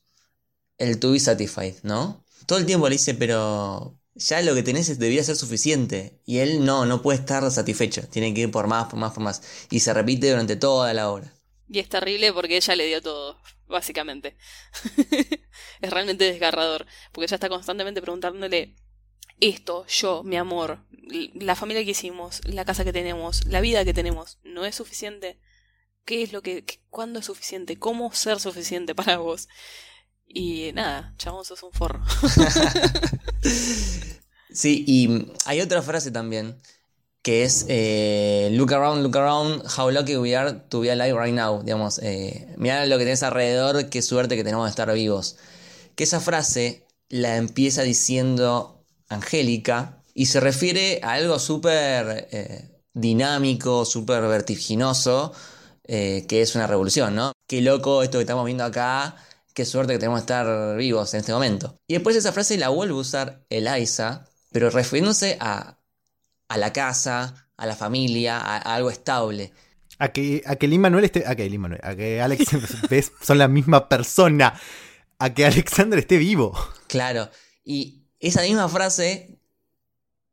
el 0.78 1.00
to 1.00 1.12
be 1.12 1.20
satisfied, 1.20 1.76
¿no? 1.84 2.24
Todo 2.46 2.58
el 2.58 2.66
tiempo 2.66 2.90
le 2.90 2.96
dice, 2.96 3.14
pero 3.14 3.99
ya 4.20 4.42
lo 4.42 4.54
que 4.54 4.64
tenés 4.64 5.00
debería 5.00 5.24
ser 5.24 5.36
suficiente. 5.36 6.22
Y 6.26 6.40
él 6.40 6.64
no, 6.66 6.86
no 6.86 7.02
puede 7.02 7.20
estar 7.20 7.50
satisfecho. 7.50 8.08
Tiene 8.10 8.34
que 8.34 8.42
ir 8.42 8.52
por 8.52 8.68
más, 8.68 8.88
por 8.90 9.00
más, 9.00 9.14
por 9.14 9.24
más. 9.24 9.42
Y 9.72 9.80
se 9.80 9.94
repite 9.94 10.30
durante 10.30 10.56
toda 10.56 10.94
la 10.94 11.10
obra. 11.10 11.34
Y 11.68 11.80
es 11.80 11.90
terrible 11.90 12.34
porque 12.34 12.58
ella 12.58 12.76
le 12.76 12.88
dio 12.88 13.02
todo, 13.02 13.40
básicamente. 13.68 14.36
es 15.82 15.90
realmente 15.90 16.26
desgarrador. 16.26 16.86
Porque 17.12 17.26
ella 17.26 17.36
está 17.36 17.50
constantemente 17.50 18.02
preguntándole 18.02 18.76
esto, 19.40 19.86
yo, 19.88 20.24
mi 20.24 20.36
amor, 20.36 20.86
la 21.34 21.56
familia 21.56 21.84
que 21.86 21.92
hicimos, 21.92 22.42
la 22.46 22.66
casa 22.66 22.84
que 22.84 22.92
tenemos, 22.92 23.46
la 23.46 23.62
vida 23.62 23.86
que 23.86 23.94
tenemos, 23.94 24.38
¿no 24.44 24.66
es 24.66 24.76
suficiente? 24.76 25.40
¿Qué 26.04 26.24
es 26.24 26.34
lo 26.34 26.42
que, 26.42 26.66
cuándo 26.90 27.20
es 27.20 27.26
suficiente? 27.28 27.80
¿Cómo 27.80 28.12
ser 28.14 28.40
suficiente 28.40 28.96
para 28.96 29.18
vos? 29.18 29.48
Y 30.32 30.72
nada, 30.74 31.14
chabón, 31.18 31.44
sos 31.44 31.64
un 31.64 31.72
forro. 31.72 32.02
sí, 33.42 34.86
y 34.88 35.32
hay 35.46 35.60
otra 35.60 35.82
frase 35.82 36.12
también 36.12 36.56
que 37.24 37.44
es 37.44 37.66
eh, 37.68 38.50
Look 38.54 38.74
around, 38.74 39.04
look 39.04 39.18
around, 39.18 39.64
how 39.78 39.90
lucky 39.90 40.16
we 40.18 40.36
are 40.36 40.54
to 40.70 40.82
be 40.82 40.92
alive 40.92 41.18
right 41.18 41.34
now. 41.34 41.62
Digamos, 41.64 42.00
eh, 42.00 42.54
mira 42.58 42.86
lo 42.86 42.98
que 42.98 43.06
tenés 43.06 43.24
alrededor, 43.24 43.90
qué 43.90 44.02
suerte 44.02 44.36
que 44.36 44.44
tenemos 44.44 44.66
de 44.66 44.70
estar 44.70 44.94
vivos. 44.94 45.38
Que 45.96 46.04
esa 46.04 46.20
frase 46.20 46.86
la 47.10 47.36
empieza 47.38 47.82
diciendo 47.82 48.86
Angélica 49.10 50.04
y 50.14 50.28
se 50.28 50.40
refiere 50.40 51.00
a 51.04 51.14
algo 51.14 51.40
súper 51.40 52.30
eh, 52.32 52.70
dinámico, 52.94 53.84
súper 53.84 54.22
vertiginoso, 54.22 55.34
que 55.86 56.28
es 56.30 56.54
una 56.54 56.68
revolución, 56.68 57.16
¿no? 57.16 57.32
Qué 57.48 57.62
loco 57.62 58.04
esto 58.04 58.20
que 58.20 58.22
estamos 58.22 58.46
viendo 58.46 58.64
acá 58.64 59.16
qué 59.60 59.66
suerte 59.66 59.92
que 59.92 60.00
tenemos 60.00 60.20
de 60.20 60.22
estar 60.22 60.78
vivos 60.78 61.14
en 61.14 61.20
este 61.20 61.34
momento. 61.34 61.78
Y 61.86 61.96
después 61.96 62.16
esa 62.16 62.32
frase 62.32 62.58
la 62.58 62.70
vuelve 62.70 62.94
a 62.94 62.98
usar 62.98 63.46
Eliza, 63.50 64.26
pero 64.54 64.70
refiriéndose 64.70 65.38
a, 65.42 65.82
a 66.48 66.58
la 66.58 66.72
casa, 66.72 67.50
a 67.58 67.66
la 67.66 67.76
familia, 67.76 68.38
a, 68.38 68.56
algo 68.60 68.90
estable. 68.90 69.52
A 69.98 70.14
que, 70.14 70.44
a 70.46 70.56
que 70.56 70.70
Lin 70.70 70.80
Manuel 70.80 71.04
esté. 71.04 71.28
A 71.28 71.36
que 71.36 71.50
Lin 71.50 71.60
Manuel, 71.60 71.82
a 71.84 71.94
que 71.94 72.22
Alex 72.22 72.46
son 73.22 73.38
la 73.38 73.50
misma 73.50 73.90
persona. 73.90 74.58
A 75.18 75.34
que 75.34 75.46
Alexander 75.46 76.00
esté 76.00 76.16
vivo. 76.16 76.58
Claro. 76.88 77.30
Y 77.66 78.06
esa 78.22 78.44
misma 78.44 78.70
frase 78.70 79.42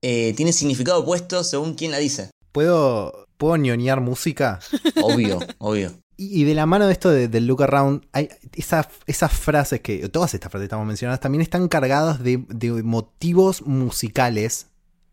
eh, 0.03 0.35
tiene 0.37 0.53
significado 0.53 1.01
opuesto 1.01 1.43
según 1.43 1.75
quién 1.75 1.91
la 1.91 1.99
dice. 1.99 2.31
Puedo 2.53 3.27
¿Puedo 3.37 3.57
ñoñar 3.57 4.01
música? 4.01 4.61
Obvio, 5.03 5.41
obvio. 5.59 5.93
Y, 6.19 6.45
de 6.45 6.55
la 6.55 6.65
mano 6.65 6.87
de 6.87 6.93
esto 6.93 7.11
del 7.11 7.47
look 7.47 7.63
around, 7.63 8.07
hay 8.13 8.31
esas, 8.55 8.89
esas 9.07 9.33
frases 9.33 9.81
que, 9.81 10.09
todas 10.09 10.33
estas 10.33 10.51
frases 10.51 10.63
que 10.63 10.69
estamos 10.69 10.87
mencionando, 10.87 11.21
también 11.21 11.43
están 11.43 11.69
cargadas 11.69 12.23
de, 12.23 12.39
motivos 12.83 13.63
musicales, 13.67 14.69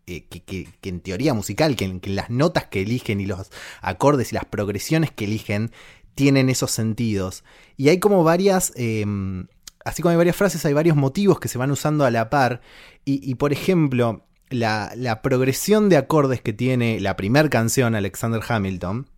eh, 0.08 0.24
que, 0.28 0.70
en 0.82 1.02
teoría 1.02 1.34
musical, 1.34 1.76
que, 1.76 2.00
que 2.00 2.10
las 2.10 2.30
notas 2.30 2.68
que 2.68 2.82
eligen 2.84 3.20
y 3.20 3.26
los 3.26 3.50
acordes 3.82 4.32
y 4.32 4.36
las 4.36 4.46
progresiones 4.46 5.12
que 5.12 5.26
eligen 5.26 5.72
tienen 6.16 6.50
esos 6.50 6.72
sentidos. 6.72 7.44
Y 7.76 7.90
hay 7.90 8.00
como 8.00 8.24
varias, 8.24 8.72
em, 8.76 9.48
así 9.84 10.02
como 10.02 10.12
hay 10.12 10.18
varias 10.18 10.38
frases, 10.38 10.66
hay 10.66 10.74
varios 10.74 10.96
motivos 10.96 11.40
que 11.40 11.50
se 11.50 11.58
van 11.58 11.72
usando 11.72 12.06
a 12.06 12.12
la 12.12 12.30
par. 12.30 12.62
Y, 13.04 13.36
por 13.36 13.52
ejemplo, 13.52 14.26
la, 14.50 14.94
la, 14.96 15.22
progresión 15.22 15.90
de 15.90 15.98
acordes 15.98 16.42
que 16.42 16.54
tiene 16.54 17.02
la 17.02 17.18
primera 17.18 17.50
canción, 17.50 17.96
Alexander 17.96 18.42
Hamilton, 18.48 19.10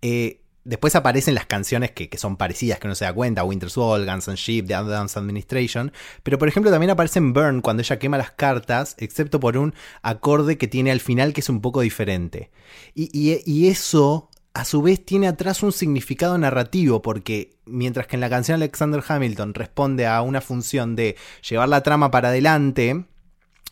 eh, 0.00 0.41
Después 0.64 0.94
aparecen 0.94 1.34
las 1.34 1.46
canciones 1.46 1.90
que, 1.90 2.08
son 2.16 2.36
parecidas, 2.36 2.78
que 2.78 2.86
uno 2.86 2.94
se 2.94 3.04
da 3.04 3.12
cuenta, 3.12 3.42
Winter's 3.42 3.76
Wall, 3.76 4.06
Guns 4.06 4.28
and 4.28 4.38
Sheep, 4.38 4.66
The 4.66 4.74
Dance 4.74 5.18
Administration. 5.18 5.92
Pero 6.22 6.38
por 6.38 6.46
ejemplo 6.48 6.70
también 6.70 6.90
aparece 6.90 7.18
en 7.18 7.32
Burn 7.32 7.62
cuando 7.62 7.82
ella 7.82 7.98
quema 7.98 8.16
las 8.16 8.30
cartas, 8.30 8.94
excepto 8.98 9.40
por 9.40 9.56
un 9.56 9.74
acorde 10.02 10.58
que 10.58 10.68
tiene 10.68 10.92
al 10.92 11.00
final 11.00 11.32
que 11.32 11.40
es 11.40 11.48
un 11.48 11.60
poco 11.60 11.80
diferente. 11.80 12.50
Y, 12.94 13.66
eso 13.66 14.30
a 14.54 14.64
su 14.64 14.82
vez 14.82 15.04
tiene 15.04 15.28
atrás 15.28 15.62
un 15.62 15.72
significado 15.72 16.36
narrativo, 16.38 17.02
porque 17.02 17.56
mientras 17.64 18.06
que 18.06 18.16
en 18.16 18.20
la 18.20 18.30
canción 18.30 18.56
Alexander 18.56 19.02
Hamilton 19.06 19.54
responde 19.54 20.06
a 20.06 20.22
una 20.22 20.40
función 20.40 20.94
de 20.94 21.16
llevar 21.48 21.68
la 21.68 21.82
trama 21.82 22.10
para 22.10 22.28
adelante, 22.28 23.06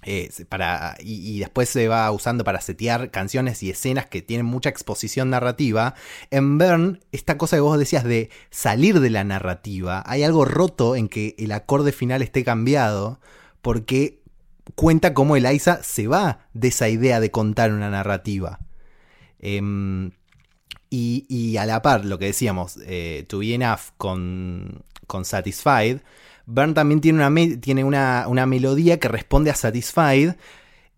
eh, 0.03 0.31
para, 0.49 0.97
y, 1.01 1.39
después 1.41 1.69
se 1.69 1.89
va 1.89 2.11
usando 2.11 2.43
para 2.45 2.61
setear 2.61 3.11
canciones 3.11 3.63
y 3.63 3.71
escenas 3.71 4.07
que 4.07 4.23
tienen 4.23 4.47
mucha 4.47 4.71
exposición 4.71 5.31
narrativa. 5.31 5.95
En 6.31 6.59
Burn, 6.59 7.01
esta 7.13 7.37
cosa 7.37 7.57
que 7.57 7.61
vos 7.61 7.79
decías 7.79 8.05
de 8.05 8.31
salir 8.51 9.01
de 9.01 9.11
la 9.11 9.25
narrativa, 9.25 10.03
hay 10.07 10.23
algo 10.23 10.45
roto 10.45 10.97
en 10.97 11.09
que 11.09 11.35
el 11.39 11.53
acorde 11.53 11.93
final 11.93 12.23
esté 12.23 12.45
cambiado, 12.45 13.21
porque 13.61 14.21
cuenta 14.75 15.15
cómo 15.15 15.37
Eliza 15.37 15.83
se 15.83 16.07
va 16.07 16.47
de 16.55 16.69
esa 16.69 16.89
idea 16.89 17.21
de 17.21 17.31
contar 17.31 17.73
una 17.73 17.91
narrativa. 17.91 18.61
Em, 19.39 20.13
y, 20.91 21.57
a 21.57 21.67
la 21.67 21.83
par, 21.83 22.05
lo 22.05 22.19
que 22.19 22.27
decíamos, 22.27 22.79
eh, 22.85 23.25
To 23.29 23.39
Be 23.39 23.55
Enough 23.55 23.93
con, 23.97 24.83
con 25.07 25.25
Satisfied, 25.25 26.01
Burn 26.51 26.75
también 26.75 27.01
tiene 27.01 27.25
una, 27.25 27.61
tiene 27.61 27.85
una, 27.85 28.47
melodía 28.47 28.99
que 28.99 29.09
responde 29.09 29.51
a 29.51 29.55
Satisfied. 29.55 30.35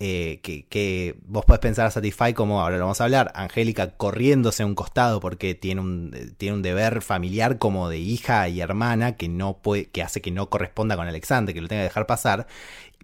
Eh, 0.05 0.41
que, 0.43 1.17
vos 1.27 1.45
podés 1.45 1.61
pensar 1.61 1.87
a 1.87 1.91
Satisfied 1.91 2.35
como, 2.35 2.61
ahora 2.61 2.77
lo 2.77 2.85
vamos 2.85 3.01
a 3.01 3.05
hablar, 3.05 3.31
Angélica 3.37 3.97
corriéndose 3.97 4.65
a 4.65 4.67
un 4.67 4.75
costado 4.75 5.21
porque 5.21 5.55
tiene 5.55 5.81
un, 5.81 6.35
tiene 6.39 6.57
un 6.57 6.63
deber 6.63 7.03
familiar 7.03 7.59
como 7.59 7.89
de 7.89 7.99
hija 7.99 8.49
y 8.49 8.61
hermana 8.61 9.17
que, 9.17 9.29
no 9.29 9.59
puede, 9.59 9.91
que 9.91 10.03
hace 10.03 10.21
que 10.21 10.33
no 10.33 10.49
corresponda 10.51 10.97
con 10.97 11.07
Alexander, 11.07 11.55
que 11.55 11.61
lo 11.61 11.69
tenga 11.69 11.83
que 11.83 11.89
dejar 11.89 12.07
pasar. 12.07 12.47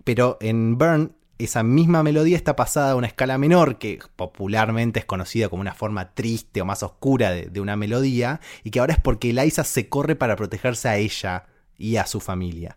Pero 0.02 0.38
en 0.40 0.78
Burn 0.78 1.12
esa 1.36 1.62
misma 1.62 2.02
melodía 2.02 2.36
está 2.36 2.56
pasada 2.56 2.92
a 2.92 2.96
una 2.96 3.06
escala 3.06 3.38
menor, 3.38 3.78
que 3.78 4.00
popularmente 4.16 4.98
es 4.98 5.04
conocida 5.04 5.48
como 5.48 5.60
una 5.60 5.74
forma 5.74 6.14
triste 6.14 6.62
o 6.62 6.64
más 6.64 6.82
oscura 6.82 7.30
de, 7.30 7.46
de 7.46 7.60
una 7.60 7.76
melodía, 7.76 8.40
y 8.64 8.70
que 8.70 8.80
ahora 8.80 8.94
es 8.94 9.00
porque 9.00 9.30
Eliza 9.30 9.62
se 9.62 9.88
corre 9.88 10.16
para 10.16 10.34
protegerse 10.34 10.88
a 10.88 10.96
ella 10.96 11.44
y 11.78 11.96
a 11.96 12.06
su 12.06 12.20
familia. 12.20 12.76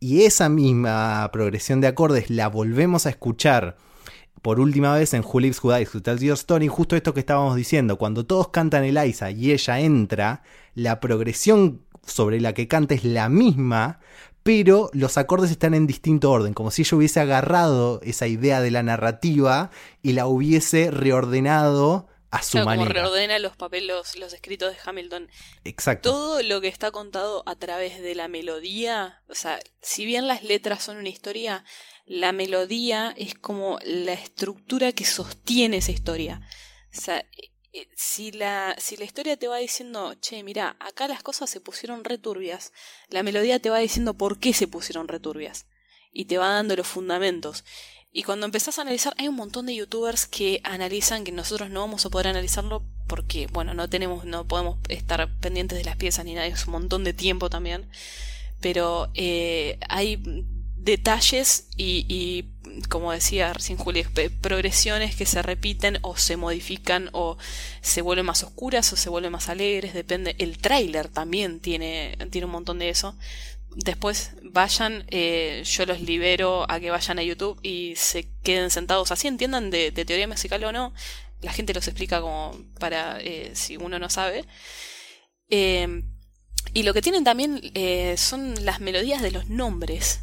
Y 0.00 0.22
esa 0.22 0.48
misma 0.48 1.28
progresión 1.32 1.80
de 1.80 1.88
acordes 1.88 2.30
la 2.30 2.48
volvemos 2.48 3.06
a 3.06 3.10
escuchar 3.10 3.76
por 4.42 4.60
última 4.60 4.94
vez 4.94 5.14
en 5.14 5.24
Who 5.24 5.40
Lives 5.40 5.62
Who 5.62 5.74
Dies, 5.74 5.94
Who 5.94 6.02
Tells 6.02 6.20
Your 6.20 6.34
Story, 6.34 6.68
justo 6.68 6.96
esto 6.96 7.14
que 7.14 7.20
estábamos 7.20 7.56
diciendo, 7.56 7.96
cuando 7.96 8.26
todos 8.26 8.48
cantan 8.48 8.84
Eliza 8.84 9.30
y 9.30 9.52
ella 9.52 9.80
entra, 9.80 10.42
la 10.74 11.00
progresión 11.00 11.80
sobre 12.06 12.40
la 12.42 12.52
que 12.52 12.68
canta 12.68 12.94
es 12.94 13.04
la 13.04 13.30
misma, 13.30 14.00
pero 14.42 14.90
los 14.92 15.16
acordes 15.16 15.50
están 15.50 15.72
en 15.72 15.86
distinto 15.86 16.30
orden, 16.30 16.52
como 16.52 16.70
si 16.70 16.82
ella 16.82 16.98
hubiese 16.98 17.20
agarrado 17.20 18.00
esa 18.02 18.26
idea 18.26 18.60
de 18.60 18.70
la 18.70 18.82
narrativa 18.82 19.70
y 20.02 20.12
la 20.12 20.26
hubiese 20.26 20.90
reordenado 20.90 22.08
a 22.34 22.42
su 22.42 22.58
manera. 22.58 22.76
Como 22.76 22.92
reordena 22.92 23.38
los 23.38 23.56
papeles, 23.56 24.16
los, 24.16 24.32
escritos 24.32 24.72
de 24.72 24.78
Hamilton. 24.84 25.30
Exacto. 25.64 26.10
Todo 26.10 26.42
lo 26.42 26.60
que 26.60 26.68
está 26.68 26.90
contado 26.90 27.42
a 27.46 27.54
través 27.56 28.00
de 28.00 28.14
la 28.14 28.28
melodía, 28.28 29.22
o 29.28 29.34
sea, 29.34 29.60
si 29.80 30.04
bien 30.04 30.26
las 30.26 30.42
letras 30.42 30.82
son 30.82 30.96
una 30.96 31.08
historia, 31.08 31.64
la 32.06 32.32
melodía 32.32 33.14
es 33.16 33.34
como 33.34 33.78
la 33.84 34.12
estructura 34.12 34.92
que 34.92 35.04
sostiene 35.04 35.78
esa 35.78 35.92
historia. 35.92 36.40
O 36.96 37.00
sea, 37.00 37.24
eh, 37.72 37.88
si 37.96 38.32
la, 38.32 38.76
si 38.78 38.96
la 38.96 39.04
historia 39.04 39.36
te 39.36 39.48
va 39.48 39.58
diciendo, 39.58 40.14
che, 40.20 40.42
mira, 40.42 40.76
acá 40.80 41.08
las 41.08 41.22
cosas 41.22 41.50
se 41.50 41.60
pusieron 41.60 42.04
returbias, 42.04 42.72
la 43.08 43.22
melodía 43.22 43.58
te 43.58 43.70
va 43.70 43.78
diciendo 43.78 44.14
por 44.14 44.38
qué 44.38 44.52
se 44.52 44.68
pusieron 44.68 45.08
returbias. 45.08 45.66
Y 46.12 46.26
te 46.26 46.38
va 46.38 46.50
dando 46.50 46.76
los 46.76 46.86
fundamentos. 46.86 47.64
Y 48.16 48.22
cuando 48.22 48.46
empezás 48.46 48.78
a 48.78 48.82
analizar, 48.82 49.12
hay 49.18 49.26
un 49.26 49.34
montón 49.34 49.66
de 49.66 49.74
youtubers 49.74 50.26
que 50.26 50.60
analizan 50.62 51.24
que 51.24 51.32
nosotros 51.32 51.68
no 51.68 51.80
vamos 51.80 52.06
a 52.06 52.10
poder 52.10 52.28
analizarlo 52.28 52.84
porque, 53.08 53.48
bueno, 53.48 53.74
no 53.74 53.90
tenemos, 53.90 54.24
no 54.24 54.46
podemos 54.46 54.78
estar 54.88 55.28
pendientes 55.40 55.76
de 55.76 55.84
las 55.84 55.96
piezas 55.96 56.24
ni 56.24 56.34
nada, 56.34 56.46
es 56.46 56.64
un 56.66 56.74
montón 56.74 57.02
de 57.02 57.12
tiempo 57.12 57.50
también. 57.50 57.88
Pero 58.60 59.10
eh, 59.14 59.80
hay 59.88 60.22
detalles 60.76 61.66
y, 61.76 62.06
y, 62.08 62.82
como 62.88 63.10
decía 63.10 63.52
recién 63.52 63.78
Juli, 63.78 64.04
progresiones 64.40 65.16
que 65.16 65.26
se 65.26 65.42
repiten 65.42 65.98
o 66.02 66.16
se 66.16 66.36
modifican 66.36 67.10
o 67.12 67.36
se 67.80 68.00
vuelven 68.00 68.26
más 68.26 68.44
oscuras 68.44 68.92
o 68.92 68.96
se 68.96 69.08
vuelven 69.10 69.32
más 69.32 69.48
alegres, 69.48 69.92
depende. 69.92 70.36
El 70.38 70.58
tráiler 70.58 71.08
también 71.08 71.58
tiene, 71.58 72.16
tiene 72.30 72.44
un 72.44 72.52
montón 72.52 72.78
de 72.78 72.90
eso 72.90 73.16
después 73.74 74.32
vayan, 74.42 75.04
eh, 75.08 75.62
yo 75.64 75.86
los 75.86 76.00
libero 76.00 76.70
a 76.70 76.80
que 76.80 76.90
vayan 76.90 77.18
a 77.18 77.22
YouTube 77.22 77.58
y 77.62 77.94
se 77.96 78.28
queden 78.42 78.70
sentados 78.70 79.10
así, 79.10 79.28
entiendan 79.28 79.70
de, 79.70 79.92
teoría 79.92 80.28
musical 80.28 80.62
o 80.64 80.72
no. 80.72 80.92
La 81.40 81.52
gente 81.52 81.74
los 81.74 81.86
explica 81.88 82.20
como 82.20 82.56
para 82.78 83.20
eh, 83.20 83.50
si 83.54 83.76
uno 83.76 83.98
no 83.98 84.08
sabe. 84.08 84.44
Eh, 85.50 86.02
y 86.72 86.82
lo 86.82 86.94
que 86.94 87.02
tienen 87.02 87.24
también 87.24 87.60
son 88.16 88.64
las 88.64 88.80
melodías 88.80 89.22
de 89.22 89.30
los 89.30 89.48
nombres. 89.48 90.20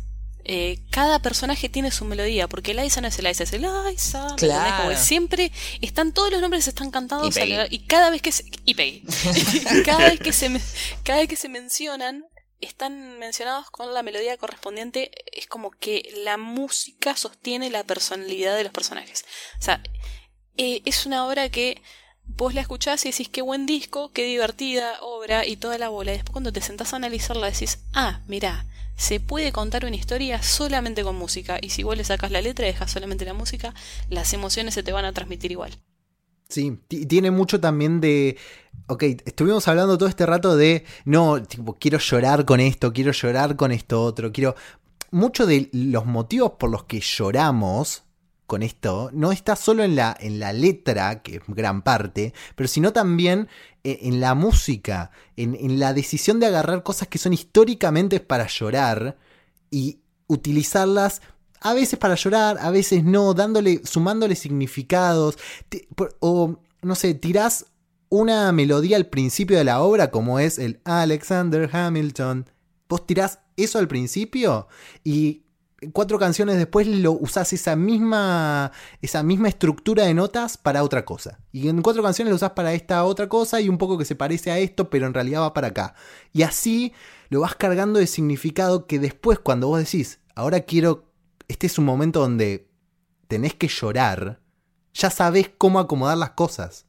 cada 0.90 1.20
personaje 1.20 1.70
tiene 1.70 1.92
su 1.92 2.04
melodía, 2.04 2.48
porque 2.50 2.74
Liza 2.74 3.00
no 3.00 3.08
es 3.08 3.20
Eliza, 3.20 3.44
es 3.44 3.54
Eliza. 3.54 4.36
Claro. 4.38 4.98
siempre 4.98 5.52
están, 5.82 6.12
todos 6.12 6.32
los 6.32 6.42
nombres 6.42 6.68
están 6.68 6.90
cantados 6.90 7.38
y, 7.70 7.80
cada 7.86 8.10
vez 8.10 8.22
que 8.22 8.32
se, 8.32 8.46
y 8.66 8.74
cada 9.86 10.10
vez 10.10 10.20
que 10.20 10.34
se 10.34 10.60
cada 11.04 11.20
vez 11.20 11.30
que 11.30 11.36
se 11.36 11.48
mencionan 11.48 12.26
están 12.62 13.20
mencionados 13.20 13.70
con 13.70 13.94
la 13.94 14.04
melodía 14.04 14.38
correspondiente, 14.38 15.12
es 15.38 15.48
como 15.48 15.72
que 15.72 16.12
la 16.24 16.38
música 16.38 17.16
sostiene 17.16 17.70
la 17.70 17.84
personalidad 17.84 18.56
de 18.56 18.64
los 18.64 18.74
personajes. 18.74 19.26
O 19.60 19.62
sea, 19.62 19.82
eh, 20.58 20.82
es 20.86 21.06
una 21.06 21.28
obra 21.28 21.50
que 21.50 21.82
vos 22.26 22.54
la 22.54 22.62
escuchás 22.62 23.06
y 23.06 23.12
decís 23.12 23.30
qué 23.30 23.42
buen 23.42 23.66
disco, 23.66 24.12
qué 24.12 24.24
divertida 24.24 25.02
obra 25.02 25.46
y 25.46 25.58
toda 25.58 25.78
la 25.78 25.90
bola. 25.90 26.12
Y 26.12 26.16
después 26.16 26.34
cuando 26.34 26.54
te 26.54 26.62
sentás 26.62 26.94
a 26.94 26.98
analizarla 26.98 27.50
decís, 27.50 27.80
ah, 27.94 28.22
mirá, 28.28 28.66
se 28.96 29.20
puede 29.20 29.52
contar 29.52 29.86
una 29.86 29.96
historia 29.96 30.42
solamente 30.44 31.04
con 31.04 31.16
música. 31.16 31.58
Y 31.62 31.72
si 31.72 31.84
vos 31.84 31.98
le 31.98 32.04
sacas 32.04 32.32
la 32.32 32.42
letra 32.42 32.68
y 32.68 32.72
dejas 32.72 32.92
solamente 32.92 33.26
la 33.26 33.34
música, 33.34 33.74
las 34.10 34.34
emociones 34.34 34.74
se 34.74 34.84
te 34.84 34.92
van 34.92 35.06
a 35.06 35.14
transmitir 35.14 35.52
igual. 35.52 35.78
Sí, 36.50 36.78
tiene 36.88 37.32
mucho 37.32 37.60
también 37.60 38.02
de. 38.02 38.38
Ok, 38.92 39.04
estuvimos 39.04 39.70
hablando 39.70 39.98
todo 39.98 40.10
este 40.10 40.26
rato 40.26 40.58
de. 40.58 40.84
No, 41.06 41.42
tipo, 41.42 41.78
quiero 41.80 41.98
llorar 41.98 42.44
con 42.44 42.60
esto, 42.60 42.92
quiero 42.92 43.14
llorar 43.14 43.56
con 43.56 43.72
esto 43.72 44.04
otro, 44.04 44.34
quiero. 44.34 44.54
Muchos 45.12 45.48
de 45.48 45.70
los 45.72 46.06
motivos 46.06 46.52
por 46.60 46.70
los 46.70 46.84
que 46.84 47.00
lloramos 47.00 48.04
con 48.48 48.64
esto 48.64 49.10
no 49.14 49.32
está 49.32 49.56
solo 49.56 49.86
en 49.86 49.96
la, 49.96 50.18
en 50.20 50.42
la 50.42 50.52
letra, 50.52 51.22
que 51.22 51.38
es 51.38 51.42
gran 51.48 51.84
parte, 51.84 52.34
pero 52.58 52.68
sino 52.68 52.92
también 52.92 53.48
eh, 53.86 54.00
en 54.02 54.20
la 54.20 54.36
música, 54.36 55.12
en, 55.38 55.56
en 55.56 55.80
la 55.80 55.94
decisión 55.94 56.42
de 56.42 56.48
agarrar 56.48 56.84
cosas 56.84 57.08
que 57.08 57.18
son 57.18 57.32
históricamente 57.32 58.20
para 58.20 58.48
llorar 58.48 59.18
y 59.70 60.02
utilizarlas 60.28 61.22
a 61.62 61.74
veces 61.74 61.98
para 61.98 62.16
llorar, 62.16 62.58
a 62.60 62.72
veces 62.72 63.06
no, 63.06 63.34
dándole, 63.34 63.80
sumándole 63.86 64.36
significados, 64.36 65.38
o 66.20 66.60
no 66.82 66.96
sé, 66.96 67.14
tirás 67.14 67.68
una 68.12 68.52
melodía 68.52 68.98
al 68.98 69.08
principio 69.08 69.58
de 69.58 69.64
la 69.64 69.82
obra 69.82 70.12
como 70.12 70.38
es 70.38 70.60
el 70.60 70.82
Alexander 70.84 71.70
Hamilton. 71.72 72.46
Vos 72.90 73.08
tirás 73.08 73.40
eso 73.56 73.80
al 73.80 73.88
principio 73.88 74.68
y 75.02 75.46
cuatro 75.94 76.20
canciones 76.20 76.58
después 76.58 76.88
lo 76.88 77.14
usás 77.14 77.54
esa 77.54 77.78
misma, 77.78 78.74
esa 79.02 79.24
misma 79.24 79.48
estructura 79.48 80.04
de 80.04 80.14
notas 80.14 80.58
para 80.58 80.84
otra 80.84 81.06
cosa. 81.06 81.40
Y 81.54 81.70
en 81.70 81.82
cuatro 81.82 82.04
canciones 82.04 82.32
lo 82.32 82.36
usás 82.36 82.52
para 82.52 82.74
esta 82.74 83.06
otra 83.06 83.30
cosa 83.30 83.62
y 83.62 83.70
un 83.70 83.78
poco 83.78 83.98
que 83.98 84.04
se 84.04 84.18
parece 84.18 84.52
a 84.52 84.60
esto, 84.60 84.90
pero 84.90 85.08
en 85.08 85.14
realidad 85.14 85.42
va 85.42 85.54
para 85.54 85.70
acá. 85.70 85.96
Y 86.34 86.42
así 86.42 86.92
lo 87.30 87.40
vas 87.40 87.56
cargando 87.56 87.98
de 87.98 88.08
significado 88.08 88.88
que 88.88 89.00
después 89.00 89.40
cuando 89.40 89.68
vos 89.68 89.80
decís, 89.80 90.20
ahora 90.36 90.60
quiero 90.60 91.06
este 91.48 91.68
es 91.68 91.78
un 91.78 91.86
momento 91.86 92.20
donde 92.20 92.70
tenés 93.30 93.56
que 93.56 93.70
llorar 93.70 94.42
Ya 94.94 95.10
sabes 95.10 95.50
cómo 95.58 95.80
acomodar 95.80 96.18
las 96.18 96.32
cosas. 96.32 96.86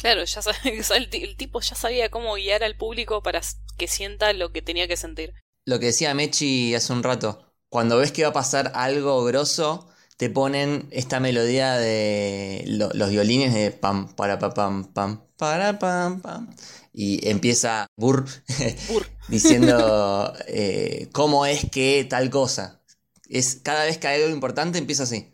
Claro, 0.00 0.24
ya 0.24 0.40
el, 0.64 1.08
el 1.12 1.36
tipo 1.36 1.60
ya 1.60 1.76
sabía 1.76 2.10
cómo 2.10 2.34
guiar 2.34 2.64
al 2.64 2.76
público 2.76 3.22
para 3.22 3.42
que 3.76 3.86
sienta 3.86 4.32
lo 4.32 4.50
que 4.52 4.62
tenía 4.62 4.88
que 4.88 4.96
sentir. 4.96 5.34
Lo 5.66 5.78
que 5.78 5.86
decía 5.86 6.14
Mechi 6.14 6.74
hace 6.74 6.92
un 6.92 7.02
rato, 7.02 7.52
cuando 7.68 7.98
ves 7.98 8.10
que 8.10 8.22
va 8.22 8.30
a 8.30 8.32
pasar 8.32 8.72
algo 8.74 9.22
grosso, 9.24 9.88
te 10.16 10.30
ponen 10.30 10.88
esta 10.90 11.20
melodía 11.20 11.74
de 11.74 12.64
los 12.66 13.10
violines 13.10 13.54
de 13.54 13.70
pam, 13.70 14.14
para, 14.14 14.38
pa, 14.38 14.52
pam, 14.52 14.92
pam, 14.92 15.22
para, 15.36 15.78
pam, 15.78 16.20
pam. 16.20 16.54
Y 16.92 17.28
empieza 17.28 17.86
Burr, 17.96 18.26
diciendo 19.28 20.34
eh, 20.48 21.08
cómo 21.12 21.46
es 21.46 21.70
que 21.70 22.06
tal 22.08 22.30
cosa. 22.30 22.80
Es, 23.28 23.60
cada 23.62 23.84
vez 23.84 23.98
que 23.98 24.08
hay 24.08 24.22
algo 24.22 24.34
importante 24.34 24.78
empieza 24.78 25.04
así. 25.04 25.32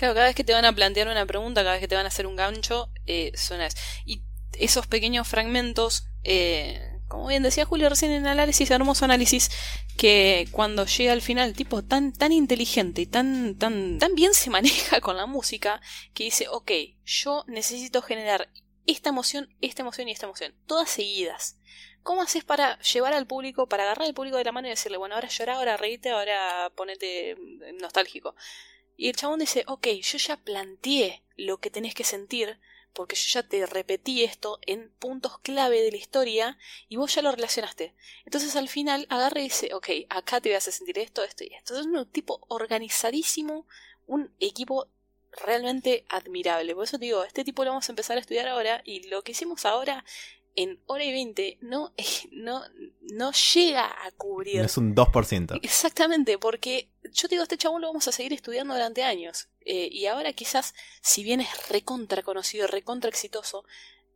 Claro, 0.00 0.14
cada 0.14 0.28
vez 0.28 0.34
que 0.34 0.44
te 0.44 0.54
van 0.54 0.64
a 0.64 0.72
plantear 0.72 1.08
una 1.08 1.26
pregunta, 1.26 1.60
cada 1.60 1.74
vez 1.74 1.82
que 1.82 1.88
te 1.88 1.94
van 1.94 2.06
a 2.06 2.08
hacer 2.08 2.26
un 2.26 2.34
gancho, 2.34 2.90
eh, 3.04 3.32
suena 3.34 3.66
eso. 3.66 3.76
Y 4.06 4.22
esos 4.58 4.86
pequeños 4.86 5.28
fragmentos, 5.28 6.06
eh, 6.24 7.02
como 7.06 7.26
bien 7.26 7.42
decía 7.42 7.66
Julio 7.66 7.90
recién 7.90 8.10
en 8.12 8.26
análisis, 8.26 8.70
hermoso 8.70 9.04
análisis, 9.04 9.50
que 9.98 10.48
cuando 10.52 10.86
llega 10.86 11.12
al 11.12 11.20
final, 11.20 11.52
tipo 11.52 11.84
tan, 11.84 12.14
tan 12.14 12.32
inteligente 12.32 13.02
y 13.02 13.06
tan, 13.06 13.58
tan, 13.58 13.98
tan 13.98 14.14
bien 14.14 14.32
se 14.32 14.48
maneja 14.58 15.02
con 15.02 15.18
la 15.18 15.26
música, 15.26 15.82
que 16.14 16.24
dice, 16.24 16.48
ok, 16.48 16.70
yo 17.04 17.44
necesito 17.46 18.00
generar 18.00 18.48
esta 18.86 19.10
emoción, 19.10 19.54
esta 19.60 19.82
emoción 19.82 20.08
y 20.08 20.12
esta 20.12 20.24
emoción, 20.24 20.54
todas 20.66 20.88
seguidas. 20.88 21.58
¿Cómo 22.02 22.22
haces 22.22 22.42
para 22.42 22.80
llevar 22.80 23.12
al 23.12 23.26
público, 23.26 23.68
para 23.68 23.82
agarrar 23.82 24.06
al 24.06 24.14
público 24.14 24.38
de 24.38 24.44
la 24.44 24.52
mano 24.52 24.66
y 24.66 24.70
decirle, 24.70 24.96
bueno, 24.96 25.16
ahora 25.16 25.28
llora, 25.28 25.56
ahora 25.56 25.76
reíte, 25.76 26.08
ahora 26.08 26.72
ponete 26.74 27.36
nostálgico? 27.78 28.34
Y 29.00 29.08
el 29.08 29.16
chabón 29.16 29.38
dice, 29.38 29.64
ok, 29.66 29.86
yo 30.02 30.18
ya 30.18 30.36
planteé 30.36 31.22
lo 31.38 31.56
que 31.56 31.70
tenés 31.70 31.94
que 31.94 32.04
sentir, 32.04 32.60
porque 32.92 33.16
yo 33.16 33.28
ya 33.32 33.42
te 33.42 33.64
repetí 33.64 34.24
esto 34.24 34.58
en 34.66 34.90
puntos 34.98 35.38
clave 35.38 35.80
de 35.80 35.90
la 35.90 35.96
historia 35.96 36.58
y 36.90 36.96
vos 36.96 37.14
ya 37.14 37.22
lo 37.22 37.32
relacionaste. 37.32 37.94
Entonces 38.26 38.56
al 38.56 38.68
final 38.68 39.06
agarra 39.08 39.40
y 39.40 39.44
dice, 39.44 39.72
ok, 39.72 39.88
acá 40.10 40.42
te 40.42 40.52
vas 40.52 40.68
a 40.68 40.70
sentir 40.70 40.98
esto, 40.98 41.24
esto 41.24 41.44
y 41.44 41.54
esto. 41.54 41.80
Es 41.80 41.86
un 41.86 42.04
tipo 42.10 42.44
organizadísimo, 42.48 43.66
un 44.06 44.34
equipo 44.38 44.86
realmente 45.46 46.04
admirable. 46.10 46.74
Por 46.74 46.84
eso 46.84 46.98
te 46.98 47.06
digo, 47.06 47.24
este 47.24 47.42
tipo 47.42 47.64
lo 47.64 47.70
vamos 47.70 47.88
a 47.88 47.92
empezar 47.92 48.18
a 48.18 48.20
estudiar 48.20 48.48
ahora 48.48 48.82
y 48.84 49.08
lo 49.08 49.22
que 49.22 49.32
hicimos 49.32 49.64
ahora 49.64 50.04
en 50.56 50.80
hora 50.86 51.04
y 51.04 51.12
veinte 51.12 51.58
no, 51.60 51.92
no, 52.32 52.62
no 53.12 53.32
llega 53.54 53.86
a 53.86 54.10
cubrir. 54.12 54.60
es 54.60 54.76
un 54.76 54.94
2%. 54.94 55.60
Exactamente, 55.62 56.38
porque 56.38 56.88
yo 57.12 57.28
te 57.28 57.34
digo, 57.34 57.42
este 57.42 57.58
chabón 57.58 57.82
lo 57.82 57.88
vamos 57.88 58.08
a 58.08 58.12
seguir 58.12 58.32
estudiando 58.32 58.74
durante 58.74 59.02
años. 59.02 59.48
Eh, 59.64 59.88
y 59.90 60.06
ahora 60.06 60.32
quizás, 60.32 60.74
si 61.00 61.22
bien 61.22 61.40
es 61.40 61.68
recontra 61.68 62.22
conocido, 62.22 62.66
recontra 62.66 63.10
exitoso, 63.10 63.64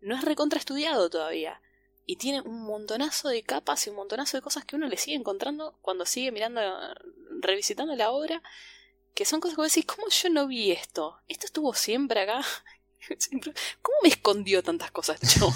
no 0.01 0.17
es 0.17 0.25
recontra 0.25 0.59
estudiado 0.59 1.11
todavía. 1.11 1.61
Y 2.07 2.17
tiene 2.17 2.43
un 2.43 2.65
montonazo 2.65 3.29
de 3.29 3.43
capas 3.43 3.87
y 3.87 3.91
un 3.91 3.97
montonazo 3.97 4.37
de 4.37 4.43
cosas 4.43 4.65
que 4.65 4.77
uno 4.77 4.89
le 4.89 4.99
sigue 4.99 5.17
encontrando 5.17 5.79
cuando 5.81 6.05
sigue 6.05 6.33
mirando, 6.33 6.61
revisitando 7.41 7.97
la 7.97 8.11
obra, 8.11 8.43
que 9.15 9.25
son 9.25 9.41
cosas 9.41 9.57
que 9.57 9.63
vos 9.63 9.73
decís, 9.73 9.87
¿cómo 9.87 10.09
yo 10.09 10.29
no 10.29 10.47
vi 10.47 10.73
esto? 10.73 11.19
¿Esto 11.29 11.47
estuvo 11.47 11.73
siempre 11.73 12.21
acá? 12.21 12.43
¿Cómo 13.83 13.97
me 14.03 14.09
escondió 14.09 14.63
tantas 14.63 14.91
cosas 14.91 15.21
yo? 15.39 15.53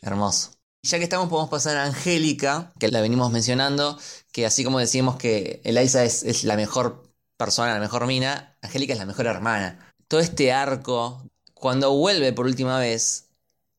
Hermoso. 0.00 0.52
Ya 0.84 0.98
que 0.98 1.04
estamos, 1.04 1.28
podemos 1.28 1.50
pasar 1.50 1.76
a 1.76 1.84
Angélica, 1.84 2.72
que 2.78 2.88
la 2.88 3.00
venimos 3.00 3.30
mencionando, 3.30 3.98
que 4.32 4.46
así 4.46 4.64
como 4.64 4.80
decimos 4.80 5.16
que 5.16 5.60
Eliza 5.64 6.02
es, 6.02 6.24
es 6.24 6.42
la 6.42 6.56
mejor 6.56 7.08
persona, 7.36 7.74
la 7.74 7.80
mejor 7.80 8.06
mina, 8.06 8.56
Angélica 8.62 8.92
es 8.92 8.98
la 8.98 9.06
mejor 9.06 9.26
hermana. 9.26 9.92
Todo 10.08 10.20
este 10.20 10.52
arco, 10.52 11.30
cuando 11.54 11.92
vuelve 11.92 12.32
por 12.32 12.46
última 12.46 12.80
vez, 12.80 13.28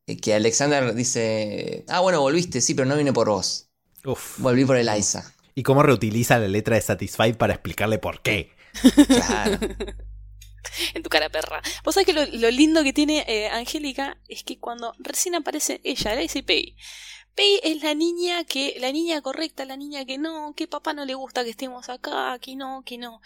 eh, 0.08 0.18
que 0.18 0.34
Alexander 0.34 0.94
dice, 0.94 1.86
ah, 1.90 2.00
bueno, 2.00 2.22
volviste, 2.22 2.62
sí, 2.62 2.74
pero 2.74 2.88
no 2.88 2.96
vine 2.96 3.12
por 3.12 3.30
vos. 3.30 3.68
Uf. 4.06 4.40
Volví 4.40 4.66
por 4.66 4.78
Eliza. 4.78 5.34
Y 5.56 5.64
cómo 5.64 5.84
reutiliza 5.84 6.40
la 6.40 6.48
letra 6.48 6.76
de 6.76 6.82
Satisfied 6.82 7.36
para 7.36 7.54
explicarle 7.54 8.00
por 8.00 8.22
qué. 8.22 8.52
Claro. 9.08 9.60
en 10.94 11.04
tu 11.04 11.10
cara 11.10 11.30
perra. 11.30 11.62
Vos 11.84 11.96
sabés 11.96 12.08
que 12.08 12.14
lo, 12.14 12.52
lindo 12.52 12.84
que 12.84 12.94
tiene 12.94 13.26
eh, 13.28 13.50
Angélica 13.50 14.18
es 14.28 14.44
que 14.44 14.60
cuando 14.60 14.94
recién 15.00 15.36
aparece 15.36 15.82
ella, 15.84 16.16
le 16.16 16.22
dice 16.22 16.44
Pei. 16.44 16.76
Pei 17.36 17.60
es 17.64 17.82
la 17.82 17.96
niña 17.96 18.44
que, 18.44 18.76
la 18.80 18.92
niña 18.92 19.22
correcta, 19.22 19.66
la 19.66 19.78
niña 19.78 20.06
que 20.06 20.18
no, 20.18 20.54
que 20.56 20.68
papá 20.68 20.94
no 20.94 21.06
le 21.06 21.16
gusta 21.16 21.44
que 21.44 21.50
estemos 21.50 21.90
acá, 21.90 22.38
que 22.40 22.56
no, 22.56 22.84
que 22.86 22.98
no. 22.98 23.22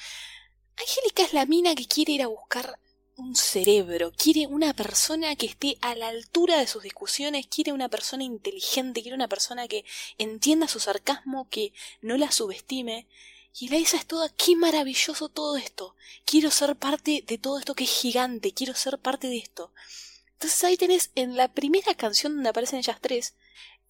Angélica 0.79 1.23
es 1.23 1.33
la 1.33 1.45
mina 1.45 1.75
que 1.75 1.87
quiere 1.87 2.13
ir 2.13 2.21
a 2.21 2.27
buscar 2.27 2.79
un 3.17 3.35
cerebro, 3.35 4.13
quiere 4.15 4.45
una 4.45 4.73
persona 4.73 5.35
que 5.35 5.47
esté 5.47 5.77
a 5.81 5.95
la 5.95 6.07
altura 6.07 6.59
de 6.59 6.67
sus 6.67 6.83
discusiones, 6.83 7.47
quiere 7.47 7.73
una 7.73 7.89
persona 7.89 8.23
inteligente, 8.23 9.01
quiere 9.01 9.15
una 9.15 9.27
persona 9.27 9.67
que 9.67 9.85
entienda 10.19 10.67
su 10.67 10.79
sarcasmo, 10.79 11.49
que 11.49 11.73
no 12.01 12.15
la 12.15 12.31
subestime. 12.31 13.07
Y 13.59 13.67
Eliza 13.67 13.97
es 13.97 14.05
toda, 14.05 14.29
qué 14.29 14.55
maravilloso 14.55 15.29
todo 15.29 15.57
esto. 15.57 15.95
Quiero 16.25 16.51
ser 16.51 16.75
parte 16.75 17.23
de 17.25 17.37
todo 17.37 17.57
esto 17.57 17.73
que 17.73 17.85
es 17.85 17.89
gigante, 17.89 18.53
quiero 18.53 18.75
ser 18.75 18.99
parte 18.99 19.27
de 19.27 19.37
esto. 19.37 19.71
Entonces 20.33 20.63
ahí 20.63 20.77
tenés 20.77 21.11
en 21.15 21.35
la 21.35 21.47
primera 21.47 21.95
canción 21.95 22.35
donde 22.35 22.49
aparecen 22.49 22.77
ellas 22.79 22.97
tres, 23.01 23.33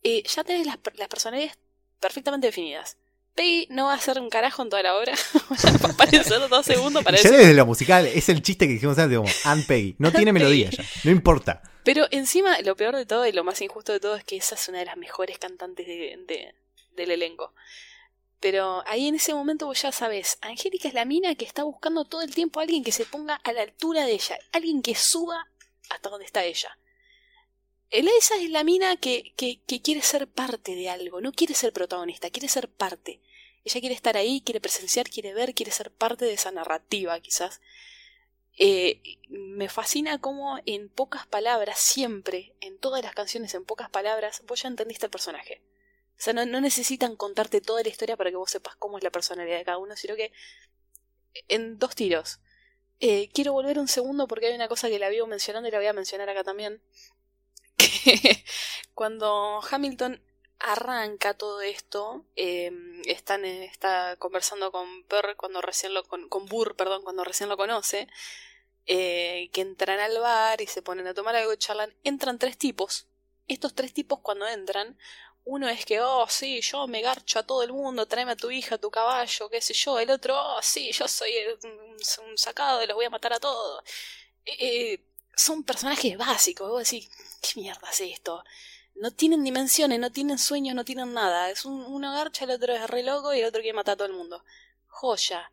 eh, 0.03 0.23
ya 0.23 0.45
tenés 0.45 0.65
las, 0.65 0.77
las, 0.95 1.09
personalidades 1.09 1.57
perfectamente 1.99 2.47
definidas. 2.47 2.95
Peggy 3.35 3.67
no 3.69 3.87
va 3.87 3.93
a 3.93 3.97
hacer 3.97 4.19
un 4.19 4.29
carajo 4.29 4.63
en 4.63 4.69
toda 4.69 4.83
la 4.83 4.95
obra. 4.97 5.13
va 5.83 5.89
a 5.89 5.91
aparecer 5.91 6.47
dos 6.47 6.65
segundos 6.65 7.03
para 7.03 7.17
Ya 7.17 7.29
desde 7.29 7.53
lo 7.53 7.65
musical, 7.65 8.05
es 8.07 8.29
el 8.29 8.41
chiste 8.41 8.67
que 8.67 8.73
dijimos 8.73 8.97
antes, 8.97 9.17
como 9.17 9.29
Anne 9.43 9.65
Peggy. 9.67 9.95
No 9.99 10.13
tiene 10.13 10.31
melodía 10.31 10.69
ya, 10.69 10.85
no 11.03 11.11
importa. 11.11 11.61
Pero 11.83 12.07
encima, 12.11 12.59
lo 12.61 12.75
peor 12.77 12.95
de 12.95 13.05
todo 13.05 13.27
y 13.27 13.33
lo 13.33 13.43
más 13.43 13.61
injusto 13.61 13.91
de 13.91 13.99
todo 13.99 14.15
es 14.15 14.23
que 14.23 14.37
esa 14.37 14.55
es 14.55 14.67
una 14.69 14.79
de 14.79 14.85
las 14.85 14.97
mejores 14.97 15.37
cantantes 15.39 15.85
de, 15.85 16.53
del 16.95 17.11
elenco. 17.11 17.53
Pero 18.39 18.83
ahí 18.85 19.07
en 19.07 19.15
ese 19.15 19.33
momento 19.33 19.65
vos 19.65 19.81
ya 19.81 19.91
sabes, 19.91 20.37
Angélica 20.41 20.87
es 20.87 20.93
la 20.93 21.05
mina 21.05 21.35
que 21.35 21.45
está 21.45 21.63
buscando 21.63 22.05
todo 22.05 22.21
el 22.21 22.33
tiempo 22.33 22.59
a 22.59 22.63
alguien 22.63 22.83
que 22.83 22.91
se 22.91 23.05
ponga 23.05 23.35
a 23.35 23.51
la 23.51 23.63
altura 23.63 24.05
de 24.05 24.13
ella, 24.13 24.37
alguien 24.51 24.81
que 24.81 24.95
suba 24.95 25.47
hasta 25.89 26.09
donde 26.09 26.25
está 26.25 26.43
ella. 26.43 26.77
Eliza 27.89 28.35
es 28.35 28.49
la 28.49 28.63
mina 28.63 28.97
que, 28.97 29.33
que, 29.37 29.61
que, 29.65 29.81
quiere 29.81 30.01
ser 30.01 30.27
parte 30.27 30.75
de 30.75 30.89
algo, 30.89 31.21
no 31.21 31.31
quiere 31.31 31.53
ser 31.53 31.71
protagonista, 31.71 32.29
quiere 32.29 32.49
ser 32.49 32.69
parte. 32.69 33.21
Ella 33.63 33.79
quiere 33.79 33.95
estar 33.95 34.17
ahí, 34.17 34.41
quiere 34.41 34.61
presenciar, 34.61 35.09
quiere 35.09 35.33
ver, 35.33 35.53
quiere 35.53 35.71
ser 35.71 35.91
parte 35.91 36.25
de 36.25 36.33
esa 36.33 36.51
narrativa, 36.51 37.19
quizás. 37.21 37.61
Eh, 38.57 39.01
me 39.29 39.69
fascina 39.69 40.19
cómo 40.19 40.59
en 40.65 40.89
pocas 40.89 41.27
palabras, 41.27 41.79
siempre, 41.79 42.55
en 42.59 42.77
todas 42.77 43.03
las 43.03 43.13
canciones, 43.13 43.53
en 43.53 43.65
pocas 43.65 43.89
palabras, 43.89 44.43
vos 44.47 44.61
ya 44.63 44.67
entendiste 44.67 45.05
el 45.05 45.11
personaje. 45.11 45.61
O 46.17 46.19
sea, 46.19 46.33
no, 46.33 46.61
necesitan 46.61 47.15
contarte 47.15 47.61
toda 47.61 47.83
la 47.83 47.89
historia 47.89 48.17
para 48.17 48.31
que 48.31 48.37
vos 48.37 48.49
sepas 48.49 48.75
cómo 48.77 48.97
es 48.97 49.03
la 49.03 49.11
personalidad 49.11 49.57
de 49.57 49.65
cada 49.65 49.77
uno, 49.77 49.95
sino 49.95 50.15
que 50.15 50.31
en 51.47 51.77
dos 51.77 51.95
tiros. 51.95 52.39
Eh, 52.99 53.29
quiero 53.33 53.53
volver 53.53 53.77
un 53.77 53.87
segundo 53.87 54.27
porque 54.27 54.47
hay 54.47 54.55
una 54.55 54.67
cosa 54.67 54.89
que 54.89 54.97
la 54.97 55.09
vivo 55.09 55.27
mencionando 55.27 55.69
y 55.69 55.71
la 55.71 55.77
voy 55.77 55.87
a 55.87 55.93
mencionar 55.93 56.29
acá 56.29 56.43
también. 56.43 56.81
Cuando 58.95 59.61
Hamilton 59.69 60.21
arranca 60.59 61.35
todo 61.35 61.61
esto, 61.61 62.25
eh, 62.35 62.71
están, 63.05 63.45
está 63.45 64.15
conversando 64.17 64.71
con 64.71 65.03
Per 65.03 65.35
cuando 65.35 65.61
recién 65.61 65.93
lo 65.93 66.03
con, 66.03 66.45
Burr, 66.47 66.75
perdón, 66.75 67.03
cuando 67.03 67.23
recién 67.23 67.49
lo 67.49 67.57
conoce, 67.57 68.07
eh, 68.85 69.49
que 69.53 69.61
entran 69.61 69.99
al 69.99 70.17
bar 70.19 70.61
y 70.61 70.67
se 70.67 70.81
ponen 70.81 71.07
a 71.07 71.13
tomar 71.13 71.35
algo 71.35 71.55
charlan, 71.55 71.93
entran 72.03 72.39
tres 72.39 72.57
tipos. 72.57 73.07
Estos 73.47 73.75
tres 73.75 73.93
tipos 73.93 74.19
cuando 74.19 74.47
entran, 74.47 74.97
uno 75.47 75.69
es 75.69 75.85
que, 75.85 76.01
oh, 76.01 76.27
sí, 76.29 76.61
yo 76.61 76.87
me 76.87 77.01
garcho 77.01 77.39
a 77.39 77.43
todo 77.43 77.63
el 77.63 77.71
mundo, 77.71 78.05
tráeme 78.05 78.33
a 78.33 78.35
tu 78.35 78.51
hija, 78.51 78.75
a 78.75 78.77
tu 78.77 78.91
caballo, 78.91 79.49
qué 79.49 79.61
sé 79.61 79.73
yo. 79.73 79.97
El 79.97 80.11
otro, 80.11 80.35
oh, 80.37 80.61
sí, 80.61 80.91
yo 80.91 81.07
soy 81.07 81.31
un, 81.63 82.37
sacado 82.37 82.83
y 82.83 82.87
los 82.87 82.95
voy 82.95 83.05
a 83.05 83.09
matar 83.09 83.31
a 83.33 83.39
todos. 83.39 83.81
Eh, 84.45 84.57
eh, 84.59 85.03
son 85.35 85.63
personajes 85.63 86.17
básicos. 86.17 86.69
Vos 86.69 86.83
decís, 86.83 87.09
¿qué 87.41 87.61
mierda 87.61 87.89
es 87.89 88.01
esto? 88.01 88.43
No 88.95 89.11
tienen 89.11 89.43
dimensiones, 89.43 89.99
no 89.99 90.11
tienen 90.11 90.37
sueños, 90.37 90.75
no 90.75 90.83
tienen 90.83 91.13
nada. 91.13 91.49
Es 91.49 91.63
un, 91.65 91.81
uno 91.85 92.11
garcha, 92.13 92.43
el 92.45 92.51
otro 92.51 92.73
es 92.73 92.87
re 92.89 93.03
loco 93.03 93.33
y 93.33 93.39
el 93.39 93.45
otro 93.45 93.61
quiere 93.61 93.75
matar 93.75 93.93
a 93.93 93.97
todo 93.97 94.07
el 94.07 94.13
mundo. 94.13 94.43
Joya. 94.87 95.49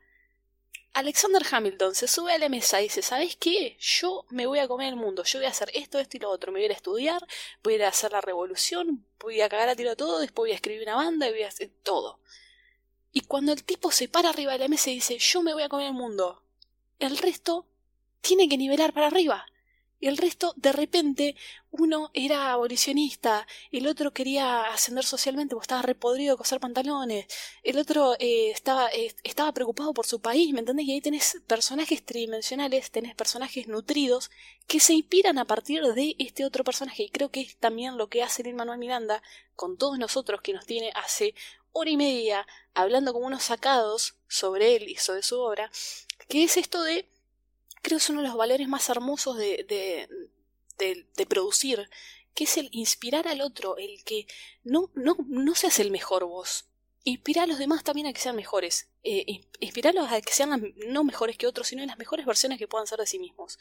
Alexander 0.94 1.42
Hamilton 1.50 1.92
se 1.96 2.06
sube 2.06 2.32
a 2.32 2.38
la 2.38 2.48
mesa 2.48 2.80
y 2.80 2.84
dice, 2.84 3.02
¿sabes 3.02 3.34
qué? 3.34 3.76
Yo 3.80 4.26
me 4.30 4.46
voy 4.46 4.60
a 4.60 4.68
comer 4.68 4.90
el 4.90 4.96
mundo, 4.96 5.24
yo 5.24 5.40
voy 5.40 5.46
a 5.46 5.50
hacer 5.50 5.68
esto, 5.74 5.98
esto 5.98 6.16
y 6.16 6.20
lo 6.20 6.30
otro, 6.30 6.52
me 6.52 6.58
voy 6.58 6.62
a 6.62 6.66
ir 6.66 6.70
a 6.70 6.76
estudiar, 6.76 7.26
voy 7.64 7.72
a 7.72 7.76
ir 7.76 7.84
a 7.84 7.88
hacer 7.88 8.12
la 8.12 8.20
revolución, 8.20 9.04
voy 9.18 9.40
a 9.40 9.48
cagar 9.48 9.68
a 9.68 9.74
tiro 9.74 9.96
todo, 9.96 10.20
después 10.20 10.44
voy 10.44 10.52
a 10.52 10.54
escribir 10.54 10.84
una 10.84 10.94
banda 10.94 11.26
y 11.26 11.32
voy 11.32 11.42
a 11.42 11.48
hacer 11.48 11.72
todo. 11.82 12.20
Y 13.10 13.22
cuando 13.22 13.52
el 13.52 13.64
tipo 13.64 13.90
se 13.90 14.08
para 14.08 14.28
arriba 14.28 14.52
de 14.52 14.60
la 14.60 14.68
mesa 14.68 14.90
y 14.90 14.94
dice, 14.94 15.18
yo 15.18 15.42
me 15.42 15.52
voy 15.52 15.64
a 15.64 15.68
comer 15.68 15.88
el 15.88 15.94
mundo, 15.94 16.44
el 17.00 17.18
resto 17.18 17.66
tiene 18.20 18.48
que 18.48 18.56
nivelar 18.56 18.92
para 18.92 19.08
arriba. 19.08 19.46
Y 20.00 20.08
el 20.08 20.16
resto, 20.16 20.52
de 20.56 20.72
repente, 20.72 21.36
uno 21.70 22.10
era 22.14 22.52
abolicionista, 22.52 23.46
el 23.72 23.86
otro 23.86 24.12
quería 24.12 24.62
ascender 24.72 25.04
socialmente 25.04 25.54
porque 25.54 25.64
estaba 25.64 25.82
repodrido 25.82 26.34
de 26.34 26.38
coser 26.38 26.60
pantalones, 26.60 27.26
el 27.62 27.78
otro 27.78 28.14
eh, 28.18 28.50
estaba, 28.50 28.88
eh, 28.90 29.14
estaba 29.22 29.52
preocupado 29.52 29.94
por 29.94 30.06
su 30.06 30.20
país, 30.20 30.52
¿me 30.52 30.60
entendés? 30.60 30.86
Y 30.86 30.92
ahí 30.92 31.00
tenés 31.00 31.40
personajes 31.46 32.04
tridimensionales, 32.04 32.90
tenés 32.90 33.14
personajes 33.14 33.66
nutridos 33.66 34.30
que 34.66 34.80
se 34.80 34.92
inspiran 34.92 35.38
a 35.38 35.46
partir 35.46 35.82
de 35.82 36.16
este 36.18 36.44
otro 36.44 36.64
personaje. 36.64 37.04
Y 37.04 37.10
creo 37.10 37.30
que 37.30 37.40
es 37.40 37.56
también 37.56 37.96
lo 37.96 38.08
que 38.08 38.22
hace 38.22 38.42
Lin 38.42 38.56
Manuel 38.56 38.78
Miranda 38.78 39.22
con 39.56 39.78
todos 39.78 39.98
nosotros, 39.98 40.42
que 40.42 40.52
nos 40.52 40.66
tiene 40.66 40.92
hace 40.94 41.34
hora 41.72 41.90
y 41.90 41.96
media 41.96 42.46
hablando 42.72 43.12
como 43.12 43.26
unos 43.26 43.44
sacados 43.44 44.16
sobre 44.28 44.76
él 44.76 44.88
y 44.88 44.96
sobre 44.96 45.22
su 45.22 45.40
obra, 45.40 45.70
que 46.28 46.44
es 46.44 46.56
esto 46.56 46.82
de 46.82 47.08
creo 47.84 47.98
es 47.98 48.10
uno 48.10 48.22
de 48.22 48.28
los 48.28 48.36
valores 48.36 48.66
más 48.66 48.88
hermosos 48.88 49.36
de, 49.36 49.64
de, 50.78 51.06
de, 51.16 51.26
producir, 51.26 51.88
que 52.34 52.44
es 52.44 52.56
el 52.56 52.68
inspirar 52.72 53.28
al 53.28 53.40
otro, 53.40 53.76
el 53.76 54.02
que 54.02 54.26
no, 54.64 54.90
no, 54.94 55.16
no 55.28 55.54
seas 55.54 55.78
el 55.78 55.92
mejor 55.92 56.24
vos. 56.24 56.66
Inspirar 57.04 57.44
a 57.44 57.46
los 57.46 57.58
demás 57.58 57.84
también 57.84 58.08
a 58.08 58.12
que 58.12 58.20
sean 58.20 58.34
mejores. 58.34 58.88
Eh, 59.04 59.42
inspirarlos 59.60 60.10
a 60.10 60.20
que 60.20 60.32
sean 60.32 60.74
no 60.88 61.04
mejores 61.04 61.36
que 61.36 61.46
otros, 61.46 61.68
sino 61.68 61.84
las 61.86 61.98
mejores 61.98 62.26
versiones 62.26 62.58
que 62.58 62.66
puedan 62.66 62.86
ser 62.88 62.98
de 62.98 63.06
sí 63.06 63.18
mismos. 63.18 63.58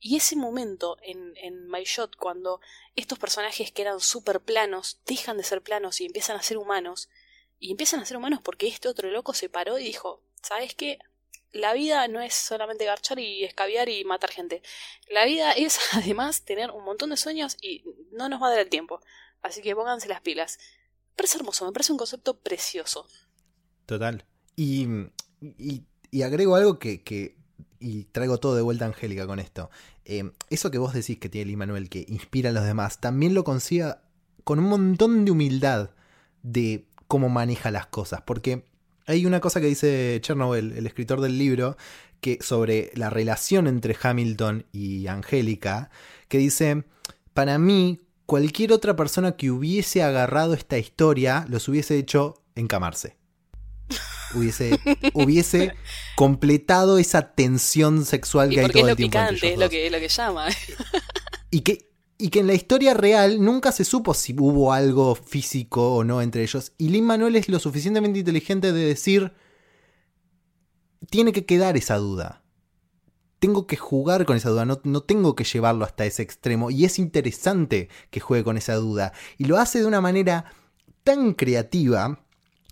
Y 0.00 0.16
ese 0.16 0.34
momento 0.34 0.96
en, 1.02 1.36
en 1.36 1.68
My 1.68 1.84
Shot, 1.84 2.16
cuando 2.16 2.60
estos 2.96 3.20
personajes 3.20 3.70
que 3.70 3.82
eran 3.82 4.00
súper 4.00 4.40
planos 4.40 4.98
dejan 5.06 5.36
de 5.36 5.44
ser 5.44 5.62
planos 5.62 6.00
y 6.00 6.06
empiezan 6.06 6.36
a 6.36 6.42
ser 6.42 6.56
humanos, 6.56 7.08
y 7.60 7.70
empiezan 7.70 8.00
a 8.00 8.04
ser 8.04 8.16
humanos 8.16 8.40
porque 8.42 8.66
este 8.66 8.88
otro 8.88 9.08
loco 9.10 9.34
se 9.34 9.48
paró 9.48 9.78
y 9.78 9.84
dijo, 9.84 10.20
¿sabes 10.42 10.74
qué? 10.74 10.98
La 11.52 11.74
vida 11.74 12.08
no 12.08 12.20
es 12.20 12.34
solamente 12.34 12.84
garchar 12.84 13.18
y 13.18 13.44
escabiar 13.44 13.88
y 13.88 14.04
matar 14.04 14.30
gente. 14.30 14.62
La 15.10 15.24
vida 15.24 15.52
es 15.56 15.78
además 15.92 16.42
tener 16.42 16.70
un 16.70 16.84
montón 16.84 17.10
de 17.10 17.16
sueños 17.16 17.56
y 17.60 17.84
no 18.12 18.28
nos 18.28 18.42
va 18.42 18.48
a 18.48 18.50
dar 18.50 18.60
el 18.60 18.68
tiempo. 18.68 19.00
Así 19.42 19.60
que 19.62 19.74
pónganse 19.74 20.08
las 20.08 20.20
pilas. 20.20 20.58
Me 21.10 21.16
parece 21.16 21.38
hermoso, 21.38 21.66
me 21.66 21.72
parece 21.72 21.92
un 21.92 21.98
concepto 21.98 22.40
precioso. 22.40 23.06
Total. 23.86 24.24
Y, 24.56 24.86
y, 25.40 26.22
agrego 26.22 26.54
algo 26.56 26.78
que, 26.78 27.02
que, 27.02 27.36
Y 27.80 28.04
traigo 28.04 28.38
todo 28.38 28.54
de 28.54 28.62
vuelta 28.62 28.84
a 28.84 28.88
Angélica 28.88 29.26
con 29.26 29.38
esto. 29.38 29.70
Eh, 30.04 30.30
eso 30.50 30.70
que 30.70 30.78
vos 30.78 30.94
decís 30.94 31.18
que 31.18 31.28
tiene 31.28 31.46
Lee 31.46 31.56
Manuel, 31.56 31.88
que 31.88 32.04
inspira 32.08 32.50
a 32.50 32.52
los 32.52 32.64
demás, 32.64 33.00
también 33.00 33.34
lo 33.34 33.44
consiga 33.44 34.02
con 34.44 34.58
un 34.58 34.66
montón 34.66 35.24
de 35.24 35.30
humildad 35.32 35.90
de 36.42 36.86
cómo 37.08 37.28
maneja 37.28 37.70
las 37.70 37.86
cosas. 37.86 38.22
Porque 38.22 38.64
hay 39.06 39.26
una 39.26 39.40
cosa 39.40 39.60
que 39.60 39.66
dice 39.66 40.20
Chernobyl, 40.22 40.72
el 40.72 40.86
escritor 40.86 41.20
del 41.20 41.38
libro, 41.38 41.76
que 42.20 42.38
sobre 42.40 42.90
la 42.94 43.10
relación 43.10 43.66
entre 43.66 43.96
Hamilton 44.00 44.66
y 44.72 45.08
Angélica, 45.08 45.90
que 46.28 46.38
dice, 46.38 46.84
para 47.34 47.58
mí, 47.58 48.00
cualquier 48.26 48.72
otra 48.72 48.96
persona 48.96 49.36
que 49.36 49.50
hubiese 49.50 50.02
agarrado 50.02 50.54
esta 50.54 50.78
historia 50.78 51.44
los 51.48 51.68
hubiese 51.68 51.98
hecho 51.98 52.42
encamarse. 52.54 53.16
Hubiese, 54.34 54.78
hubiese 55.12 55.74
completado 56.16 56.98
esa 56.98 57.34
tensión 57.34 58.04
sexual 58.04 58.50
que 58.50 58.60
hay 58.60 58.68
todo 58.68 58.86
es 58.86 58.90
el 58.90 58.96
tiempo. 58.96 59.18
Picante, 59.18 59.52
es 59.52 59.58
lo 59.58 59.68
que, 59.68 59.86
es 59.86 59.92
lo 59.92 59.98
que 59.98 60.08
llama. 60.08 60.46
Y 61.50 61.60
que, 61.60 61.91
y 62.18 62.28
que 62.28 62.40
en 62.40 62.46
la 62.46 62.54
historia 62.54 62.94
real 62.94 63.42
nunca 63.42 63.72
se 63.72 63.84
supo 63.84 64.14
si 64.14 64.34
hubo 64.38 64.72
algo 64.72 65.14
físico 65.14 65.94
o 65.94 66.04
no 66.04 66.22
entre 66.22 66.42
ellos. 66.42 66.72
Y 66.78 66.88
Lin 66.88 67.04
Manuel 67.04 67.36
es 67.36 67.48
lo 67.48 67.58
suficientemente 67.58 68.20
inteligente 68.20 68.72
de 68.72 68.84
decir, 68.84 69.32
tiene 71.10 71.32
que 71.32 71.44
quedar 71.44 71.76
esa 71.76 71.96
duda. 71.96 72.42
Tengo 73.38 73.66
que 73.66 73.76
jugar 73.76 74.24
con 74.24 74.36
esa 74.36 74.50
duda, 74.50 74.64
no, 74.64 74.80
no, 74.84 75.02
tengo 75.02 75.34
que 75.34 75.42
llevarlo 75.42 75.84
hasta 75.84 76.04
ese 76.04 76.22
extremo. 76.22 76.70
Y 76.70 76.84
es 76.84 77.00
interesante 77.00 77.88
que 78.10 78.20
juegue 78.20 78.44
con 78.44 78.56
esa 78.56 78.74
duda. 78.76 79.12
Y 79.36 79.46
lo 79.46 79.58
hace 79.58 79.80
de 79.80 79.86
una 79.86 80.00
manera 80.00 80.44
tan 81.02 81.34
creativa 81.34 82.24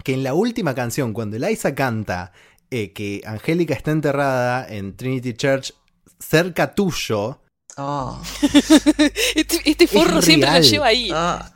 que 0.04 0.14
en 0.14 0.22
la 0.22 0.34
última 0.34 0.74
canción, 0.74 1.12
cuando 1.12 1.36
Eliza 1.36 1.74
canta 1.74 2.32
eh, 2.70 2.92
que 2.92 3.20
Angélica 3.26 3.74
está 3.74 3.90
enterrada 3.90 4.66
en 4.68 4.96
Trinity 4.96 5.34
Church 5.34 5.74
cerca 6.20 6.74
tuyo, 6.74 7.39
Ah. 7.76 8.20
este, 9.34 9.60
este, 9.64 9.86
forro 9.86 10.20
siempre 10.22 10.50
lo 10.50 10.60
lleva 10.60 10.86
ahí. 10.86 11.10
Ah. 11.12 11.52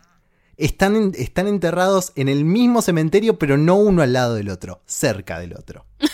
Están, 0.57 1.13
están 1.17 1.49
enterrados 1.49 2.13
en 2.15 2.29
el 2.29 2.45
mismo 2.45 2.81
cementerio, 2.81 3.39
pero 3.39 3.57
no 3.57 3.75
uno 3.75 4.03
al 4.03 4.13
lado 4.13 4.35
del 4.35 4.51
otro, 4.51 4.83
cerca 4.87 5.39
del 5.41 5.55
otro. 5.55 5.87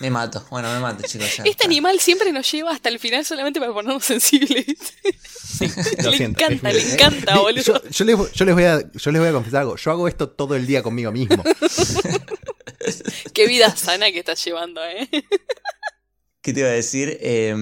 Me 0.00 0.08
mato, 0.08 0.42
bueno, 0.48 0.72
me 0.72 0.80
mato, 0.80 1.06
chicos. 1.06 1.42
este 1.44 1.66
animal 1.66 2.00
siempre 2.00 2.32
nos 2.32 2.50
lleva 2.50 2.70
hasta 2.70 2.88
el 2.88 2.98
final 2.98 3.22
solamente 3.22 3.60
para 3.60 3.70
ponernos 3.70 4.02
sensibles. 4.02 4.64
le 5.98 6.24
encanta, 6.24 6.72
le 6.72 6.92
encanta, 6.92 7.38
boludo. 7.38 7.82
Yo, 7.90 8.04
les, 8.06 8.16
voy 8.16 8.64
a, 8.64 8.80
yo 8.92 9.10
les 9.10 9.20
voy 9.20 9.28
a 9.28 9.32
confesar 9.32 9.60
algo. 9.60 9.76
Yo 9.76 9.90
hago 9.90 10.08
esto 10.08 10.30
todo 10.30 10.56
el 10.56 10.66
día 10.66 10.82
conmigo 10.82 11.12
mismo. 11.12 11.44
Qué 13.34 13.46
vida 13.46 13.76
sana 13.76 14.10
que 14.10 14.20
estás 14.20 14.42
llevando, 14.42 14.82
¿eh? 14.82 15.06
¿Qué 16.40 16.54
te 16.54 16.60
iba 16.60 16.70
a 16.70 16.72
decir? 16.72 17.18
Eh, 17.20 17.54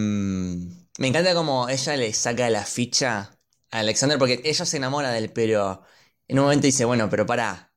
me 0.98 1.06
encanta 1.08 1.34
como 1.34 1.68
ella 1.68 1.96
le 1.96 2.12
saca 2.12 2.50
la 2.50 2.64
ficha 2.64 3.38
a 3.70 3.78
Alexander 3.78 4.18
porque 4.18 4.40
ella 4.44 4.64
se 4.64 4.76
enamora 4.76 5.12
del 5.12 5.30
pero 5.30 5.82
en 6.26 6.38
un 6.38 6.44
momento 6.44 6.66
dice, 6.66 6.84
bueno, 6.84 7.08
pero 7.08 7.24
para 7.24 7.72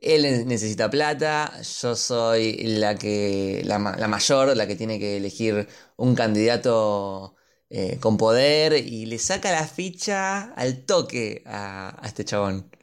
él 0.00 0.48
necesita 0.48 0.90
plata, 0.90 1.52
yo 1.60 1.94
soy 1.94 2.56
la 2.78 2.94
que 2.96 3.62
la, 3.64 3.78
mayor, 3.78 4.56
la 4.56 4.66
que 4.66 4.74
tiene 4.74 4.98
que 4.98 5.18
elegir 5.18 5.68
un 5.96 6.14
candidato 6.14 7.36
eh, 7.68 7.98
con 8.00 8.16
poder 8.16 8.72
y 8.72 9.04
le 9.06 9.18
saca 9.18 9.52
la 9.52 9.66
ficha 9.66 10.54
al 10.54 10.86
toque 10.86 11.42
a, 11.46 12.00
este 12.04 12.24
chabón. 12.24 12.74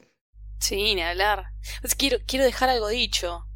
Sí, 0.60 0.94
ni 0.96 1.02
hablar. 1.02 1.46
quiero, 1.98 2.20
quiero 2.28 2.46
dejar 2.46 2.70
algo 2.70 2.88
dicho, 2.88 3.48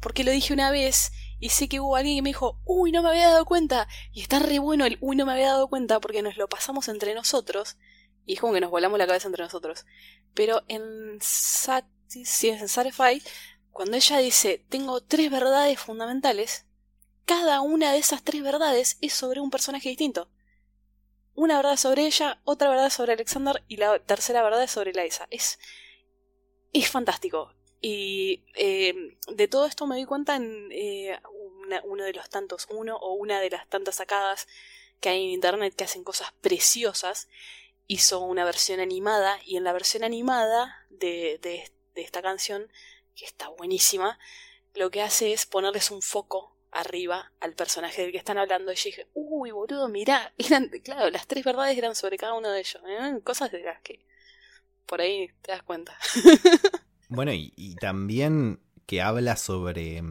porque 0.00 0.24
lo 0.24 0.32
dije 0.32 0.54
una 0.54 0.70
vez 0.70 1.12
y 1.42 1.48
sé 1.48 1.68
que 1.68 1.80
hubo 1.80 1.96
alguien 1.96 2.18
que 2.18 2.22
me 2.22 2.28
dijo, 2.30 2.60
uy, 2.64 2.92
no 2.92 3.02
me 3.02 3.08
había 3.08 3.30
dado 3.30 3.44
cuenta. 3.44 3.88
Y 4.12 4.22
está 4.22 4.38
re 4.38 4.60
bueno 4.60 4.86
el, 4.86 4.96
uy, 5.00 5.16
no 5.16 5.26
me 5.26 5.32
había 5.32 5.48
dado 5.48 5.66
cuenta 5.66 5.98
porque 5.98 6.22
nos 6.22 6.36
lo 6.36 6.48
pasamos 6.48 6.86
entre 6.86 7.16
nosotros. 7.16 7.78
Y 8.24 8.34
es 8.34 8.40
como 8.40 8.52
que 8.52 8.60
nos 8.60 8.70
volamos 8.70 8.96
la 8.96 9.08
cabeza 9.08 9.26
entre 9.26 9.42
nosotros. 9.42 9.84
Pero 10.34 10.62
en, 10.68 11.18
Sat 11.20 11.84
en 12.14 12.68
Satisfy, 12.68 13.20
cuando 13.72 13.96
ella 13.96 14.18
dice, 14.18 14.64
tengo 14.68 15.00
tres 15.00 15.32
verdades 15.32 15.80
fundamentales, 15.80 16.64
cada 17.24 17.60
una 17.60 17.90
de 17.90 17.98
esas 17.98 18.22
tres 18.22 18.40
verdades 18.40 18.98
es 19.00 19.12
sobre 19.12 19.40
un 19.40 19.50
personaje 19.50 19.88
distinto. 19.88 20.30
Una 21.34 21.56
verdad 21.56 21.76
sobre 21.76 22.06
ella, 22.06 22.40
otra 22.44 22.68
verdad 22.68 22.90
sobre 22.90 23.14
Alexander 23.14 23.64
y 23.66 23.78
la 23.78 23.98
tercera 23.98 24.44
verdad 24.44 24.62
es 24.62 24.70
sobre 24.70 24.92
Liza. 24.92 25.26
Es, 25.28 25.58
es 26.72 26.88
fantástico. 26.88 27.52
Y 27.84 28.44
eh, 28.54 28.94
de 29.26 29.48
todo 29.48 29.66
esto 29.66 29.88
me 29.88 29.96
di 29.96 30.04
cuenta 30.04 30.36
en 30.36 30.68
eh, 30.70 31.18
uno 31.84 32.04
de 32.04 32.12
los 32.12 32.28
tantos, 32.28 32.66
uno 32.70 32.96
o 32.96 33.14
una 33.14 33.40
de 33.40 33.50
las 33.50 33.68
tantas 33.68 33.96
sacadas 33.96 34.48
que 35.00 35.08
hay 35.08 35.24
en 35.24 35.30
internet 35.30 35.74
que 35.74 35.84
hacen 35.84 36.04
cosas 36.04 36.32
preciosas. 36.40 37.28
Hizo 37.86 38.20
una 38.20 38.44
versión 38.44 38.80
animada 38.80 39.38
y 39.44 39.56
en 39.56 39.64
la 39.64 39.72
versión 39.72 40.04
animada 40.04 40.86
de, 40.90 41.38
de, 41.42 41.70
esta 42.02 42.22
canción, 42.22 42.70
que 43.14 43.26
está 43.26 43.48
buenísima, 43.48 44.18
lo 44.74 44.90
que 44.90 45.02
hace 45.02 45.32
es 45.32 45.44
ponerles 45.44 45.90
un 45.90 46.00
foco 46.00 46.56
arriba 46.70 47.32
al 47.40 47.54
personaje 47.54 48.02
del 48.02 48.12
que 48.12 48.18
están 48.18 48.38
hablando. 48.38 48.72
Y 48.72 48.76
yo 48.76 48.84
dije, 48.84 49.08
uy, 49.12 49.50
boludo, 49.50 49.88
mirá, 49.88 50.32
eran, 50.38 50.68
claro, 50.82 51.10
las 51.10 51.26
tres 51.26 51.44
verdades 51.44 51.76
eran 51.76 51.94
sobre 51.94 52.16
cada 52.16 52.34
uno 52.34 52.50
de 52.50 52.60
ellos. 52.60 52.82
¿eh? 52.86 53.20
Cosas 53.22 53.52
de 53.52 53.62
las 53.62 53.80
que 53.82 54.04
por 54.86 55.00
ahí 55.00 55.28
te 55.42 55.52
das 55.52 55.62
cuenta. 55.62 55.96
Bueno, 57.14 57.32
y, 57.34 57.74
también 57.76 58.58
que 58.86 59.02
habla 59.02 59.36
sobre, 59.36 60.02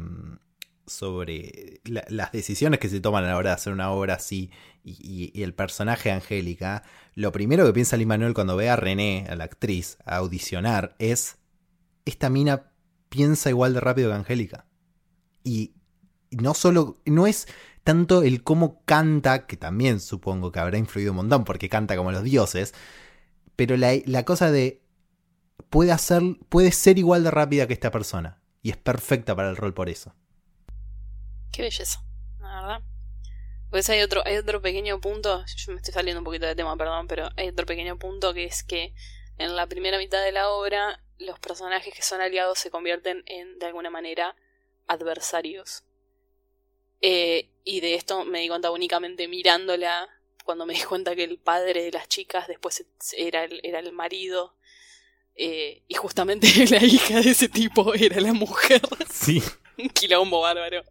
sobre 0.85 1.81
las 1.83 2.31
decisiones 2.31 2.79
que 2.79 2.89
se 2.89 2.99
toman 2.99 3.23
a 3.23 3.27
la 3.27 3.37
hora 3.37 3.51
de 3.51 3.55
hacer 3.55 3.73
una 3.73 3.91
obra 3.91 4.15
así 4.15 4.51
y, 4.83 5.41
el 5.41 5.53
personaje 5.53 6.11
Angélica. 6.11 6.83
Lo 7.15 7.31
primero 7.31 7.65
que 7.65 7.73
piensa 7.73 7.97
Lee 7.97 8.05
Manuel 8.05 8.33
cuando 8.33 8.55
ve 8.55 8.69
a 8.69 8.75
René, 8.75 9.27
a 9.29 9.35
la 9.35 9.45
actriz, 9.45 9.97
a 10.05 10.17
audicionar 10.17 10.95
es: 10.99 11.37
esta 12.05 12.29
mina 12.29 12.71
piensa 13.09 13.49
igual 13.49 13.73
de 13.73 13.79
rápido 13.79 14.09
que 14.09 14.15
Angélica. 14.15 14.65
Y 15.43 15.73
no 16.31 16.53
solo, 16.53 16.97
no 17.05 17.27
es 17.27 17.47
tanto 17.83 18.23
el 18.23 18.43
cómo 18.43 18.83
canta, 18.85 19.47
que 19.47 19.57
también 19.57 19.99
supongo 19.99 20.51
que 20.51 20.59
habrá 20.59 20.77
influido 20.77 21.11
un 21.11 21.17
montón 21.17 21.43
porque 21.43 21.69
canta 21.69 21.95
como 21.95 22.11
los 22.11 22.23
dioses, 22.23 22.73
pero 23.55 23.75
la, 23.77 23.93
la 24.05 24.23
cosa 24.23 24.51
de 24.51 24.81
puede, 25.69 25.91
hacer, 25.91 26.21
puede 26.49 26.71
ser 26.71 26.99
igual 26.99 27.23
de 27.23 27.31
rápida 27.31 27.67
que 27.67 27.73
esta 27.73 27.91
persona. 27.91 28.39
Y 28.61 28.69
es 28.69 28.77
perfecta 28.77 29.35
para 29.35 29.49
el 29.49 29.57
rol 29.57 29.73
por 29.73 29.89
eso. 29.89 30.13
Qué 31.51 31.61
belleza, 31.63 32.03
la 32.39 32.61
verdad. 32.61 32.81
Pues 33.69 33.89
hay 33.89 34.01
otro, 34.01 34.21
hay 34.25 34.37
otro 34.37 34.61
pequeño 34.61 34.99
punto, 35.01 35.45
yo 35.55 35.71
me 35.73 35.77
estoy 35.77 35.93
saliendo 35.93 36.19
un 36.19 36.25
poquito 36.25 36.45
de 36.45 36.55
tema, 36.55 36.75
perdón, 36.77 37.07
pero 37.07 37.29
hay 37.37 37.49
otro 37.49 37.65
pequeño 37.65 37.97
punto 37.97 38.33
que 38.33 38.45
es 38.45 38.63
que 38.63 38.93
en 39.37 39.55
la 39.55 39.67
primera 39.67 39.97
mitad 39.97 40.23
de 40.23 40.31
la 40.33 40.49
obra 40.49 41.01
los 41.19 41.39
personajes 41.39 41.93
que 41.93 42.01
son 42.01 42.21
aliados 42.21 42.59
se 42.59 42.71
convierten 42.71 43.23
en, 43.27 43.59
de 43.59 43.65
alguna 43.67 43.89
manera, 43.89 44.35
adversarios. 44.87 45.83
Eh, 47.01 47.49
y 47.63 47.79
de 47.81 47.95
esto 47.95 48.25
me 48.25 48.39
di 48.41 48.47
cuenta 48.47 48.71
únicamente 48.71 49.27
mirándola 49.27 50.07
cuando 50.45 50.65
me 50.65 50.73
di 50.73 50.81
cuenta 50.83 51.15
que 51.15 51.23
el 51.23 51.39
padre 51.39 51.83
de 51.83 51.91
las 51.91 52.07
chicas 52.07 52.47
después 52.47 52.85
era 53.17 53.43
el, 53.43 53.59
era 53.63 53.79
el 53.79 53.91
marido. 53.91 54.55
eh, 55.35 55.83
y 55.87 55.95
justamente 55.95 56.47
la 56.71 56.83
hija 56.83 57.21
de 57.21 57.31
ese 57.31 57.49
tipo 57.49 57.93
era 57.95 58.21
la 58.21 58.33
mujer. 58.33 58.81
Sí. 59.11 59.41
Un 59.77 59.89
quilombo 59.89 60.41
bárbaro. 60.41 60.83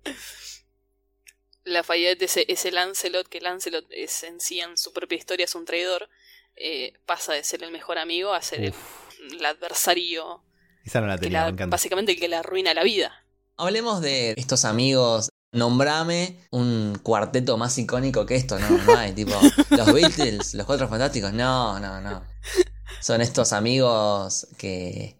Lafayette 1.65 2.23
es, 2.23 2.37
es 2.37 2.65
el 2.65 2.75
Lancelot, 2.75 3.29
que 3.29 3.41
Lancelot 3.41 3.85
es 3.91 4.23
en 4.25 4.41
sí 4.41 4.61
en 4.61 4.77
su 4.79 4.93
propia 4.93 5.17
historia 5.19 5.45
es 5.45 5.55
un 5.55 5.65
traidor. 5.65 6.09
eh, 6.57 6.93
pasa 7.07 7.33
de 7.33 7.43
ser 7.45 7.63
el 7.63 7.71
mejor 7.71 7.97
amigo 7.99 8.35
a 8.35 8.43
ser 8.43 8.61
el, 8.65 9.45
adversario. 9.47 10.43
esa 10.85 11.01
no 11.01 11.07
la 11.07 11.17
que 11.17 11.23
tenía, 11.25 11.41
la- 11.41 11.47
me 11.47 11.53
encanta. 11.53 11.71
básicamente 11.75 12.13
el 12.13 12.21
que 12.21 12.29
le 12.29 12.37
arruina 12.37 12.75
la 12.75 12.83
vida. 12.83 13.25
Hablemos 13.57 14.01
de 14.03 14.33
estos 14.37 14.65
amigos. 14.65 15.31
Nombrame 15.53 16.47
un 16.51 16.99
cuarteto 17.03 17.57
más 17.57 17.77
icónico 17.79 18.25
que 18.27 18.37
esto, 18.37 18.59
no, 18.59 18.69
no 18.71 18.97
hay, 18.97 19.13
tipo, 19.15 19.33
los 19.71 19.93
Beatles, 19.93 20.55
los 20.55 20.65
Cuatro 20.67 20.89
Fantásticos, 20.89 21.33
no, 21.33 21.79
no, 21.81 22.01
no. 22.01 22.25
Son 23.01 23.21
estos 23.21 23.53
amigos 23.53 24.47
que, 24.59 25.17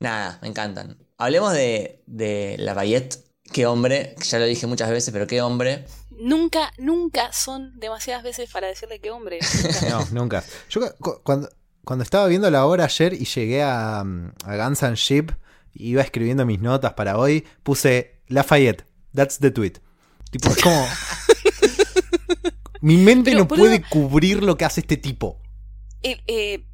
nada, 0.00 0.38
me 0.42 0.48
encantan. 0.48 0.98
Hablemos 1.18 1.52
de, 1.54 2.02
de 2.06 2.56
Lafayette, 2.58 3.18
qué 3.52 3.66
hombre, 3.66 4.14
ya 4.22 4.38
lo 4.38 4.46
dije 4.46 4.66
muchas 4.66 4.90
veces, 4.90 5.12
pero 5.12 5.26
qué 5.26 5.42
hombre. 5.42 5.84
Nunca, 6.10 6.72
nunca 6.78 7.32
son 7.32 7.78
demasiadas 7.78 8.22
veces 8.22 8.50
para 8.50 8.68
decirle 8.68 9.00
que 9.00 9.10
hombre. 9.10 9.38
nunca. 9.62 9.88
No, 9.90 10.06
nunca. 10.12 10.44
Yo 10.70 10.80
cu- 10.98 11.20
cuando, 11.22 11.48
cuando 11.84 12.02
estaba 12.04 12.26
viendo 12.26 12.50
la 12.50 12.64
obra 12.66 12.84
ayer 12.84 13.12
y 13.14 13.24
llegué 13.24 13.62
a, 13.62 14.02
mm, 14.04 14.32
a 14.44 14.56
Guns 14.56 14.82
and 14.82 14.96
Ship, 14.96 15.30
iba 15.74 16.02
escribiendo 16.02 16.46
mis 16.46 16.60
notas 16.60 16.92
para 16.94 17.18
hoy, 17.18 17.44
puse 17.62 18.20
Lafayette, 18.28 18.84
that's 19.14 19.38
the 19.38 19.50
tweet. 19.50 19.74
Tipo, 20.30 20.50
es 20.50 20.62
como... 20.62 20.86
Mi 22.80 22.96
mente 22.98 23.30
Pero, 23.30 23.40
no 23.44 23.48
puede 23.48 23.82
cubrir 23.82 24.42
lo 24.42 24.58
que 24.58 24.64
hace 24.66 24.80
este 24.80 24.98
tipo. 24.98 25.40
Eh, 26.02 26.20
eh, 26.26 26.66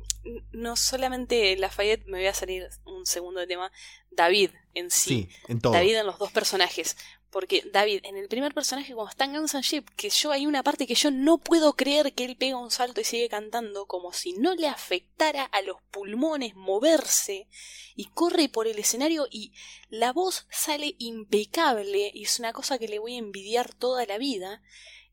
no 0.52 0.76
solamente 0.76 1.56
Lafayette, 1.56 2.06
me 2.06 2.18
voy 2.18 2.26
a 2.26 2.34
salir 2.34 2.68
un 2.84 3.06
segundo 3.06 3.40
de 3.40 3.46
tema, 3.46 3.72
David 4.10 4.50
en 4.74 4.90
sí. 4.90 5.28
Sí, 5.28 5.28
en 5.48 5.60
todo. 5.60 5.72
David 5.72 5.98
en 5.98 6.06
los 6.06 6.18
dos 6.18 6.32
personajes. 6.32 6.96
Porque 7.30 7.62
David, 7.72 8.00
en 8.02 8.16
el 8.16 8.26
primer 8.26 8.52
personaje, 8.52 8.92
cuando 8.92 9.10
está 9.10 9.24
en 9.24 9.34
Guns 9.34 9.54
N' 9.54 9.62
Ship, 9.62 9.84
que 9.96 10.10
yo 10.10 10.32
hay 10.32 10.46
una 10.46 10.64
parte 10.64 10.86
que 10.88 10.96
yo 10.96 11.12
no 11.12 11.38
puedo 11.38 11.74
creer 11.74 12.12
que 12.12 12.24
él 12.24 12.36
pega 12.36 12.56
un 12.56 12.72
salto 12.72 13.00
y 13.00 13.04
sigue 13.04 13.28
cantando 13.28 13.86
como 13.86 14.12
si 14.12 14.32
no 14.32 14.56
le 14.56 14.66
afectara 14.66 15.44
a 15.44 15.62
los 15.62 15.76
pulmones 15.92 16.56
moverse 16.56 17.46
y 17.94 18.06
corre 18.06 18.48
por 18.48 18.66
el 18.66 18.80
escenario 18.80 19.28
y 19.30 19.52
la 19.90 20.12
voz 20.12 20.48
sale 20.50 20.96
impecable 20.98 22.10
y 22.12 22.24
es 22.24 22.40
una 22.40 22.52
cosa 22.52 22.78
que 22.78 22.88
le 22.88 22.98
voy 22.98 23.14
a 23.14 23.18
envidiar 23.18 23.74
toda 23.74 24.06
la 24.06 24.18
vida. 24.18 24.60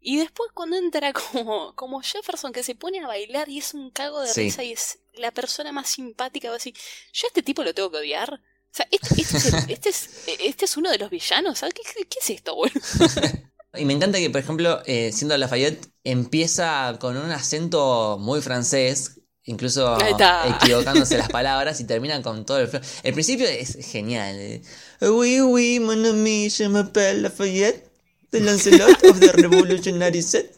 Y 0.02 0.18
después 0.18 0.52
cuando 0.54 0.78
entra 0.78 1.12
como, 1.32 1.74
como 1.76 2.02
Jefferson 2.02 2.52
que 2.54 2.64
se 2.64 2.76
pone 2.76 3.00
a 3.00 3.08
bailar 3.08 3.50
y 3.50 3.60
es 3.60 3.74
un 3.74 3.90
cago 3.92 4.22
de 4.22 4.34
Sí. 4.34 4.42
risa 4.44 4.64
y 4.64 4.72
es 4.74 5.00
la 5.16 5.32
persona 5.32 5.72
más 5.72 5.90
simpática, 5.90 6.50
va 6.50 6.56
a 6.56 6.58
decir, 6.58 6.76
yo 7.14 7.26
a 7.26 7.30
este 7.30 7.44
tipo 7.44 7.64
lo 7.64 7.74
tengo 7.74 7.92
que 7.92 7.98
odiar. 7.98 8.34
O 8.34 8.76
sea, 8.78 8.88
este, 8.92 9.22
este 9.22 9.38
es, 9.38 9.46
el- 9.46 9.56
este 9.70 9.90
es, 9.90 10.10
este 10.28 10.66
es 10.66 10.78
uno 10.78 10.90
de 10.92 10.98
los 11.00 11.10
villanos. 11.10 11.60
¿sabes? 11.60 11.74
¿Qué, 11.74 11.82
es 12.20 12.30
esto, 12.30 12.56
boludo? 12.56 12.74
Y 13.76 13.86
me 13.86 13.94
encanta 13.94 14.18
que, 14.18 14.30
por 14.32 14.40
ejemplo, 14.42 14.82
eh, 14.86 15.12
siendo 15.14 15.38
Lafayette, 15.38 15.88
empieza 16.04 16.98
con 17.00 17.16
un 17.18 17.30
acento 17.32 18.18
muy 18.20 18.42
francés, 18.42 19.22
incluso 19.44 19.96
equivocándose 20.00 21.18
las 21.18 21.30
palabras, 21.30 21.80
y 21.80 21.86
termina 21.86 22.20
con 22.24 22.46
todo 22.46 22.60
el. 22.60 22.70
El 23.04 23.14
principio 23.14 23.46
es 23.48 23.78
genial. 23.86 24.36
eh. 24.40 24.62
Oui, 25.02 25.42
oui, 25.42 25.80
mon 25.80 26.04
ami, 26.06 26.50
je 26.50 26.68
m'appelle 26.70 27.22
Lafayette, 27.22 27.87
the 28.32 28.40
Lancelot 28.40 29.04
of 29.04 29.20
the 29.20 29.32
Revolutionary 29.42 30.22
Set. 30.22 30.54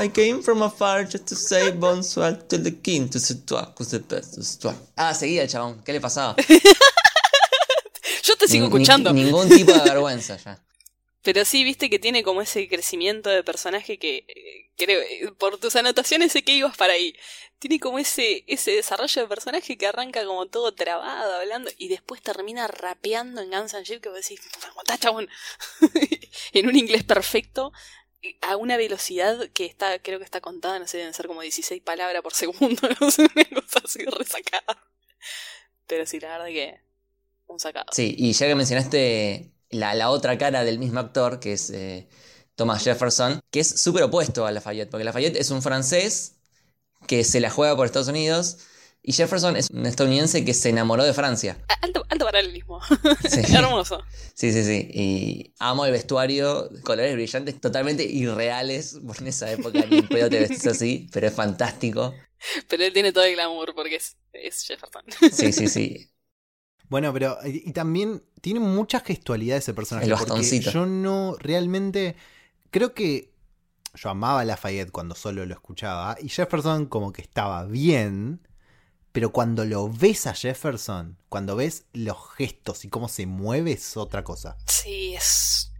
I 0.00 0.08
came 0.08 0.42
from 0.42 0.62
afar 0.62 1.04
just 1.04 1.26
to 1.28 1.34
say 1.34 1.70
bonsoir 1.72 2.32
to 2.48 2.58
the 2.58 2.70
king, 2.70 3.08
to 3.08 3.18
toi, 3.46 3.74
c'est 3.80 4.06
pas, 4.06 4.22
c'est 4.22 4.58
toi. 4.60 4.74
Ah, 4.96 5.12
seguía 5.14 5.42
el 5.42 5.48
chabón, 5.48 5.82
¿qué 5.84 5.92
le 5.92 6.00
pasaba? 6.00 6.36
Yo 8.22 8.36
te 8.36 8.48
sigo 8.48 8.66
Ni- 8.66 8.70
ni- 8.70 8.76
escuchando. 8.82 9.12
ningún 9.12 9.48
tipo 9.48 9.72
de 9.72 9.80
vergüenza 9.80 10.36
ya. 10.36 10.62
Pero 11.22 11.44
sí, 11.44 11.64
viste 11.64 11.90
que 11.90 11.98
tiene 11.98 12.22
como 12.22 12.40
ese 12.42 12.68
crecimiento 12.68 13.30
de 13.30 13.42
personaje 13.42 13.98
que 13.98 14.24
eh, 14.28 14.70
creo, 14.76 15.00
eh, 15.00 15.32
por 15.36 15.58
tus 15.58 15.74
anotaciones 15.74 16.30
sé 16.32 16.42
que 16.44 16.54
ibas 16.54 16.76
para 16.76 16.92
ahí. 16.92 17.14
Tiene 17.58 17.80
como 17.80 17.98
ese, 17.98 18.44
ese 18.46 18.72
desarrollo 18.72 19.22
de 19.22 19.28
personaje 19.28 19.78
que 19.78 19.86
arranca 19.86 20.24
como 20.24 20.46
todo 20.46 20.74
trabado, 20.74 21.36
hablando, 21.36 21.70
y 21.78 21.88
después 21.88 22.20
termina 22.22 22.66
rapeando 22.68 23.40
en 23.40 23.50
Guns 23.50 23.72
N' 23.72 23.84
Ship 23.84 24.00
que 24.00 24.10
vos 24.10 24.18
decís, 24.18 24.40
aguantá, 24.68 24.98
chabón. 24.98 25.28
en 26.52 26.68
un 26.68 26.76
inglés 26.76 27.04
perfecto, 27.04 27.72
a 28.42 28.56
una 28.56 28.76
velocidad 28.76 29.48
que 29.50 29.64
está, 29.64 29.98
creo 30.00 30.18
que 30.18 30.24
está 30.24 30.40
contada, 30.40 30.78
no 30.78 30.86
sé, 30.86 30.98
deben 30.98 31.14
ser 31.14 31.26
como 31.26 31.42
16 31.42 31.82
palabras 31.82 32.22
por 32.22 32.34
segundo, 32.34 32.88
no 33.00 33.10
sé, 33.10 33.28
una 33.34 33.62
cosa 33.62 33.80
así 33.84 34.04
resacada. 34.04 34.82
Pero 35.86 36.06
sí, 36.06 36.20
la 36.20 36.28
verdad 36.28 36.46
que 36.46 36.80
un 37.46 37.60
sacado. 37.60 37.86
Sí, 37.92 38.14
y 38.18 38.32
ya 38.32 38.46
que 38.46 38.54
mencionaste 38.54 39.52
la, 39.70 39.94
la 39.94 40.10
otra 40.10 40.36
cara 40.38 40.64
del 40.64 40.78
mismo 40.78 41.00
actor, 41.00 41.40
que 41.40 41.52
es 41.52 41.70
eh, 41.70 42.08
Thomas 42.54 42.82
Jefferson, 42.82 43.40
que 43.50 43.60
es 43.60 43.80
súper 43.80 44.02
opuesto 44.02 44.46
a 44.46 44.52
Lafayette, 44.52 44.90
porque 44.90 45.04
Lafayette 45.04 45.36
es 45.36 45.50
un 45.50 45.62
francés 45.62 46.35
que 47.06 47.24
se 47.24 47.40
la 47.40 47.50
juega 47.50 47.76
por 47.76 47.86
Estados 47.86 48.08
Unidos, 48.08 48.58
y 49.08 49.12
Jefferson 49.12 49.56
es 49.56 49.70
un 49.70 49.86
estadounidense 49.86 50.44
que 50.44 50.52
se 50.52 50.68
enamoró 50.68 51.04
de 51.04 51.14
Francia. 51.14 51.56
Alto, 51.80 52.04
alto 52.08 52.24
paralelismo. 52.24 52.80
Sí. 53.30 53.40
Hermoso. 53.54 54.02
Sí, 54.34 54.52
sí, 54.52 54.64
sí. 54.64 54.88
Y 54.92 55.54
amo 55.60 55.86
el 55.86 55.92
vestuario, 55.92 56.68
colores 56.82 57.14
brillantes, 57.14 57.60
totalmente 57.60 58.02
irreales, 58.02 58.98
porque 59.06 59.22
en 59.22 59.28
esa 59.28 59.50
época 59.52 59.84
ni 59.88 59.98
en 59.98 60.08
pedo 60.08 60.28
te 60.28 60.40
vestes 60.40 60.66
así, 60.66 61.08
pero 61.12 61.28
es 61.28 61.34
fantástico. 61.34 62.14
Pero 62.68 62.82
él 62.82 62.92
tiene 62.92 63.12
todo 63.12 63.22
el 63.22 63.34
glamour 63.34 63.76
porque 63.76 63.94
es, 63.94 64.16
es 64.32 64.64
Jefferson. 64.66 65.04
Sí, 65.32 65.52
sí, 65.52 65.68
sí. 65.68 66.10
Bueno, 66.88 67.12
pero 67.12 67.38
y, 67.44 67.62
y 67.68 67.72
también 67.72 68.24
tiene 68.40 68.58
mucha 68.58 68.98
gestualidad 68.98 69.58
ese 69.58 69.72
personaje. 69.72 70.06
El 70.06 70.14
porque 70.14 70.30
bastoncito. 70.30 70.72
Yo 70.72 70.84
no 70.84 71.36
realmente. 71.38 72.16
Creo 72.72 72.92
que 72.92 73.35
yo 73.96 74.10
amaba 74.10 74.40
a 74.40 74.44
Lafayette 74.44 74.90
cuando 74.90 75.14
solo 75.14 75.44
lo 75.46 75.54
escuchaba. 75.54 76.16
Y 76.20 76.28
Jefferson 76.28 76.86
como 76.86 77.12
que 77.12 77.22
estaba 77.22 77.64
bien. 77.64 78.46
Pero 79.12 79.32
cuando 79.32 79.64
lo 79.64 79.88
ves 79.88 80.26
a 80.26 80.34
Jefferson, 80.34 81.18
cuando 81.30 81.56
ves 81.56 81.86
los 81.94 82.18
gestos 82.34 82.84
y 82.84 82.90
cómo 82.90 83.08
se 83.08 83.26
mueve, 83.26 83.72
es 83.72 83.96
otra 83.96 84.22
cosa. 84.22 84.58
Sí, 84.66 85.14
es. 85.14 85.72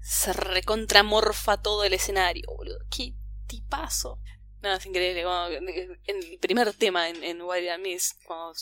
Se 0.00 0.32
recontramorfa 0.32 1.56
todo 1.62 1.84
el 1.84 1.94
escenario, 1.94 2.44
boludo. 2.54 2.78
Qué 2.90 3.14
tipazo. 3.46 4.20
No, 4.62 4.74
es 4.74 4.84
increíble. 4.84 5.22
Cuando- 5.24 5.56
en 5.56 5.68
el 6.06 6.38
primer 6.38 6.72
tema 6.74 7.08
en, 7.08 7.24
en 7.24 7.40
Wild 7.40 7.80
Miss, 7.80 8.14
cuando, 8.26 8.52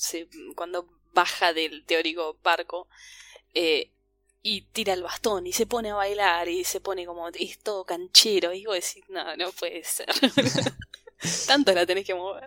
cuando 0.55 0.87
baja 1.13 1.53
del 1.53 1.85
teórico 1.85 2.39
barco 2.43 2.89
eh, 3.53 3.94
y 4.47 4.61
tira 4.61 4.93
el 4.93 5.03
bastón 5.03 5.47
y 5.47 5.53
se 5.53 5.67
pone 5.67 5.91
a 5.91 5.95
bailar 5.95 6.49
y 6.49 6.65
se 6.65 6.79
pone 6.79 7.07
como. 7.07 7.27
es 7.31 7.59
todo 7.59 7.85
canchero. 7.85 8.53
Y 8.53 8.67
vos 8.67 8.77
decís, 8.77 9.03
no, 9.09 9.37
no 9.37 9.51
puede 9.53 9.83
ser. 9.83 10.07
Tanto 11.47 11.73
la 11.73 11.87
tenés 11.87 12.07
que 12.07 12.15
mover. 12.15 12.47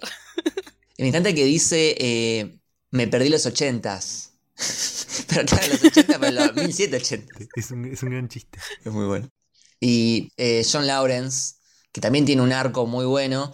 Y 0.96 1.02
me 1.02 1.10
encanta 1.10 1.34
que 1.34 1.44
dice, 1.44 1.96
eh, 1.98 2.60
me 2.92 3.08
perdí 3.08 3.30
los 3.30 3.46
ochentas. 3.48 4.34
pero 5.28 5.46
claro, 5.46 5.68
los 5.70 5.84
ochentas, 5.84 6.18
pero 6.20 6.32
los 6.32 6.56
1780. 6.56 7.46
Es 7.56 7.72
un, 7.72 7.86
es 7.86 8.04
un 8.04 8.10
gran 8.12 8.30
chiste. 8.30 8.60
Es 8.86 8.92
muy 8.92 9.06
bueno. 9.06 9.30
Y 9.80 10.32
eh, 10.38 10.64
John 10.72 10.86
Lawrence, 10.86 11.56
que 11.92 12.00
también 12.00 12.26
tiene 12.26 12.44
un 12.44 12.54
arco 12.54 12.86
muy 12.86 13.06
bueno, 13.06 13.52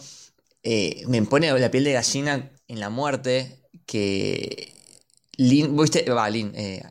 eh, 0.64 1.04
me 1.08 1.22
pone 1.24 1.58
la 1.58 1.72
piel 1.72 1.86
de 1.86 1.94
gallina 1.94 2.52
en 2.68 2.80
la 2.82 2.90
muerte, 2.90 3.62
que 3.86 4.74
Lin, 5.38 5.78
¿viste? 5.78 6.10
Va, 6.10 6.30
Lin, 6.30 6.52
eh, 6.56 6.84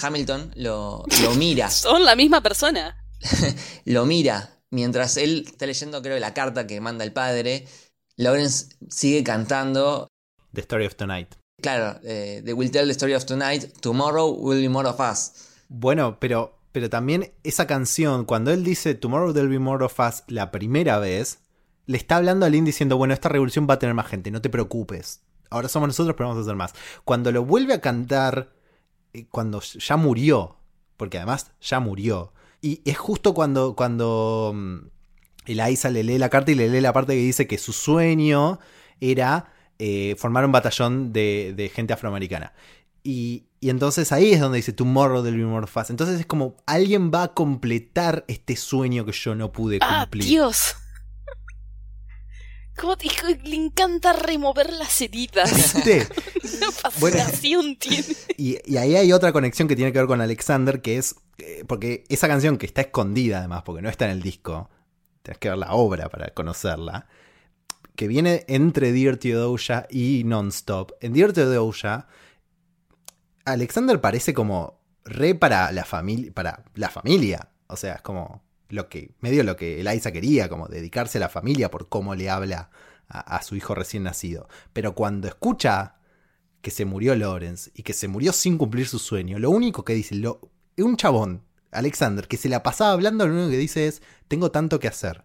Hamilton 0.00 0.52
lo, 0.56 1.04
lo 1.22 1.34
mira, 1.34 1.70
Son 1.70 2.04
la 2.04 2.16
misma 2.16 2.42
persona. 2.42 3.04
lo 3.84 4.06
mira, 4.06 4.58
mientras 4.70 5.16
él 5.16 5.44
está 5.46 5.66
leyendo 5.66 6.02
creo 6.02 6.18
la 6.18 6.34
carta 6.34 6.66
que 6.66 6.80
manda 6.80 7.04
el 7.04 7.12
padre, 7.12 7.66
Lawrence 8.16 8.76
sigue 8.88 9.22
cantando, 9.24 10.08
The 10.52 10.60
Story 10.62 10.86
of 10.86 10.94
Tonight. 10.96 11.34
claro, 11.62 12.00
eh, 12.02 12.42
They 12.44 12.54
will 12.54 12.70
tell 12.70 12.86
the 12.86 12.92
story 12.92 13.14
of 13.14 13.24
tonight, 13.24 13.64
tomorrow 13.80 14.30
will 14.30 14.60
be 14.60 14.68
more 14.68 14.88
of 14.88 14.98
us. 15.00 15.32
Bueno, 15.68 16.18
pero, 16.18 16.58
pero 16.72 16.90
también 16.90 17.32
esa 17.44 17.66
canción, 17.66 18.24
cuando 18.24 18.50
él 18.50 18.64
dice 18.64 18.94
Tomorrow 18.94 19.32
there'll 19.32 19.50
be 19.50 19.58
more 19.58 19.84
of 19.84 19.98
us 20.00 20.24
la 20.26 20.50
primera 20.50 20.98
vez, 20.98 21.40
le 21.86 21.96
está 21.96 22.16
hablando 22.16 22.46
a 22.46 22.48
Lynn 22.48 22.64
diciendo, 22.64 22.96
bueno, 22.96 23.14
esta 23.14 23.28
revolución 23.28 23.66
va 23.68 23.74
a 23.74 23.78
tener 23.78 23.94
más 23.94 24.06
gente, 24.06 24.30
no 24.30 24.40
te 24.40 24.48
preocupes. 24.50 25.22
Ahora 25.50 25.68
somos 25.68 25.88
nosotros, 25.88 26.14
pero 26.16 26.28
vamos 26.28 26.40
a 26.42 26.46
hacer 26.46 26.56
más. 26.56 26.72
Cuando 27.04 27.32
lo 27.32 27.44
vuelve 27.44 27.74
a 27.74 27.80
cantar, 27.80 28.52
cuando 29.30 29.60
ya 29.60 29.96
murió, 29.96 30.56
porque 30.96 31.18
además 31.18 31.52
ya 31.60 31.80
murió, 31.80 32.32
y 32.62 32.82
es 32.84 32.98
justo 32.98 33.34
cuando, 33.34 33.74
cuando 33.74 34.52
mm, 34.54 34.78
Eliza 35.46 35.90
le 35.90 36.02
lee 36.04 36.18
la 36.18 36.28
carta 36.28 36.52
y 36.52 36.54
le 36.54 36.68
lee 36.68 36.80
la 36.80 36.92
parte 36.92 37.14
que 37.14 37.20
dice 37.20 37.46
que 37.46 37.58
su 37.58 37.72
sueño 37.72 38.58
era 39.00 39.52
eh, 39.78 40.14
formar 40.18 40.44
un 40.44 40.52
batallón 40.52 41.12
de, 41.12 41.54
de 41.56 41.68
gente 41.70 41.92
afroamericana. 41.92 42.52
Y, 43.02 43.44
y 43.60 43.70
entonces 43.70 44.12
ahí 44.12 44.32
es 44.32 44.40
donde 44.40 44.56
dice 44.56 44.72
Tomorrow 44.72 45.22
del 45.22 45.36
be 45.38 45.44
more 45.44 45.66
us. 45.74 45.90
Entonces 45.90 46.20
es 46.20 46.26
como 46.26 46.56
alguien 46.66 47.10
va 47.10 47.22
a 47.24 47.34
completar 47.34 48.24
este 48.28 48.56
sueño 48.56 49.06
que 49.06 49.12
yo 49.12 49.34
no 49.34 49.52
pude 49.52 49.78
¡Ah, 49.80 50.02
cumplir. 50.02 50.24
Dios! 50.24 50.76
Como 52.78 52.96
te 52.96 53.04
dijo, 53.04 53.26
le 53.44 53.56
encanta 53.56 54.12
remover 54.12 54.72
las 54.72 55.00
heridas. 55.00 55.54
¿Viste? 55.54 56.06
Una 56.56 56.70
Bueno. 56.98 57.18
fascinación 57.18 57.76
tiene. 57.76 58.06
Y, 58.36 58.58
y 58.64 58.76
ahí 58.78 58.96
hay 58.96 59.12
otra 59.12 59.32
conexión 59.32 59.68
que 59.68 59.76
tiene 59.76 59.92
que 59.92 59.98
ver 59.98 60.06
con 60.08 60.20
Alexander, 60.20 60.80
que 60.80 60.96
es. 60.96 61.16
eh, 61.38 61.64
porque 61.66 62.04
esa 62.08 62.26
canción 62.28 62.56
que 62.58 62.66
está 62.66 62.80
escondida, 62.82 63.38
además, 63.38 63.62
porque 63.64 63.82
no 63.82 63.88
está 63.88 64.06
en 64.06 64.12
el 64.12 64.22
disco, 64.22 64.70
tienes 65.22 65.38
que 65.38 65.48
ver 65.50 65.58
la 65.58 65.72
obra 65.74 66.08
para 66.08 66.30
conocerla, 66.32 67.06
que 67.96 68.08
viene 68.08 68.44
entre 68.48 68.92
Dirty 68.92 69.30
Doja 69.32 69.86
y 69.90 70.22
Nonstop. 70.24 70.92
En 71.02 71.12
Dirty 71.12 71.42
Doja, 71.42 72.06
Alexander 73.44 74.00
parece 74.00 74.32
como 74.34 74.80
re 75.04 75.34
para 75.34 75.72
la 75.72 75.84
familia. 75.84 76.32
Para 76.32 76.64
la 76.74 76.88
familia. 76.88 77.48
O 77.66 77.76
sea, 77.76 77.94
es 77.96 78.02
como 78.02 78.42
lo 78.70 78.88
que. 78.88 79.14
medio 79.20 79.44
lo 79.44 79.56
que 79.56 79.80
Eliza 79.80 80.12
quería, 80.12 80.48
como 80.48 80.68
dedicarse 80.68 81.18
a 81.18 81.22
la 81.22 81.28
familia 81.28 81.70
por 81.70 81.88
cómo 81.88 82.14
le 82.14 82.30
habla 82.30 82.70
a, 83.08 83.36
a 83.36 83.42
su 83.42 83.56
hijo 83.56 83.74
recién 83.74 84.04
nacido. 84.04 84.48
Pero 84.72 84.94
cuando 84.94 85.28
escucha 85.28 85.96
que 86.62 86.70
se 86.70 86.84
murió 86.84 87.14
Lawrence 87.16 87.70
y 87.74 87.82
que 87.82 87.92
se 87.92 88.08
murió 88.08 88.32
sin 88.32 88.58
cumplir 88.58 88.86
su 88.86 88.98
sueño, 88.98 89.38
lo 89.38 89.50
único 89.50 89.84
que 89.84 89.94
dice, 89.94 90.14
lo, 90.14 90.40
un 90.78 90.96
chabón, 90.96 91.42
Alexander, 91.72 92.26
que 92.28 92.36
se 92.36 92.48
la 92.48 92.62
pasaba 92.62 92.92
hablando, 92.92 93.26
lo 93.26 93.34
único 93.34 93.50
que 93.50 93.58
dice 93.58 93.86
es, 93.86 94.02
tengo 94.28 94.50
tanto 94.50 94.78
que 94.80 94.88
hacer. 94.88 95.24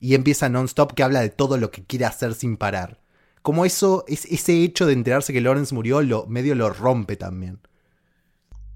Y 0.00 0.14
empieza 0.14 0.48
non-stop 0.48 0.92
que 0.94 1.02
habla 1.02 1.20
de 1.20 1.30
todo 1.30 1.56
lo 1.56 1.70
que 1.70 1.84
quiere 1.84 2.04
hacer 2.04 2.34
sin 2.34 2.56
parar. 2.56 3.00
Como 3.42 3.64
eso, 3.64 4.04
es, 4.08 4.24
ese 4.26 4.62
hecho 4.62 4.86
de 4.86 4.92
enterarse 4.94 5.32
que 5.32 5.40
Lawrence 5.40 5.74
murió, 5.74 6.02
lo, 6.02 6.26
medio 6.26 6.54
lo 6.54 6.70
rompe 6.70 7.16
también. 7.16 7.60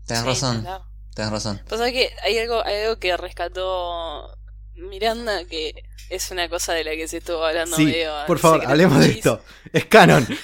Tenés 0.06 0.22
Sí, 0.22 0.26
razón, 0.26 0.62
claro. 0.62 0.84
Tenés 1.18 1.32
razón. 1.32 1.60
Pasa 1.68 1.90
que 1.90 2.14
hay 2.22 2.38
algo, 2.38 2.64
hay 2.64 2.82
algo 2.82 2.98
que 3.00 3.16
rescató 3.16 4.38
Miranda 4.76 5.44
que 5.46 5.74
es 6.10 6.30
una 6.30 6.48
cosa 6.48 6.72
de 6.74 6.84
la 6.84 6.92
que 6.92 7.08
se 7.08 7.16
estuvo 7.18 7.44
hablando 7.44 7.74
sí, 7.76 7.86
medio. 7.86 8.12
por 8.28 8.38
favor, 8.38 8.64
hablemos 8.64 9.00
de 9.00 9.10
esto. 9.10 9.42
Es 9.72 9.84
canon. 9.86 10.26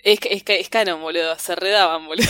Es, 0.00 0.20
es, 0.30 0.42
es 0.46 0.68
canon, 0.68 1.00
boludo. 1.02 1.36
Se 1.38 1.54
redaban, 1.56 2.06
boludo. 2.06 2.28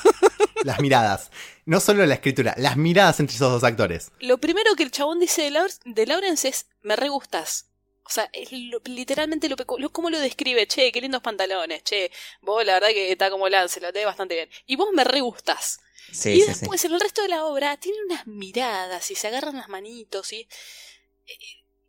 Las 0.64 0.78
miradas. 0.80 1.30
No 1.64 1.80
solo 1.80 2.04
la 2.06 2.14
escritura, 2.14 2.54
las 2.58 2.76
miradas 2.76 3.18
entre 3.20 3.34
esos 3.36 3.50
dos 3.50 3.64
actores. 3.64 4.12
Lo 4.20 4.38
primero 4.38 4.74
que 4.76 4.82
el 4.82 4.90
chabón 4.90 5.18
dice 5.18 5.42
de, 5.42 5.50
Laur- 5.50 5.80
de 5.84 6.06
Lawrence 6.06 6.46
es: 6.48 6.66
Me 6.82 6.96
re 6.96 7.08
gustas. 7.08 7.66
O 8.04 8.10
sea, 8.10 8.28
es 8.32 8.52
lo- 8.52 8.80
literalmente 8.84 9.48
lo, 9.48 9.56
lo 9.78 9.90
cómo 9.90 10.10
lo 10.10 10.18
describe, 10.20 10.66
che, 10.66 10.92
qué 10.92 11.00
lindos 11.00 11.22
pantalones, 11.22 11.82
che, 11.84 12.10
vos 12.42 12.64
la 12.66 12.74
verdad 12.74 12.88
que 12.88 13.10
está 13.12 13.30
como 13.30 13.48
Lance, 13.48 13.80
lo 13.80 13.92
tenés 13.92 14.06
bastante 14.06 14.34
bien. 14.34 14.50
Y 14.66 14.76
vos 14.76 14.88
me 14.92 15.02
re 15.04 15.20
gustás. 15.20 15.80
Sí, 16.12 16.30
y 16.30 16.40
sí, 16.40 16.54
sí. 16.54 16.60
después 16.60 16.84
en 16.84 16.92
el 16.92 17.00
resto 17.00 17.22
de 17.22 17.28
la 17.28 17.44
obra 17.46 17.76
tiene 17.78 17.98
unas 18.04 18.26
miradas 18.26 19.10
y 19.10 19.14
se 19.14 19.28
agarran 19.28 19.56
las 19.56 19.68
manitos 19.68 20.32
y 20.32 20.48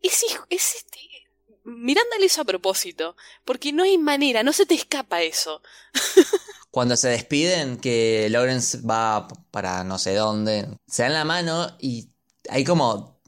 es, 0.02 0.24
hijo- 0.24 0.46
es 0.50 0.76
este 0.76 1.00
Miranda 1.64 2.18
lo 2.18 2.26
hizo 2.26 2.42
a 2.42 2.46
propósito, 2.46 3.16
porque 3.46 3.72
no 3.72 3.84
hay 3.84 3.96
manera, 4.00 4.42
no 4.42 4.52
se 4.52 4.66
te 4.66 4.74
escapa 4.74 5.22
eso. 5.22 5.62
Cuando 6.72 6.98
se 6.98 7.10
despiden, 7.10 7.78
que 7.78 8.28
Lawrence 8.32 8.80
va 8.80 9.28
para 9.52 9.84
no 9.84 10.00
sé 10.00 10.16
dónde, 10.16 10.68
se 10.88 11.04
dan 11.04 11.14
la 11.14 11.24
mano 11.24 11.78
y 11.80 12.10
hay 12.50 12.64
como 12.64 13.22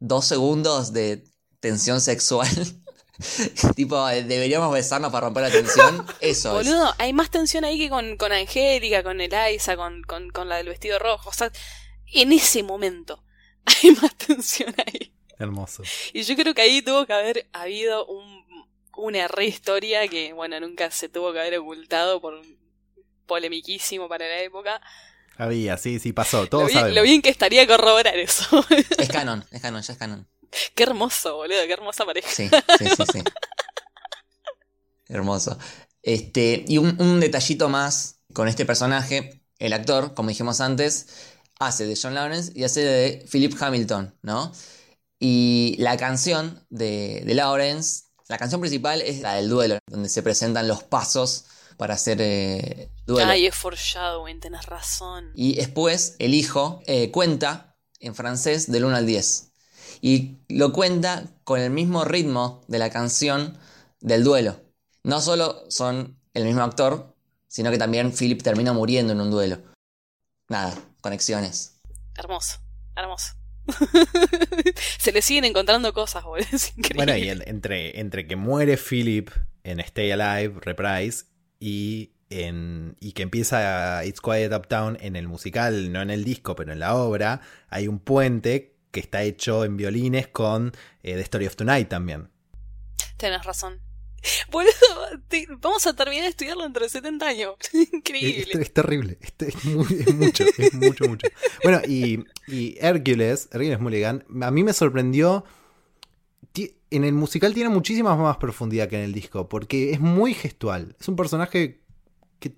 dos 0.00 0.24
segundos 0.26 0.92
de 0.92 1.24
tensión 1.60 2.00
sexual. 2.00 2.48
tipo, 3.76 4.06
deberíamos 4.06 4.72
besarnos 4.72 5.12
para 5.12 5.26
romper 5.26 5.44
la 5.44 5.50
tensión. 5.50 6.06
Eso 6.20 6.60
es. 6.60 6.66
Boludo, 6.66 6.94
hay 6.98 7.12
más 7.12 7.30
tensión 7.30 7.64
ahí 7.64 7.78
que 7.78 7.88
con, 7.88 8.16
con 8.16 8.32
Angélica, 8.32 9.02
con 9.02 9.20
Eliza, 9.20 9.76
con, 9.76 10.02
con, 10.02 10.30
con 10.30 10.48
la 10.48 10.56
del 10.56 10.68
vestido 10.68 10.98
rojo. 10.98 11.30
O 11.30 11.32
sea, 11.32 11.50
en 12.12 12.32
ese 12.32 12.62
momento 12.62 13.22
hay 13.64 13.90
más 13.92 14.14
tensión 14.16 14.74
ahí. 14.86 15.12
Hermoso. 15.38 15.82
Y 16.12 16.22
yo 16.22 16.36
creo 16.36 16.54
que 16.54 16.62
ahí 16.62 16.82
tuvo 16.82 17.06
que 17.06 17.12
haber 17.14 17.48
habido 17.52 18.06
un, 18.06 18.44
una 18.96 19.26
re 19.28 19.46
historia 19.46 20.06
que, 20.08 20.32
bueno, 20.32 20.60
nunca 20.60 20.90
se 20.90 21.08
tuvo 21.08 21.32
que 21.32 21.40
haber 21.40 21.58
ocultado 21.58 22.20
por 22.20 22.42
polemiquísimo 23.26 24.08
para 24.08 24.26
la 24.26 24.40
época. 24.40 24.80
Había, 25.38 25.78
sí, 25.78 25.98
sí, 25.98 26.12
pasó. 26.12 26.42
Lo 26.42 26.48
Todos 26.48 26.68
bien, 26.70 26.94
lo 26.94 27.02
bien 27.02 27.22
que 27.22 27.30
estaría 27.30 27.66
corroborar 27.66 28.16
eso. 28.18 28.64
Es 28.98 29.08
canon, 29.08 29.44
es 29.50 29.62
canon, 29.62 29.80
ya 29.80 29.92
es 29.94 29.98
canon. 29.98 30.28
qué 30.74 30.82
hermoso, 30.84 31.36
boludo, 31.36 31.66
qué 31.66 31.72
hermosa 31.72 32.04
pareja. 32.04 32.28
Sí, 32.28 32.48
sí, 32.78 32.86
sí, 32.96 33.04
sí. 33.12 33.22
Hermoso. 35.08 35.58
Este, 36.02 36.64
y 36.66 36.78
un, 36.78 37.00
un 37.00 37.20
detallito 37.20 37.68
más 37.68 38.20
con 38.32 38.48
este 38.48 38.64
personaje, 38.64 39.42
el 39.58 39.72
actor, 39.72 40.14
como 40.14 40.28
dijimos 40.28 40.60
antes, 40.60 41.08
hace 41.58 41.86
de 41.86 41.98
John 42.00 42.14
Lawrence 42.14 42.52
y 42.54 42.64
hace 42.64 42.80
de 42.80 43.26
Philip 43.30 43.54
Hamilton, 43.60 44.14
¿no? 44.22 44.52
Y 45.18 45.76
la 45.78 45.96
canción 45.96 46.64
de, 46.70 47.22
de 47.26 47.34
Lawrence, 47.34 48.04
la 48.28 48.38
canción 48.38 48.60
principal 48.60 49.02
es 49.02 49.20
la 49.20 49.34
del 49.34 49.50
duelo, 49.50 49.78
donde 49.86 50.08
se 50.08 50.22
presentan 50.22 50.66
los 50.66 50.82
pasos 50.82 51.44
para 51.76 51.94
hacer 51.94 52.18
eh, 52.20 52.90
duelo. 53.06 53.30
Ay, 53.30 53.46
es 53.46 53.54
foreshadowing, 53.54 54.40
tenés 54.40 54.66
razón. 54.66 55.30
Y 55.34 55.56
después 55.56 56.16
el 56.18 56.34
hijo 56.34 56.80
eh, 56.86 57.10
cuenta 57.10 57.76
en 57.98 58.14
francés 58.14 58.70
del 58.70 58.84
1 58.84 58.96
al 58.96 59.06
10. 59.06 59.49
Y 60.00 60.36
lo 60.48 60.72
cuenta 60.72 61.24
con 61.44 61.60
el 61.60 61.70
mismo 61.70 62.04
ritmo 62.04 62.62
de 62.68 62.78
la 62.78 62.90
canción 62.90 63.58
del 64.00 64.24
duelo. 64.24 64.60
No 65.04 65.20
solo 65.20 65.64
son 65.68 66.16
el 66.34 66.44
mismo 66.44 66.62
actor, 66.62 67.14
sino 67.48 67.70
que 67.70 67.78
también 67.78 68.12
Philip 68.12 68.42
termina 68.42 68.72
muriendo 68.72 69.12
en 69.12 69.20
un 69.20 69.30
duelo. 69.30 69.58
Nada, 70.48 70.74
conexiones. 71.00 71.80
Hermoso, 72.16 72.58
hermoso. 72.96 73.34
Se 74.98 75.12
le 75.12 75.22
siguen 75.22 75.44
encontrando 75.44 75.92
cosas, 75.92 76.24
boludo. 76.24 76.46
Es 76.52 76.70
increíble. 76.76 76.96
Bueno, 77.04 77.16
y 77.16 77.28
en- 77.28 77.42
entre, 77.48 78.00
entre 78.00 78.26
que 78.26 78.36
muere 78.36 78.76
Philip 78.76 79.30
en 79.64 79.80
Stay 79.80 80.10
Alive, 80.10 80.60
Reprise, 80.60 81.24
y, 81.58 82.12
en, 82.30 82.96
y 83.00 83.12
que 83.12 83.22
empieza 83.22 84.04
It's 84.04 84.20
Quiet 84.20 84.52
Uptown 84.52 84.96
en 85.00 85.16
el 85.16 85.28
musical, 85.28 85.92
no 85.92 86.00
en 86.00 86.10
el 86.10 86.24
disco, 86.24 86.56
pero 86.56 86.72
en 86.72 86.78
la 86.78 86.94
obra, 86.94 87.40
hay 87.68 87.86
un 87.88 87.98
puente 87.98 88.69
que 88.90 89.00
está 89.00 89.22
hecho 89.22 89.64
en 89.64 89.76
violines 89.76 90.28
con 90.28 90.72
eh, 91.02 91.14
The 91.14 91.20
Story 91.20 91.46
of 91.46 91.56
Tonight 91.56 91.88
también. 91.88 92.28
Tenés 93.16 93.44
razón. 93.44 93.80
Boludo, 94.50 94.70
te- 95.28 95.46
vamos 95.60 95.86
a 95.86 95.94
terminar 95.96 96.24
de 96.24 96.30
estudiarlo 96.30 96.64
dentro 96.64 96.82
de 96.82 96.90
70 96.90 97.26
años. 97.26 97.54
Es, 97.72 97.74
Increíble. 97.92 98.52
es 98.60 98.72
terrible, 98.74 99.18
es, 99.20 99.32
es 99.48 99.64
muy- 99.64 99.86
es 100.06 100.14
mucho, 100.14 100.44
es 100.58 100.74
mucho, 100.74 101.04
mucho. 101.08 101.26
Bueno, 101.62 101.80
y, 101.86 102.24
y 102.46 102.76
Hércules, 102.80 103.48
Hércules 103.52 103.80
Mulligan, 103.80 104.24
a 104.42 104.50
mí 104.50 104.62
me 104.64 104.72
sorprendió. 104.72 105.44
En 106.92 107.04
el 107.04 107.12
musical 107.12 107.54
tiene 107.54 107.70
muchísima 107.70 108.16
más 108.16 108.36
profundidad 108.38 108.88
que 108.88 108.96
en 108.96 109.04
el 109.04 109.12
disco, 109.12 109.48
porque 109.48 109.92
es 109.92 110.00
muy 110.00 110.34
gestual. 110.34 110.96
Es 110.98 111.06
un 111.06 111.14
personaje 111.14 111.80
que 112.40 112.56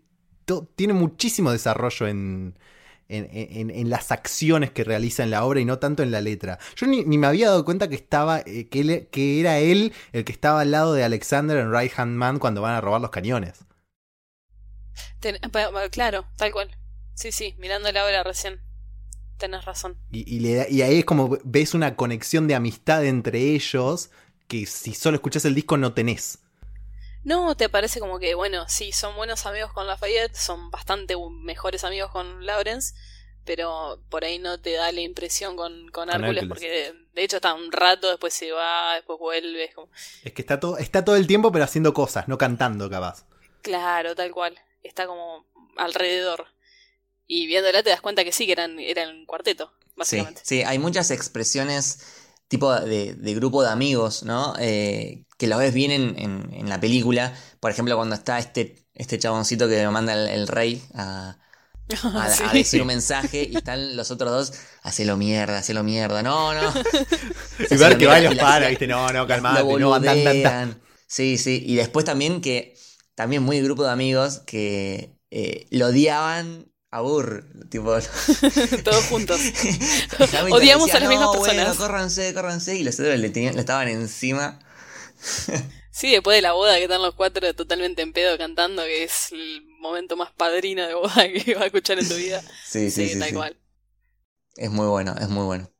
tiene 0.74 0.94
muchísimo 0.94 1.52
desarrollo 1.52 2.09
en, 2.09 2.59
en, 3.08 3.28
en- 3.32 3.70
en 3.70 3.90
las 3.90 4.10
acciones 4.12 4.70
que 4.70 4.84
realiza 4.84 5.22
en 5.22 5.30
la 5.30 5.44
obra 5.44 5.60
y 5.60 5.64
no 5.64 5.78
tanto 5.78 6.02
en 6.02 6.10
la 6.10 6.20
letra. 6.20 6.58
Yo 6.76 6.86
ni, 6.86 7.04
ni 7.04 7.18
me 7.18 7.26
había 7.26 7.48
dado 7.48 7.64
cuenta 7.64 7.88
que 7.88 7.94
estaba 7.96 8.40
eh, 8.40 8.68
que, 8.68 8.80
él- 8.80 9.08
que 9.10 9.40
era 9.40 9.58
él 9.58 9.92
el 10.12 10.24
que 10.24 10.32
estaba 10.32 10.60
al 10.62 10.70
lado 10.70 10.94
de 10.94 11.04
Alexander 11.04 11.56
en 11.58 11.72
Right 11.72 11.92
Hand 11.96 12.16
Man 12.16 12.38
cuando 12.38 12.62
van 12.62 12.74
a 12.74 12.80
robar 12.80 13.00
los 13.00 13.10
cañones. 13.10 13.64
Ten- 15.20 15.38
claro, 15.90 16.24
tal 16.36 16.52
cual. 16.52 16.70
Sí, 17.14 17.32
sí, 17.32 17.54
mirando 17.58 17.90
la 17.92 18.04
obra 18.04 18.22
recién. 18.22 18.60
Tenés 19.38 19.64
razón. 19.64 19.96
Y, 20.10 20.36
y 20.36 20.40
le 20.40 20.66
y 20.70 20.82
ahí 20.82 20.98
es 21.00 21.04
como 21.04 21.38
ves 21.44 21.74
una 21.74 21.96
conexión 21.96 22.46
de 22.48 22.54
amistad 22.54 23.04
entre 23.04 23.38
ellos 23.54 24.10
que 24.48 24.66
si 24.66 24.94
solo 24.94 25.16
escuchás 25.16 25.44
el 25.44 25.54
disco 25.54 25.76
no 25.76 25.92
tenés. 25.94 26.38
No, 27.24 27.56
te 27.56 27.68
parece 27.68 28.00
como 28.00 28.18
que, 28.18 28.34
bueno, 28.34 28.64
sí, 28.68 28.92
son 28.92 29.14
buenos 29.16 29.46
amigos 29.46 29.72
con 29.72 29.86
Lafayette, 29.86 30.34
son 30.34 30.70
bastante 30.70 31.14
mejores 31.42 31.84
amigos 31.84 32.10
con 32.10 32.44
Lawrence, 32.44 32.94
pero 33.44 34.02
por 34.08 34.24
ahí 34.24 34.38
no 34.38 34.60
te 34.60 34.72
da 34.72 34.90
la 34.92 35.00
impresión 35.00 35.56
con, 35.56 35.88
con, 35.90 36.08
Hércules, 36.10 36.42
Hércules. 36.42 36.48
porque 36.48 36.70
de, 36.70 36.94
de 37.14 37.22
hecho 37.24 37.36
está 37.36 37.54
un 37.54 37.70
rato, 37.70 38.08
después 38.08 38.34
se 38.34 38.50
va, 38.52 38.94
después 38.94 39.18
vuelve. 39.18 39.64
es 39.64 39.74
como- 39.74 39.88
Es 40.24 40.32
que 40.32 40.42
está 40.42 40.58
todo, 40.58 40.78
está 40.78 41.04
todo 41.04 41.16
el 41.16 41.26
tiempo 41.26 41.52
pero 41.52 41.64
haciendo 41.64 41.94
cosas, 41.94 42.26
no 42.28 42.38
cantando 42.38 42.90
capaz. 42.90 43.24
Claro, 43.62 44.14
tal 44.16 44.30
cual. 44.32 44.58
Está 44.82 45.06
como 45.06 45.46
alrededor. 45.76 46.46
Y 47.28 47.46
viéndola 47.46 47.82
te 47.84 47.90
das 47.90 48.00
cuenta 48.00 48.24
que 48.24 48.32
sí, 48.32 48.46
que 48.46 48.52
eran, 48.52 48.78
eran 48.80 49.10
un 49.10 49.26
cuarteto, 49.26 49.72
Sí, 49.80 49.92
básicamente. 49.96 50.40
sí, 50.44 50.62
hay 50.64 50.78
muchas 50.78 51.10
expresiones 51.12 52.00
tipo 52.48 52.72
de, 52.74 53.14
de 53.14 53.34
grupo 53.34 53.62
de 53.62 53.70
amigos, 53.70 54.24
¿no? 54.24 54.54
Eh, 54.58 55.24
que 55.43 55.48
lo 55.48 55.59
ves 55.59 55.74
bien 55.74 55.90
en, 55.90 56.14
en- 56.16 56.48
en 56.55 56.69
la 56.69 56.78
película. 56.78 57.35
Por 57.59 57.73
ejemplo, 57.73 57.97
cuando 57.97 58.14
está 58.14 58.39
este, 58.39 58.77
este 58.94 59.19
chaboncito 59.19 59.69
que 59.69 59.82
lo 59.82 59.90
manda 59.90 60.12
el, 60.12 60.28
el 60.28 60.47
rey 60.47 60.81
a, 60.94 61.36
a, 62.14 62.31
Sí. 62.31 62.44
a 62.47 62.52
decir 62.52 62.81
un 62.81 62.86
mensaje 62.86 63.48
y 63.51 63.56
están 63.56 63.97
los 63.97 64.12
otros 64.12 64.31
dos, 64.31 64.52
hacelo 64.85 65.16
mierda, 65.16 65.59
hacelo 65.59 65.82
mierda, 65.82 66.23
no, 66.23 66.55
no. 66.55 66.73
Y 67.70 67.74
ver 67.77 67.98
que 67.98 68.06
va 68.06 68.20
y 68.20 68.23
mierda 68.23 68.23
los 68.23 68.32
y 68.35 68.36
la- 68.36 68.43
para, 68.43 68.69
viste, 68.70 68.86
no, 68.86 69.12
no, 69.12 69.27
calmate, 69.27 69.64
no, 69.81 69.94
andan, 69.94 70.27
andan. 70.28 70.81
Sí, 71.09 71.39
sí. 71.39 71.60
Y 71.66 71.74
después 71.74 72.05
también 72.05 72.40
que, 72.40 72.77
también 73.16 73.43
muy 73.43 73.60
grupo 73.62 73.82
de 73.82 73.90
amigos 73.90 74.39
que 74.47 75.16
eh, 75.32 75.66
lo 75.70 75.86
odiaban 75.89 76.69
a 76.93 77.01
Burr, 77.01 77.44
tipo... 77.69 77.97
Todos 78.85 79.05
juntos. 79.06 79.40
Odiamos 80.51 80.86
decía, 80.86 80.97
a 80.98 81.01
las 81.01 81.09
mismas 81.09 81.27
"No, 81.27 81.32
personas". 81.32 81.64
Bueno, 81.64 81.74
córranse, 81.77 82.35
córranse. 82.35 82.77
Y 82.77 82.85
los 82.85 83.01
otros 83.01 83.19
le, 83.19 83.31
tenían, 83.31 83.55
le 83.55 83.60
estaban 83.60 83.89
encima. 83.89 84.59
Sí, 85.92 86.10
después 86.10 86.36
de 86.36 86.42
la 86.42 86.52
boda 86.52 86.76
que 86.76 86.84
están 86.84 87.02
los 87.02 87.14
cuatro 87.14 87.54
totalmente 87.54 88.00
en 88.00 88.14
pedo 88.14 88.38
cantando, 88.38 88.82
que 88.82 89.04
es 89.04 89.30
el 89.30 89.62
momento 89.78 90.16
más 90.16 90.32
padrino 90.32 90.86
de 90.86 90.94
boda 90.94 91.28
que 91.44 91.54
vas 91.54 91.64
a 91.64 91.66
escuchar 91.66 91.98
en 91.98 92.08
tu 92.08 92.14
vida. 92.14 92.40
Sí, 92.64 92.90
sí, 92.90 93.10
sí. 93.10 93.18
tal 93.18 93.28
sí. 93.28 93.34
cual. 93.34 93.60
Es 94.56 94.70
muy 94.70 94.86
bueno, 94.86 95.14
es 95.20 95.28
muy 95.28 95.44
bueno. 95.44 95.70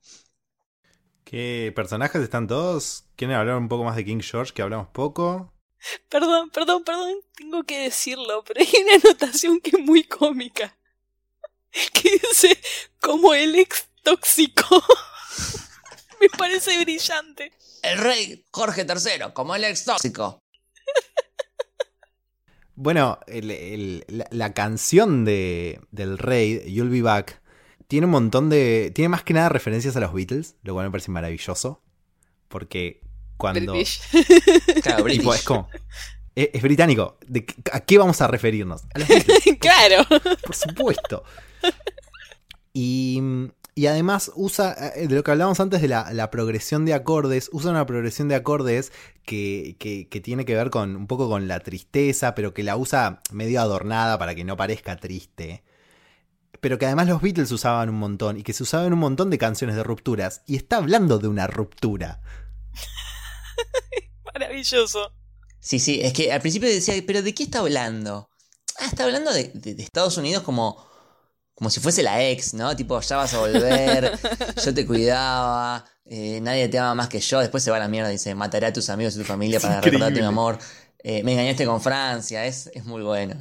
¿Qué 1.25 1.73
personajes 1.75 2.21
están 2.21 2.47
todos? 2.47 3.05
¿Quieren 3.17 3.37
hablar 3.37 3.57
un 3.57 3.71
poco 3.71 3.85
más 3.85 3.97
de 3.97 4.05
King 4.05 4.21
George, 4.21 4.53
que 4.53 4.61
hablamos 4.61 4.89
poco? 4.89 5.55
Perdón, 6.11 6.51
perdón, 6.51 6.85
perdón, 6.85 7.15
tengo 7.35 7.65
que 7.65 7.85
decirlo, 7.85 8.45
pero 8.45 8.61
hay 8.61 8.83
una 8.83 8.95
anotación 8.97 9.61
que 9.61 9.71
es 9.71 9.79
muy 9.79 10.05
cómica. 10.05 10.77
Que 11.95 12.11
dice, 12.11 12.61
como 13.01 13.33
el 13.33 13.55
ex 13.55 13.89
tóxico. 14.03 14.85
Me 16.23 16.29
parece 16.39 16.79
brillante. 16.83 17.53
El 17.83 17.99
rey 17.99 18.45
Jorge 18.53 18.87
III, 18.89 19.33
como 19.35 19.55
el 19.55 19.65
ex 19.65 19.85
tóxico. 19.85 20.39
Bueno, 22.75 23.19
el- 23.27 23.51
el- 23.51 24.05
la, 24.09 24.27
la 24.31 24.55
canción 24.55 25.25
de, 25.25 25.81
del 25.91 26.17
rey, 26.19 26.63
You'll 26.73 26.89
Be 26.91 27.03
Back, 27.03 27.43
tiene 27.87 28.07
un 28.07 28.13
montón 28.13 28.49
de... 28.49 28.91
Tiene 28.95 29.11
más 29.11 29.23
que 29.23 29.35
nada 29.35 29.51
referencias 29.51 29.95
a 29.97 30.01
los 30.01 30.15
Beatles, 30.15 30.57
lo 30.63 30.73
cual 30.73 30.87
me 30.87 30.91
parece 30.91 31.11
maravilloso. 31.11 31.83
Porque 32.49 33.03
cuando... 33.37 33.73
British. 33.75 34.01
Claro, 34.83 35.05
Tipo, 35.05 35.05
British. 35.05 35.35
es 35.35 35.43
como... 35.43 35.69
Es, 36.35 36.49
es 36.55 36.63
británico. 36.63 37.19
¿De 37.27 37.45
qué- 37.45 37.55
¿A 37.73 37.81
qué 37.81 37.99
vamos 37.99 38.23
a 38.23 38.27
referirnos? 38.29 38.85
A 38.95 38.99
los 39.01 39.09
Beatles, 39.09 39.43
claro. 39.61 40.07
por 40.43 40.55
supuesto. 40.55 41.25
Y, 42.73 43.21
y 43.75 43.87
además 43.87 44.31
usa, 44.35 44.75
eh, 44.97 45.09
de 45.09 45.15
lo 45.15 45.23
que 45.25 45.31
hablábamos 45.31 45.61
antes 45.61 45.81
de 45.83 45.89
la, 45.89 46.13
la 46.13 46.31
progresión 46.31 46.85
de 46.85 46.95
acordes, 46.95 47.49
usa 47.53 47.71
una 47.71 47.87
progresión 47.87 48.29
de 48.29 48.35
acordes 48.35 48.93
que, 49.25 49.77
que- 49.79 50.09
que 50.09 50.21
tiene 50.21 50.45
que 50.45 50.55
ver 50.55 50.71
con 50.71 50.95
un 50.97 51.07
poco 51.07 51.29
con 51.29 51.49
la 51.49 51.61
tristeza, 51.61 52.35
pero 52.35 52.53
que 52.55 52.63
la 52.63 52.77
usa 52.77 53.23
medio 53.33 53.61
adornada 53.61 54.19
para 54.19 54.35
que 54.35 54.45
no 54.45 54.57
parezca 54.57 54.97
triste. 54.97 55.63
Pero 56.61 56.79
que 56.79 56.87
además 56.87 57.09
los 57.09 57.21
Beatles 57.23 57.51
usaban 57.53 57.89
un 57.91 57.97
montón 57.97 58.39
y 58.39 58.43
que 58.45 58.53
se 58.53 58.63
usaban 58.63 58.93
un 58.93 58.99
montón 59.01 59.31
de 59.31 59.39
canciones 59.39 59.77
de 59.77 59.83
rupturas. 59.85 60.43
Y 60.47 60.57
está 60.57 60.77
hablando 60.77 61.19
de 61.19 61.29
una 61.29 61.47
ruptura. 61.47 62.21
Maravilloso. 64.35 65.13
Sí, 65.61 65.79
sí, 65.79 66.01
es 66.03 66.13
que 66.13 66.33
al 66.33 66.41
principio 66.41 66.69
decía, 66.69 66.95
pero 67.07 67.23
¿de 67.23 67.35
qué 67.35 67.45
está 67.45 67.61
hablando? 67.61 68.29
Ah, 68.79 68.87
está 68.87 69.05
hablando 69.05 69.33
de, 69.33 69.51
de- 69.55 69.75
de 69.75 69.83
Estados 69.83 70.17
Unidos 70.17 70.43
como, 70.43 70.85
como 71.55 71.71
si 71.71 71.81
fuese 71.81 72.03
la 72.03 72.23
ex, 72.29 72.55
¿no? 72.55 72.75
Tipo, 72.77 73.01
ya 73.01 73.17
vas 73.17 73.35
a 73.35 73.39
volver, 73.41 74.19
yo 74.65 74.75
te 74.75 74.87
cuidaba, 74.87 75.85
eh, 76.07 76.41
nadie 76.43 76.69
te 76.69 76.79
ama 76.79 76.95
más 76.95 77.09
que 77.09 77.21
yo. 77.21 77.41
Después 77.41 77.63
se 77.63 77.71
va 77.71 77.77
a 77.77 77.81
la 77.81 77.89
mierda 77.89 78.09
y 78.11 78.15
dice, 78.15 78.35
mataré 78.35 78.67
a 78.67 78.73
tus 78.73 78.89
amigos 78.91 79.15
y 79.15 79.19
tu 79.19 79.25
familia 79.25 79.59
Es 79.59 79.63
para 79.63 79.77
increíble. 79.77 79.99
recordarte 79.99 80.21
mi 80.21 80.27
amor. 80.27 80.59
Eh, 81.05 81.23
me 81.25 81.33
engañaste 81.33 81.67
con 81.67 81.81
Francia, 81.81 82.47
es, 82.47 82.71
es 82.75 82.85
muy 82.85 83.03
bueno. 83.03 83.35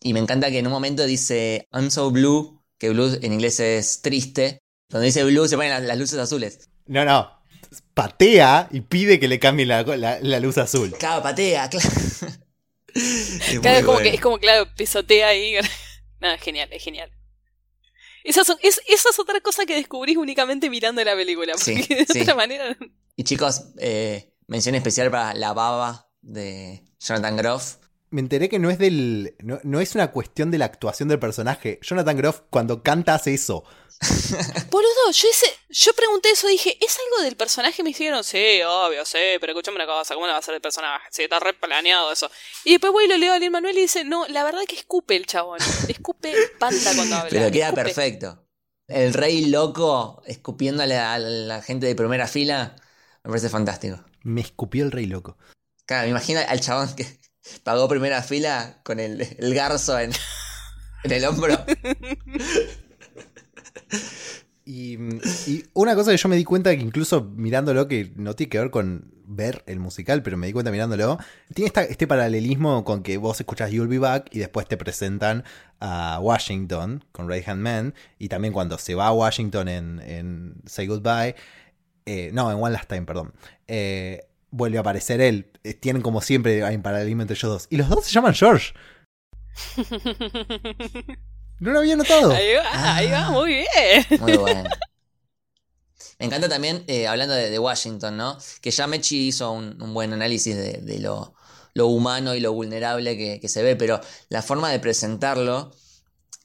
Y 0.00 0.12
me 0.12 0.20
encanta 0.20 0.50
que 0.50 0.58
en 0.60 0.66
un 0.66 0.72
momento 0.72 1.04
dice, 1.06 1.66
I'm 1.72 1.90
so 1.90 2.10
blue, 2.10 2.62
que 2.78 2.90
blue 2.90 3.18
en 3.20 3.32
inglés 3.32 3.58
es 3.60 4.00
triste. 4.02 4.58
Cuando 4.90 5.04
dice 5.04 5.24
blue 5.24 5.46
se 5.48 5.56
ponen 5.56 5.70
las, 5.72 5.82
las 5.82 5.98
luces 5.98 6.18
azules. 6.18 6.68
No, 6.86 7.04
no. 7.04 7.30
Patea 7.94 8.68
y 8.70 8.80
pide 8.80 9.20
que 9.20 9.28
le 9.28 9.38
cambien 9.38 9.68
la, 9.68 9.82
la- 9.82 10.20
la 10.20 10.40
luz 10.40 10.56
azul. 10.58 10.94
Claro, 10.98 11.22
patea, 11.22 11.68
claro. 11.70 11.88
Es 12.94 13.58
Claro, 13.60 13.78
es 13.78 13.84
como 13.84 13.92
bueno. 13.98 14.10
que, 14.10 14.14
es 14.16 14.20
como, 14.20 14.38
claro, 14.38 14.66
pisotea 14.76 15.28
ahí. 15.28 15.54
Nada, 16.20 16.34
es 16.36 16.42
genial, 16.42 16.68
es 16.72 16.82
genial. 16.82 17.10
Esa, 18.28 18.44
son- 18.44 18.58
es, 18.62 18.80
esa 18.88 19.08
es 19.10 19.18
otra 19.18 19.40
cosa 19.40 19.64
que 19.66 19.74
descubrís 19.74 20.16
únicamente 20.16 20.68
mirando 20.70 21.02
la 21.02 21.14
película. 21.14 21.54
Sí, 21.56 21.74
Porque 21.76 21.94
de 21.96 22.06
sí. 22.06 22.20
otra 22.20 22.34
manera. 22.34 22.76
Y 23.16 23.24
chicos, 23.24 23.64
eh, 23.78 24.32
mención 24.46 24.74
especial 24.74 25.10
para 25.10 25.34
la 25.34 25.52
baba 25.52 26.10
de 26.20 26.84
Jonathan 27.00 27.36
Groff. 27.36 27.76
Me 28.10 28.20
enteré 28.20 28.48
que 28.48 28.58
no 28.58 28.70
es 28.70 28.78
del. 28.78 29.34
No, 29.40 29.60
no 29.62 29.80
es 29.80 29.94
una 29.94 30.12
cuestión 30.12 30.50
de 30.50 30.58
la 30.58 30.64
actuación 30.64 31.08
del 31.08 31.18
personaje. 31.18 31.78
Jonathan 31.82 32.16
Groff, 32.16 32.40
cuando 32.50 32.82
canta, 32.82 33.14
hace 33.14 33.34
eso. 33.34 33.64
Boludo, 34.70 35.10
yo 35.12 35.28
ese, 35.28 35.46
yo 35.70 35.92
pregunté 35.92 36.30
eso, 36.30 36.46
dije, 36.46 36.78
¿es 36.80 36.96
algo 37.06 37.24
del 37.24 37.36
personaje? 37.36 37.82
Y 37.82 37.84
me 37.84 37.90
dijeron, 37.90 38.22
sí, 38.22 38.60
obvio, 38.64 39.04
sí, 39.04 39.18
pero 39.40 39.52
escuchame 39.52 39.76
una 39.76 39.86
cosa, 39.86 40.14
¿cómo 40.14 40.26
no 40.26 40.32
va 40.32 40.38
a 40.38 40.42
ser 40.42 40.54
el 40.54 40.60
personaje? 40.60 41.08
Sí, 41.10 41.24
está 41.24 41.40
re 41.40 41.52
planeado 41.52 42.12
eso. 42.12 42.30
Y 42.64 42.72
después 42.72 42.92
voy 42.92 43.06
y 43.06 43.08
lo 43.08 43.16
leo 43.16 43.32
a 43.32 43.38
Lin 43.38 43.50
Manuel 43.50 43.76
y 43.76 43.82
dice, 43.82 44.04
no, 44.04 44.26
la 44.28 44.44
verdad 44.44 44.60
que 44.68 44.76
escupe 44.76 45.16
el 45.16 45.26
chabón. 45.26 45.58
Escupe 45.88 46.32
panta 46.58 46.94
cuando 46.94 47.16
habla. 47.16 47.30
Pero 47.30 47.50
queda 47.50 47.66
escupe. 47.66 47.82
perfecto. 47.82 48.44
El 48.86 49.12
rey 49.14 49.46
loco 49.46 50.22
escupiéndole 50.26 50.96
a 50.96 51.18
la 51.18 51.60
gente 51.60 51.86
de 51.86 51.94
primera 51.94 52.26
fila. 52.26 52.76
Me 53.24 53.30
parece 53.30 53.48
fantástico. 53.48 54.02
Me 54.22 54.40
escupió 54.40 54.84
el 54.84 54.92
rey 54.92 55.06
loco. 55.06 55.36
Claro, 55.86 56.04
me 56.04 56.10
imagino 56.10 56.40
al 56.46 56.60
chabón 56.60 56.94
que 56.94 57.18
pagó 57.62 57.88
primera 57.88 58.22
fila 58.22 58.78
con 58.82 59.00
el, 59.00 59.20
el 59.38 59.54
garzo 59.54 59.98
en, 59.98 60.10
en 61.04 61.12
el 61.12 61.24
hombro. 61.24 61.56
Y, 64.70 64.98
y 65.46 65.64
una 65.72 65.94
cosa 65.94 66.10
que 66.10 66.18
yo 66.18 66.28
me 66.28 66.36
di 66.36 66.44
cuenta 66.44 66.76
que 66.76 66.82
incluso 66.82 67.22
mirándolo, 67.24 67.88
que 67.88 68.12
no 68.16 68.34
tiene 68.36 68.50
que 68.50 68.58
ver 68.58 68.70
con 68.70 69.10
ver 69.24 69.62
el 69.66 69.78
musical, 69.80 70.22
pero 70.22 70.36
me 70.36 70.46
di 70.46 70.52
cuenta 70.52 70.70
mirándolo, 70.70 71.18
tiene 71.54 71.68
esta- 71.68 71.84
este 71.84 72.06
paralelismo 72.06 72.84
con 72.84 73.02
que 73.02 73.16
vos 73.16 73.40
escuchás 73.40 73.70
You'll 73.70 73.88
Be 73.88 73.98
Back 73.98 74.28
y 74.30 74.40
después 74.40 74.68
te 74.68 74.76
presentan 74.76 75.42
a 75.80 76.18
Washington 76.20 77.02
con 77.12 77.30
Right 77.30 77.48
Hand 77.48 77.62
Man, 77.62 77.94
y 78.18 78.28
también 78.28 78.52
cuando 78.52 78.76
se 78.76 78.94
va 78.94 79.06
a 79.06 79.12
Washington 79.12 79.68
en, 79.68 80.00
en 80.00 80.54
Say 80.66 80.86
Goodbye, 80.86 81.34
eh, 82.04 82.30
no, 82.34 82.50
en 82.52 82.58
One 82.62 82.72
Last 82.72 82.90
Time, 82.90 83.02
perdón, 83.06 83.32
eh, 83.68 84.27
vuelve 84.50 84.78
a 84.78 84.80
aparecer 84.80 85.20
él. 85.20 85.50
Eh, 85.64 85.74
Tienen 85.74 86.02
como 86.02 86.20
siempre 86.20 86.64
hay 86.64 86.76
un 86.76 86.82
paralelismo 86.82 87.22
entre 87.22 87.36
ellos 87.36 87.50
dos. 87.50 87.66
Y 87.70 87.76
los 87.76 87.88
dos 87.88 88.04
se 88.04 88.12
llaman 88.12 88.34
George. 88.34 88.72
No 91.60 91.72
lo 91.72 91.80
había 91.80 91.96
notado. 91.96 92.30
Ahí 92.30 92.54
va, 92.54 92.94
ahí 92.96 93.10
va, 93.10 93.30
muy 93.32 93.48
bien. 93.52 94.06
Muy 94.20 94.36
bueno. 94.36 94.70
Me 96.20 96.26
encanta 96.26 96.48
también, 96.48 96.84
eh, 96.86 97.08
hablando 97.08 97.34
de, 97.34 97.50
de 97.50 97.58
Washington, 97.58 98.16
¿no? 98.16 98.38
Que 98.60 98.70
ya 98.70 98.86
Mechi 98.86 99.28
hizo 99.28 99.50
un, 99.52 99.80
un 99.82 99.92
buen 99.92 100.12
análisis 100.12 100.56
de, 100.56 100.74
de 100.74 100.98
lo, 101.00 101.34
lo 101.74 101.86
humano 101.88 102.34
y 102.34 102.40
lo 102.40 102.52
vulnerable 102.52 103.16
que, 103.16 103.40
que 103.40 103.48
se 103.48 103.62
ve, 103.62 103.74
pero 103.76 104.00
la 104.28 104.42
forma 104.42 104.70
de 104.70 104.78
presentarlo 104.78 105.72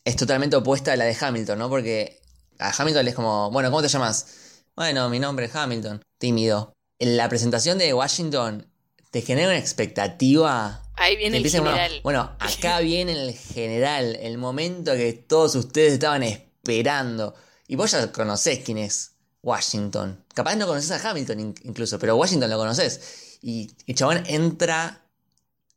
es 0.03 0.15
totalmente 0.15 0.55
opuesta 0.55 0.93
a 0.93 0.95
la 0.95 1.05
de 1.05 1.15
Hamilton, 1.19 1.59
¿no? 1.59 1.69
Porque 1.69 2.19
a 2.59 2.71
Hamilton 2.75 3.05
le 3.05 3.09
es 3.11 3.15
como, 3.15 3.51
bueno, 3.51 3.69
¿cómo 3.69 3.81
te 3.81 3.87
llamas? 3.89 4.63
Bueno, 4.75 5.09
mi 5.09 5.19
nombre 5.19 5.45
es 5.45 5.55
Hamilton, 5.55 6.01
tímido. 6.17 6.72
La 7.05 7.29
presentación 7.29 7.77
de 7.77 7.93
Washington 7.93 8.67
te 9.11 9.21
genera 9.21 9.49
una 9.49 9.57
expectativa 9.57 10.81
Ahí 10.95 11.15
viene 11.17 11.37
el 11.37 11.43
uno, 11.47 11.51
general. 11.71 11.99
bueno, 12.03 12.31
acá 12.39 12.79
viene 12.81 13.11
el 13.13 13.33
general, 13.33 14.15
el 14.21 14.37
momento 14.37 14.93
que 14.93 15.13
todos 15.13 15.55
ustedes 15.55 15.93
estaban 15.93 16.23
esperando. 16.23 17.33
Y 17.67 17.75
vos 17.75 17.91
ya 17.91 18.11
conocés 18.11 18.59
quién 18.63 18.77
es 18.77 19.11
Washington. 19.41 20.23
Capaz 20.33 20.55
no 20.55 20.67
conoces 20.67 20.91
a 20.91 21.09
Hamilton 21.09 21.39
in- 21.39 21.55
incluso, 21.63 21.97
pero 21.99 22.15
Washington 22.15 22.49
lo 22.49 22.57
conoces. 22.57 23.39
Y 23.41 23.71
el 23.87 23.95
chabón 23.95 24.23
entra 24.27 25.01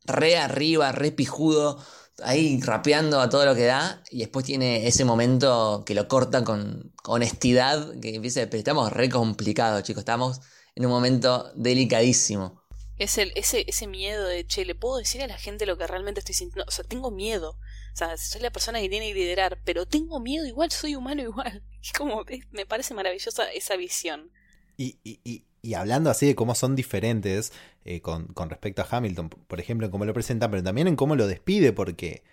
re 0.05 0.37
arriba, 0.37 0.91
re 0.91 1.11
pijudo, 1.11 1.83
ahí 2.23 2.61
rapeando 2.61 3.19
a 3.19 3.29
todo 3.29 3.45
lo 3.45 3.55
que 3.55 3.65
da. 3.65 4.03
Y 4.11 4.19
después 4.19 4.45
tiene 4.45 4.87
ese 4.87 5.03
momento 5.03 5.83
que 5.85 5.95
lo 5.95 6.07
corta 6.07 6.43
con 6.43 6.93
honestidad, 7.05 7.99
que 7.99 8.15
empieza, 8.15 8.41
pero 8.45 8.57
estamos 8.59 8.93
re 8.93 9.09
complicados, 9.09 9.83
chicos. 9.83 10.01
Estamos 10.01 10.41
en 10.77 10.85
un 10.85 10.91
momento 10.91 11.51
delicadísimo. 11.55 12.61
Es 12.99 13.17
el, 13.17 13.31
ese, 13.35 13.63
ese 13.67 13.87
miedo 13.87 14.27
de, 14.27 14.45
che, 14.45 14.63
¿le 14.63 14.75
puedo 14.75 14.97
decir 14.97 15.23
a 15.23 15.27
la 15.27 15.37
gente 15.37 15.65
lo 15.65 15.75
que 15.75 15.87
realmente 15.87 16.19
estoy 16.19 16.35
sintiendo? 16.35 16.65
O 16.67 16.71
sea, 16.71 16.85
tengo 16.85 17.09
miedo. 17.09 17.51
O 17.93 17.97
sea, 17.97 18.15
soy 18.15 18.41
la 18.41 18.51
persona 18.51 18.79
que 18.79 18.87
tiene 18.87 19.07
que 19.07 19.15
liderar, 19.15 19.59
pero 19.65 19.87
tengo 19.87 20.19
miedo 20.19 20.45
igual, 20.45 20.69
soy 20.71 20.95
humano 20.95 21.23
igual. 21.23 21.63
Es 21.83 21.93
como, 21.93 22.23
es- 22.27 22.45
me 22.51 22.67
parece 22.67 22.93
maravillosa 22.93 23.51
esa 23.51 23.75
visión. 23.75 24.31
Y, 24.77 24.99
y- 25.03 25.19
y- 25.23 25.45
y 25.63 25.73
hablando 25.73 26.11
así 26.11 26.27
de 26.27 26.35
cómo 26.35 26.53
son 26.53 26.75
diferentes 26.75 27.51
eh, 27.83 28.01
con, 28.01 28.27
con 28.27 28.49
respecto 28.51 28.83
a 28.83 28.87
Hamilton, 28.89 29.29
por 29.29 29.59
ejemplo, 29.59 29.87
en 29.87 29.91
cómo 29.91 30.05
lo 30.05 30.13
presentan, 30.13 30.51
pero 30.51 30.61
también 30.63 30.87
en 30.87 30.95
cómo 30.95 31.15
lo 31.15 31.25
despide, 31.25 31.73
porque 31.73 32.23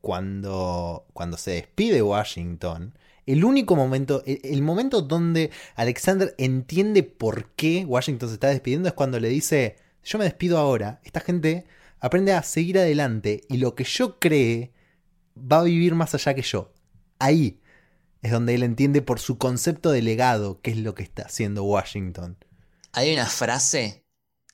cuando, 0.00 1.06
cuando 1.12 1.36
se 1.36 1.52
despide 1.52 2.00
Washington, 2.02 2.96
el 3.26 3.44
único 3.44 3.76
momento, 3.76 4.22
el, 4.26 4.40
el 4.42 4.62
momento 4.62 5.02
donde 5.02 5.50
Alexander 5.74 6.34
entiende 6.38 7.02
por 7.02 7.50
qué 7.54 7.84
Washington 7.84 8.28
se 8.28 8.34
está 8.34 8.48
despidiendo 8.48 8.88
es 8.88 8.94
cuando 8.94 9.20
le 9.20 9.28
dice, 9.28 9.76
yo 10.02 10.18
me 10.18 10.24
despido 10.24 10.58
ahora, 10.58 11.00
esta 11.04 11.20
gente 11.20 11.66
aprende 12.00 12.32
a 12.32 12.42
seguir 12.42 12.78
adelante 12.78 13.42
y 13.48 13.58
lo 13.58 13.74
que 13.74 13.84
yo 13.84 14.18
cree 14.18 14.72
va 15.36 15.60
a 15.60 15.64
vivir 15.64 15.94
más 15.94 16.14
allá 16.14 16.34
que 16.34 16.42
yo. 16.42 16.72
Ahí 17.18 17.60
es 18.22 18.30
donde 18.30 18.54
él 18.54 18.62
entiende 18.62 19.02
por 19.02 19.20
su 19.20 19.38
concepto 19.38 19.90
de 19.90 20.02
legado 20.02 20.60
qué 20.60 20.72
es 20.72 20.78
lo 20.78 20.94
que 20.94 21.02
está 21.02 21.24
haciendo 21.24 21.64
Washington. 21.64 22.36
Hay 22.92 23.12
una 23.12 23.26
frase, 23.26 24.04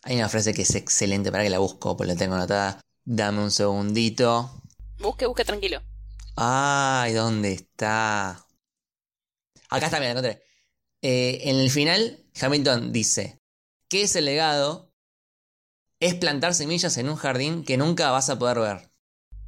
hay 0.03 0.17
una 0.17 0.29
frase 0.29 0.55
que 0.55 0.63
es 0.63 0.75
excelente, 0.75 1.31
para 1.31 1.45
que 1.45 1.51
la 1.51 1.59
busco, 1.59 1.97
porque 1.97 2.13
la 2.13 2.19
tengo 2.19 2.35
anotada. 2.35 2.81
Dame 3.05 3.43
un 3.43 3.51
segundito. 3.51 4.63
Busque, 5.01 5.27
busque 5.27 5.45
tranquilo. 5.45 5.83
Ay, 6.37 7.15
¿dónde 7.15 7.53
está? 7.53 8.47
Acá 9.69 9.87
está, 9.87 9.99
mira, 10.01 10.15
la 10.15 10.21
encontré. 10.21 10.43
Eh, 11.03 11.41
en 11.51 11.57
el 11.57 11.71
final, 11.71 12.25
Hamilton 12.41 12.93
dice, 12.93 13.39
¿qué 13.89 14.03
es 14.03 14.17
el 14.17 14.25
legado? 14.27 14.89
es 16.01 16.15
plantar 16.15 16.55
semillas 16.55 16.97
en 16.97 17.09
un 17.09 17.17
jardín 17.17 17.65
que 17.65 17.77
nunca 17.77 18.13
vas 18.13 18.31
a 18.31 18.39
poder 18.39 18.61
ver. 18.61 18.91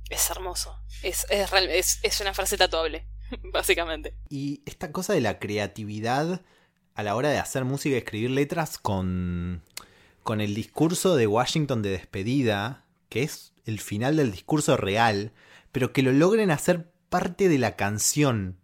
Es 0.09 0.29
hermoso. 0.31 0.77
Es, 1.03 1.25
es, 1.31 1.49
real- 1.51 1.69
es- 1.71 2.01
es 2.03 2.21
una 2.21 2.35
frase 2.35 2.57
tatuable, 2.57 3.07
básicamente. 3.53 4.17
Y 4.29 4.61
esta 4.67 4.91
cosa 4.91 5.13
de 5.13 5.21
la 5.21 5.39
creatividad 5.39 6.43
a 6.95 7.03
la 7.05 7.15
hora 7.15 7.31
de 7.31 7.39
hacer 7.39 7.65
música 7.65 7.95
y 7.95 7.99
escribir 7.99 8.31
letras 8.31 8.79
con, 8.79 9.63
con 10.25 10.41
el 10.41 10.57
discurso 10.57 11.15
de 11.15 11.29
Washington 11.29 11.83
de 11.83 11.91
despedida, 11.91 12.85
que 13.09 13.23
es 13.23 13.53
el 13.65 13.79
final 13.79 14.17
del 14.17 14.33
discurso 14.33 14.77
real, 14.77 15.33
pero 15.71 15.93
que 15.93 16.03
lo 16.03 16.11
logren 16.11 16.51
hacer 16.51 16.91
parte 17.09 17.49
de 17.49 17.59
la 17.59 17.77
canción 17.77 18.59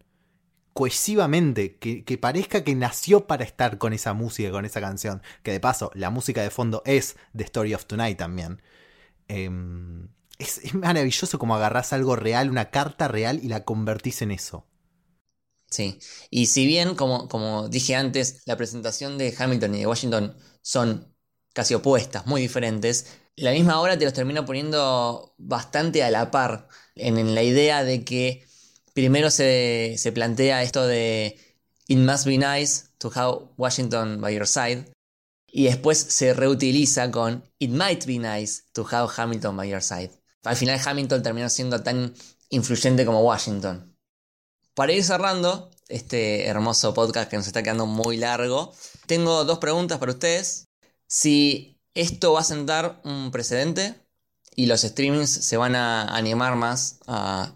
cohesivamente, 0.77 1.78
que, 1.78 2.19
parezca 2.19 2.62
que 2.62 2.74
nació 2.74 3.27
para 3.27 3.44
estar 3.44 3.78
con 3.78 3.94
esa 3.94 4.12
música, 4.12 4.51
con 4.51 4.66
esa 4.66 4.82
canción, 4.82 5.23
que 5.43 5.53
de 5.53 5.59
paso 5.59 5.90
la 5.94 6.11
música 6.11 6.43
de 6.43 6.51
fondo 6.51 6.82
es 6.85 7.16
The 7.35 7.44
Story 7.44 7.73
of 7.73 7.86
Tonight 7.86 8.19
también. 8.19 8.61
Em, 9.28 10.09
es, 10.39 10.59
es 10.59 10.74
maravilloso 10.74 11.39
como 11.39 11.57
agarrás 11.57 11.94
algo 11.94 12.15
real, 12.15 12.51
una 12.51 12.70
carta 12.70 13.09
real 13.09 13.40
y 13.43 13.48
la 13.48 13.65
convertís 13.65 14.20
en 14.20 14.32
eso. 14.32 14.66
Sí. 15.70 15.98
Y 16.31 16.47
si 16.47 16.66
bien, 16.66 16.94
como, 16.94 17.27
como 17.28 17.69
dije 17.70 17.97
antes, 17.97 18.43
la 18.44 18.59
presentación 18.59 19.16
de 19.16 19.35
Hamilton 19.36 19.74
y 19.77 19.78
de 19.81 19.86
Washington 19.86 20.36
son 20.61 21.15
casi 21.55 21.73
opuestas, 21.73 22.27
muy 22.27 22.43
diferentes, 22.43 23.19
la 23.35 23.53
misma 23.53 23.81
obra 23.81 23.98
te 23.98 24.05
los 24.05 24.12
termina 24.12 24.44
poniendo 24.44 25.35
bastante 25.39 26.03
a 26.05 26.11
la 26.11 26.31
par 26.31 26.69
en, 26.94 27.16
en 27.16 27.35
la 27.35 27.43
idea 27.43 27.82
de 27.82 28.05
que 28.05 28.45
primero 28.97 29.31
se, 29.31 29.97
se 29.98 30.10
plantea 30.10 30.62
esto 30.62 30.86
de 30.86 31.39
It 31.86 31.98
must 31.98 32.24
be 32.27 32.39
nice 32.39 32.86
to 32.97 33.12
have 33.14 33.51
Washington 33.59 34.23
by 34.23 34.35
your 34.35 34.47
side. 34.47 34.90
Y 35.52 35.64
después 35.64 35.98
se 35.98 36.32
reutiliza 36.32 37.10
con 37.10 37.44
It 37.59 37.70
might 37.70 38.06
be 38.06 38.18
nice 38.18 38.62
to 38.73 38.86
have 38.90 39.12
Hamilton 39.14 39.55
by 39.55 39.68
your 39.68 39.82
side. 39.82 40.10
Al 40.44 40.56
final 40.56 40.81
Hamilton 40.82 41.23
terminó 41.23 41.51
siendo 41.51 41.82
tan 41.82 42.14
influyente 42.48 43.05
como 43.05 43.20
Washington. 43.20 43.94
Para 44.74 44.93
ir 44.93 45.05
cerrando 45.05 45.70
este 45.89 46.47
hermoso 46.47 46.94
podcast 46.94 47.28
que 47.28 47.36
nos 47.36 47.47
está 47.47 47.62
quedando 47.62 47.85
muy 47.85 48.16
largo, 48.16 48.73
tengo 49.06 49.44
dos 49.44 49.59
preguntas 49.59 49.98
para 49.98 50.12
ustedes. 50.12 50.64
Si 51.06 51.78
esto 51.93 52.32
va 52.32 52.40
a 52.40 52.44
sentar 52.44 53.02
un 53.05 53.31
precedente 53.31 53.94
y 54.55 54.66
los 54.66 54.81
streamings 54.81 55.31
se 55.31 55.59
van 55.59 55.77
a 55.77 56.16
animar 56.16 56.56
más 56.56 56.98
a 57.06 57.52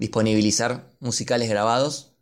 disponibilizar 0.00 0.90
musicales 0.98 1.50
grabados, 1.50 2.14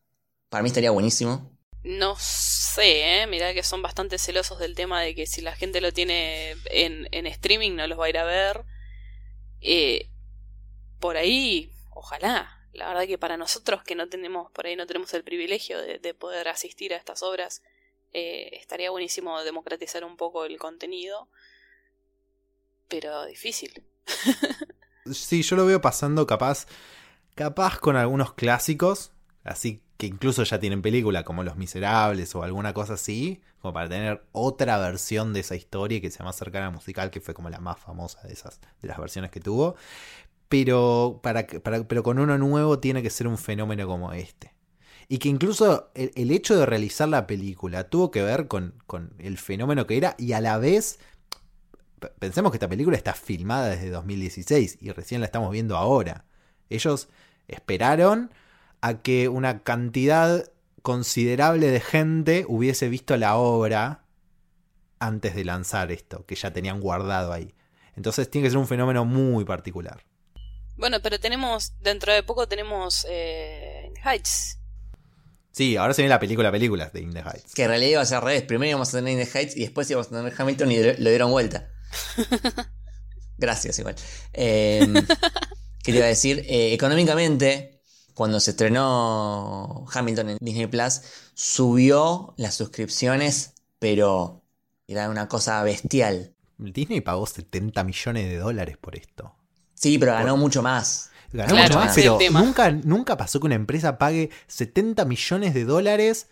para 0.49 0.63
mí 0.63 0.67
estaría 0.67 0.91
buenísimo. 0.91 1.57
No 1.85 2.17
sé, 2.19 3.23
¿eh? 3.23 3.27
mirá 3.29 3.55
que 3.55 3.63
son 3.63 3.83
bastante 3.83 4.19
celosos 4.19 4.59
del 4.59 4.75
tema 4.75 5.01
de 5.01 5.15
que 5.15 5.27
si 5.27 5.41
la 5.41 5.55
gente 5.55 5.81
lo 5.81 5.93
tiene 5.93 6.57
en, 6.67 7.09
en 7.13 7.27
streaming 7.27 7.77
no 7.77 7.87
los 7.87 7.99
va 7.99 8.07
a 8.07 8.09
ir 8.09 8.19
a 8.19 8.25
ver. 8.25 8.65
Eh, 9.61 10.11
por 10.99 11.17
ahí, 11.17 11.73
ojalá. 11.91 12.69
La 12.73 12.89
verdad 12.89 13.07
que 13.07 13.17
para 13.17 13.37
nosotros 13.37 13.85
que 13.85 13.95
no 13.95 14.09
tenemos, 14.09 14.51
por 14.51 14.67
ahí 14.67 14.75
no 14.75 14.87
tenemos 14.87 15.15
el 15.15 15.23
privilegio 15.23 15.81
de, 15.81 16.01
de 16.01 16.15
poder 16.15 16.49
asistir 16.49 16.93
a 16.93 16.97
estas 16.97 17.23
obras, 17.23 17.63
eh, 18.13 18.51
estaría 18.55 18.91
buenísimo 18.91 19.41
democratizar 19.45 20.05
un 20.05 20.17
poco 20.17 20.45
el 20.45 20.59
contenido. 20.59 21.29
Pero 22.89 23.25
difícil. 23.25 23.85
Sí, 25.13 25.43
yo 25.43 25.57
lo 25.57 25.65
veo 25.67 25.81
pasando 25.81 26.27
capaz, 26.27 26.67
capaz 27.39 27.79
con 27.79 27.97
algunos 27.97 28.35
clásicos, 28.35 29.13
así 29.45 29.83
que 29.97 30.07
incluso 30.07 30.45
ya 30.45 30.61
tienen 30.61 30.83
película, 30.83 31.25
como 31.25 31.45
Los 31.45 31.57
Miserables 31.57 32.35
o 32.35 32.43
alguna 32.45 32.75
cosa 32.75 32.95
así, 32.95 33.41
como 33.61 33.75
para 33.75 33.89
tener 33.89 34.25
otra 34.33 34.79
versión 34.79 35.33
de 35.33 35.41
esa 35.41 35.57
historia 35.57 36.01
que 36.01 36.11
sea 36.11 36.25
más 36.25 36.37
cercana 36.37 36.69
al 36.69 36.75
musical, 36.75 37.11
que 37.11 37.21
fue 37.21 37.35
como 37.35 37.51
la 37.51 37.61
más 37.61 37.81
famosa 37.81 38.21
de 38.29 38.33
esas, 38.35 38.61
de 38.83 38.89
las 38.89 38.99
versiones 38.99 39.31
que 39.33 39.41
tuvo. 39.41 39.77
Pero, 40.49 41.21
para, 41.23 41.47
para- 41.47 41.85
pero 41.89 42.03
con 42.03 42.19
uno 42.19 42.39
nuevo 42.39 42.79
tiene 42.81 43.03
que 43.03 43.11
ser 43.11 43.29
un 43.29 43.39
fenómeno 43.39 43.87
como 43.89 44.13
este. 44.15 44.55
Y 45.09 45.19
que 45.19 45.29
incluso 45.31 45.91
el, 45.95 46.13
el 46.17 46.31
hecho 46.33 46.57
de 46.59 46.67
realizar 46.67 47.09
la 47.09 47.27
película 47.27 47.85
tuvo 47.91 48.11
que 48.13 48.23
ver 48.23 48.49
con, 48.49 48.75
con 48.87 49.15
el 49.19 49.39
fenómeno 49.39 49.87
que 49.87 49.97
era 49.99 50.17
y 50.19 50.33
a 50.35 50.41
la 50.43 50.59
vez 50.59 51.01
Pensemos 52.21 52.53
que 52.53 52.57
esta 52.57 52.69
película 52.69 52.97
está 52.97 53.13
filmada 53.15 53.69
desde 53.71 53.91
2016 53.91 54.79
y 54.81 54.91
recién 54.93 55.21
la 55.21 55.27
estamos 55.27 55.51
viendo 55.51 55.77
ahora. 55.77 56.25
Ellos 56.71 57.09
esperaron 57.49 58.33
a 58.81 59.03
que 59.03 59.29
una 59.29 59.63
cantidad 59.63 60.51
considerable 60.83 61.71
de 61.71 61.81
gente 61.81 62.45
hubiese 62.49 62.89
visto 62.89 63.17
la 63.17 63.37
obra 63.37 64.05
antes 65.01 65.35
de 65.35 65.45
lanzar 65.45 65.93
esto, 65.93 66.25
que 66.27 66.35
ya 66.35 66.53
tenían 66.53 66.81
guardado 66.81 67.33
ahí. 67.33 67.55
Entonces 67.97 68.31
tiene 68.31 68.47
que 68.47 68.51
ser 68.51 68.59
un 68.59 68.67
fenómeno 68.67 69.05
muy 69.05 69.45
particular. 69.45 70.05
Bueno, 70.77 71.01
pero 71.03 71.19
tenemos, 71.19 71.73
dentro 71.81 72.13
de 72.13 72.23
poco 72.23 72.47
tenemos 72.47 73.05
eh, 73.11 73.85
In 73.87 73.95
the 73.95 74.01
Heights. 74.01 74.59
Sí, 75.51 75.77
ahora 75.77 75.93
se 75.93 76.03
viene 76.03 76.15
la 76.15 76.21
película 76.21 76.53
películas 76.53 76.93
de 76.93 77.01
In 77.01 77.13
the 77.13 77.21
Heights. 77.21 77.53
Que 77.53 77.65
en 77.65 77.69
realidad 77.69 77.91
iba 77.91 78.01
a 78.03 78.07
ser 78.07 78.19
al 78.19 78.25
revés. 78.25 78.43
Primero 78.43 78.71
íbamos 78.71 78.89
a 78.91 78.99
tener 78.99 79.13
In 79.13 79.25
the 79.27 79.39
Heights 79.39 79.57
y 79.57 79.61
después 79.63 79.91
íbamos 79.91 80.07
a 80.07 80.11
tener 80.11 80.33
Hamilton 80.37 80.71
y 80.71 80.83
lo 80.83 81.11
dieron 81.11 81.33
vuelta. 81.33 81.69
Gracias, 83.39 83.79
igual. 83.81 83.97
Eh, 84.33 84.87
¿Qué 85.83 85.93
te 85.93 85.99
iba 85.99 86.07
a 86.07 86.09
decir? 86.11 86.45
Eh, 86.49 86.73
económicamente, 86.75 87.81
cuando 88.15 88.41
se 88.41 88.51
estrenó 88.51 89.87
Hamilton 89.93 90.31
en 90.31 90.39
Disney 90.41 90.67
Plus, 90.67 91.01
subió 91.35 92.35
las 92.37 92.55
suscripciones, 92.55 93.53
pero 93.79 94.43
era 94.87 95.09
una 95.09 95.29
cosa 95.29 95.63
bestial. 95.63 96.35
Disney 96.59 97.01
pagó 97.01 97.27
70 97.27 97.85
millones 97.85 98.29
de 98.29 98.39
dólares 98.39 98.77
por 98.77 98.97
esto. 98.97 99.35
Sí, 99.75 99.99
pero 99.99 100.13
ganó 100.13 100.37
mucho 100.37 100.63
más. 100.63 101.11
Ganó 101.33 101.51
Claro, 101.55 101.69
mucho 101.75 101.79
más, 101.87 101.95
pero 101.95 102.17
tema. 102.17 102.41
nunca, 102.43 102.71
nunca 102.71 103.17
pasó 103.17 103.39
que 103.39 103.47
una 103.47 103.55
empresa 103.55 103.99
pague 103.99 104.31
70 104.49 105.05
millones 105.05 105.55
de 105.55 105.65
dólares, 105.65 106.27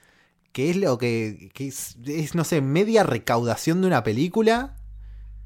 que 0.52 0.70
es 0.70 0.76
lo 0.76 0.98
que, 0.98 1.50
que 1.54 1.68
es, 1.68 1.96
es, 2.06 2.34
no 2.34 2.44
sé, 2.44 2.60
media 2.62 3.04
recaudación 3.04 3.80
de 3.82 3.86
una 3.86 4.02
película, 4.02 4.76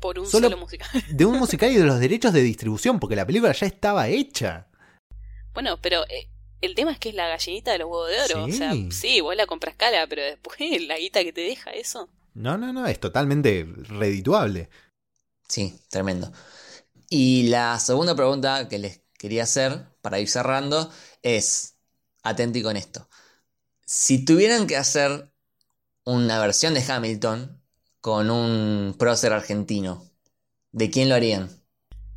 Por 0.01 0.19
un 0.19 0.27
Solo- 0.27 0.49
solo 0.49 0.57
musical. 0.59 0.89
de 1.11 1.25
un 1.27 1.39
musical 1.39 1.71
y 1.71 1.77
de 1.77 1.85
los 1.85 2.01
derechos 2.01 2.33
de 2.33 2.43
distribución, 2.43 2.99
porque 2.99 3.17
la 3.17 3.27
película 3.27 3.53
ya 3.53 3.67
estaba 3.67 4.09
hecha. 4.09 4.67
Bueno, 5.53 5.81
pero 5.81 6.05
eh, 6.09 6.29
el 6.61 6.75
tema 6.75 6.93
es 6.93 6.99
que 6.99 7.11
es 7.11 7.15
la 7.15 7.29
gallinita 7.29 7.73
de 7.73 7.79
los 7.79 7.89
huevos 7.89 8.09
de 8.09 8.35
oro. 8.35 8.47
Sí. 8.47 8.53
O 8.53 8.57
sea, 8.57 8.73
sí, 8.91 9.21
vos 9.21 9.37
la 9.37 9.47
compras 9.47 9.75
cara, 9.77 10.07
pero 10.09 10.23
después 10.23 10.59
la 10.87 10.99
guita 10.99 11.23
que 11.23 11.33
te 11.33 11.43
deja 11.43 11.71
eso. 11.71 12.09
No, 12.35 12.57
no, 12.57 12.73
no, 12.73 12.87
es 12.87 12.99
totalmente 13.01 13.67
redituable. 13.89 14.71
Sí, 15.49 15.79
tremendo. 15.89 16.33
Y 17.09 17.49
la 17.49 17.79
segunda 17.81 18.15
pregunta 18.15 18.69
que 18.69 18.79
les 18.79 19.03
quería 19.19 19.43
hacer 19.43 19.87
para 20.01 20.21
ir 20.21 20.29
cerrando 20.29 20.91
es, 21.23 21.77
atenti 22.23 22.63
con 22.63 22.77
esto. 22.77 23.09
Si 23.85 24.25
tuvieran 24.25 24.69
que 24.69 24.77
hacer 24.77 25.33
una 26.05 26.39
versión 26.39 26.73
de 26.75 26.85
Hamilton 26.87 27.60
con 28.01 28.31
un 28.31 28.95
prócer 28.99 29.33
argentino, 29.33 30.05
¿de 30.73 30.91
quién 30.91 31.09
lo 31.09 31.15
harían? 31.15 31.51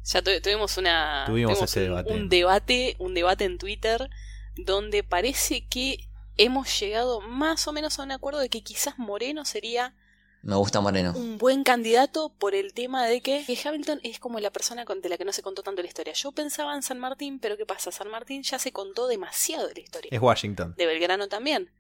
Ya 0.06 0.22
tu- 0.22 0.42
tuvimos 0.42 0.78
una 0.78 1.24
Tuvimos 1.26 1.62
ese 1.62 1.80
un, 1.80 1.86
debate. 1.86 2.14
un 2.14 2.30
debate, 2.30 2.96
un 3.00 3.14
debate 3.14 3.46
en 3.46 3.58
Twitter 3.58 4.10
donde 4.56 5.04
parece 5.04 5.66
que 5.68 6.10
hemos 6.38 6.80
llegado 6.80 7.22
más 7.22 7.68
o 7.68 7.74
menos 7.74 8.00
a 8.00 8.04
un 8.04 8.12
acuerdo 8.12 8.40
de 8.40 8.50
que 8.50 8.62
quizás 8.64 8.98
Moreno 9.00 9.46
sería 9.46 9.96
Me 10.42 10.56
gusta 10.56 10.82
Moreno. 10.82 11.14
un 11.16 11.38
buen 11.38 11.64
candidato 11.64 12.34
por 12.38 12.54
el 12.54 12.74
tema 12.74 13.06
de 13.06 13.22
que 13.22 13.46
que 13.46 13.58
Hamilton 13.68 14.00
es 14.04 14.20
como 14.20 14.40
la 14.40 14.52
persona 14.52 14.84
con- 14.86 15.00
de 15.02 15.10
la 15.10 15.18
que 15.18 15.26
no 15.26 15.32
se 15.34 15.42
contó 15.42 15.64
tanto 15.64 15.82
la 15.82 15.88
historia. 15.88 16.14
Yo 16.14 16.32
pensaba 16.34 16.76
en 16.76 16.84
San 16.84 17.00
Martín, 17.00 17.40
pero 17.40 17.56
¿qué 17.58 17.66
pasa? 17.66 17.92
San 17.92 18.10
Martín 18.10 18.44
ya 18.44 18.60
se 18.60 18.72
contó 18.74 19.08
demasiado 19.08 19.68
de 19.68 19.76
la 19.76 19.80
historia. 19.82 20.10
Es 20.12 20.22
Washington. 20.22 20.76
de 20.78 20.86
Belgrano 20.86 21.28
también. 21.30 21.72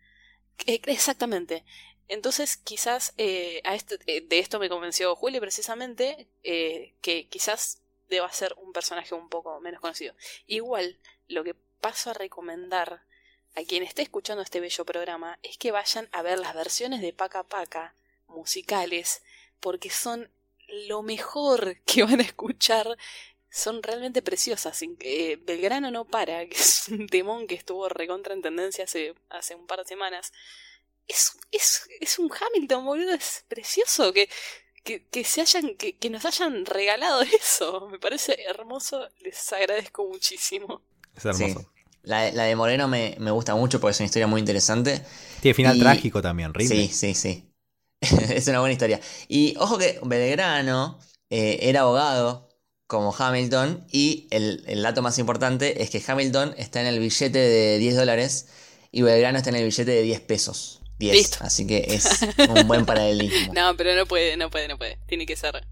Eh, 0.66 0.80
Exactamente. 0.86 1.66
Entonces, 2.08 2.58
quizás 2.58 3.14
eh, 3.18 3.62
a 3.64 3.76
este- 3.76 4.00
eh, 4.08 4.22
de 4.22 4.40
esto 4.40 4.60
me 4.60 4.70
convenció 4.70 5.16
Juli 5.16 5.40
precisamente, 5.40 6.28
eh, 6.44 6.94
que 7.02 7.28
quizás 7.28 7.82
deba 8.10 8.32
ser 8.32 8.56
un 8.58 8.74
personaje 8.74 9.16
un 9.16 9.30
poco 9.30 9.60
menos 9.62 9.82
conocido. 9.82 10.14
Igual, 10.48 10.98
lo 11.28 11.44
que 11.44 11.56
paso 11.82 12.12
a 12.12 12.14
recomendar 12.14 13.02
a 13.56 13.64
quien 13.64 13.84
esté 13.84 14.02
escuchando 14.02 14.42
este 14.44 14.60
bello 14.60 14.86
programa 14.86 15.40
es 15.44 15.58
que 15.58 15.72
vayan 15.72 16.10
a 16.12 16.22
ver 16.22 16.40
las 16.40 16.54
versiones 16.56 17.02
de 17.02 17.14
Paca 17.14 17.44
Paca 17.44 17.94
musicales, 18.28 19.22
porque 19.60 19.90
son 19.90 20.30
lo 20.68 21.04
mejor 21.04 21.78
que 21.86 22.04
van 22.04 22.20
a 22.20 22.24
escuchar. 22.24 22.98
Son 23.50 23.84
realmente 23.84 24.24
preciosas. 24.24 24.82
Eh, 24.82 25.38
Belgrano 25.44 25.92
no 25.92 26.06
para, 26.06 26.46
que 26.48 26.56
es 26.56 26.88
un 26.90 27.08
temón 27.08 27.46
que 27.48 27.56
estuvo 27.56 27.88
recontra 27.90 28.34
en 28.34 28.42
tendencia 28.42 28.86
hace, 28.86 29.14
hace 29.30 29.54
un 29.56 29.68
par 29.68 29.80
de 29.80 29.86
semanas. 29.86 30.34
Es, 31.08 31.34
es, 31.52 31.88
es 32.00 32.20
un 32.20 32.32
Hamilton, 32.32 32.86
boludo, 32.86 33.14
es 33.14 33.46
precioso 33.48 34.14
que, 34.14 34.30
que, 34.84 35.08
que 35.10 35.24
se 35.24 35.42
hayan, 35.42 35.76
que, 35.76 35.98
que 35.98 36.10
nos 36.10 36.26
hayan 36.26 36.66
regalado 36.66 37.22
eso. 37.42 37.88
Me 37.90 38.00
parece 38.00 38.42
hermoso, 38.44 39.10
les 39.20 39.54
agradezco 39.54 40.08
muchísimo. 40.08 40.82
Es 41.16 41.26
hermoso. 41.26 41.62
Sí. 41.62 41.68
La, 42.04 42.32
la 42.32 42.44
de 42.44 42.56
Moreno 42.56 42.88
me, 42.88 43.16
me 43.20 43.32
gusta 43.32 43.56
mucho 43.56 43.80
porque 43.80 43.92
es 43.94 44.00
una 44.00 44.06
historia 44.08 44.28
muy 44.28 44.40
interesante. 44.40 45.06
Tiene 45.40 45.54
final 45.56 45.78
Y- 45.78 45.80
trágico 45.80 46.22
también, 46.22 46.54
Ridley. 46.54 46.88
Sí, 46.90 46.94
sí, 46.94 47.16
sí. 47.16 47.50
es 48.02 48.48
una 48.48 48.60
buena 48.60 48.74
historia. 48.74 49.00
Y 49.28 49.56
ojo 49.60 49.78
que 49.78 50.00
Belgrano 50.04 51.00
eh, 51.30 51.60
era 51.64 51.82
abogado 51.82 52.50
como 52.88 53.16
Hamilton 53.18 53.88
y 53.92 54.28
el, 54.32 54.64
el 54.68 54.82
dato 54.84 55.02
más 55.02 55.18
importante 55.20 55.82
es 55.82 55.90
que 55.90 56.04
Hamilton 56.06 56.54
está 56.58 56.82
en 56.82 56.88
el 56.88 57.00
billete 57.00 57.40
de 57.40 57.78
10 57.80 57.96
dólares 57.96 58.50
y 58.92 59.02
Belgrano 59.02 59.38
está 59.38 59.50
en 59.50 59.56
el 59.58 59.64
billete 59.66 59.92
de 59.92 60.02
10 60.04 60.22
pesos. 60.22 60.83
10. 61.00 61.16
Listo. 61.16 61.38
Así 61.42 61.66
que 61.68 61.86
es 61.90 62.20
un 62.50 62.68
buen 62.68 62.86
paralelismo. 62.86 63.54
No, 63.54 63.76
pero 63.78 63.96
no 63.96 64.06
puede, 64.06 64.38
no 64.38 64.50
puede, 64.50 64.68
no 64.68 64.78
puede. 64.78 64.98
Tiene 65.08 65.26
que 65.26 65.36
ser. 65.36 65.66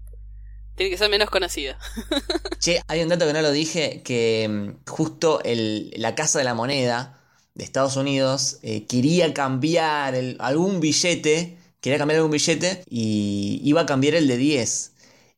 Tiene 0.74 0.90
que 0.90 0.98
ser 0.98 1.10
menos 1.10 1.28
conocido. 1.30 1.74
Che, 2.60 2.80
hay 2.88 3.02
un 3.02 3.08
dato 3.08 3.26
que 3.26 3.32
no 3.32 3.42
lo 3.42 3.50
dije, 3.52 4.02
que 4.02 4.48
mm, 4.48 4.90
justo 4.90 5.40
el- 5.44 5.92
la 5.96 6.14
Casa 6.14 6.38
de 6.38 6.44
la 6.44 6.54
Moneda 6.54 7.18
de 7.54 7.64
Estados 7.64 7.96
Unidos 7.96 8.58
eh, 8.62 8.86
quería 8.86 9.34
cambiar 9.34 10.14
el- 10.14 10.36
algún 10.40 10.80
billete, 10.80 11.58
quería 11.80 11.98
cambiar 11.98 12.18
algún 12.18 12.32
billete 12.32 12.84
y 12.88 13.60
iba 13.64 13.82
a 13.82 13.86
cambiar 13.86 14.14
el 14.14 14.28
de 14.28 14.36
10. 14.36 14.92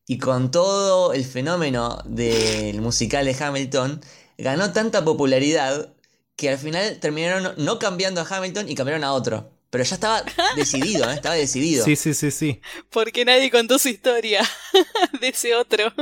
Y 0.06 0.18
con 0.18 0.50
todo 0.50 1.14
el 1.14 1.24
fenómeno 1.24 1.98
del 2.04 2.80
musical 2.82 3.24
de 3.24 3.34
Hamilton, 3.34 4.00
ganó 4.38 4.72
tanta 4.72 5.04
popularidad 5.04 5.94
que 6.36 6.50
al 6.50 6.58
final 6.58 6.98
terminaron 7.00 7.54
no 7.56 7.78
cambiando 7.78 8.20
a 8.20 8.26
Hamilton 8.28 8.68
y 8.68 8.74
cambiaron 8.74 9.02
a 9.02 9.12
otro. 9.14 9.50
Pero 9.74 9.82
ya 9.82 9.96
estaba 9.96 10.22
decidido, 10.54 11.10
¿eh? 11.10 11.14
estaba 11.14 11.34
decidido. 11.34 11.84
Sí, 11.84 11.96
sí, 11.96 12.14
sí, 12.14 12.30
sí. 12.30 12.60
Porque 12.90 13.24
nadie 13.24 13.50
contó 13.50 13.76
su 13.80 13.88
historia 13.88 14.40
de 15.20 15.26
ese 15.30 15.56
otro. 15.56 15.92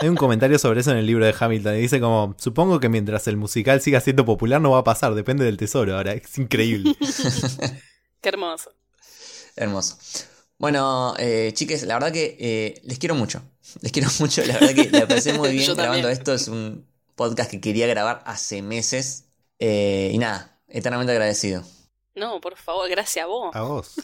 Hay 0.00 0.10
un 0.10 0.16
comentario 0.16 0.58
sobre 0.58 0.80
eso 0.80 0.90
en 0.90 0.98
el 0.98 1.06
libro 1.06 1.24
de 1.24 1.34
Hamilton 1.40 1.76
y 1.76 1.78
dice 1.78 1.98
como, 1.98 2.34
supongo 2.38 2.78
que 2.78 2.90
mientras 2.90 3.26
el 3.26 3.38
musical 3.38 3.80
siga 3.80 4.02
siendo 4.02 4.26
popular 4.26 4.60
no 4.60 4.72
va 4.72 4.80
a 4.80 4.84
pasar, 4.84 5.14
depende 5.14 5.46
del 5.46 5.56
tesoro 5.56 5.96
ahora, 5.96 6.12
es 6.12 6.36
increíble. 6.36 6.94
Qué 8.20 8.28
hermoso. 8.28 8.72
Hermoso. 9.56 9.96
Bueno, 10.58 11.14
eh, 11.18 11.52
chiques, 11.54 11.84
la 11.84 11.94
verdad 11.94 12.12
que 12.12 12.36
eh, 12.38 12.82
les 12.84 12.98
quiero 12.98 13.14
mucho. 13.14 13.40
Les 13.80 13.92
quiero 13.92 14.10
mucho, 14.20 14.44
la 14.44 14.58
verdad 14.58 14.74
que 14.74 14.90
la 14.90 15.08
pasé 15.08 15.32
muy 15.32 15.52
bien 15.52 15.74
grabando 15.74 16.10
esto. 16.10 16.34
Es 16.34 16.48
un 16.48 16.86
podcast 17.14 17.50
que 17.50 17.62
quería 17.62 17.86
grabar 17.86 18.22
hace 18.26 18.60
meses. 18.60 19.24
Eh, 19.58 20.10
y 20.12 20.18
nada, 20.18 20.60
eternamente 20.68 21.12
agradecido. 21.12 21.64
No, 22.16 22.40
por 22.40 22.56
favor, 22.56 22.88
gracias 22.88 23.24
a 23.24 23.26
vos. 23.26 23.54
A 23.54 23.60
vos, 23.60 23.94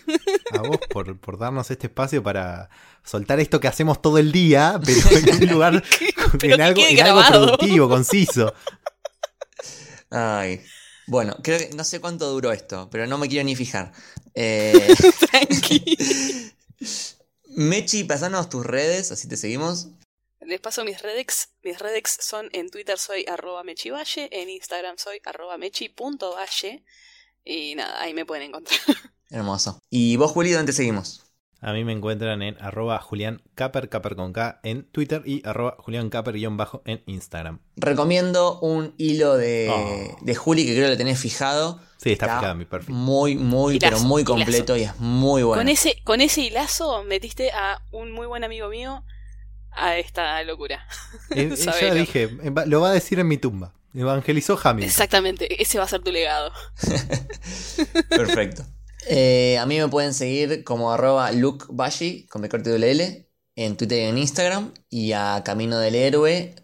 a 0.53 0.59
vos 0.59 0.79
por, 0.91 1.19
por 1.19 1.39
darnos 1.39 1.71
este 1.71 1.87
espacio 1.87 2.23
para 2.23 2.69
soltar 3.03 3.41
esto 3.41 3.59
que 3.59 3.69
hacemos 3.69 4.03
todo 4.03 4.19
el 4.19 4.31
día, 4.31 4.79
pero 4.85 5.01
en 5.17 5.43
un 5.45 5.49
lugar, 5.49 5.83
en 6.43 6.61
algo, 6.61 6.83
en 6.83 7.27
productivo, 7.27 7.89
conciso. 7.89 8.53
Ay. 10.11 10.63
Bueno, 11.07 11.37
creo 11.43 11.59
que 11.59 11.71
no 11.75 11.85
sé 11.85 12.01
cuánto 12.01 12.31
duró 12.31 12.53
esto, 12.53 12.89
pero 12.91 13.07
no 13.07 13.17
me 13.19 13.29
quiero 13.29 13.45
ni 13.45 13.57
fijar. 13.57 13.93
Eh, 14.35 14.95
Tranqui. 15.31 16.55
Mechi, 17.49 18.05
pasanos 18.05 18.49
tus 18.49 18.65
redes, 18.65 19.13
así 19.13 19.29
te 19.29 19.37
seguimos. 19.37 19.89
Les 20.41 20.59
paso 20.59 20.87
mis 20.87 21.03
redex. 21.03 21.51
Mis 21.63 21.79
redex 21.79 22.17
son 22.21 22.49
en 22.55 22.71
Twitter 22.71 22.99
soy 22.99 23.27
arroba 23.29 23.63
mechivalle, 23.63 24.31
en 24.33 24.49
Instagram 24.49 24.97
soy 24.97 25.21
arroba 25.27 25.59
mechi.valle. 25.59 26.83
Y 27.45 27.75
nada, 27.75 28.01
ahí 28.01 28.15
me 28.15 28.25
pueden 28.25 28.49
encontrar. 28.49 28.79
Hermoso. 29.31 29.81
¿Y 29.91 30.17
vos, 30.17 30.31
Juli, 30.33 30.51
dónde 30.53 30.73
seguimos? 30.73 31.23
A 31.65 31.73
mí 31.73 31.85
me 31.85 31.93
encuentran 31.93 32.43
en 32.43 32.61
arroba 32.61 32.99
Julián 33.01 33.41
Caper, 33.55 33.89
Caper 33.89 34.17
con 34.17 34.33
K 34.33 34.59
en 34.65 34.83
Twitter 34.91 35.23
y 35.25 35.47
arroba 35.47 35.77
Julián 35.79 36.11
Caper 36.11 36.35
guion 36.35 36.57
bajo 36.57 36.83
en 36.87 37.05
Instagram. 37.07 37.61
Recomiendo 37.77 38.59
un 38.61 38.95
hilo 38.99 39.37
de, 39.37 39.69
Oh. 39.71 40.19
de 40.21 40.35
Juli 40.35 40.67
que 40.67 40.73
creo 40.73 40.87
que 40.87 40.91
lo 40.91 40.97
tenés 40.97 41.21
fijado. 41.21 41.81
Sí, 41.99 42.11
está 42.11 42.27
fijado 42.27 42.53
en 42.53 42.59
mi 42.59 42.65
perfil. 42.65 42.93
Muy, 42.93 43.37
muy, 43.37 43.77
Hilazo, 43.77 43.95
pero 43.95 44.09
muy 44.09 44.23
hilazo. 44.23 44.35
completo 44.35 44.77
y 44.77 44.83
es 44.83 44.99
muy 44.99 45.45
bueno. 45.45 45.61
Con, 45.61 45.69
ese, 45.69 46.03
con 46.03 46.21
ese 46.21 46.41
hilazo 46.41 47.05
metiste 47.05 47.53
a 47.53 47.81
un 47.93 48.11
muy 48.11 48.27
buen 48.27 48.43
amigo 48.43 48.69
mío 48.69 49.05
a 49.71 49.97
esta 49.99 50.43
locura. 50.43 50.85
Eh, 51.31 51.49
eh, 51.53 51.57
ya 51.57 51.95
dije, 51.95 52.25
eh, 52.25 52.53
lo 52.67 52.81
va 52.81 52.91
a 52.91 52.93
decir 52.93 53.21
en 53.21 53.29
mi 53.29 53.39
tumba. 53.39 53.73
Evangelizó 53.95 54.59
Hamilton. 54.63 54.89
Exactamente, 54.89 55.63
ese 55.63 55.79
va 55.79 55.85
a 55.85 55.89
ser 55.89 56.03
tu 56.03 56.11
legado. 56.11 56.51
Perfecto. 58.09 58.65
Eh, 59.09 59.59
a 59.59 59.67
mí 59.67 59.79
me 59.79 59.89
pueden 59.89 60.15
seguir 60.15 60.65
como 60.65 60.93
arroba 60.93 61.33
lukebashi 61.33 62.27
con 62.27 62.43
B 62.43 62.49
corte 62.49 62.71
en 63.57 63.77
Twitter 63.77 63.99
y 63.99 64.05
en 64.05 64.19
Instagram. 64.19 64.73
Y 64.89 65.13
a 65.13 65.43
Camino 65.45 65.79
del 65.79 65.95
Héroe 65.95 66.55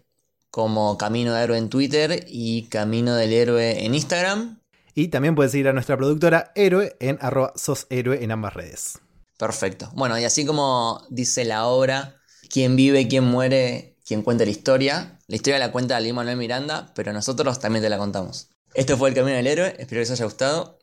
como 0.51 0.97
Camino 0.97 1.33
del 1.33 1.43
Héroe 1.43 1.57
en 1.57 1.69
Twitter 1.69 2.25
y 2.27 2.63
Camino 2.69 3.15
del 3.15 3.33
Héroe 3.33 3.85
en 3.85 3.93
Instagram. 3.93 4.59
Y 4.95 5.09
también 5.09 5.35
puedes 5.35 5.51
seguir 5.51 5.67
a 5.67 5.73
nuestra 5.73 5.97
productora 5.97 6.51
Héroe 6.55 6.95
en 6.99 7.17
arroba 7.21 7.53
sos 7.55 7.87
héroe 7.89 8.23
en 8.23 8.31
ambas 8.31 8.53
redes. 8.53 8.99
Perfecto. 9.37 9.89
Bueno, 9.93 10.19
y 10.19 10.25
así 10.25 10.45
como 10.45 11.05
dice 11.09 11.45
la 11.45 11.67
obra, 11.67 12.15
quien 12.49 12.75
vive, 12.75 13.07
quien 13.07 13.23
muere, 13.23 13.97
quien 14.05 14.23
cuenta 14.23 14.43
la 14.43 14.51
historia. 14.51 15.18
La 15.29 15.35
historia 15.35 15.59
la 15.59 15.71
cuenta 15.71 15.99
Lin 15.99 16.15
Manuel 16.15 16.37
Miranda, 16.37 16.91
pero 16.95 17.13
nosotros 17.13 17.59
también 17.59 17.83
te 17.83 17.89
la 17.89 17.99
contamos. 17.99 18.49
Esto 18.73 18.97
fue 18.97 19.09
El 19.09 19.15
Camino 19.15 19.37
del 19.37 19.45
Héroe, 19.45 19.67
espero 19.77 19.87
que 19.87 19.99
les 19.99 20.09
haya 20.11 20.25
gustado 20.25 20.78